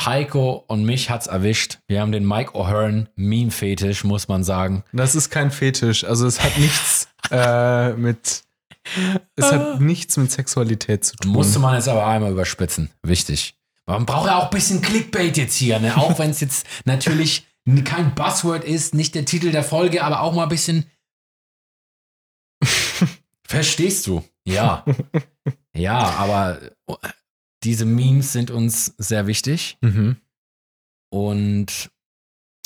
Heiko 0.07 0.63
und 0.67 0.85
mich 0.85 1.09
hat's 1.09 1.27
erwischt. 1.27 1.79
Wir 1.87 1.99
haben 1.99 2.13
den 2.13 2.25
Mike 2.25 2.51
O'Hearn 2.51 3.07
Meme-Fetisch, 3.15 4.05
muss 4.05 4.29
man 4.29 4.43
sagen. 4.43 4.83
Das 4.93 5.15
ist 5.15 5.29
kein 5.29 5.51
Fetisch. 5.51 6.05
Also 6.05 6.25
es 6.25 6.41
hat 6.41 6.57
nichts 6.57 7.09
äh, 7.31 7.91
mit. 7.93 8.43
Es 9.35 9.51
hat 9.51 9.81
nichts 9.81 10.15
mit 10.15 10.31
Sexualität 10.31 11.03
zu 11.03 11.17
tun. 11.17 11.33
Musste 11.33 11.59
man 11.59 11.75
jetzt 11.75 11.89
aber 11.89 12.07
einmal 12.07 12.31
überspitzen. 12.31 12.89
Wichtig. 13.03 13.55
Man 13.85 14.05
braucht 14.05 14.27
ja 14.27 14.37
auch 14.37 14.45
ein 14.45 14.49
bisschen 14.49 14.81
Clickbait 14.81 15.35
jetzt 15.35 15.55
hier, 15.55 15.79
ne? 15.79 15.97
Auch 15.97 16.17
wenn 16.19 16.29
es 16.29 16.39
jetzt 16.39 16.65
natürlich 16.85 17.45
kein 17.83 18.15
Buzzword 18.15 18.63
ist, 18.63 18.93
nicht 18.93 19.13
der 19.13 19.25
Titel 19.25 19.51
der 19.51 19.63
Folge, 19.63 20.05
aber 20.05 20.21
auch 20.21 20.33
mal 20.33 20.43
ein 20.43 20.49
bisschen. 20.49 20.89
Verstehst 23.43 24.07
du? 24.07 24.23
Ja. 24.45 24.85
Ja, 25.73 25.97
aber 25.97 26.59
diese 27.67 27.85
Memes 27.85 28.31
sind 28.33 28.49
uns 28.51 28.93
sehr 28.97 29.27
wichtig 29.27 29.77
Mhm. 29.81 30.17
und 31.09 31.89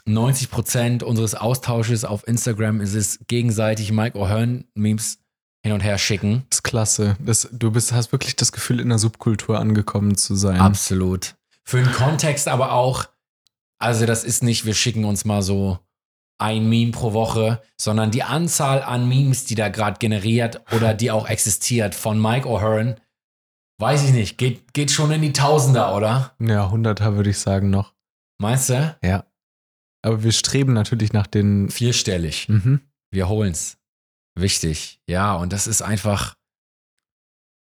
90% 0.08 1.04
unseres 1.04 1.36
Austausches 1.36 2.06
auf 2.06 2.28
Instagram 2.28 2.82
ist 2.82 2.94
es 2.96 3.20
gegenseitig 3.28 3.92
Mike 3.92 4.18
O'Hearn 4.18 4.66
Memes 4.74 5.20
hin 5.64 5.74
und 5.74 5.82
her 5.82 5.98
schicken. 6.00 6.44
Das 6.50 6.58
ist 6.60 6.64
klasse. 6.64 7.18
Das, 7.20 7.48
du 7.52 7.72
bist, 7.72 7.92
hast 7.94 8.12
wirklich 8.12 8.36
das 8.36 8.52
Gefühl, 8.52 8.80
in 8.80 8.90
der 8.90 8.98
Subkultur 8.98 9.60
angekommen 9.60 10.18
zu 10.18 10.36
sein. 10.36 10.60
Absolut. 10.60 11.36
Für 11.64 11.78
den 11.84 11.92
Kontext 11.92 12.48
aber 12.48 12.72
auch, 12.72 13.06
also 13.78 14.08
das 14.08 14.24
ist 14.24 14.42
nicht, 14.42 14.66
wir 14.66 14.74
schicken 14.74 15.06
uns 15.06 15.24
mal 15.24 15.44
so 15.44 15.78
ein 16.40 16.68
Meme 16.68 16.92
pro 16.92 17.14
Woche, 17.14 17.62
sondern 17.80 18.10
die 18.10 18.24
Anzahl 18.24 18.82
an 18.82 19.08
Memes, 19.08 19.46
die 19.46 19.54
da 19.54 19.70
gerade 19.70 20.00
generiert 20.00 20.62
oder 20.76 20.96
die 20.96 21.12
auch 21.12 21.30
existiert 21.30 21.94
von 21.94 22.20
Mike 22.20 22.48
O'Hearn, 22.48 22.96
weiß 23.82 24.04
ich 24.04 24.12
nicht, 24.12 24.38
geht, 24.38 24.74
geht 24.74 24.92
schon 24.92 25.12
in 25.12 25.22
die 25.22 25.34
Tausender, 25.34 25.96
oder? 25.96 26.36
Ja, 26.40 26.70
Hunderter 26.70 27.16
würde 27.16 27.32
ich 27.32 27.40
sagen 27.40 27.70
noch. 27.72 27.94
Meinst 28.40 28.70
du? 28.70 28.98
Ja. 29.04 29.26
Aber 30.04 30.24
wir 30.24 30.32
streben 30.32 30.74
natürlich 30.74 31.14
nach 31.14 31.28
den. 31.28 31.70
Vierstellig. 31.70 32.48
Mhm. 32.48 32.82
Wir 33.12 33.28
holen's. 33.28 33.78
Wichtig. 34.36 35.02
Ja, 35.08 35.36
und 35.36 35.52
das 35.52 35.68
ist 35.68 35.82
einfach, 35.82 36.36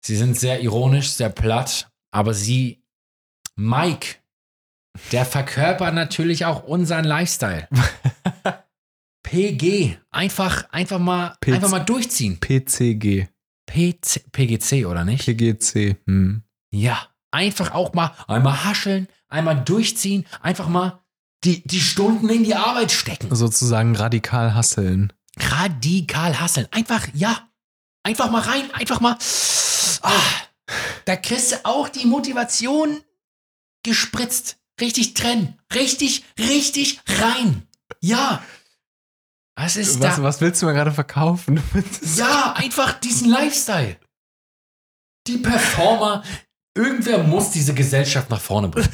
sie 0.04 0.16
sind 0.16 0.38
sehr 0.38 0.60
ironisch, 0.60 1.10
sehr 1.10 1.30
platt, 1.30 1.90
aber 2.12 2.34
sie, 2.34 2.84
Mike, 3.56 4.16
der 5.10 5.26
verkörpert 5.26 5.94
natürlich 5.94 6.44
auch 6.44 6.62
unseren 6.64 7.04
Lifestyle. 7.04 7.68
PG, 9.24 9.98
einfach, 10.10 10.70
einfach 10.70 10.98
mal, 10.98 11.36
einfach 11.46 11.70
mal 11.70 11.80
durchziehen. 11.80 12.38
PCG. 12.38 13.28
PC, 13.66 14.30
PGC, 14.32 14.86
oder 14.86 15.04
nicht? 15.04 15.24
PGC. 15.24 15.96
Hm. 16.06 16.42
Ja, 16.72 17.08
einfach 17.30 17.72
auch 17.72 17.94
mal 17.94 18.14
einmal 18.28 18.64
hascheln, 18.64 19.08
einmal 19.28 19.62
durchziehen, 19.62 20.26
einfach 20.40 20.68
mal 20.68 21.02
die, 21.44 21.62
die 21.66 21.80
Stunden 21.80 22.28
in 22.28 22.44
die 22.44 22.54
Arbeit 22.54 22.92
stecken. 22.92 23.34
Sozusagen 23.34 23.96
radikal 23.96 24.54
hasseln. 24.54 25.12
radikal 25.38 26.40
hasseln. 26.40 26.68
Einfach, 26.70 27.08
ja, 27.14 27.48
einfach 28.02 28.30
mal 28.30 28.42
rein, 28.42 28.70
einfach 28.72 29.00
mal. 29.00 29.16
Ah, 30.02 30.10
da 31.04 31.16
kriegst 31.16 31.52
du 31.52 31.64
auch 31.64 31.88
die 31.88 32.06
Motivation 32.06 33.00
gespritzt. 33.82 34.58
Richtig 34.80 35.14
trennen. 35.14 35.58
Richtig, 35.74 36.24
richtig 36.38 37.00
rein. 37.06 37.66
Ja. 38.00 38.42
Was 39.56 39.76
ist 39.76 40.00
Was, 40.00 40.16
da? 40.16 40.22
was 40.22 40.40
willst 40.40 40.62
du 40.62 40.66
mir 40.66 40.72
gerade 40.74 40.92
verkaufen? 40.92 41.62
Ja, 42.16 42.54
einfach 42.56 42.98
diesen 43.00 43.28
Lifestyle. 43.30 43.98
Die 45.26 45.38
Performer. 45.38 46.22
Irgendwer 46.74 47.22
muss 47.22 47.50
diese 47.50 47.74
Gesellschaft 47.74 48.30
nach 48.30 48.40
vorne 48.40 48.68
bringen. 48.68 48.88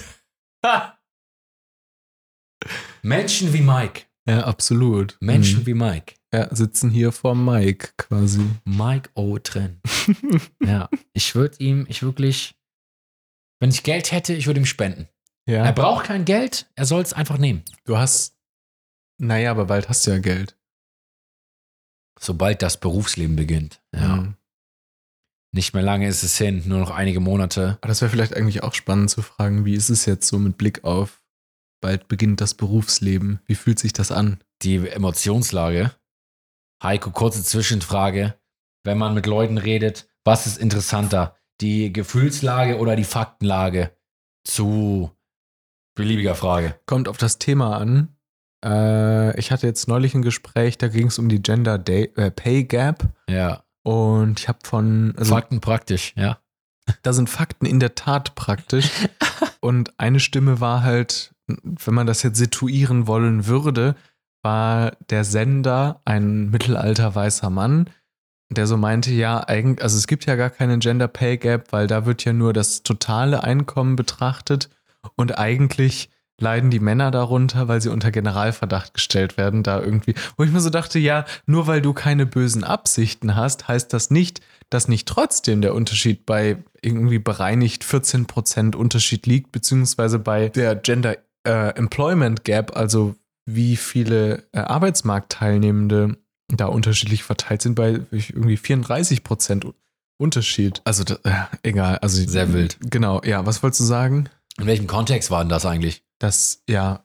Menschen 3.03 3.53
wie 3.53 3.61
Mike. 3.61 4.03
Ja, 4.29 4.45
absolut. 4.45 5.17
Menschen 5.21 5.61
Hm. 5.61 5.67
wie 5.67 5.75
Mike. 5.75 6.15
Ja, 6.35 6.55
sitzen 6.55 6.91
hier 6.91 7.13
vor 7.13 7.35
Mike 7.35 7.91
quasi. 7.97 8.45
Mike 8.65 9.09
O. 9.15 9.39
Trenn. 9.39 9.81
ja, 10.63 10.91
ich 11.15 11.35
würde 11.35 11.57
ihm, 11.59 11.87
ich 11.89 12.03
wirklich, 12.03 12.55
wenn 13.61 13.71
ich 13.71 13.83
Geld 13.83 14.13
hätte, 14.13 14.35
ich 14.35 14.47
würde 14.47 14.61
ihm 14.61 14.67
spenden. 14.67 15.09
Er 15.47 15.65
Ja, 15.65 15.73
braucht 15.73 16.05
kein 16.07 16.27
Geld, 16.27 16.69
er 16.75 16.85
soll 16.85 17.01
es 17.01 17.15
einfach 17.15 17.39
nehmen. 17.39 17.63
du 17.85 17.97
hast. 17.97 18.35
Naja, 19.19 19.51
aber 19.51 19.67
bald 19.67 19.89
hast 19.89 20.07
du 20.07 20.13
ja 20.13 20.19
Geld. 20.19 20.57
Sobald 22.21 22.63
das 22.63 22.81
Berufsleben 22.81 23.37
beginnt. 23.37 23.81
Ja. 23.95 24.17
Mhm. 24.17 24.35
Nicht 25.55 25.73
mehr 25.73 25.83
lange 25.83 26.07
ist 26.07 26.23
es 26.23 26.37
hin, 26.37 26.63
nur 26.67 26.79
noch 26.79 26.91
einige 26.91 27.21
Monate. 27.21 27.79
Aber 27.81 27.89
das 27.89 28.01
wäre 28.01 28.11
vielleicht 28.11 28.35
eigentlich 28.35 28.63
auch 28.63 28.75
spannend 28.75 29.11
zu 29.11 29.23
fragen, 29.23 29.65
wie 29.65 29.75
ist 29.75 29.89
es 29.89 30.05
jetzt 30.05 30.29
so 30.29 30.39
mit 30.39 30.59
Blick 30.59 30.85
auf, 30.85 31.23
bald 31.81 32.07
beginnt 32.09 32.41
das 32.41 32.55
Berufsleben. 32.55 33.41
Wie 33.47 33.55
fühlt 33.55 33.79
sich 33.79 33.93
das 33.93 34.13
an? 34.13 34.43
Die 34.63 34.89
Emotionslage. 34.89 35.93
Heiko, 36.83 37.11
kurze 37.11 37.43
Zwischenfrage. 37.43 38.35
Wenn 38.85 38.99
man 38.99 39.15
mit 39.15 39.27
Leuten 39.27 39.59
redet, 39.59 40.09
was 40.25 40.47
ist 40.47 40.59
interessanter? 40.59 41.37
Die 41.61 41.93
Gefühlslage 41.93 42.79
oder 42.79 42.95
die 42.95 43.05
Faktenlage? 43.05 43.97
Zu 44.45 45.11
beliebiger 45.97 46.35
Frage. 46.35 46.79
Kommt 46.87 47.09
auf 47.09 47.17
das 47.17 47.39
Thema 47.39 47.79
an. 47.79 48.17
Äh, 48.65 49.39
ich 49.39 49.51
hatte 49.53 49.67
jetzt 49.67 49.89
neulich 49.89 50.15
ein 50.15 50.23
Gespräch, 50.23 50.79
da 50.79 50.89
ging 50.89 51.09
es 51.09 51.19
um 51.19 51.29
die 51.29 51.43
Gender 51.43 51.79
Day, 51.79 52.13
äh, 52.17 52.31
Pay 52.31 52.65
Gap. 52.65 53.09
Ja. 53.29 53.63
Und 53.83 54.41
ich 54.41 54.49
habe 54.49 54.59
von. 54.65 55.15
Also, 55.17 55.35
Fakten 55.35 55.61
praktisch, 55.61 56.13
ja. 56.17 56.39
da 57.03 57.13
sind 57.13 57.31
Fakten 57.31 57.67
in 57.67 57.81
der 57.81 57.95
Tat 57.95 58.35
praktisch. 58.35 58.91
Und 59.61 59.99
eine 59.99 60.21
Stimme 60.21 60.61
war 60.61 60.83
halt, 60.83 61.35
wenn 61.47 61.95
man 61.95 62.07
das 62.07 62.23
jetzt 62.23 62.39
situieren 62.39 63.07
wollen 63.07 63.47
würde, 63.47 63.97
war 64.43 64.93
der 65.11 65.25
Sender 65.25 66.01
ein 66.05 66.51
mittelalter 66.51 67.15
weißer 67.15 67.51
Mann, 67.51 67.91
der 68.51 68.67
so 68.67 68.77
meinte, 68.77 69.11
ja, 69.11 69.47
eigentlich, 69.47 69.83
also 69.83 69.97
es 69.97 70.07
gibt 70.07 70.27
ja 70.27 70.37
gar 70.37 70.51
keine 70.51 70.79
Gender 70.79 71.09
Pay 71.09 71.39
Gap, 71.39 71.73
weil 71.73 71.87
da 71.87 72.07
wird 72.07 72.25
ja 72.25 72.33
nur 72.33 72.53
das 72.53 72.83
totale 72.83 73.43
Einkommen 73.43 73.97
betrachtet 73.97 74.71
und 75.17 75.39
eigentlich 75.39 76.11
leiden 76.41 76.71
die 76.71 76.81
Männer 76.81 77.11
darunter, 77.11 77.69
weil 77.69 77.81
sie 77.81 77.91
unter 77.91 78.11
Generalverdacht 78.11 78.95
gestellt 78.95 79.37
werden, 79.37 79.63
da 79.63 79.81
irgendwie, 79.81 80.15
wo 80.37 80.45
ich 80.45 80.51
mir 80.51 80.61
so 80.61 80.71
dachte, 80.71 80.99
ja, 80.99 81.25
nur 81.47 81.67
weil 81.67 81.83
du 81.83 81.93
keine 81.93 82.27
bösen 82.27 82.65
Absichten 82.65 83.35
hast, 83.35 83.69
heißt 83.69 83.93
das 83.93 84.11
nicht, 84.11 84.41
dass 84.71 84.89
nicht 84.89 85.09
trotzdem 85.09 85.61
der 85.61 85.75
Unterschied 85.75 86.27
bei 86.27 86.63
irgendwie 86.81 87.19
bereinigt 87.19 87.85
14% 87.85 88.77
Unterschied 88.77 89.27
liegt, 89.27 89.53
beziehungsweise 89.53 90.19
bei 90.19 90.49
der 90.51 90.77
Gender 90.77 91.17
äh, 91.45 91.71
Employment 91.77 92.45
Gap, 92.45 92.77
also 92.77 93.17
wie 93.47 93.77
viele 93.77 94.45
äh, 94.53 94.59
Arbeitsmarktteilnehmende 94.59 96.19
da 96.49 96.67
unterschiedlich 96.67 97.25
verteilt 97.25 97.63
sind, 97.63 97.75
bei 97.75 98.01
irgendwie 98.11 98.57
34% 98.57 99.73
Unterschied. 100.19 100.81
Also, 100.85 101.05
äh, 101.25 101.31
egal. 101.63 101.99
Also, 101.99 102.23
Sehr 102.27 102.53
wild. 102.53 102.79
Genau, 102.81 103.23
ja. 103.23 103.47
Was 103.47 103.63
wolltest 103.63 103.81
du 103.81 103.85
sagen? 103.85 104.29
In 104.59 104.67
welchem 104.67 104.87
Kontext 104.87 105.31
war 105.31 105.43
denn 105.45 105.49
das 105.49 105.65
eigentlich? 105.65 106.03
Das, 106.19 106.63
ja, 106.69 107.05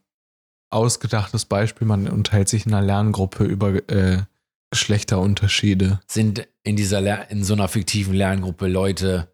ausgedachtes 0.72 1.46
Beispiel, 1.46 1.88
man 1.88 2.08
unterhält 2.08 2.50
sich 2.50 2.66
in 2.66 2.74
einer 2.74 2.86
Lerngruppe 2.86 3.44
über 3.44 3.76
äh, 3.90 4.24
Geschlechterunterschiede. 4.72 6.00
Sind 6.08 6.48
in 6.64 6.76
dieser 6.76 7.00
Ler 7.02 7.30
in 7.30 7.44
so 7.44 7.54
einer 7.54 7.68
fiktiven 7.68 8.14
Lerngruppe 8.16 8.68
Leute, 8.68 9.32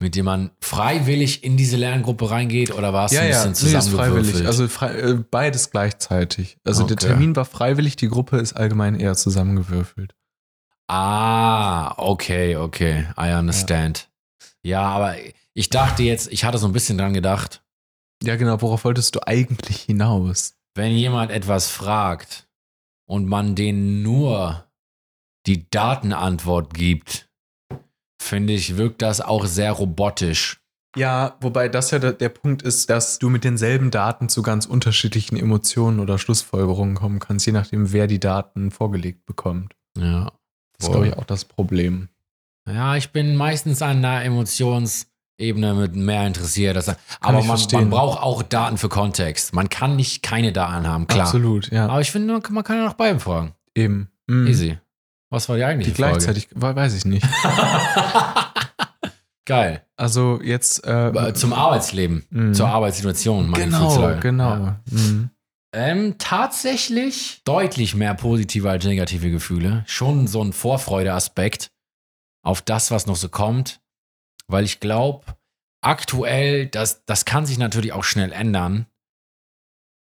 mit 0.00 0.16
denen 0.16 0.24
man 0.24 0.50
freiwillig 0.60 1.44
in 1.44 1.56
diese 1.56 1.76
Lerngruppe 1.76 2.28
reingeht 2.28 2.72
oder 2.74 2.92
war 2.92 3.06
es 3.06 3.12
ein 3.16 3.28
bisschen 3.28 3.44
nee, 3.44 3.52
ist 3.52 3.58
zusammengewürfelt? 3.60 4.24
freiwillig. 4.26 4.46
Also 4.48 4.68
frei, 4.68 4.98
äh, 4.98 5.14
beides 5.30 5.70
gleichzeitig. 5.70 6.58
Also 6.64 6.84
der 6.84 6.96
Okay. 6.96 7.06
Termin 7.06 7.36
war 7.36 7.44
freiwillig, 7.44 7.94
die 7.94 8.08
Gruppe 8.08 8.38
ist 8.38 8.54
allgemein 8.54 8.98
eher 8.98 9.14
zusammengewürfelt. 9.14 10.16
Ah, 10.88 11.94
okay, 11.98 12.56
okay. 12.56 13.06
I 13.18 13.32
understand. 13.34 14.08
Ja. 14.64 14.82
aber 14.82 15.14
ich 15.54 15.70
dachte 15.70 16.02
jetzt, 16.02 16.32
ich 16.32 16.44
hatte 16.44 16.58
so 16.58 16.66
ein 16.66 16.72
bisschen 16.72 16.98
dran 16.98 17.14
gedacht, 17.14 17.61
Ja, 18.22 18.36
genau, 18.36 18.60
worauf 18.62 18.84
wolltest 18.84 19.14
du 19.14 19.26
eigentlich 19.26 19.80
hinaus? 19.80 20.54
wenn 20.74 20.92
jemand 20.92 21.30
etwas 21.30 21.68
fragt 21.68 22.48
und 23.06 23.26
man 23.26 23.54
denen 23.54 24.02
nur 24.02 24.64
die 25.46 25.68
Datenantwort 25.68 26.72
gibt, 26.74 27.28
finde 28.20 28.52
ich, 28.52 28.76
wirkt 28.76 29.02
das 29.02 29.20
auch 29.20 29.46
sehr 29.46 29.72
robotisch. 29.72 30.60
Ja, 30.96 31.36
wobei 31.40 31.68
das 31.68 31.90
ja 31.90 31.98
der, 31.98 32.12
der 32.12 32.28
Punkt 32.28 32.62
ist, 32.62 32.90
dass 32.90 33.18
du 33.18 33.30
mit 33.30 33.44
denselben 33.44 33.90
Daten 33.90 34.28
zu 34.28 34.42
ganz 34.42 34.66
unterschiedlichen 34.66 35.36
Emotionen 35.36 36.00
oder 36.00 36.18
Schlussfolgerungen 36.18 36.94
kommen 36.94 37.18
kannst, 37.18 37.46
je 37.46 37.52
nachdem, 37.52 37.92
wer 37.92 38.06
die 38.06 38.20
Daten 38.20 38.70
vorgelegt 38.70 39.24
bekommt. 39.24 39.74
Ja. 39.96 40.32
Das 40.76 40.88
ist, 40.88 40.90
glaube 40.90 41.08
ich, 41.08 41.16
auch 41.16 41.24
das 41.24 41.44
Problem. 41.44 42.08
Ja, 42.68 42.96
ich 42.96 43.10
bin 43.10 43.36
meistens 43.36 43.82
an 43.82 44.04
einer 44.04 44.22
Emotionsebene 45.42 45.74
mit 45.74 45.96
mehr 45.96 46.26
interessiert. 46.26 46.76
Das, 46.76 46.88
aber 47.20 47.42
man, 47.42 47.60
man 47.72 47.90
braucht 47.90 48.20
auch 48.22 48.42
Daten 48.42 48.78
für 48.78 48.88
Kontext. 48.88 49.54
Man 49.54 49.68
kann 49.68 49.96
nicht 49.96 50.22
keine 50.22 50.52
Daten 50.52 50.86
haben, 50.86 51.06
klar. 51.06 51.26
Absolut, 51.26 51.70
ja. 51.70 51.86
Aber 51.88 52.00
ich 52.00 52.10
finde, 52.10 52.40
man 52.50 52.64
kann- 52.64 52.76
ja 52.78 52.84
nach 52.84 52.94
beiden 52.94 53.20
fragen. 53.20 53.52
Eben. 53.74 54.08
Mhm. 54.26 54.46
Easy. 54.46 54.78
Was 55.30 55.48
war 55.48 55.56
die 55.56 55.64
eigentliche 55.64 55.92
Die 55.92 55.96
gleichzeitig, 55.96 56.48
we- 56.54 56.76
weiß 56.76 56.94
ich 56.94 57.04
nicht. 57.04 57.24
Frage? 57.26 58.42
Geil. 59.44 59.82
Also 59.96 60.40
jetzt 60.42 60.86
äh, 60.86 60.90
Aber 60.90 61.34
Zum 61.34 61.52
Arbeitsleben, 61.52 62.24
Mhm. 62.30 62.54
zur 62.54 62.68
Arbeitssituation. 62.68 63.48
meine 63.48 63.64
Genau, 63.64 64.16
genau. 64.20 64.50
Ja. 64.50 64.80
Mhm. 64.90 65.30
Ähm, 65.74 66.14
tatsächlich 66.18 67.40
deutlich 67.44 67.94
mehr 67.94 68.14
positive 68.14 68.70
als 68.70 68.84
negative 68.84 69.30
Gefühle. 69.30 69.84
Schon 69.86 70.26
so 70.26 70.44
ein 70.44 70.52
Vorfreudeaspekt 70.52 71.70
auf 72.44 72.60
das, 72.62 72.90
was 72.90 73.06
noch 73.06 73.16
so 73.16 73.28
kommt. 73.30 73.80
Weil 74.48 74.64
ich 74.64 74.80
glaube, 74.80 75.24
aktuell, 75.80 76.66
das, 76.66 77.04
das 77.04 77.24
kann 77.24 77.46
sich 77.46 77.58
natürlich 77.58 77.92
auch 77.92 78.04
schnell 78.04 78.32
ändern, 78.32 78.86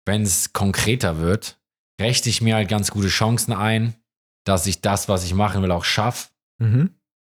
wenn 0.04 0.22
es 0.22 0.52
konkreter 0.52 1.18
wird. 1.18 1.60
Rechte 2.00 2.28
ich 2.28 2.40
mir 2.40 2.56
halt 2.56 2.68
ganz 2.68 2.90
gute 2.90 3.08
Chancen 3.08 3.52
ein, 3.52 3.94
dass 4.44 4.66
ich 4.66 4.80
das, 4.80 5.08
was 5.08 5.24
ich 5.24 5.34
machen 5.34 5.62
will, 5.62 5.70
auch 5.70 5.84
schaffe. 5.84 6.30
Mhm. 6.58 6.94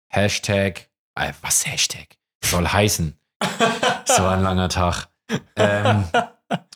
Hashtag, 0.08 0.88
äh, 1.14 1.32
was 1.42 1.66
Hashtag? 1.66 2.16
Soll 2.44 2.66
heißen. 2.66 3.18
so 4.06 4.26
ein 4.26 4.42
langer 4.42 4.68
Tag. 4.68 5.08
Ähm, 5.56 6.04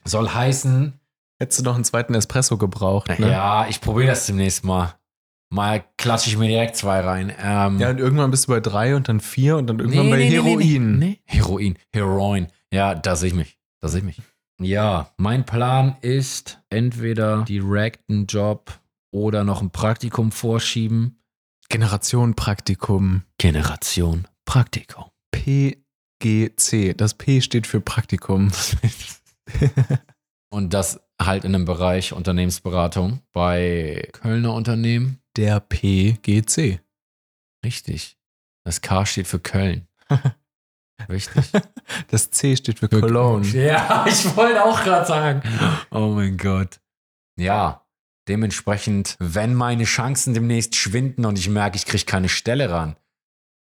soll 0.05 0.29
heißen, 0.29 1.01
Hättest 1.41 1.61
du 1.61 1.65
noch 1.65 1.75
einen 1.75 1.85
zweiten 1.85 2.15
Espresso 2.15 2.59
gebraucht, 2.59 3.19
ne? 3.19 3.31
ja, 3.31 3.67
ich 3.67 3.81
probiere 3.81 4.09
das 4.09 4.27
demnächst 4.27 4.63
mal. 4.63 4.95
Mal 5.53 5.85
klatsche 5.97 6.31
ich 6.31 6.39
mir 6.39 6.47
direkt 6.49 6.77
zwei 6.77 7.01
rein. 7.01 7.33
Ähm, 7.43 7.81
Ja, 7.81 7.91
und 7.91 7.99
irgendwann 7.99 8.31
bist 8.31 8.47
du 8.47 8.53
bei 8.53 8.61
drei 8.61 8.95
und 8.95 9.09
dann 9.09 9.19
vier 9.21 9.57
und 9.57 9.67
dann 9.67 9.81
irgendwann 9.81 10.11
bei 10.11 10.23
Heroin. 10.25 10.99
Nee, 10.99 11.07
nee. 11.07 11.21
Heroin, 11.25 11.77
Heroin. 11.93 12.47
Ja, 12.73 12.95
da 12.95 13.17
sehe 13.17 13.29
ich 13.29 13.35
mich. 13.35 13.59
Da 13.81 13.89
sehe 13.89 13.99
ich 14.01 14.07
mich. 14.07 14.23
Ja, 14.61 15.11
mein 15.17 15.45
Plan 15.45 15.97
ist 16.03 16.61
entweder 16.69 17.45
direkt 17.45 18.09
einen 18.09 18.27
Job 18.27 18.79
oder 19.11 19.43
noch 19.43 19.61
ein 19.63 19.71
Praktikum 19.71 20.31
vorschieben. 20.31 21.17
Generation 21.69 22.35
Praktikum. 22.35 23.23
Generation 23.39 24.29
Praktikum. 24.45 25.07
PGC. 25.33 26.95
Das 26.97 27.15
P 27.15 27.41
steht 27.41 27.67
für 27.67 27.81
Praktikum. 27.81 28.51
Und 30.53 30.75
das 30.75 31.01
halt 31.21 31.45
in 31.45 31.55
einem 31.55 31.65
Bereich 31.65 32.13
Unternehmensberatung 32.13 33.21
bei 33.33 34.09
Kölner 34.13 34.53
Unternehmen. 34.55 35.20
Der 35.37 35.61
PGC. 35.61 36.81
Richtig. 37.65 38.17
Das 38.65 38.81
K 38.81 39.07
steht 39.07 39.27
für 39.27 39.41
Köln. 39.41 39.87
Richtig. 41.09 41.51
Das 42.09 42.31
C 42.31 42.57
steht 42.57 42.79
für 42.79 42.89
Cologne. 42.89 43.47
Ja, 43.49 44.05
ich 44.09 44.37
wollte 44.37 44.65
auch 44.65 44.83
gerade 44.83 45.07
sagen. 45.07 45.43
Oh 45.91 46.09
mein 46.15 46.37
Gott. 46.37 46.81
Ja, 47.39 47.87
dementsprechend, 48.29 49.17
wenn 49.19 49.55
meine 49.55 49.85
Chancen 49.85 50.35
demnächst 50.35 50.77
schwinden 50.77 51.25
und 51.25 51.39
ich 51.39 51.49
merke, 51.49 51.77
ich 51.77 51.87
kriege 51.87 52.05
keine 52.05 52.29
Stelle 52.29 52.71
ran, 52.71 52.97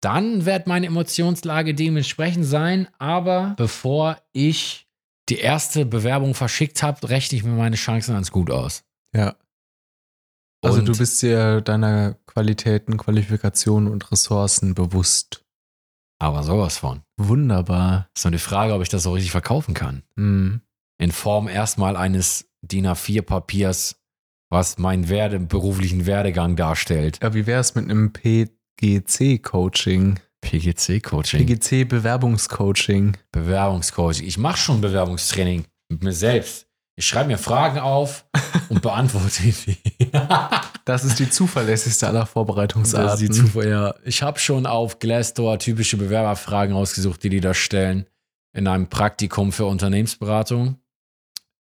dann 0.02 0.46
wird 0.46 0.68
meine 0.68 0.88
Emotionslage 0.88 1.74
dementsprechend 1.74 2.46
sein. 2.46 2.88
Aber 3.00 3.56
bevor 3.58 4.18
ich 4.32 4.88
die 5.30 5.40
erste 5.40 5.86
Bewerbung 5.86 6.36
verschickt 6.36 6.84
habe, 6.84 7.10
rechne 7.10 7.38
ich 7.38 7.44
mir 7.44 7.52
meine 7.52 7.76
Chancen 7.76 8.14
ganz 8.14 8.32
gut 8.32 8.52
aus. 8.52 8.84
Ja. 9.14 9.36
Also 10.66 10.80
Und- 10.80 10.88
du 10.88 10.98
bist 10.98 11.22
dir 11.22 11.62
deiner 11.62 12.16
Qualitäten, 12.26 12.98
Qualifikationen 12.98 13.90
und 13.92 14.12
Ressourcen 14.12 14.74
bewusst. 14.76 15.44
Aber 16.20 16.44
sowas 16.44 16.78
von. 16.78 17.02
Wunderbar. 17.18 18.10
Ist 18.16 18.24
nur 18.26 18.32
die 18.32 18.38
Frage, 18.40 18.74
ob 18.74 18.82
ich 18.82 18.90
das 18.90 19.04
so 19.04 19.14
richtig 19.14 19.32
verkaufen 19.32 19.74
kann. 19.74 20.04
Hm. 20.18 20.62
in 20.98 21.12
Form 21.12 21.50
erstmal 21.50 21.98
eines 21.98 22.50
DIN 22.62 22.88
A4-Papiers, 22.88 23.98
was 24.50 24.78
meinen 24.78 25.10
Werde, 25.10 25.42
beruflichen 25.42 26.06
Werdegang 26.06 26.56
darstellt. 26.56 27.20
Ja, 27.22 27.34
wie 27.34 27.46
wäre 27.48 27.60
es 27.60 27.76
mit 27.76 27.84
einem 27.84 28.14
PGC-Coaching? 28.14 30.20
PGC-Coaching, 30.42 31.46
PGC-Bewerbungscoaching. 31.46 33.18
Bewerbungscoaching. 33.32 34.26
Ich 34.26 34.38
mache 34.38 34.58
schon 34.58 34.80
Bewerbungstraining 34.80 35.66
mit 35.90 36.04
mir 36.04 36.14
selbst. 36.14 36.65
Ich 36.98 37.06
schreibe 37.06 37.28
mir 37.28 37.38
Fragen 37.38 37.80
auf 37.80 38.26
und 38.70 38.82
beantworte 38.82 39.44
die. 39.44 39.78
Das 40.86 41.04
ist 41.04 41.18
die 41.18 41.28
zuverlässigste 41.28 42.08
aller 42.08 42.28
Vorbereitungsarten. 42.28 43.08
Das 43.08 43.20
ist 43.20 43.28
die 43.28 43.34
Zufall, 43.36 43.68
ja. 43.68 43.96
Ich 44.04 44.22
habe 44.22 44.38
schon 44.38 44.68
auf 44.68 45.00
Glassdoor 45.00 45.58
typische 45.58 45.98
Bewerberfragen 45.98 46.76
ausgesucht, 46.76 47.24
die 47.24 47.30
die 47.30 47.40
da 47.42 47.56
stellen. 47.56 48.06
In 48.54 48.68
einem 48.68 48.88
Praktikum 48.88 49.52
für 49.52 49.66
Unternehmensberatung. 49.66 50.78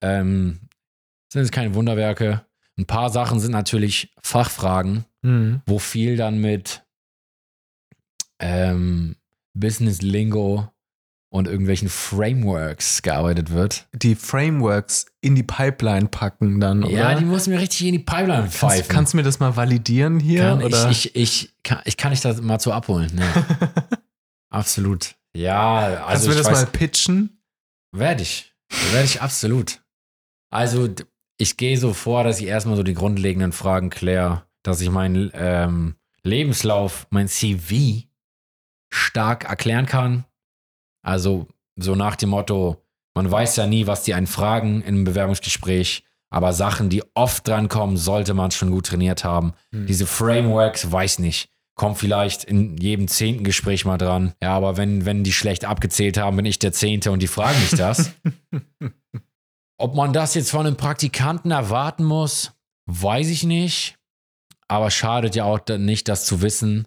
Ähm, 0.02 0.60
sind 1.32 1.42
jetzt 1.42 1.50
keine 1.50 1.74
Wunderwerke. 1.74 2.46
Ein 2.78 2.86
paar 2.86 3.10
Sachen 3.10 3.40
sind 3.40 3.50
natürlich 3.50 4.14
Fachfragen, 4.22 5.04
Mhm. 5.22 5.62
wo 5.66 5.80
viel 5.80 6.16
dann 6.16 6.38
mit 6.38 6.84
ähm, 8.38 9.16
Business 9.54 10.00
Lingo 10.00 10.68
und 11.30 11.46
irgendwelchen 11.46 11.88
Frameworks 11.88 13.02
gearbeitet 13.02 13.50
wird. 13.50 13.86
Die 13.92 14.14
Frameworks 14.14 15.06
in 15.20 15.34
die 15.34 15.42
Pipeline 15.42 16.08
packen 16.08 16.60
dann, 16.60 16.84
oder? 16.84 16.92
Ja, 16.92 17.14
die 17.14 17.24
muss 17.24 17.46
mir 17.46 17.58
richtig 17.58 17.86
in 17.86 17.92
die 17.92 17.98
Pipeline 17.98 18.42
kannst, 18.42 18.58
pfeifen. 18.58 18.88
kannst 18.88 19.12
du 19.12 19.18
mir 19.18 19.22
das 19.22 19.38
mal 19.38 19.56
validieren 19.56 20.20
hier? 20.20 20.42
kann 20.42 20.62
oder? 20.62 20.90
ich, 20.90 21.14
ich, 21.14 21.16
ich, 21.16 21.54
kann, 21.62 21.80
ich 21.84 21.96
kann 21.96 22.12
dich 22.12 22.20
da 22.20 22.32
mal 22.40 22.58
zu 22.58 22.72
abholen. 22.72 23.14
Ne? 23.14 23.26
absolut. 24.50 25.16
Ja, 25.34 25.96
kannst 25.96 26.08
also 26.08 26.24
du 26.24 26.30
mir 26.30 26.42
das 26.42 26.46
weiß, 26.46 26.62
mal 26.62 26.66
pitchen? 26.66 27.42
Werde 27.92 28.22
ich. 28.22 28.54
Werde 28.92 29.04
ich 29.04 29.20
absolut. 29.20 29.82
Also, 30.50 30.88
ich 31.36 31.56
gehe 31.56 31.76
so 31.76 31.92
vor, 31.92 32.24
dass 32.24 32.40
ich 32.40 32.46
erstmal 32.46 32.76
so 32.76 32.82
die 32.82 32.94
grundlegenden 32.94 33.52
Fragen 33.52 33.90
kläre, 33.90 34.44
dass 34.62 34.80
ich 34.80 34.90
meinen 34.90 35.30
ähm, 35.34 35.96
Lebenslauf, 36.22 37.06
mein 37.10 37.28
CV 37.28 38.06
stark 38.90 39.44
erklären 39.44 39.86
kann. 39.86 40.24
Also, 41.08 41.46
so 41.76 41.94
nach 41.94 42.16
dem 42.16 42.28
Motto, 42.28 42.84
man 43.14 43.30
weiß 43.30 43.56
ja 43.56 43.66
nie, 43.66 43.86
was 43.86 44.02
die 44.02 44.12
einen 44.12 44.26
fragen 44.26 44.82
in 44.82 44.88
einem 44.88 45.04
Bewerbungsgespräch, 45.04 46.04
aber 46.28 46.52
Sachen, 46.52 46.90
die 46.90 47.02
oft 47.14 47.48
dran 47.48 47.70
kommen, 47.70 47.96
sollte 47.96 48.34
man 48.34 48.50
schon 48.50 48.70
gut 48.70 48.88
trainiert 48.88 49.24
haben. 49.24 49.54
Hm. 49.72 49.86
Diese 49.86 50.06
Frameworks, 50.06 50.92
weiß 50.92 51.20
nicht. 51.20 51.48
Kommt 51.76 51.96
vielleicht 51.96 52.44
in 52.44 52.76
jedem 52.76 53.08
zehnten 53.08 53.42
Gespräch 53.42 53.86
mal 53.86 53.96
dran. 53.96 54.34
Ja, 54.42 54.54
aber 54.54 54.76
wenn, 54.76 55.06
wenn 55.06 55.24
die 55.24 55.32
schlecht 55.32 55.64
abgezählt 55.64 56.18
haben, 56.18 56.36
bin 56.36 56.44
ich 56.44 56.58
der 56.58 56.72
Zehnte 56.72 57.10
und 57.10 57.22
die 57.22 57.26
fragen 57.26 57.58
mich 57.58 57.70
das. 57.70 58.10
Ob 59.78 59.94
man 59.94 60.12
das 60.12 60.34
jetzt 60.34 60.50
von 60.50 60.66
einem 60.66 60.76
Praktikanten 60.76 61.52
erwarten 61.52 62.04
muss, 62.04 62.52
weiß 62.84 63.28
ich 63.28 63.44
nicht. 63.44 63.96
Aber 64.66 64.90
schadet 64.90 65.34
ja 65.36 65.44
auch 65.44 65.60
nicht, 65.78 66.06
das 66.08 66.26
zu 66.26 66.42
wissen, 66.42 66.86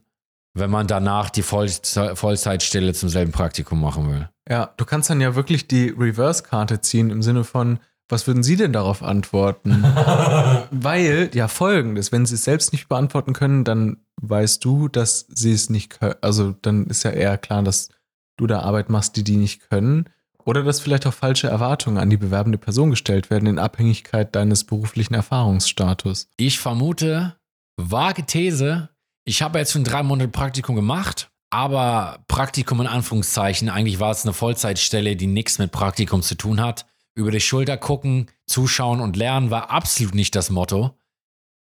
wenn 0.53 0.69
man 0.69 0.87
danach 0.87 1.29
die 1.29 1.43
Vollze- 1.43 2.15
Vollzeitstelle 2.15 2.93
zum 2.93 3.09
selben 3.09 3.31
Praktikum 3.31 3.79
machen 3.79 4.09
will. 4.09 4.29
Ja, 4.49 4.73
du 4.77 4.85
kannst 4.85 5.09
dann 5.09 5.21
ja 5.21 5.35
wirklich 5.35 5.67
die 5.67 5.89
Reverse-Karte 5.89 6.81
ziehen 6.81 7.09
im 7.09 7.21
Sinne 7.21 7.43
von, 7.43 7.79
was 8.09 8.27
würden 8.27 8.43
Sie 8.43 8.57
denn 8.57 8.73
darauf 8.73 9.03
antworten? 9.03 9.83
Weil, 10.71 11.29
ja, 11.33 11.47
folgendes, 11.47 12.11
wenn 12.11 12.25
Sie 12.25 12.35
es 12.35 12.43
selbst 12.43 12.73
nicht 12.73 12.89
beantworten 12.89 13.31
können, 13.33 13.63
dann 13.63 13.97
weißt 14.21 14.63
du, 14.65 14.89
dass 14.89 15.25
Sie 15.29 15.53
es 15.53 15.69
nicht 15.69 15.99
können. 15.99 16.15
Also 16.21 16.53
dann 16.61 16.87
ist 16.87 17.03
ja 17.03 17.11
eher 17.11 17.37
klar, 17.37 17.63
dass 17.63 17.89
du 18.37 18.47
da 18.47 18.59
Arbeit 18.59 18.89
machst, 18.89 19.15
die 19.15 19.23
die 19.23 19.37
nicht 19.37 19.69
können. 19.69 20.09
Oder 20.43 20.63
dass 20.63 20.79
vielleicht 20.79 21.07
auch 21.07 21.13
falsche 21.13 21.47
Erwartungen 21.47 21.97
an 21.97 22.09
die 22.09 22.17
bewerbende 22.17 22.57
Person 22.57 22.89
gestellt 22.89 23.29
werden 23.29 23.47
in 23.47 23.59
Abhängigkeit 23.59 24.35
deines 24.35 24.63
beruflichen 24.63 25.13
Erfahrungsstatus. 25.13 26.27
Ich 26.37 26.59
vermute, 26.59 27.35
vage 27.77 28.25
These, 28.25 28.89
ich 29.31 29.41
habe 29.41 29.59
jetzt 29.59 29.71
schon 29.71 29.85
drei 29.85 30.03
Monate 30.03 30.27
Praktikum 30.27 30.75
gemacht, 30.75 31.31
aber 31.51 32.21
Praktikum 32.27 32.81
in 32.81 32.87
Anführungszeichen, 32.87 33.69
eigentlich 33.69 34.01
war 34.01 34.11
es 34.11 34.25
eine 34.25 34.33
Vollzeitstelle, 34.33 35.15
die 35.15 35.27
nichts 35.27 35.57
mit 35.57 35.71
Praktikum 35.71 36.21
zu 36.21 36.35
tun 36.35 36.59
hat. 36.59 36.85
Über 37.15 37.31
die 37.31 37.39
Schulter 37.39 37.77
gucken, 37.77 38.29
zuschauen 38.45 38.99
und 38.99 39.15
lernen 39.15 39.49
war 39.49 39.69
absolut 39.69 40.15
nicht 40.15 40.35
das 40.35 40.49
Motto. 40.49 40.97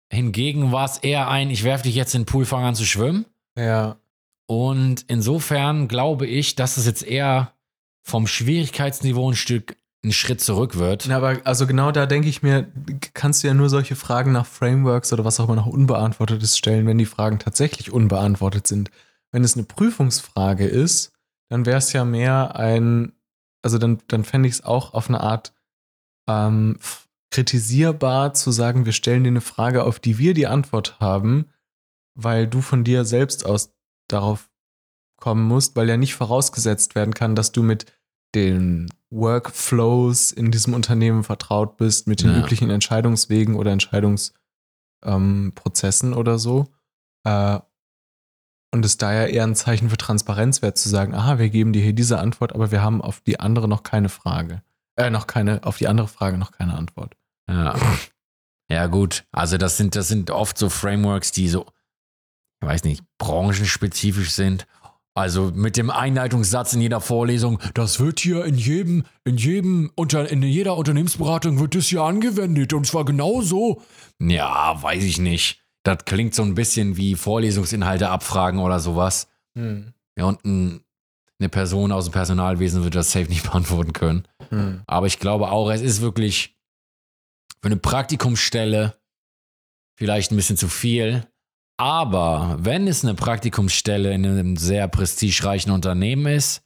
Hingegen 0.09 0.71
war 0.71 0.85
es 0.85 0.99
eher 0.99 1.29
ein, 1.29 1.51
ich 1.51 1.65
werfe 1.65 1.83
dich 1.83 1.97
jetzt 1.97 2.15
in 2.15 2.23
den 2.23 2.27
Pool, 2.27 2.45
fang 2.45 2.63
an 2.63 2.77
zu 2.77 2.85
schwimmen. 2.85 3.27
Ja. 3.57 3.97
Und 4.47 5.05
insofern 5.09 5.89
glaube 5.89 6.29
ich, 6.29 6.55
dass 6.55 6.77
es 6.77 6.87
jetzt 6.87 7.03
eher 7.03 7.55
vom 8.05 8.29
Schwierigkeitsniveau 8.29 9.33
ein 9.33 9.37
Stück 9.37 9.77
ein 10.05 10.13
Schritt 10.13 10.41
zurück 10.41 10.77
wird. 10.77 11.07
Na, 11.09 11.17
aber 11.17 11.39
also 11.45 11.67
genau 11.67 11.91
da 11.91 12.07
denke 12.07 12.29
ich 12.29 12.43
mir, 12.43 12.71
kannst 13.15 13.43
du 13.43 13.49
ja 13.49 13.55
nur 13.55 13.69
solche 13.69 13.97
Fragen 13.97 14.33
nach 14.33 14.47
Frameworks 14.47 15.13
oder 15.13 15.25
was 15.25 15.41
auch 15.41 15.47
immer 15.47 15.57
noch 15.57 15.67
unbeantwortetes 15.67 16.57
stellen, 16.57 16.87
wenn 16.87 16.99
die 16.99 17.07
Fragen 17.07 17.39
tatsächlich 17.39 17.91
unbeantwortet 17.93 18.67
sind. 18.67 18.91
Wenn 19.33 19.45
es 19.45 19.57
eine 19.57 19.65
Prüfungsfrage 19.65 20.67
ist, 20.67 21.13
dann 21.49 21.67
wäre 21.67 21.79
es 21.79 21.93
ja 21.93 22.05
mehr 22.05 22.57
ein, 22.57 23.13
also 23.63 23.79
dann, 23.79 23.99
dann 24.09 24.25
fände 24.25 24.49
ich 24.49 24.57
es 24.57 24.65
auch 24.65 24.95
auf 24.95 25.09
eine 25.09 25.21
Art 25.21 25.53
ähm, 26.29 26.79
kritisierbar 27.31 28.35
zu 28.35 28.53
sagen, 28.53 28.87
wir 28.87 28.93
stellen 28.93 29.25
dir 29.25 29.31
eine 29.31 29.41
Frage, 29.41 29.85
auf 29.85 29.99
die 29.99 30.19
wir 30.19 30.33
die 30.33 30.47
Antwort 30.47 31.01
haben, 31.01 31.47
weil 32.15 32.47
du 32.47 32.61
von 32.61 32.85
dir 32.85 33.05
selbst 33.05 33.45
aus 33.45 33.75
darauf 34.09 34.49
kommen 35.17 35.47
musst, 35.47 35.77
weil 35.77 35.89
ja 35.89 35.97
nicht 35.97 36.15
vorausgesetzt 36.15 36.95
werden 36.95 37.13
kann, 37.15 37.35
dass 37.35 37.53
du 37.53 37.63
mit 37.63 37.87
den 38.35 38.89
Workflows 39.11 40.33
in 40.33 40.51
diesem 40.51 40.75
Unternehmen 40.75 41.25
vertraut 41.25 41.77
bist, 41.77 42.07
mit 42.07 42.23
den 42.23 42.33
Ja. 42.33 42.39
üblichen 42.41 42.71
Entscheidungswegen 42.71 43.57
oder 43.57 43.73
Entscheidungsprozessen 43.73 46.13
ähm, 46.13 46.19
oder 46.19 46.39
so. 46.39 46.67
Äh, 47.25 47.59
und 48.71 48.85
es 48.85 48.99
da 48.99 49.15
ja 49.15 49.25
eher 49.25 49.45
ein 49.45 49.55
Zeichen 49.55 49.89
für 49.89 49.97
Transparenz 49.97 50.61
wäre, 50.61 50.75
zu 50.75 50.91
sagen, 50.91 51.15
aha, 51.15 51.39
wir 51.39 51.49
geben 51.49 51.73
dir 51.73 51.83
hier 51.83 51.95
diese 51.95 52.19
Antwort, 52.19 52.55
aber 52.55 52.71
wir 52.71 52.83
haben 52.83 53.01
auf 53.01 53.23
die 53.23 53.41
andere 53.41 53.67
noch 53.67 53.83
keine 53.83 54.11
Frage. 54.11 54.63
Äh, 54.97 55.09
noch 55.11 55.27
keine, 55.27 55.65
auf 55.65 55.79
die 55.79 55.89
andere 55.89 56.09
Frage 56.09 56.37
noch 56.37 56.53
keine 56.53 56.75
Antwort. 56.75 57.17
Ja. 57.49 57.75
Ja, 58.71 58.87
gut. 58.89 59.25
Also, 59.33 59.57
das 59.57 59.79
sind, 59.79 59.97
das 59.97 60.09
sind 60.09 60.31
oft 60.31 60.59
so 60.59 60.69
Frameworks, 60.69 61.33
die 61.33 61.49
so, 61.49 61.65
ich 62.61 62.69
weiß 62.69 62.85
nicht, 62.85 63.03
branchenspezifisch 63.17 64.33
sind. 64.33 64.67
Also 65.19 65.51
mit 65.53 65.77
dem 65.77 65.91
Einleitungssatz 65.91 66.75
in 66.75 66.81
jeder 66.81 67.01
Vorlesung, 67.01 67.59
das 67.75 67.99
wird 67.99 68.21
hier 68.21 68.45
in 68.45 68.55
jedem, 68.55 69.05
in 69.25 69.37
jedem, 69.37 69.91
unter, 69.97 70.31
in 70.31 70.45
jeder 70.45 70.77
Unternehmensberatung 70.77 71.59
wird 71.59 71.75
das 71.75 71.87
hier 71.87 72.03
angewendet 72.03 72.73
und 72.73 72.87
zwar 72.87 73.05
genauso. 73.05 73.83
Ja, 74.21 74.81
weiß 74.81 75.03
ich 75.03 75.19
nicht. 75.19 75.65
Das 75.83 76.05
klingt 76.05 76.37
so 76.37 76.45
ein 76.45 76.55
bisschen 76.55 76.97
wie 76.97 77.17
Vorlesungsinhalte 77.17 78.11
abfragen 78.11 78.61
oder 78.61 78.79
sowas. 78.79 79.27
Hm. 79.57 79.93
Ja, 80.17 80.27
und 80.27 80.45
ein, 80.45 80.85
eine 81.41 81.49
Person 81.49 81.91
aus 81.91 82.05
dem 82.05 82.13
Personalwesen 82.13 82.85
wird 82.85 82.95
das 82.95 83.11
safe 83.11 83.27
nicht 83.27 83.43
beantworten 83.51 83.93
können. 83.93 84.23
Hm. 84.51 84.83
Aber 84.87 85.09
ich 85.09 85.19
glaube 85.19 85.51
auch, 85.51 85.69
es 85.73 85.81
ist 85.81 86.01
wirklich 86.01 86.57
für 87.61 87.67
eine 87.67 87.77
Praktikumsstelle 87.77 88.95
vielleicht 89.97 90.31
ein 90.31 90.37
bisschen 90.37 90.57
zu 90.57 90.69
viel. 90.69 91.27
Aber 91.79 92.57
wenn 92.59 92.89
es 92.89 93.05
eine 93.05 93.15
Praktikumsstelle 93.15 94.13
in 94.13 94.27
einem 94.27 94.57
sehr 94.57 94.89
prestigereichen 94.89 95.73
Unternehmen 95.73 96.27
ist, 96.27 96.63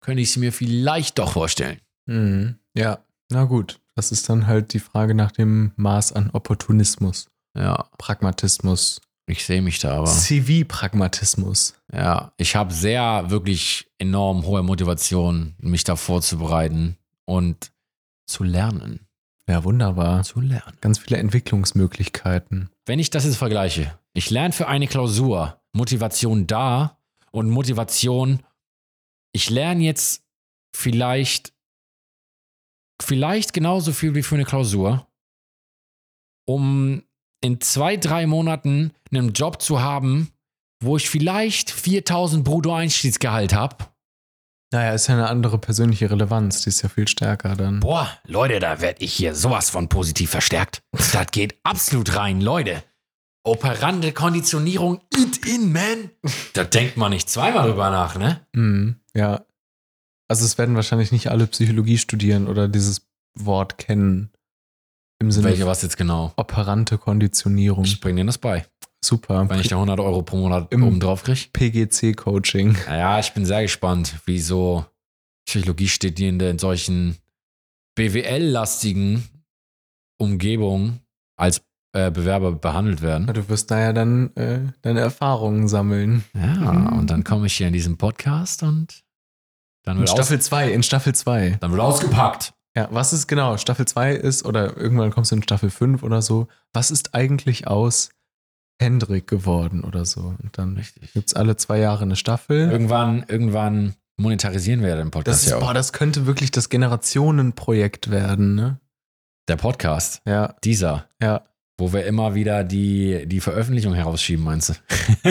könnte 0.00 0.22
ich 0.22 0.28
es 0.28 0.36
mir 0.36 0.52
vielleicht 0.52 1.18
doch 1.18 1.32
vorstellen. 1.32 1.80
Hm. 2.06 2.58
Ja, 2.76 2.98
na 3.30 3.44
gut. 3.44 3.80
Das 3.94 4.12
ist 4.12 4.28
dann 4.28 4.46
halt 4.46 4.72
die 4.74 4.80
Frage 4.80 5.14
nach 5.14 5.32
dem 5.32 5.72
Maß 5.76 6.12
an 6.12 6.30
Opportunismus, 6.30 7.28
Ja, 7.56 7.88
Pragmatismus, 7.96 9.00
ich 9.26 9.46
sehe 9.46 9.62
mich 9.62 9.78
da 9.78 9.98
aber. 9.98 10.06
CV-Pragmatismus. 10.06 11.74
Ja, 11.92 12.32
ich 12.36 12.56
habe 12.56 12.74
sehr, 12.74 13.30
wirklich 13.30 13.86
enorm 13.98 14.44
hohe 14.44 14.62
Motivation, 14.62 15.54
mich 15.58 15.84
da 15.84 15.96
vorzubereiten 15.96 16.98
und 17.24 17.70
zu 18.26 18.42
lernen. 18.44 19.06
Ja, 19.48 19.64
wunderbar. 19.64 20.22
Zu 20.22 20.40
lernen. 20.40 20.76
Ganz 20.80 20.98
viele 20.98 21.18
Entwicklungsmöglichkeiten. 21.18 22.70
Wenn 22.86 22.98
ich 22.98 23.10
das 23.10 23.24
jetzt 23.24 23.36
vergleiche, 23.36 23.98
ich 24.14 24.30
lerne 24.30 24.52
für 24.52 24.68
eine 24.68 24.86
Klausur 24.86 25.60
Motivation 25.74 26.46
da 26.46 26.98
und 27.32 27.50
Motivation, 27.50 28.42
ich 29.32 29.50
lerne 29.50 29.82
jetzt 29.82 30.24
vielleicht, 30.74 31.52
vielleicht 33.02 33.52
genauso 33.52 33.92
viel 33.92 34.14
wie 34.14 34.22
für 34.22 34.36
eine 34.36 34.44
Klausur, 34.44 35.06
um 36.46 37.02
in 37.42 37.60
zwei, 37.60 37.96
drei 37.96 38.26
Monaten 38.26 38.92
einen 39.10 39.32
Job 39.32 39.60
zu 39.60 39.82
haben, 39.82 40.30
wo 40.82 40.96
ich 40.96 41.10
vielleicht 41.10 41.70
4000 41.70 42.44
Brutto-Einstiegsgehalt 42.44 43.52
habe. 43.52 43.76
Naja, 44.74 44.92
ist 44.92 45.06
ja 45.06 45.14
eine 45.14 45.28
andere 45.28 45.58
persönliche 45.58 46.10
Relevanz. 46.10 46.62
Die 46.62 46.68
ist 46.70 46.82
ja 46.82 46.88
viel 46.88 47.06
stärker 47.06 47.54
dann. 47.54 47.78
Boah, 47.78 48.10
Leute, 48.26 48.58
da 48.58 48.80
werde 48.80 49.04
ich 49.04 49.12
hier 49.12 49.32
sowas 49.36 49.70
von 49.70 49.88
positiv 49.88 50.30
verstärkt. 50.30 50.82
Das 51.12 51.30
geht 51.30 51.54
absolut 51.62 52.16
rein, 52.16 52.40
Leute. 52.40 52.82
Operante 53.44 54.10
Konditionierung, 54.10 55.00
it 55.16 55.46
in, 55.46 55.70
man. 55.70 56.10
Da 56.54 56.64
denkt 56.64 56.96
man 56.96 57.10
nicht 57.10 57.30
zweimal 57.30 57.68
drüber 57.68 57.90
nach, 57.90 58.18
ne? 58.18 58.40
Mhm, 58.52 58.96
ja. 59.14 59.46
Also 60.26 60.44
es 60.44 60.58
werden 60.58 60.74
wahrscheinlich 60.74 61.12
nicht 61.12 61.30
alle 61.30 61.46
Psychologie 61.46 61.98
studieren 61.98 62.48
oder 62.48 62.66
dieses 62.66 63.06
Wort 63.38 63.78
kennen. 63.78 64.32
Im 65.20 65.30
Sinne 65.30 65.50
Welche 65.50 65.66
was 65.66 65.82
jetzt 65.82 65.96
genau? 65.96 66.32
operante 66.36 66.98
Konditionierung. 66.98 67.84
Ich 67.84 68.00
bring 68.00 68.16
dir 68.16 68.24
das 68.24 68.38
bei, 68.38 68.66
Super. 69.04 69.48
wenn 69.48 69.60
ich 69.60 69.68
da 69.68 69.76
100 69.76 70.00
Euro 70.00 70.22
pro 70.22 70.36
Monat 70.36 70.72
Im- 70.72 70.82
oben 70.82 71.00
drauf 71.00 71.22
kriege. 71.22 71.40
PGC-Coaching. 71.52 72.76
Naja, 72.86 73.18
ich 73.20 73.32
bin 73.32 73.44
sehr 73.46 73.62
gespannt, 73.62 74.14
wie 74.26 74.40
so 74.40 74.84
Psychologiestudierende 75.46 76.48
in 76.48 76.58
solchen 76.58 77.16
BWL-lastigen 77.96 79.24
Umgebungen 80.18 81.00
als 81.36 81.62
äh, 81.92 82.10
Bewerber 82.10 82.52
behandelt 82.52 83.02
werden. 83.02 83.26
Du 83.26 83.48
wirst 83.48 83.70
da 83.70 83.78
ja 83.80 83.92
dann 83.92 84.34
äh, 84.36 84.60
deine 84.82 85.00
Erfahrungen 85.00 85.68
sammeln. 85.68 86.24
Ja, 86.34 86.72
Mhm. 86.72 86.98
und 86.98 87.10
dann 87.10 87.24
komme 87.24 87.46
ich 87.46 87.56
hier 87.56 87.66
in 87.68 87.72
diesen 87.72 87.96
Podcast 87.98 88.62
und 88.62 89.02
dann 89.84 89.96
In 89.96 90.00
wird, 90.00 90.10
aus, 90.10 90.16
Staffel 90.16 90.40
2, 90.40 90.72
in 90.72 90.82
Staffel 90.82 91.14
2. 91.14 91.58
dann 91.60 91.70
wird 91.70 91.80
ausgepackt. 91.80 92.52
Ja, 92.76 92.88
was 92.90 93.12
ist 93.12 93.28
genau? 93.28 93.56
Staffel 93.58 93.86
2 93.86 94.14
ist, 94.14 94.44
oder 94.44 94.76
irgendwann 94.76 95.10
kommst 95.12 95.30
du 95.30 95.36
in 95.36 95.42
Staffel 95.44 95.70
5 95.70 96.02
oder 96.02 96.22
so. 96.22 96.48
Was 96.72 96.90
ist 96.90 97.14
eigentlich 97.14 97.68
aus 97.68 98.08
Hendrik 98.80 99.26
geworden 99.26 99.84
oder 99.84 100.04
so. 100.04 100.34
Und 100.42 100.58
dann 100.58 100.80
gibt 101.14 101.28
es 101.28 101.34
alle 101.34 101.56
zwei 101.56 101.78
Jahre 101.78 102.02
eine 102.02 102.16
Staffel. 102.16 102.70
Irgendwann, 102.70 103.24
irgendwann 103.28 103.94
monetarisieren 104.16 104.82
wir 104.82 104.90
ja 104.90 104.96
den 104.96 105.10
Podcast 105.10 105.28
Das, 105.40 105.44
ist, 105.44 105.50
ja 105.50 105.56
auch. 105.56 105.60
boah, 105.60 105.74
das 105.74 105.92
könnte 105.92 106.26
wirklich 106.26 106.50
das 106.50 106.68
Generationenprojekt 106.68 108.10
werden, 108.10 108.54
ne? 108.54 108.78
Der 109.48 109.56
Podcast, 109.56 110.22
Ja, 110.26 110.54
dieser, 110.64 111.06
ja. 111.20 111.42
wo 111.78 111.92
wir 111.92 112.06
immer 112.06 112.34
wieder 112.34 112.64
die, 112.64 113.26
die 113.26 113.40
Veröffentlichung 113.40 113.92
herausschieben, 113.92 114.42
meinst 114.44 114.70
du? 114.70 114.72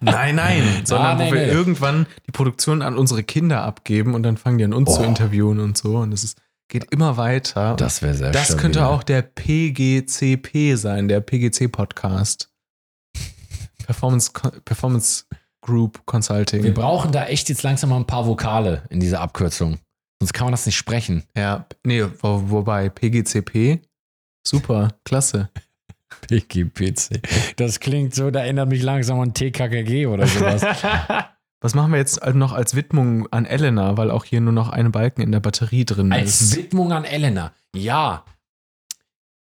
Nein, 0.00 0.34
nein, 0.34 0.62
sondern 0.84 1.06
Ah, 1.06 1.14
nee, 1.22 1.30
wo 1.30 1.34
wir 1.34 1.46
nee. 1.46 1.52
irgendwann 1.52 2.06
die 2.26 2.32
Produktion 2.32 2.82
an 2.82 2.98
unsere 2.98 3.22
Kinder 3.22 3.62
abgeben 3.62 4.14
und 4.14 4.22
dann 4.22 4.36
fangen 4.36 4.58
die 4.58 4.64
an 4.64 4.74
uns 4.74 4.90
Oh. 4.90 4.96
zu 4.96 5.02
interviewen 5.04 5.60
und 5.60 5.78
so. 5.78 5.96
Und 5.96 6.12
es 6.12 6.24
ist, 6.24 6.38
geht 6.68 6.92
immer 6.92 7.16
weiter. 7.16 7.74
Das 7.76 8.02
wäre 8.02 8.12
sehr 8.14 8.32
Das 8.32 8.46
stabil. 8.46 8.60
könnte 8.62 8.86
auch 8.86 9.02
der 9.02 9.22
PGCP 9.22 10.74
sein, 10.76 11.08
der 11.08 11.20
PGC-Podcast. 11.20 12.50
Performance, 13.88 14.30
Performance 14.66 15.24
Group 15.62 16.04
Consulting. 16.04 16.62
Wir 16.62 16.74
brauchen 16.74 17.10
da 17.10 17.24
echt 17.24 17.48
jetzt 17.48 17.62
langsam 17.62 17.88
mal 17.88 17.96
ein 17.96 18.06
paar 18.06 18.26
Vokale 18.26 18.82
in 18.90 19.00
dieser 19.00 19.22
Abkürzung. 19.22 19.78
Sonst 20.20 20.34
kann 20.34 20.44
man 20.44 20.52
das 20.52 20.66
nicht 20.66 20.76
sprechen. 20.76 21.24
ja, 21.34 21.64
nee, 21.86 22.04
wo, 22.20 22.50
wobei 22.50 22.90
PGCP, 22.90 23.80
super, 24.46 24.88
klasse. 25.06 25.48
PGPC. 26.28 27.22
Das 27.56 27.80
klingt 27.80 28.14
so, 28.14 28.30
da 28.30 28.40
erinnert 28.40 28.68
mich 28.68 28.82
langsam 28.82 29.20
an 29.20 29.32
TKKG 29.32 30.06
oder 30.06 30.26
sowas. 30.26 30.62
Was 31.62 31.74
machen 31.74 31.90
wir 31.92 31.98
jetzt 31.98 32.22
noch 32.34 32.52
als 32.52 32.76
Widmung 32.76 33.26
an 33.32 33.46
Elena, 33.46 33.96
weil 33.96 34.10
auch 34.10 34.24
hier 34.24 34.42
nur 34.42 34.52
noch 34.52 34.68
ein 34.68 34.92
Balken 34.92 35.22
in 35.22 35.32
der 35.32 35.40
Batterie 35.40 35.86
drin 35.86 36.12
Als 36.12 36.42
ist? 36.42 36.56
Widmung 36.56 36.92
an 36.92 37.04
Elena. 37.04 37.52
Ja. 37.74 38.24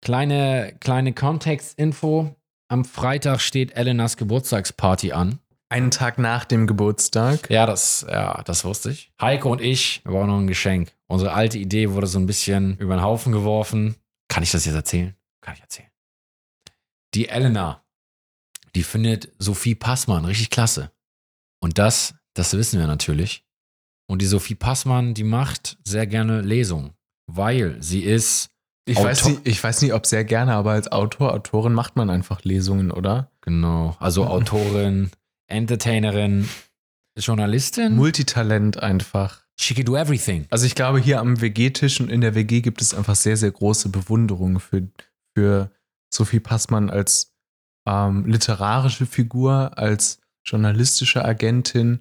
Kleine, 0.03 0.77
kleine 0.81 1.13
Kontextinfo. 1.15 2.35
Am 2.71 2.85
Freitag 2.85 3.41
steht 3.41 3.73
Elenas 3.73 4.19
Geburtstagsparty 4.19 5.13
an. 5.13 5.39
Einen 5.71 5.91
Tag 5.91 6.19
nach 6.19 6.45
dem 6.45 6.67
Geburtstag. 6.67 7.49
Ja, 7.49 7.65
das, 7.65 8.05
ja, 8.07 8.43
das 8.43 8.63
wusste 8.65 8.91
ich. 8.91 9.11
Heike 9.19 9.49
und 9.49 9.63
ich, 9.63 10.03
wir 10.05 10.13
brauchen 10.13 10.29
noch 10.29 10.39
ein 10.39 10.47
Geschenk. 10.47 10.93
Unsere 11.07 11.33
alte 11.33 11.57
Idee 11.57 11.91
wurde 11.91 12.07
so 12.07 12.19
ein 12.19 12.27
bisschen 12.27 12.77
über 12.77 12.95
den 12.95 13.03
Haufen 13.03 13.33
geworfen. 13.33 13.97
Kann 14.29 14.43
ich 14.43 14.51
das 14.51 14.67
jetzt 14.67 14.75
erzählen? 14.75 15.17
Kann 15.41 15.55
ich 15.55 15.63
erzählen. 15.63 15.89
Die 17.15 17.31
Elena, 17.31 17.83
die 18.75 18.83
findet 18.83 19.33
Sophie 19.39 19.75
Passmann 19.75 20.27
richtig 20.27 20.51
klasse. 20.51 20.93
Und 21.61 21.79
das, 21.79 22.17
das 22.35 22.53
wissen 22.53 22.79
wir 22.79 22.87
natürlich. 22.87 23.45
Und 24.11 24.21
die 24.21 24.27
Sophie 24.27 24.55
Passmann, 24.55 25.15
die 25.15 25.25
macht 25.25 25.79
sehr 25.85 26.07
gerne 26.07 26.43
Lesungen, 26.43 26.93
weil 27.27 27.83
sie 27.83 28.03
ist, 28.03 28.51
Ich 28.89 28.97
Autor- 28.97 29.11
weiß, 29.11 29.25
nicht, 29.27 29.41
ich 29.45 29.63
weiß 29.63 29.83
nicht, 29.83 29.93
ob 29.93 30.07
sehr 30.07 30.25
gerne, 30.25 30.55
aber 30.55 30.73
als 30.73 30.91
Autor, 30.91 31.33
Autorin 31.33 31.73
macht 31.75 31.97
man 31.97 32.11
einfach 32.11 32.43
Lesungen, 32.45 32.91
oder? 32.91 33.31
genau, 33.43 33.97
also 34.01 34.27
Autorin, 34.27 35.11
Entertainerin, 35.47 36.49
Journalistin. 37.19 37.97
Multitalent 37.97 38.83
einfach. 38.83 39.43
She 39.61 39.75
can 39.75 39.85
do 39.85 39.97
everything. 39.97 40.47
Also 40.51 40.67
ich 40.67 40.75
glaube, 40.75 41.01
hier 41.01 41.19
am 41.21 41.41
WG-Tisch 41.41 42.01
und 42.01 42.11
in 42.11 42.21
der 42.21 42.35
WG 42.35 42.61
gibt 42.61 42.81
es 42.81 42.95
einfach 42.95 43.17
sehr, 43.17 43.37
sehr 43.37 43.51
große 43.51 43.89
Bewunderung 43.89 44.61
für, 44.61 44.87
für 45.37 45.71
Sophie 46.15 46.41
Passmann 46.41 46.91
als 46.91 47.35
ähm, 47.89 48.25
literarische 48.27 49.07
Figur, 49.07 49.77
als 49.77 50.21
journalistische 50.45 51.25
Agentin, 51.25 52.01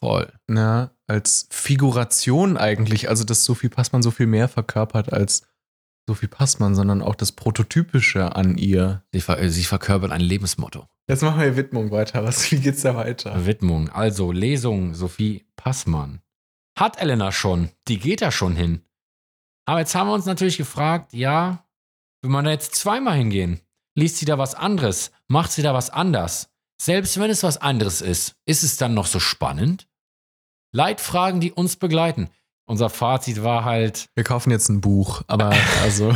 Voll. 0.00 0.32
ne, 0.48 0.90
als 1.06 1.46
Figuration 1.50 2.56
eigentlich. 2.56 3.08
Also, 3.10 3.24
dass 3.24 3.44
Sophie 3.44 3.68
Passmann 3.68 4.02
so 4.02 4.10
viel 4.10 4.26
mehr 4.26 4.48
verkörpert 4.48 5.12
als 5.12 5.42
Sophie 6.06 6.26
Passmann, 6.26 6.74
sondern 6.74 7.02
auch 7.02 7.14
das 7.14 7.32
Prototypische 7.32 8.36
an 8.36 8.58
ihr. 8.58 9.02
Sie, 9.12 9.20
ver 9.20 9.48
sie 9.50 9.64
verkörpert 9.64 10.12
ein 10.12 10.20
Lebensmotto. 10.20 10.86
Jetzt 11.08 11.22
machen 11.22 11.40
wir 11.40 11.56
Widmung 11.56 11.90
weiter. 11.90 12.24
Was, 12.24 12.50
wie 12.50 12.58
geht's 12.58 12.82
da 12.82 12.94
weiter? 12.94 13.46
Widmung. 13.46 13.88
Also 13.90 14.32
Lesung 14.32 14.94
Sophie 14.94 15.46
Passmann. 15.56 16.20
Hat 16.78 17.00
Elena 17.00 17.32
schon. 17.32 17.70
Die 17.88 17.98
geht 17.98 18.22
da 18.22 18.30
schon 18.30 18.56
hin. 18.56 18.82
Aber 19.66 19.80
jetzt 19.80 19.94
haben 19.94 20.08
wir 20.08 20.14
uns 20.14 20.26
natürlich 20.26 20.58
gefragt, 20.58 21.12
ja, 21.14 21.66
will 22.22 22.30
man 22.30 22.44
da 22.44 22.50
jetzt 22.50 22.74
zweimal 22.74 23.16
hingehen? 23.16 23.60
Liest 23.96 24.18
sie 24.18 24.24
da 24.24 24.38
was 24.38 24.54
anderes? 24.54 25.12
Macht 25.28 25.52
sie 25.52 25.62
da 25.62 25.72
was 25.72 25.90
anders? 25.90 26.50
Selbst 26.80 27.18
wenn 27.18 27.30
es 27.30 27.42
was 27.42 27.58
anderes 27.58 28.02
ist, 28.02 28.36
ist 28.46 28.62
es 28.62 28.76
dann 28.76 28.94
noch 28.94 29.06
so 29.06 29.20
spannend? 29.20 29.88
Leitfragen, 30.72 31.40
die 31.40 31.52
uns 31.52 31.76
begleiten. 31.76 32.28
Unser 32.66 32.88
Fazit 32.90 33.42
war 33.42 33.64
halt, 33.64 34.06
Wir 34.14 34.24
kaufen 34.24 34.50
jetzt 34.50 34.68
ein 34.68 34.80
Buch, 34.80 35.22
aber 35.26 35.52
also, 35.82 36.14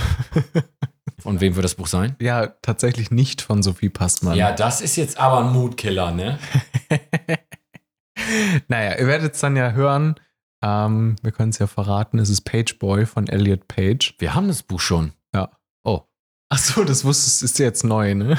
von 1.18 1.40
wem 1.40 1.54
wird 1.56 1.64
das 1.64 1.74
Buch 1.74 1.86
sein? 1.86 2.16
ja, 2.20 2.46
tatsächlich 2.46 3.10
nicht 3.10 3.42
von 3.42 3.62
Sophie 3.62 3.90
Passmann. 3.90 4.36
Ja, 4.36 4.52
das 4.52 4.80
ist 4.80 4.96
jetzt 4.96 5.18
aber 5.18 5.44
ein 5.44 5.52
Mutkiller, 5.52 6.10
ne? 6.10 6.38
Naja, 8.66 8.98
ihr 8.98 9.06
werdet 9.06 9.34
es 9.34 9.40
dann 9.40 9.56
ja 9.56 9.70
hören. 9.70 10.16
Ähm, 10.62 11.16
wir 11.22 11.30
können 11.32 11.50
es 11.50 11.58
ja 11.60 11.66
verraten. 11.66 12.18
Es 12.18 12.28
ist 12.28 12.42
Page 12.42 12.78
Boy 12.78 13.06
von 13.06 13.26
Elliot 13.26 13.68
Page. 13.68 14.16
Wir 14.18 14.34
haben 14.34 14.48
das 14.48 14.64
Buch 14.64 14.80
schon. 14.80 15.12
Ach 16.50 16.58
so, 16.58 16.84
das 16.84 17.04
wusstest 17.04 17.42
ist 17.42 17.58
jetzt 17.58 17.84
neu, 17.84 18.14
ne? 18.14 18.38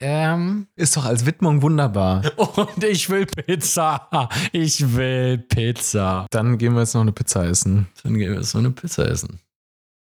Ähm, 0.00 0.68
Ist 0.76 0.96
doch 0.96 1.04
als 1.04 1.26
Widmung 1.26 1.62
wunderbar. 1.62 2.22
Und 2.36 2.84
ich 2.84 3.10
will 3.10 3.26
Pizza. 3.26 4.08
Ich 4.52 4.94
will 4.94 5.38
Pizza. 5.38 6.26
Dann 6.30 6.58
gehen 6.58 6.74
wir 6.74 6.80
jetzt 6.80 6.94
noch 6.94 7.00
eine 7.02 7.12
Pizza 7.12 7.44
essen. 7.46 7.88
Dann 8.02 8.16
gehen 8.16 8.32
wir 8.32 8.42
so 8.44 8.58
eine 8.58 8.70
Pizza 8.70 9.08
essen. 9.08 9.40